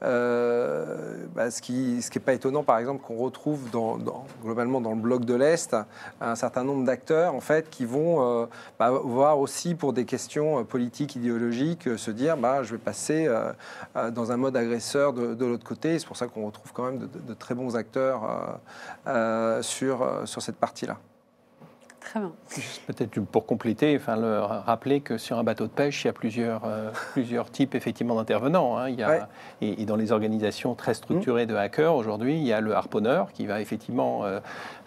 bah, 0.00 1.50
ce 1.50 1.62
qui 1.62 2.02
ce 2.02 2.10
qui 2.10 2.18
est 2.18 2.22
pas 2.22 2.32
étonnant, 2.34 2.62
par 2.62 2.78
exemple, 2.78 3.02
qu'on 3.04 3.16
retrouve 3.16 3.70
dans, 3.70 3.96
dans- 3.96 4.24
globalement 4.44 4.80
dans 4.80 4.90
le 4.94 5.00
bloc 5.00 5.24
de 5.24 5.34
l'Est 5.34 5.76
un 6.20 6.34
certain 6.34 6.64
nombre 6.64 6.84
d'acteurs 6.84 7.34
en 7.34 7.40
fait 7.40 7.68
qui 7.70 7.84
vont 7.84 8.35
euh, 8.36 8.46
bah, 8.78 8.90
voir 8.90 9.38
aussi 9.38 9.74
pour 9.74 9.92
des 9.92 10.04
questions 10.04 10.60
euh, 10.60 10.64
politiques, 10.64 11.16
idéologiques, 11.16 11.88
euh, 11.88 11.96
se 11.96 12.10
dire 12.10 12.36
bah, 12.36 12.62
je 12.62 12.72
vais 12.72 12.78
passer 12.78 13.26
euh, 13.26 14.10
dans 14.10 14.32
un 14.32 14.36
mode 14.36 14.56
agresseur 14.56 15.12
de, 15.12 15.44
l'autre 15.44 15.66
côté. 15.66 15.98
C'est 15.98 16.06
pour 16.06 16.16
ça 16.16 16.26
qu'on 16.26 16.46
retrouve 16.46 16.72
quand 16.72 16.84
même 16.84 16.98
de, 16.98 17.06
de- 17.06 17.34
très 17.34 17.54
bons 17.54 17.76
acteurs 17.76 18.58
sur, 19.62 20.22
sur 20.24 20.42
cette 20.42 20.56
partie-là. 20.56 20.98
Très 22.06 22.20
bien. 22.20 22.30
Peut-être 22.86 23.20
pour 23.20 23.46
compléter, 23.46 23.96
enfin, 23.96 24.14
le, 24.16 24.38
rappeler 24.40 25.00
que 25.00 25.18
sur 25.18 25.38
un 25.38 25.42
bateau 25.44 25.64
de 25.64 25.70
pêche, 25.72 26.04
il 26.04 26.06
y 26.06 26.10
a 26.10 26.12
plusieurs, 26.12 26.62
euh, 26.64 26.90
plusieurs 27.12 27.50
types 27.50 27.74
effectivement 27.74 28.14
d'intervenants. 28.14 28.78
hein. 28.78 28.88
Il 28.88 28.94
y 28.98 29.02
a, 29.02 29.08
Ouais. 29.08 29.20
et, 29.60 29.82
et 29.82 29.86
dans 29.86 29.96
les 29.96 30.12
organisations 30.12 30.74
très 30.76 30.94
structurées 30.94 31.46
de 31.46 31.56
hackers, 31.56 31.94
aujourd'hui, 31.96 32.36
il 32.36 32.44
y 32.44 32.52
a 32.52 32.60
le 32.60 32.74
harponneur 32.76 33.32
qui 33.32 33.46
va 33.46 33.60
effectivement 33.60 34.24
euh, 34.24 34.38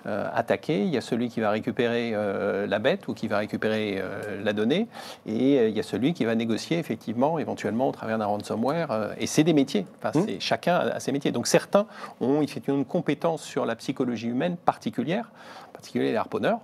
euh, 0.05 0.30
attaquer, 0.34 0.82
il 0.84 0.88
y 0.89 0.97
a 0.97 1.01
celui 1.01 1.28
qui 1.28 1.41
va 1.41 1.49
récupérer 1.49 2.11
euh, 2.13 2.65
la 2.67 2.80
bête 2.80 3.05
ou 3.09 3.13
qui 3.13 3.28
va 3.28 3.39
récupérer 3.39 3.97
euh, 3.99 4.41
la 4.41 4.53
donnée, 4.53 4.88
et 5.26 5.59
euh, 5.59 5.67
il 5.67 5.76
y 5.76 5.80
a 5.82 5.84
celui 5.84 6.13
qui 6.13 6.24
va 6.24 6.36
négocier 6.36 6.80
effectivement, 6.80 7.38
éventuellement 7.38 7.89
au 7.89 7.91
travers 7.91 8.17
d'un 8.17 8.28
ransomware. 8.28 8.91
euh, 8.91 9.13
et 9.17 9.28
c'est 9.28 9.43
des 9.43 9.53
métiers, 9.53 9.86
enfin, 10.01 10.17
Mmh. 10.17 10.24
c'est- 10.26 10.39
chacun 10.39 10.76
a 10.78 10.99
ses 11.01 11.11
métiers. 11.11 11.34
Donc 11.34 11.47
certains 11.47 11.86
ont 12.22 12.41
effectivement 12.41 12.80
une 12.80 12.86
compétence 12.86 13.41
sur 13.43 13.65
la 13.65 13.76
psychologie 13.76 14.28
humaine 14.30 14.55
particulière, 14.55 15.32
en 15.67 15.72
particulier 15.74 16.11
les 16.11 16.15
harponneurs. 16.17 16.59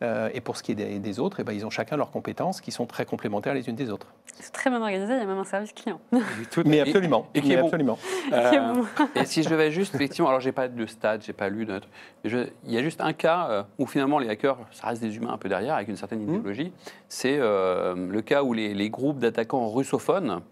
Euh, 0.00 0.28
et 0.32 0.40
pour 0.40 0.56
ce 0.56 0.62
qui 0.62 0.72
est 0.72 0.74
des, 0.76 0.98
des 1.00 1.18
autres, 1.18 1.40
eh 1.40 1.44
ben, 1.44 1.52
ils 1.52 1.66
ont 1.66 1.70
chacun 1.70 1.96
leurs 1.96 2.10
compétences 2.12 2.60
qui 2.60 2.70
sont 2.70 2.86
très 2.86 3.04
complémentaires 3.04 3.52
les 3.54 3.68
unes 3.68 3.74
des 3.74 3.90
autres. 3.90 4.06
C'est 4.40 4.52
très 4.52 4.70
bien 4.70 4.80
organisé, 4.80 5.12
il 5.14 5.18
y 5.18 5.22
a 5.22 5.26
même 5.26 5.38
un 5.38 5.44
service 5.44 5.72
client. 5.72 6.00
Mais 6.64 6.78
absolument. 6.80 7.26
et 7.34 7.40
qui 7.40 7.48
mais 7.48 7.54
est 7.54 7.56
bon. 7.58 7.64
absolument. 7.66 7.98
Qui 8.28 8.34
est 8.34 8.58
Euh, 8.58 8.72
bon. 8.74 8.86
et 9.16 9.24
si 9.24 9.42
je 9.42 9.48
devais 9.48 9.72
juste, 9.72 9.94
effectivement, 9.96 10.28
alors 10.28 10.40
j'ai 10.40 10.52
pas 10.52 10.68
de 10.68 10.86
stade, 10.86 11.22
j'ai 11.26 11.32
pas 11.32 11.48
lu 11.48 11.66
de. 11.66 11.80
mais 12.22 12.30
je- 12.30 12.48
il 12.64 12.72
y 12.72 12.78
a 12.78 12.82
juste 12.82 13.00
un 13.00 13.12
cas 13.12 13.48
euh, 13.50 13.62
où 13.78 13.86
finalement 13.86 14.20
les 14.20 14.28
hackers, 14.28 14.58
ça 14.70 14.86
reste 14.86 15.02
des 15.02 15.16
humains 15.16 15.32
un 15.32 15.38
peu 15.38 15.48
derrière, 15.48 15.74
avec 15.74 15.88
une 15.88 15.96
certaine 15.96 16.22
idéologie. 16.22 16.72
C'est 17.08 17.36
euh, 17.40 17.94
le 18.08 18.22
cas 18.22 18.44
où 18.44 18.52
les, 18.52 18.74
les 18.74 18.90
groupes 18.90 19.18
d'attaquants 19.18 19.68
russophones, 19.68 20.42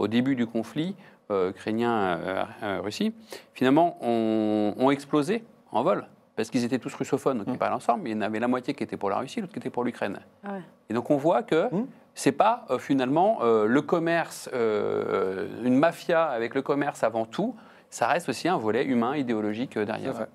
au 0.00 0.08
début 0.08 0.34
du 0.34 0.46
conflit 0.48 0.96
euh, 1.30 1.50
ukrainien-Russie, 1.50 3.14
finalement 3.54 3.96
ont, 4.02 4.74
ont 4.76 4.90
explosé 4.90 5.44
en 5.72 5.82
vol. 5.82 6.06
Parce 6.36 6.50
qu'ils 6.50 6.64
étaient 6.64 6.78
tous 6.78 6.94
russophones, 6.94 7.38
donc 7.38 7.46
ils 7.50 7.58
parlaient 7.58 7.74
ensemble, 7.74 8.02
mais 8.04 8.10
il 8.10 8.14
y 8.14 8.18
en 8.18 8.20
avait 8.20 8.38
la 8.38 8.48
moitié 8.48 8.74
qui 8.74 8.84
était 8.84 8.98
pour 8.98 9.08
la 9.08 9.16
Russie, 9.16 9.40
l'autre 9.40 9.54
qui 9.54 9.58
était 9.58 9.70
pour 9.70 9.84
l'Ukraine. 9.84 10.20
Ah 10.44 10.52
ouais. 10.52 10.60
Et 10.90 10.94
donc 10.94 11.10
on 11.10 11.16
voit 11.16 11.42
que 11.42 11.68
Mmh. 11.72 11.86
c'est 12.14 12.32
pas 12.32 12.66
euh, 12.70 12.78
finalement 12.78 13.38
euh, 13.42 13.66
le 13.66 13.82
commerce, 13.82 14.48
euh, 14.52 15.48
une 15.64 15.78
mafia 15.78 16.24
avec 16.26 16.54
le 16.54 16.62
commerce 16.62 17.02
avant 17.02 17.24
tout, 17.24 17.54
ça 17.90 18.06
reste 18.06 18.28
aussi 18.28 18.48
un 18.48 18.56
volet 18.56 18.84
humain, 18.84 19.16
idéologique 19.16 19.76
euh, 19.76 19.84
derrière. 19.84 20.26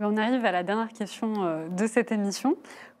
On 0.00 0.16
arrive 0.16 0.44
à 0.44 0.52
la 0.52 0.62
dernière 0.62 0.92
question 0.92 1.32
euh, 1.38 1.68
de 1.68 1.86
cette 1.86 2.12
émission. 2.12 2.56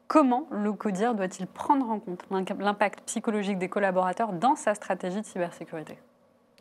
Comment 0.06 0.46
le 0.50 0.72
CODIR 0.72 1.14
doit-il 1.14 1.46
prendre 1.46 1.90
en 1.90 1.98
compte 1.98 2.24
l'impact 2.60 3.02
psychologique 3.06 3.58
des 3.58 3.68
collaborateurs 3.68 4.32
dans 4.32 4.56
sa 4.56 4.74
stratégie 4.74 5.20
de 5.20 5.26
cybersécurité? 5.26 5.98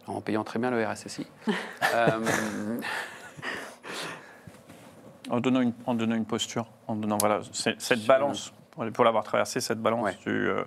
En 0.07 0.21
payant 0.21 0.43
très 0.43 0.57
bien 0.57 0.71
le 0.71 0.83
RSSI. 0.85 1.27
En 5.29 5.39
donnant 5.39 5.61
une, 5.61 5.73
en 5.85 5.93
donnant 5.93 6.15
une 6.15 6.25
posture, 6.25 6.65
en 6.87 6.95
donnant 6.95 7.17
voilà, 7.19 7.41
cette 7.51 8.05
balance, 8.05 8.53
pour, 8.71 8.85
pour 8.91 9.03
l'avoir 9.05 9.23
traversé, 9.23 9.61
cette 9.61 9.79
balance 9.81 10.03
Ouais. 10.03 10.17
du 10.25 10.29
euh, 10.49 10.63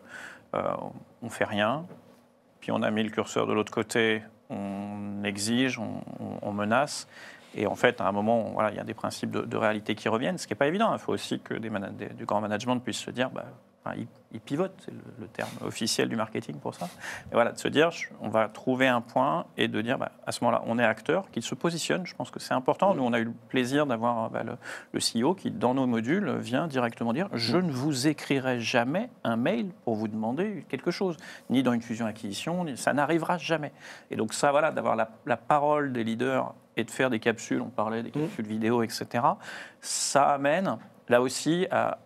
euh, 0.55 0.63
on 1.23 1.29
fait 1.29 1.45
rien, 1.45 1.85
puis 2.61 2.71
on 2.71 2.83
a 2.83 2.91
mis 2.91 3.03
le 3.03 3.11
curseur 3.11 3.47
de 3.47 3.53
l'autre 3.53 3.73
côté, 3.73 4.23
on 4.51 5.23
exige, 5.25 5.79
on, 5.79 6.03
on- 6.21 6.39
on 6.43 6.53
menace. 6.53 7.09
Et 7.57 7.67
en 7.67 7.75
fait, 7.75 8.01
à 8.01 8.07
un 8.09 8.13
moment, 8.13 8.51
voilà, 8.53 8.71
il 8.71 8.77
y 8.77 8.81
a 8.81 8.85
des 8.85 8.95
principes 8.95 9.31
de, 9.31 9.41
de 9.43 9.57
réalité 9.57 9.95
qui 9.95 10.09
reviennent, 10.09 10.39
ce 10.39 10.47
qui 10.47 10.53
n'est 10.53 10.59
pas 10.59 10.67
évident. 10.67 10.93
Il 10.93 10.99
faut 10.99 11.13
aussi 11.13 11.41
que 11.41 11.55
des- 11.55 11.71
du 12.15 12.25
grand 12.25 12.41
management 12.41 12.79
puisse 12.81 12.99
se 12.99 13.11
dire, 13.11 13.31
bah, 13.31 13.45
enfin, 13.85 13.97
il, 13.99 14.07
il 14.33 14.41
pivote, 14.41 14.73
c'est 14.85 14.91
le, 14.91 14.99
le 15.21 15.27
terme 15.29 15.51
officiel 15.65 16.09
du 16.09 16.17
marketing 16.17 16.57
pour 16.57 16.75
ça. 16.75 16.87
Et 17.31 17.35
voilà, 17.35 17.53
de 17.53 17.59
se 17.59 17.69
dire, 17.69 17.91
on 18.21 18.29
va 18.29 18.49
trouver 18.49 18.89
un 18.89 19.01
point 19.01 19.47
et 19.57 19.69
de 19.69 19.81
dire, 19.81 19.97
bah, 19.99 20.11
à 20.27 20.33
ce 20.33 20.43
moment-là, 20.43 20.63
on 20.67 20.79
est 20.81 20.85
acteur, 20.85 21.31
qu'il 21.31 21.43
se 21.45 21.55
positionne. 21.55 22.05
Je 22.05 22.15
pense 22.17 22.31
que 22.33 22.41
c'est 22.41 22.55
important. 22.55 22.95
Nous, 22.95 23.05
on 23.05 23.13
a 23.13 23.21
eu 23.21 23.25
le 23.25 23.33
plaisir 23.49 23.87
d'avoir 23.87 24.31
bah, 24.31 24.43
le, 24.43 24.55
le 24.93 25.01
CEO 25.01 25.35
qui, 25.35 25.51
dans 25.53 25.75
nos 25.75 25.87
modules, 25.87 26.33
vient 26.39 26.67
directement 26.67 27.13
dire, 27.13 27.29
je 27.33 27.59
ne 27.59 27.71
vous 27.71 28.09
écrirai 28.09 28.59
jamais 28.61 29.09
un 29.23 29.37
mail 29.37 29.69
pour 29.85 29.95
vous 29.95 30.09
demander 30.09 30.67
quelque 30.69 30.91
chose, 30.91 31.17
ni 31.51 31.63
dans 31.63 31.73
une 31.73 31.83
fusion-acquisition, 31.83 32.65
ni- 32.65 32.77
ça 32.77 32.93
n'arrivera 32.93 33.39
jamais. 33.39 33.73
Et 34.11 34.17
donc 34.17 34.35
ça, 34.35 34.51
voilà, 34.51 34.73
d'avoir 34.73 34.97
la, 34.97 35.11
la 35.27 35.37
parole 35.37 35.93
des 35.93 36.03
leaders 36.03 36.55
et 36.77 36.83
de 36.83 36.91
faire 36.91 37.09
des 37.11 37.21
capsules, 37.21 37.61
on 37.61 37.69
parlait 37.69 38.03
des 38.03 38.11
capsules 38.11 38.47
vidéo, 38.47 38.83
etc., 38.83 39.25
ça 39.81 40.31
amène, 40.31 40.77
là 41.09 41.21
aussi, 41.21 41.69
à 41.71 41.99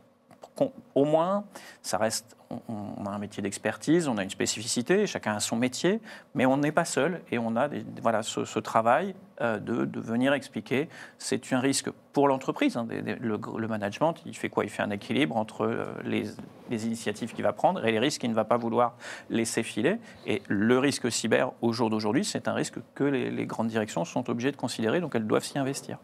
au 0.94 1.04
moins, 1.04 1.44
ça 1.82 1.98
reste, 1.98 2.36
on, 2.68 3.04
a 3.06 3.10
un 3.10 3.18
métier 3.18 3.42
d'expertise, 3.42 4.08
on 4.08 4.16
a 4.16 4.22
une 4.22 4.30
spécificité, 4.30 5.06
chacun 5.06 5.34
a 5.34 5.40
son 5.40 5.56
métier, 5.56 6.00
mais 6.34 6.46
on 6.46 6.56
n'est 6.56 6.72
pas 6.72 6.84
seul 6.84 7.20
et 7.30 7.38
on 7.38 7.56
a 7.56 7.68
voilà, 8.02 8.22
ce, 8.22 8.58
travail 8.58 9.14
euh, 9.40 9.58
de, 9.58 10.00
venir 10.00 10.32
expliquer. 10.32 10.88
C'est 11.18 11.52
un 11.52 11.60
risque 11.60 11.90
pour 12.12 12.28
l'entreprise. 12.28 12.76
hein, 12.76 12.86
le, 12.88 13.68
management, 13.68 14.14
il 14.26 14.36
fait 14.36 14.48
quoi? 14.48 14.64
Il 14.64 14.70
fait 14.70 14.82
un 14.82 14.90
équilibre 14.90 15.36
entre 15.36 15.66
euh, 15.66 15.84
les, 16.04 16.34
initiatives 16.70 17.32
qu'il 17.32 17.44
va 17.44 17.52
prendre 17.52 17.84
et 17.84 17.92
les 17.92 17.98
risques 17.98 18.20
qu'il 18.20 18.30
ne 18.30 18.34
va 18.34 18.44
pas 18.44 18.56
vouloir 18.56 18.96
laisser 19.30 19.62
filer. 19.62 19.98
Et 20.26 20.42
le 20.48 20.78
risque 20.78 21.10
cyber, 21.10 21.52
au 21.62 21.72
jour 21.72 21.90
d'aujourd'hui, 21.90 22.24
c'est 22.24 22.48
un 22.48 22.54
risque 22.54 22.78
que 22.94 23.04
les, 23.04 23.46
grandes 23.46 23.68
directions 23.68 24.04
sont 24.04 24.28
obligées 24.30 24.52
de 24.52 24.56
considérer, 24.56 25.00
donc 25.00 25.14
elles 25.14 25.26
doivent 25.26 25.44
s'y 25.44 25.58
investir. 25.58 25.98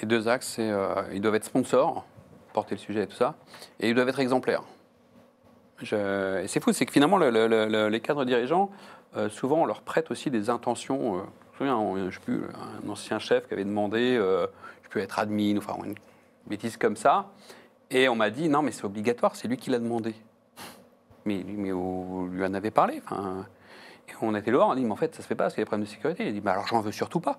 les 0.00 0.06
deux 0.06 0.28
axes, 0.28 0.56
euh, 0.58 1.02
ils 1.12 1.20
doivent 1.20 1.34
être 1.34 1.44
sponsors, 1.44 2.06
porter 2.54 2.74
le 2.74 2.80
sujet 2.80 3.02
et 3.02 3.06
tout 3.06 3.16
ça, 3.16 3.34
et 3.80 3.90
ils 3.90 3.94
doivent 3.94 4.08
être 4.08 4.20
exemplaires. 4.20 4.62
Je- 5.82 6.42
et 6.42 6.48
c'est 6.48 6.62
fou, 6.62 6.72
c'est 6.72 6.86
que 6.86 6.92
finalement, 6.92 7.18
le- 7.18 7.30
le- 7.30 7.46
le- 7.48 7.88
les 7.88 8.00
cadres 8.00 8.24
dirigeants, 8.24 8.70
euh, 9.16 9.28
souvent, 9.28 9.62
on 9.62 9.64
leur 9.66 9.82
prête 9.82 10.10
aussi 10.10 10.30
des 10.30 10.48
intentions. 10.48 11.16
euh, 11.16 11.20
je 11.58 11.64
me 11.64 11.70
souviens, 11.70 11.76
on- 11.76 12.10
je 12.10 12.18
sais 12.18 12.32
un 12.86 12.88
ancien 12.88 13.18
chef 13.18 13.46
qui 13.48 13.54
avait 13.54 13.64
demandé, 13.64 14.16
euh, 14.16 14.46
je 14.84 14.88
peux 14.88 15.00
être 15.00 15.18
admin, 15.18 15.56
enfin 15.58 15.76
une 15.84 15.94
bêtise 16.46 16.76
comme 16.76 16.96
ça, 16.96 17.26
et 17.90 18.08
on 18.08 18.14
m'a 18.16 18.30
dit 18.30 18.48
non, 18.48 18.62
mais 18.62 18.70
c'est 18.72 18.84
obligatoire, 18.84 19.36
c'est 19.36 19.48
lui 19.48 19.56
qui 19.56 19.70
l'a 19.70 19.78
demandé. 19.78 20.14
Mais, 21.26 21.42
mais 21.46 21.70
vous 21.72 22.28
lui 22.30 22.44
en 22.44 22.54
avez 22.54 22.70
parlé. 22.70 22.96
Et 24.08 24.12
on 24.20 24.34
était 24.34 24.50
dehors, 24.50 24.68
on 24.68 24.72
a 24.72 24.76
dit 24.76 24.84
mais 24.84 24.92
en 24.92 24.96
fait, 24.96 25.14
ça 25.14 25.22
se 25.22 25.26
fait 25.26 25.34
pas 25.34 25.44
parce 25.44 25.54
qu'il 25.54 25.60
y 25.60 25.62
a 25.62 25.64
des 25.64 25.68
problèmes 25.68 25.86
de 25.86 25.90
sécurité. 25.90 26.24
Il 26.24 26.28
a 26.28 26.32
dit 26.32 26.40
bah 26.40 26.52
alors 26.52 26.66
j'en 26.66 26.80
veux 26.80 26.92
surtout 26.92 27.20
pas. 27.20 27.38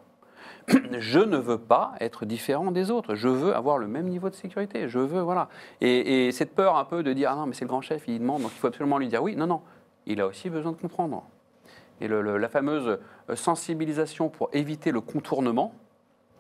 je 1.00 1.20
ne 1.20 1.38
veux 1.38 1.58
pas 1.60 1.94
être 2.00 2.26
différent 2.26 2.72
des 2.72 2.90
autres. 2.92 3.16
Je 3.16 3.28
veux 3.28 3.56
avoir 3.56 3.78
le 3.78 3.88
même 3.88 4.08
niveau 4.08 4.30
de 4.30 4.36
sécurité. 4.36 4.88
Je 4.90 5.00
veux, 5.00 5.22
voilà. 5.22 5.48
Et, 5.82 6.28
et 6.28 6.32
cette 6.32 6.56
peur 6.56 6.76
un 6.78 6.86
peu 6.86 7.04
de 7.04 7.14
dire, 7.14 7.30
ah 7.32 7.36
non, 7.36 7.46
mais 7.46 7.54
c'est 7.54 7.66
le 7.66 7.70
grand 7.70 7.82
chef, 7.82 8.08
il 8.08 8.20
demande, 8.20 8.42
donc 8.42 8.52
il 8.54 8.60
faut 8.60 8.68
absolument 8.68 8.98
lui 8.98 9.08
dire 9.08 9.22
oui. 9.22 9.36
Non, 9.36 9.48
non. 9.48 9.62
Il 10.08 10.22
a 10.22 10.28
aussi 10.28 10.50
besoin 10.50 10.72
de 10.72 10.78
comprendre. 10.78 11.24
Et 12.02 12.08
le- 12.08 12.22
le- 12.22 12.38
la 12.38 12.50
fameuse 12.50 13.00
euh, 13.30 13.36
sensibilisation 13.36 14.30
pour 14.30 14.50
éviter 14.54 14.92
le 14.92 15.02
contournement, 15.02 15.74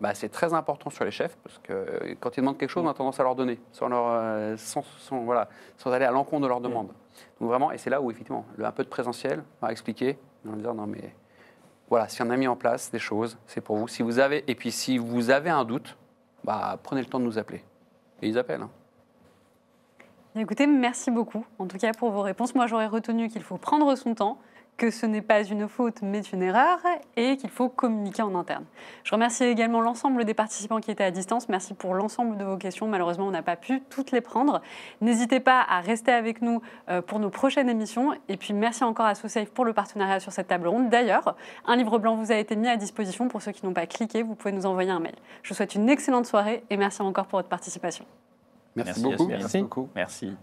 bah, 0.01 0.13
c'est 0.13 0.27
très 0.29 0.53
important 0.53 0.89
sur 0.89 1.05
les 1.05 1.11
chefs, 1.11 1.37
parce 1.43 1.57
que 1.59 1.71
euh, 1.71 2.15
quand 2.19 2.35
ils 2.35 2.41
demandent 2.41 2.57
quelque 2.57 2.69
chose, 2.69 2.83
on 2.85 2.89
a 2.89 2.93
tendance 2.93 3.19
à 3.19 3.23
leur 3.23 3.35
donner, 3.35 3.59
sans, 3.71 3.87
leur, 3.87 4.05
euh, 4.09 4.57
sans, 4.57 4.83
sans- 4.99 5.23
voilà, 5.23 5.47
sans 5.77 5.91
aller 5.91 6.03
à 6.05 6.11
l'encontre 6.11 6.41
de 6.43 6.47
leur 6.47 6.59
demande. 6.59 6.87
Donc 7.39 7.49
vraiment, 7.49 7.71
et 7.71 7.77
c'est 7.77 7.89
là 7.89 8.01
où, 8.01 8.11
effectivement, 8.11 8.45
le, 8.57 8.65
un 8.65 8.71
peu 8.71 8.83
de 8.83 8.89
présentiel, 8.89 9.43
va 9.61 9.71
expliquer, 9.71 10.17
en 10.47 10.57
disant, 10.57 10.73
non 10.73 10.85
mais 10.87 11.15
voilà, 11.89 12.07
si 12.09 12.21
on 12.21 12.29
a 12.29 12.37
mis 12.37 12.47
en 12.47 12.55
place 12.55 12.91
des 12.91 12.99
choses, 12.99 13.37
c'est 13.45 13.61
pour 13.61 13.77
vous. 13.77 13.87
Si 13.87 14.01
vous 14.01 14.19
avez, 14.19 14.43
et 14.47 14.55
puis 14.55 14.71
si 14.71 14.97
vous 14.97 15.29
avez 15.29 15.49
un 15.49 15.65
doute, 15.65 15.97
bah, 16.43 16.79
prenez 16.81 17.01
le 17.01 17.07
temps 17.07 17.19
de 17.19 17.25
nous 17.25 17.37
appeler. 17.37 17.63
Et 18.21 18.27
ils 18.27 18.37
appellent. 18.37 18.61
hein. 18.61 18.69
Écoutez, 20.37 20.67
merci 20.67 21.11
beaucoup, 21.11 21.45
en 21.59 21.67
tout 21.67 21.77
cas 21.77 21.93
pour 21.93 22.11
vos 22.11 22.21
réponses. 22.21 22.55
Moi, 22.55 22.67
j'aurais 22.67 22.87
retenu 22.87 23.29
qu'il 23.29 23.41
faut 23.41 23.57
prendre 23.57 23.95
son 23.95 24.15
temps, 24.15 24.37
que 24.77 24.91
ce 24.91 25.05
n'est 25.05 25.21
pas 25.21 25.43
une 25.43 25.67
faute, 25.67 26.01
mais 26.01 26.21
une 26.21 26.41
erreur, 26.41 26.79
et 27.15 27.37
qu'il 27.37 27.49
faut 27.49 27.69
communiquer 27.69 28.21
en 28.21 28.35
interne. 28.35 28.65
Je 29.03 29.11
remercie 29.11 29.43
également 29.45 29.81
l'ensemble 29.81 30.25
des 30.25 30.33
participants 30.33 30.79
qui 30.79 30.91
étaient 30.91 31.03
à 31.03 31.11
distance. 31.11 31.47
Merci 31.49 31.73
pour 31.73 31.93
l'ensemble 31.93 32.37
de 32.37 32.43
vos 32.43 32.57
questions. 32.57 32.87
Malheureusement, 32.87 33.27
on 33.27 33.31
n'a 33.31 33.43
pas 33.43 33.55
pu 33.55 33.81
toutes 33.89 34.11
les 34.11 34.21
prendre. 34.21 34.61
N'hésitez 35.01 35.39
pas 35.39 35.61
à 35.67 35.79
rester 35.79 36.11
avec 36.11 36.41
nous 36.41 36.61
euh, 36.89 37.01
pour 37.01 37.19
nos 37.19 37.29
prochaines 37.29 37.69
émissions. 37.69 38.13
Et 38.27 38.37
puis, 38.37 38.53
merci 38.53 38.83
encore 38.83 39.05
à 39.05 39.15
SoSafe 39.15 39.49
pour 39.49 39.65
le 39.65 39.73
partenariat 39.73 40.19
sur 40.19 40.31
cette 40.31 40.47
table 40.47 40.67
ronde. 40.67 40.89
D'ailleurs, 40.89 41.35
un 41.65 41.75
livre 41.75 41.97
blanc 41.99 42.15
vous 42.15 42.31
a 42.31 42.35
été 42.35 42.55
mis 42.55 42.67
à 42.67 42.77
disposition. 42.77 43.27
Pour 43.27 43.41
ceux 43.41 43.51
qui 43.51 43.65
n'ont 43.65 43.73
pas 43.73 43.87
cliqué, 43.87 44.23
vous 44.23 44.35
pouvez 44.35 44.51
nous 44.51 44.65
envoyer 44.65 44.91
un 44.91 44.99
mail. 44.99 45.15
Je 45.43 45.49
vous 45.49 45.55
souhaite 45.55 45.75
une 45.75 45.89
excellente 45.89 46.25
soirée 46.25 46.63
et 46.69 46.77
merci 46.77 47.01
encore 47.01 47.27
pour 47.27 47.39
votre 47.39 47.49
participation. 47.49 48.05
Merci, 48.75 49.03
Merci, 49.03 49.17
beaucoup. 49.17 49.27
Merci. 49.29 49.61
beaucoup. 49.61 49.89
Merci. 49.95 50.33